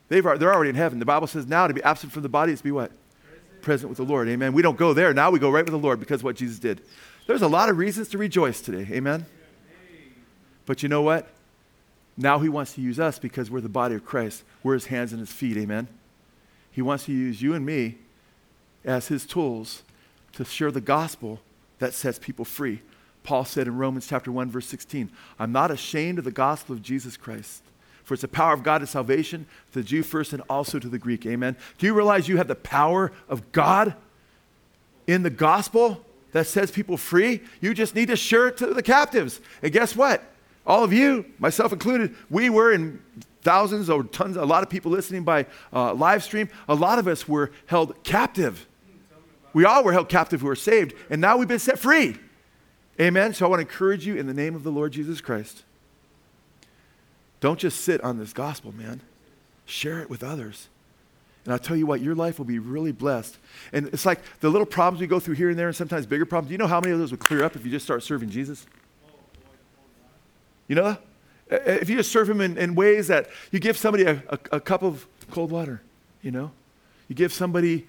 They've, 0.09 0.23
they're 0.23 0.53
already 0.53 0.69
in 0.69 0.77
heaven. 0.77 0.99
The 0.99 1.07
Bible 1.07 1.27
says 1.27 1.47
now 1.47 1.67
to 1.67 1.73
be 1.73 1.83
absent 1.83 2.13
from 2.13 2.23
the 2.23 2.29
body 2.29 2.53
is 2.53 2.59
to 2.59 2.65
be 2.65 2.71
what? 2.71 2.91
Present. 2.91 3.63
Present 3.63 3.89
with 3.89 3.97
the 3.97 4.05
Lord. 4.05 4.29
Amen. 4.29 4.53
We 4.53 4.61
don't 4.61 4.77
go 4.77 4.93
there. 4.93 5.15
Now 5.15 5.31
we 5.31 5.39
go 5.39 5.51
right 5.51 5.65
with 5.65 5.73
the 5.73 5.79
Lord 5.79 5.99
because 5.99 6.21
of 6.21 6.25
what 6.25 6.37
Jesus 6.37 6.59
did. 6.59 6.83
There's 7.27 7.41
a 7.41 7.49
lot 7.49 7.71
of 7.71 7.79
reasons 7.79 8.11
to 8.11 8.19
rejoice 8.19 8.61
today. 8.61 8.87
Amen. 8.95 9.25
But 10.67 10.83
you 10.83 10.91
know 10.91 11.01
what? 11.01 11.29
Now 12.19 12.41
he 12.41 12.51
wants 12.51 12.75
to 12.75 12.83
use 12.83 13.01
us 13.01 13.19
because 13.19 13.51
we're 13.51 13.63
the 13.63 13.71
body 13.71 13.95
of 13.95 14.05
Christ. 14.05 14.45
We're 14.63 14.75
his 14.75 14.87
hands 14.87 15.13
and 15.13 15.21
his 15.21 15.33
feet. 15.33 15.57
Amen. 15.57 15.89
He 16.71 16.83
wants 16.83 17.07
to 17.07 17.13
use 17.13 17.41
you 17.41 17.55
and 17.55 17.65
me 17.65 17.97
as 18.85 19.09
his 19.09 19.25
tools 19.25 19.83
to 20.35 20.45
share 20.45 20.71
the 20.71 20.83
gospel 20.83 21.41
that 21.79 21.95
sets 21.95 22.19
people 22.19 22.45
free. 22.45 22.83
Paul 23.23 23.47
said 23.47 23.67
in 23.67 23.79
Romans 23.79 24.07
chapter 24.07 24.31
1 24.31 24.51
verse 24.51 24.67
16, 24.67 25.11
I'm 25.39 25.53
not 25.53 25.71
ashamed 25.71 26.19
of 26.19 26.25
the 26.25 26.31
gospel 26.31 26.75
of 26.75 26.83
Jesus 26.83 27.17
Christ 27.17 27.63
for 28.05 28.15
it's 28.15 28.23
the 28.23 28.29
power 28.29 28.53
of 28.53 28.63
God 28.63 28.79
to 28.79 28.87
salvation, 28.87 29.47
to 29.73 29.81
the 29.81 29.85
Jew 29.85 30.03
first 30.03 30.33
and 30.33 30.43
also 30.49 30.79
to 30.79 30.89
the 30.89 30.99
Greek. 30.99 31.25
Amen. 31.27 31.57
Do 31.79 31.87
you 31.87 31.95
realize 31.95 32.29
you 32.29 32.37
have 32.37 32.49
the 32.49 32.55
power 32.55 33.13
of 33.29 33.53
God 33.53 33.95
in 35.07 35.23
the 35.23 35.31
gospel 35.31 36.05
that 36.33 36.47
sets 36.47 36.73
people 36.73 36.97
free? 36.97 37.41
You 37.61 37.75
just 37.75 37.95
need 37.95 38.09
to 38.09 38.17
share 38.17 38.49
it 38.49 38.57
to 38.59 38.67
the 38.67 38.83
captives. 38.83 39.41
And 39.63 39.73
guess 39.73 39.95
what? 39.95 40.23
All 40.67 40.85
of 40.85 40.93
you, 40.93 41.27
myself 41.39 41.73
included, 41.73 42.15
we 42.31 42.51
were 42.51 42.73
in 42.73 43.01
thousands 43.43 43.91
or 43.91 44.05
tons, 44.05 44.37
a 44.37 44.45
lot 44.45 44.63
of 44.63 44.71
people 44.71 44.91
listening 44.91 45.25
by 45.25 45.47
uh, 45.73 45.95
live 45.95 46.23
stream. 46.23 46.49
A 46.69 46.75
lot 46.75 46.99
of 46.99 47.09
us 47.09 47.29
were 47.29 47.51
held 47.67 48.03
captive. 48.05 48.67
We 49.53 49.65
all 49.65 49.85
were 49.85 49.93
held 49.93 50.09
captive 50.09 50.41
who 50.41 50.47
were 50.47 50.57
saved, 50.57 50.95
and 51.11 51.21
now 51.21 51.37
we've 51.37 51.49
been 51.49 51.59
set 51.59 51.79
free. 51.79 52.17
Amen. 53.01 53.35
So 53.35 53.45
I 53.45 53.49
want 53.49 53.61
to 53.61 53.69
encourage 53.69 54.07
you 54.07 54.17
in 54.17 54.27
the 54.27 54.35
name 54.35 54.55
of 54.55 54.63
the 54.63 54.71
Lord 54.71 54.93
Jesus 54.93 55.21
Christ 55.21 55.65
don't 57.43 57.59
just 57.59 57.81
sit 57.81 58.01
on 58.03 58.19
this 58.19 58.33
gospel, 58.33 58.73
man. 58.73 59.01
Share 59.67 59.99
it 59.99 60.09
with 60.09 60.23
others. 60.23 60.69
And 61.45 61.53
I'll 61.53 61.59
tell 61.59 61.77
you 61.77 61.87
what, 61.87 62.01
your 62.01 62.15
life 62.15 62.39
will 62.39 62.47
be 62.47 62.61
really 62.61 62.93
blessed. 62.93 63.37
And 63.73 63.89
it's 63.89 64.07
like 64.07 64.21
the 64.39 64.49
little 64.49 64.65
problems 64.65 65.01
we 65.01 65.09
go 65.09 65.19
through 65.19 65.35
here 65.35 65.51
and 65.51 65.59
there, 65.59 65.67
and 65.67 65.75
sometimes 65.75 66.07
bigger 66.07 66.25
problems. 66.25 66.51
Do 66.51 66.53
you 66.53 66.59
know 66.59 66.69
how 66.69 66.81
many 66.81 66.93
of 66.93 67.01
those 67.01 67.11
would 67.11 67.19
clear 67.19 67.43
up 67.43 67.57
if 67.57 67.65
you 67.65 67.71
just 67.73 67.85
start 67.85 68.05
serving 68.05 68.31
Jesus? 68.31 68.65
You 70.69 70.77
know? 70.77 70.97
If 71.51 71.91
you 71.91 71.97
just 71.97 72.13
serve 72.13 72.31
him 72.31 72.41
in, 72.41 72.57
in 72.57 72.77
ways 72.77 73.09
that 73.09 73.29
you 73.51 73.59
give 73.59 73.77
somebody 73.77 74.05
a, 74.05 74.23
a, 74.29 74.39
a, 74.53 74.61
cup 74.61 74.85
of 74.85 75.05
cold 75.33 75.51
water, 75.51 75.83
you 76.23 76.31
know? 76.31 76.53
You 77.09 77.17
give 77.17 77.33
somebody, 77.33 77.89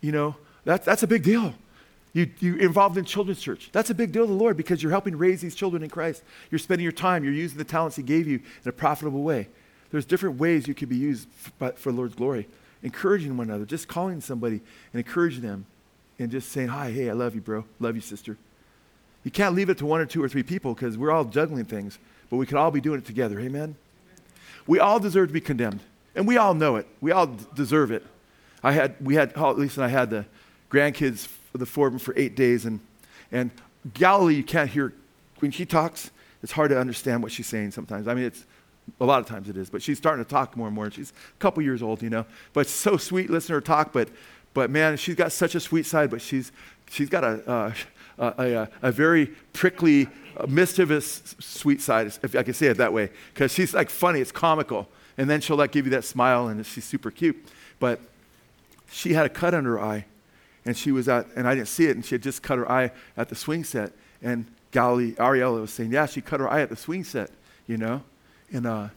you 0.00 0.10
know, 0.10 0.36
that, 0.64 0.86
that's 0.86 1.02
a 1.02 1.06
big 1.06 1.22
deal. 1.22 1.52
You, 2.16 2.30
you 2.38 2.56
involved 2.56 2.96
in 2.96 3.04
children's 3.04 3.42
church. 3.42 3.68
That's 3.72 3.90
a 3.90 3.94
big 3.94 4.10
deal 4.10 4.24
to 4.24 4.32
the 4.32 4.38
Lord 4.38 4.56
because 4.56 4.82
you're 4.82 4.90
helping 4.90 5.18
raise 5.18 5.42
these 5.42 5.54
children 5.54 5.82
in 5.82 5.90
Christ. 5.90 6.22
You're 6.50 6.58
spending 6.58 6.82
your 6.82 6.90
time, 6.90 7.22
you're 7.24 7.32
using 7.34 7.58
the 7.58 7.64
talents 7.64 7.96
He 7.96 8.02
gave 8.02 8.26
you 8.26 8.36
in 8.36 8.68
a 8.70 8.72
profitable 8.72 9.22
way. 9.22 9.50
There's 9.90 10.06
different 10.06 10.38
ways 10.38 10.66
you 10.66 10.72
could 10.72 10.88
be 10.88 10.96
used 10.96 11.28
for, 11.58 11.72
for 11.72 11.92
Lord's 11.92 12.14
glory. 12.14 12.48
Encouraging 12.82 13.36
one 13.36 13.50
another, 13.50 13.66
just 13.66 13.86
calling 13.86 14.22
somebody 14.22 14.62
and 14.94 15.06
encouraging 15.06 15.42
them 15.42 15.66
and 16.18 16.30
just 16.30 16.52
saying, 16.52 16.68
Hi, 16.68 16.90
hey, 16.90 17.10
I 17.10 17.12
love 17.12 17.34
you, 17.34 17.42
bro. 17.42 17.66
Love 17.80 17.96
you, 17.96 18.00
sister. 18.00 18.38
You 19.22 19.30
can't 19.30 19.54
leave 19.54 19.68
it 19.68 19.76
to 19.76 19.84
one 19.84 20.00
or 20.00 20.06
two 20.06 20.24
or 20.24 20.28
three 20.30 20.42
people 20.42 20.72
because 20.72 20.96
we're 20.96 21.10
all 21.10 21.26
juggling 21.26 21.66
things, 21.66 21.98
but 22.30 22.38
we 22.38 22.46
could 22.46 22.56
all 22.56 22.70
be 22.70 22.80
doing 22.80 23.00
it 23.00 23.04
together. 23.04 23.38
Amen? 23.40 23.46
Amen? 23.62 23.76
We 24.66 24.78
all 24.78 24.98
deserve 24.98 25.28
to 25.28 25.34
be 25.34 25.42
condemned, 25.42 25.80
and 26.14 26.26
we 26.26 26.38
all 26.38 26.54
know 26.54 26.76
it. 26.76 26.86
We 27.02 27.12
all 27.12 27.26
d- 27.26 27.44
deserve 27.54 27.90
it. 27.90 28.06
I 28.62 28.72
had, 28.72 28.94
we 29.02 29.16
had, 29.16 29.36
at 29.36 29.58
least 29.58 29.76
and 29.76 29.84
I 29.84 29.88
had 29.88 30.08
the 30.08 30.24
grandkids 30.70 31.28
the 31.56 31.66
four 31.66 31.86
of 31.86 31.92
them 31.92 32.00
for 32.00 32.14
eight 32.16 32.36
days. 32.36 32.64
And, 32.64 32.80
and 33.32 33.50
Galilee, 33.94 34.34
you 34.34 34.44
can't 34.44 34.70
hear 34.70 34.92
when 35.40 35.50
she 35.50 35.66
talks, 35.66 36.10
it's 36.42 36.52
hard 36.52 36.70
to 36.70 36.78
understand 36.78 37.22
what 37.22 37.32
she's 37.32 37.46
saying 37.46 37.72
sometimes. 37.72 38.08
I 38.08 38.14
mean, 38.14 38.24
it's 38.24 38.46
a 39.00 39.04
lot 39.04 39.20
of 39.20 39.26
times 39.26 39.48
it 39.48 39.56
is, 39.56 39.68
but 39.68 39.82
she's 39.82 39.98
starting 39.98 40.24
to 40.24 40.30
talk 40.30 40.56
more 40.56 40.66
and 40.68 40.74
more. 40.74 40.90
She's 40.90 41.10
a 41.10 41.38
couple 41.38 41.62
years 41.62 41.82
old, 41.82 42.02
you 42.02 42.10
know, 42.10 42.24
but 42.52 42.66
so 42.66 42.96
sweet 42.96 43.30
listening 43.30 43.48
to 43.48 43.54
her 43.54 43.60
talk. 43.60 43.92
But, 43.92 44.08
but 44.54 44.70
man, 44.70 44.96
she's 44.96 45.14
got 45.14 45.32
such 45.32 45.54
a 45.54 45.60
sweet 45.60 45.86
side, 45.86 46.10
but 46.10 46.20
she's, 46.20 46.52
she's 46.90 47.08
got 47.08 47.24
a, 47.24 47.50
uh, 47.50 47.72
a, 48.18 48.34
a, 48.38 48.68
a, 48.82 48.92
very 48.92 49.26
prickly, 49.52 50.08
uh, 50.36 50.46
mischievous, 50.48 51.34
sweet 51.38 51.80
side, 51.80 52.06
if 52.22 52.34
I 52.34 52.42
can 52.42 52.54
say 52.54 52.68
it 52.68 52.76
that 52.78 52.92
way, 52.92 53.10
because 53.34 53.52
she's 53.52 53.74
like 53.74 53.90
funny, 53.90 54.20
it's 54.20 54.32
comical. 54.32 54.88
And 55.18 55.28
then 55.28 55.40
she'll 55.40 55.56
like 55.56 55.72
give 55.72 55.86
you 55.86 55.90
that 55.92 56.04
smile, 56.04 56.48
and 56.48 56.64
she's 56.64 56.84
super 56.84 57.10
cute. 57.10 57.36
But 57.78 58.00
she 58.90 59.14
had 59.14 59.26
a 59.26 59.30
cut 59.30 59.54
under 59.54 59.72
her 59.72 59.80
eye, 59.80 60.04
and 60.66 60.76
she 60.76 60.92
was 60.92 61.08
at, 61.08 61.26
and 61.36 61.48
I 61.48 61.54
didn't 61.54 61.68
see 61.68 61.86
it, 61.86 61.96
and 61.96 62.04
she 62.04 62.16
had 62.16 62.22
just 62.22 62.42
cut 62.42 62.58
her 62.58 62.70
eye 62.70 62.90
at 63.16 63.28
the 63.28 63.36
swing 63.36 63.64
set. 63.64 63.92
And 64.20 64.46
Galilee, 64.72 65.12
Ariella 65.12 65.60
was 65.60 65.72
saying, 65.72 65.92
yeah, 65.92 66.06
she 66.06 66.20
cut 66.20 66.40
her 66.40 66.50
eye 66.50 66.60
at 66.60 66.68
the 66.68 66.76
swing 66.76 67.04
set, 67.04 67.30
you 67.68 67.78
know? 67.78 68.02
And, 68.52 68.66
uh, 68.66 68.88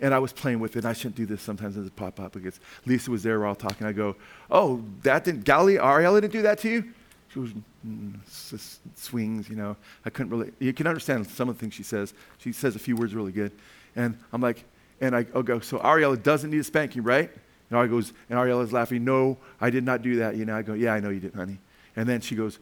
and 0.00 0.14
I 0.14 0.18
was 0.18 0.32
playing 0.32 0.60
with 0.60 0.76
it. 0.76 0.80
And 0.80 0.86
I 0.86 0.92
shouldn't 0.92 1.16
do 1.16 1.26
this 1.26 1.42
sometimes 1.42 1.76
as 1.76 1.86
it 1.86 1.96
pop 1.96 2.20
up 2.20 2.32
because 2.32 2.60
Lisa 2.86 3.10
was 3.10 3.22
there. 3.22 3.40
We're 3.40 3.46
all 3.46 3.54
talking. 3.54 3.86
I 3.86 3.92
go, 3.92 4.16
"Oh, 4.50 4.82
that 5.02 5.24
didn't 5.24 5.44
Galilee 5.44 5.76
Ariella 5.76 6.20
didn't 6.20 6.32
do 6.32 6.42
that 6.42 6.58
to 6.58 6.68
you?" 6.68 6.84
She 7.32 7.38
was 7.38 7.50
mm, 7.86 8.18
swings. 8.96 9.48
You 9.48 9.56
know, 9.56 9.76
I 10.04 10.10
couldn't 10.10 10.30
really. 10.30 10.52
You 10.58 10.72
can 10.72 10.86
understand 10.86 11.26
some 11.28 11.48
of 11.48 11.56
the 11.56 11.60
things 11.60 11.74
she 11.74 11.84
says. 11.84 12.12
She 12.38 12.52
says 12.52 12.76
a 12.76 12.78
few 12.78 12.96
words 12.96 13.14
really 13.14 13.32
good, 13.32 13.52
and 13.96 14.18
I'm 14.32 14.40
like, 14.40 14.64
and 15.00 15.14
I, 15.16 15.22
go. 15.22 15.60
So 15.60 15.78
Ariella 15.78 16.20
doesn't 16.22 16.50
need 16.50 16.58
a 16.58 16.64
spanking, 16.64 17.02
right? 17.02 17.30
And 17.74 17.90
Ariella 17.90 17.90
goes, 17.90 18.12
and 18.30 18.38
Ariella's 18.38 18.72
laughing. 18.72 19.04
No, 19.04 19.36
I 19.60 19.70
did 19.70 19.84
not 19.84 20.02
do 20.02 20.16
that. 20.16 20.36
You 20.36 20.44
know, 20.44 20.56
I 20.56 20.62
go, 20.62 20.74
yeah, 20.74 20.94
I 20.94 21.00
know 21.00 21.10
you 21.10 21.20
did, 21.20 21.34
honey. 21.34 21.58
And 21.96 22.08
then 22.08 22.20
she 22.20 22.34
goes, 22.34 22.58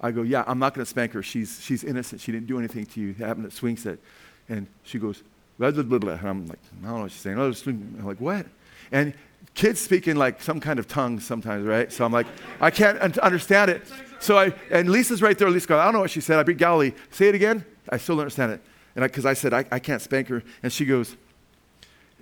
I 0.00 0.10
go, 0.10 0.22
yeah, 0.22 0.44
I'm 0.46 0.58
not 0.58 0.74
going 0.74 0.84
to 0.84 0.88
spank 0.88 1.12
her. 1.12 1.22
She's, 1.22 1.60
she's 1.62 1.84
innocent. 1.84 2.20
She 2.20 2.32
didn't 2.32 2.48
do 2.48 2.58
anything 2.58 2.86
to 2.86 3.00
you. 3.00 3.10
It 3.10 3.16
happened 3.18 3.46
at 3.46 3.52
swing 3.52 3.76
set. 3.76 3.98
And 4.48 4.66
she 4.82 4.98
goes, 4.98 5.22
blah, 5.58 5.70
blah, 5.70 5.82
blah, 5.82 5.98
blah. 5.98 6.12
And 6.14 6.28
I'm 6.28 6.46
like, 6.46 6.58
I 6.82 6.86
don't 6.86 6.96
know 6.96 7.02
what 7.02 7.12
she's 7.12 7.20
saying. 7.20 7.38
I'm 7.38 8.06
like, 8.06 8.20
what? 8.20 8.46
And 8.90 9.14
kids 9.54 9.80
speak 9.80 10.08
in 10.08 10.16
like 10.16 10.42
some 10.42 10.60
kind 10.60 10.78
of 10.78 10.88
tongue 10.88 11.20
sometimes, 11.20 11.66
right? 11.66 11.90
So 11.92 12.04
I'm 12.04 12.12
like, 12.12 12.26
I 12.60 12.70
can't 12.70 13.00
un- 13.00 13.14
understand 13.22 13.70
it. 13.70 13.90
So 14.20 14.38
I, 14.38 14.52
and 14.70 14.90
Lisa's 14.90 15.22
right 15.22 15.38
there. 15.38 15.48
Lisa 15.50 15.66
goes, 15.66 15.78
I 15.78 15.84
don't 15.84 15.94
know 15.94 16.00
what 16.00 16.10
she 16.10 16.20
said. 16.20 16.38
I 16.38 16.42
beat 16.42 16.58
Galilee. 16.58 16.92
Say 17.10 17.28
it 17.28 17.34
again. 17.34 17.64
I 17.88 17.96
still 17.96 18.16
don't 18.16 18.22
understand 18.22 18.52
it. 18.52 18.60
And 18.96 19.02
because 19.04 19.24
I, 19.24 19.30
I, 19.30 19.34
said, 19.34 19.54
I, 19.54 19.64
I 19.70 19.78
can't 19.78 20.02
spank 20.02 20.28
her. 20.28 20.42
And 20.62 20.72
she 20.72 20.84
goes, 20.84 21.16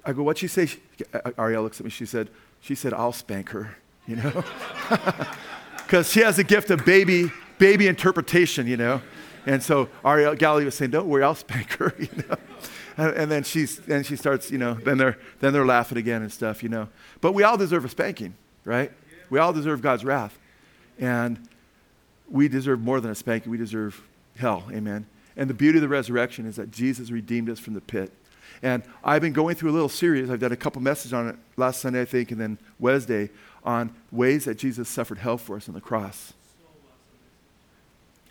I 0.05 0.13
go, 0.13 0.23
what'd 0.23 0.39
she 0.39 0.49
say? 0.49 0.67
She, 0.67 0.81
uh, 1.13 1.21
uh, 1.25 1.31
Ariel 1.39 1.63
looks 1.63 1.81
at 1.81 1.85
me. 1.85 1.91
She 1.91 2.07
said, 2.07 2.31
she 2.61 2.75
said, 2.75 2.93
I'll 2.93 3.13
spank 3.13 3.51
her, 3.51 3.77
you 4.07 4.17
know? 4.17 4.45
Because 5.91 6.13
she 6.13 6.21
has 6.21 6.39
a 6.39 6.45
gift 6.45 6.71
of 6.71 6.85
baby 6.85 7.33
baby 7.59 7.89
interpretation, 7.89 8.69
you 8.69 8.77
know. 8.77 9.03
And 9.45 9.61
so 9.61 9.89
Ariel 10.05 10.37
Galilee 10.37 10.65
was 10.65 10.77
saying, 10.77 10.93
"Don't 10.93 11.09
worry, 11.09 11.25
I'll 11.25 11.35
spank 11.35 11.73
her," 11.79 11.93
you 11.99 12.09
know. 12.29 12.37
And, 12.97 13.17
and, 13.17 13.31
then 13.31 13.43
she's 13.43 13.81
and 13.89 14.07
she 14.07 14.15
starts, 14.15 14.53
you 14.53 14.59
know. 14.59 14.75
Then 14.75 14.99
they're 14.99 15.19
then 15.41 15.53
they're 15.53 15.67
laughing 15.67 15.99
again 15.99 16.23
and 16.23 16.33
stuff, 16.33 16.63
you 16.63 16.69
know. 16.69 16.89
But 17.21 17.33
we 17.33 17.43
all 17.43 17.57
deserve 17.57 17.85
a 17.85 17.89
spanking, 17.89 18.35
right? 18.65 18.93
We 19.31 19.41
all 19.41 19.53
deserve 19.53 19.83
God's 19.83 20.05
wrath, 20.05 20.39
and 20.99 21.49
we 22.29 22.47
deserve 22.47 22.81
more 22.81 23.01
than 23.01 23.11
a 23.11 23.15
spanking. 23.17 23.51
We 23.51 23.59
deserve 23.59 24.01
hell. 24.37 24.65
Amen. 24.71 25.07
And 25.37 25.51
the 25.51 25.55
beauty 25.55 25.79
of 25.79 25.83
the 25.83 25.89
resurrection 25.89 26.47
is 26.47 26.55
that 26.55 26.71
Jesus 26.71 27.11
redeemed 27.11 27.51
us 27.51 27.59
from 27.59 27.75
the 27.75 27.81
pit. 27.81 28.13
And 28.62 28.82
I've 29.03 29.23
been 29.23 29.32
going 29.32 29.57
through 29.57 29.70
a 29.70 29.73
little 29.73 29.89
series. 29.89 30.31
I've 30.31 30.41
done 30.41 30.53
a 30.53 30.57
couple 30.57 30.82
messages 30.82 31.12
on 31.12 31.28
it 31.28 31.37
last 31.57 31.81
Sunday, 31.81 32.03
I 32.03 32.05
think, 32.05 32.31
and 32.31 32.41
then 32.41 32.59
Wednesday 32.78 33.31
on 33.65 33.95
ways 34.12 34.45
that 34.45 34.57
Jesus 34.57 34.89
suffered 34.89 35.19
hell 35.19 35.39
for 35.39 35.57
us 35.57 35.69
on 35.69 35.74
the 35.74 35.81
cross 35.81 36.35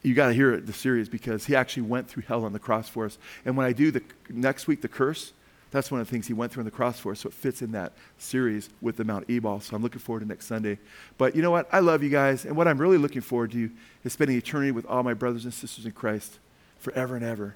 you 0.02 0.14
got 0.14 0.28
to 0.28 0.34
hear 0.34 0.54
it, 0.54 0.66
the 0.66 0.74
series, 0.74 1.10
because 1.10 1.46
he 1.46 1.56
actually 1.56 1.84
went 1.84 2.08
through 2.08 2.24
hell 2.24 2.46
on 2.46 2.54
the 2.54 2.60
cross 2.60 2.88
for 2.88 3.06
us. 3.06 3.18
And 3.46 3.58
when 3.58 3.66
I 3.66 3.74
do 3.74 3.92
the 3.92 4.02
next 4.30 4.68
week, 4.68 4.82
the 4.82 4.88
curse, 4.88 5.34
that's 5.72 5.92
one 5.92 6.02
of 6.02 6.08
the 6.08 6.12
things 6.12 6.28
he 6.28 6.34
went 6.34 6.52
through 6.52 6.62
on 6.62 6.66
the 6.66 6.72
cross 6.72 7.00
for 7.00 7.12
us. 7.12 7.20
So 7.20 7.30
it 7.30 7.34
fits 7.34 7.62
in 7.62 7.72
that 7.74 7.94
series 8.18 8.70
with 8.82 8.98
the 8.98 9.04
Mount 9.04 9.30
Ebal. 9.30 9.60
So 9.60 9.76
I'm 9.76 9.84
looking 9.84 10.00
forward 10.00 10.22
to 10.22 10.26
next 10.26 10.48
Sunday. 10.48 10.80
But 11.18 11.36
you 11.36 11.42
know 11.42 11.52
what? 11.52 11.68
I 11.72 11.80
love 11.80 12.02
you 12.02 12.10
guys. 12.10 12.46
And 12.46 12.56
what 12.56 12.68
I'm 12.68 12.78
really 12.78 12.98
looking 12.98 13.22
forward 13.22 13.52
to 13.52 13.70
is 14.04 14.14
spending 14.14 14.38
eternity 14.38 14.72
with 14.72 14.86
all 14.86 15.04
my 15.04 15.14
brothers 15.14 15.44
and 15.44 15.54
sisters 15.54 15.86
in 15.86 15.92
Christ 15.92 16.40
forever 16.80 17.16
and 17.16 17.26
ever. 17.26 17.56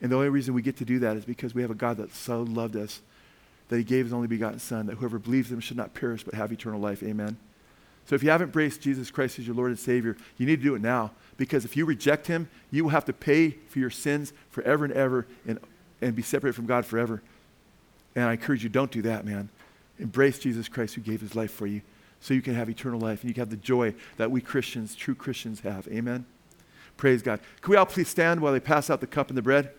And 0.00 0.12
the 0.12 0.16
only 0.16 0.28
reason 0.28 0.54
we 0.54 0.62
get 0.62 0.76
to 0.78 0.84
do 0.84 0.98
that 1.00 1.16
is 1.16 1.24
because 1.24 1.54
we 1.54 1.62
have 1.62 1.70
a 1.70 1.74
God 1.74 1.96
that 1.96 2.12
so 2.12 2.42
loved 2.42 2.76
us 2.76 3.00
that 3.68 3.78
he 3.78 3.84
gave 3.84 4.06
his 4.06 4.12
only 4.12 4.28
begotten 4.28 4.58
Son, 4.58 4.86
that 4.86 4.96
whoever 4.96 5.18
believes 5.18 5.50
him 5.50 5.60
should 5.60 5.76
not 5.76 5.94
perish 5.94 6.22
but 6.22 6.34
have 6.34 6.52
eternal 6.52 6.80
life. 6.80 7.02
Amen. 7.02 7.36
So 8.06 8.14
if 8.14 8.22
you 8.22 8.30
haven't 8.30 8.48
embraced 8.48 8.80
Jesus 8.80 9.10
Christ 9.10 9.38
as 9.38 9.46
your 9.46 9.56
Lord 9.56 9.70
and 9.70 9.78
Savior, 9.78 10.16
you 10.38 10.46
need 10.46 10.60
to 10.60 10.62
do 10.62 10.74
it 10.74 10.82
now. 10.82 11.10
Because 11.36 11.64
if 11.64 11.76
you 11.76 11.84
reject 11.84 12.28
him, 12.28 12.48
you 12.70 12.84
will 12.84 12.90
have 12.90 13.04
to 13.06 13.12
pay 13.12 13.50
for 13.50 13.78
your 13.78 13.90
sins 13.90 14.32
forever 14.50 14.84
and 14.84 14.94
ever 14.94 15.26
and, 15.46 15.58
and 16.00 16.14
be 16.14 16.22
separated 16.22 16.54
from 16.54 16.66
God 16.66 16.86
forever. 16.86 17.20
And 18.14 18.24
I 18.24 18.32
encourage 18.32 18.62
you, 18.62 18.68
don't 18.68 18.90
do 18.90 19.02
that, 19.02 19.24
man. 19.26 19.48
Embrace 19.98 20.38
Jesus 20.38 20.68
Christ 20.68 20.94
who 20.94 21.00
gave 21.00 21.20
his 21.20 21.34
life 21.34 21.50
for 21.50 21.66
you 21.66 21.82
so 22.20 22.32
you 22.32 22.42
can 22.42 22.54
have 22.54 22.70
eternal 22.70 23.00
life 23.00 23.22
and 23.22 23.30
you 23.30 23.34
can 23.34 23.42
have 23.42 23.50
the 23.50 23.56
joy 23.56 23.94
that 24.16 24.30
we 24.30 24.40
Christians, 24.40 24.94
true 24.94 25.14
Christians, 25.14 25.60
have. 25.60 25.88
Amen. 25.88 26.24
Praise 26.96 27.22
God. 27.22 27.40
Can 27.60 27.72
we 27.72 27.76
all 27.76 27.86
please 27.86 28.08
stand 28.08 28.40
while 28.40 28.52
they 28.52 28.60
pass 28.60 28.88
out 28.88 29.00
the 29.00 29.06
cup 29.06 29.28
and 29.28 29.36
the 29.36 29.42
bread? 29.42 29.70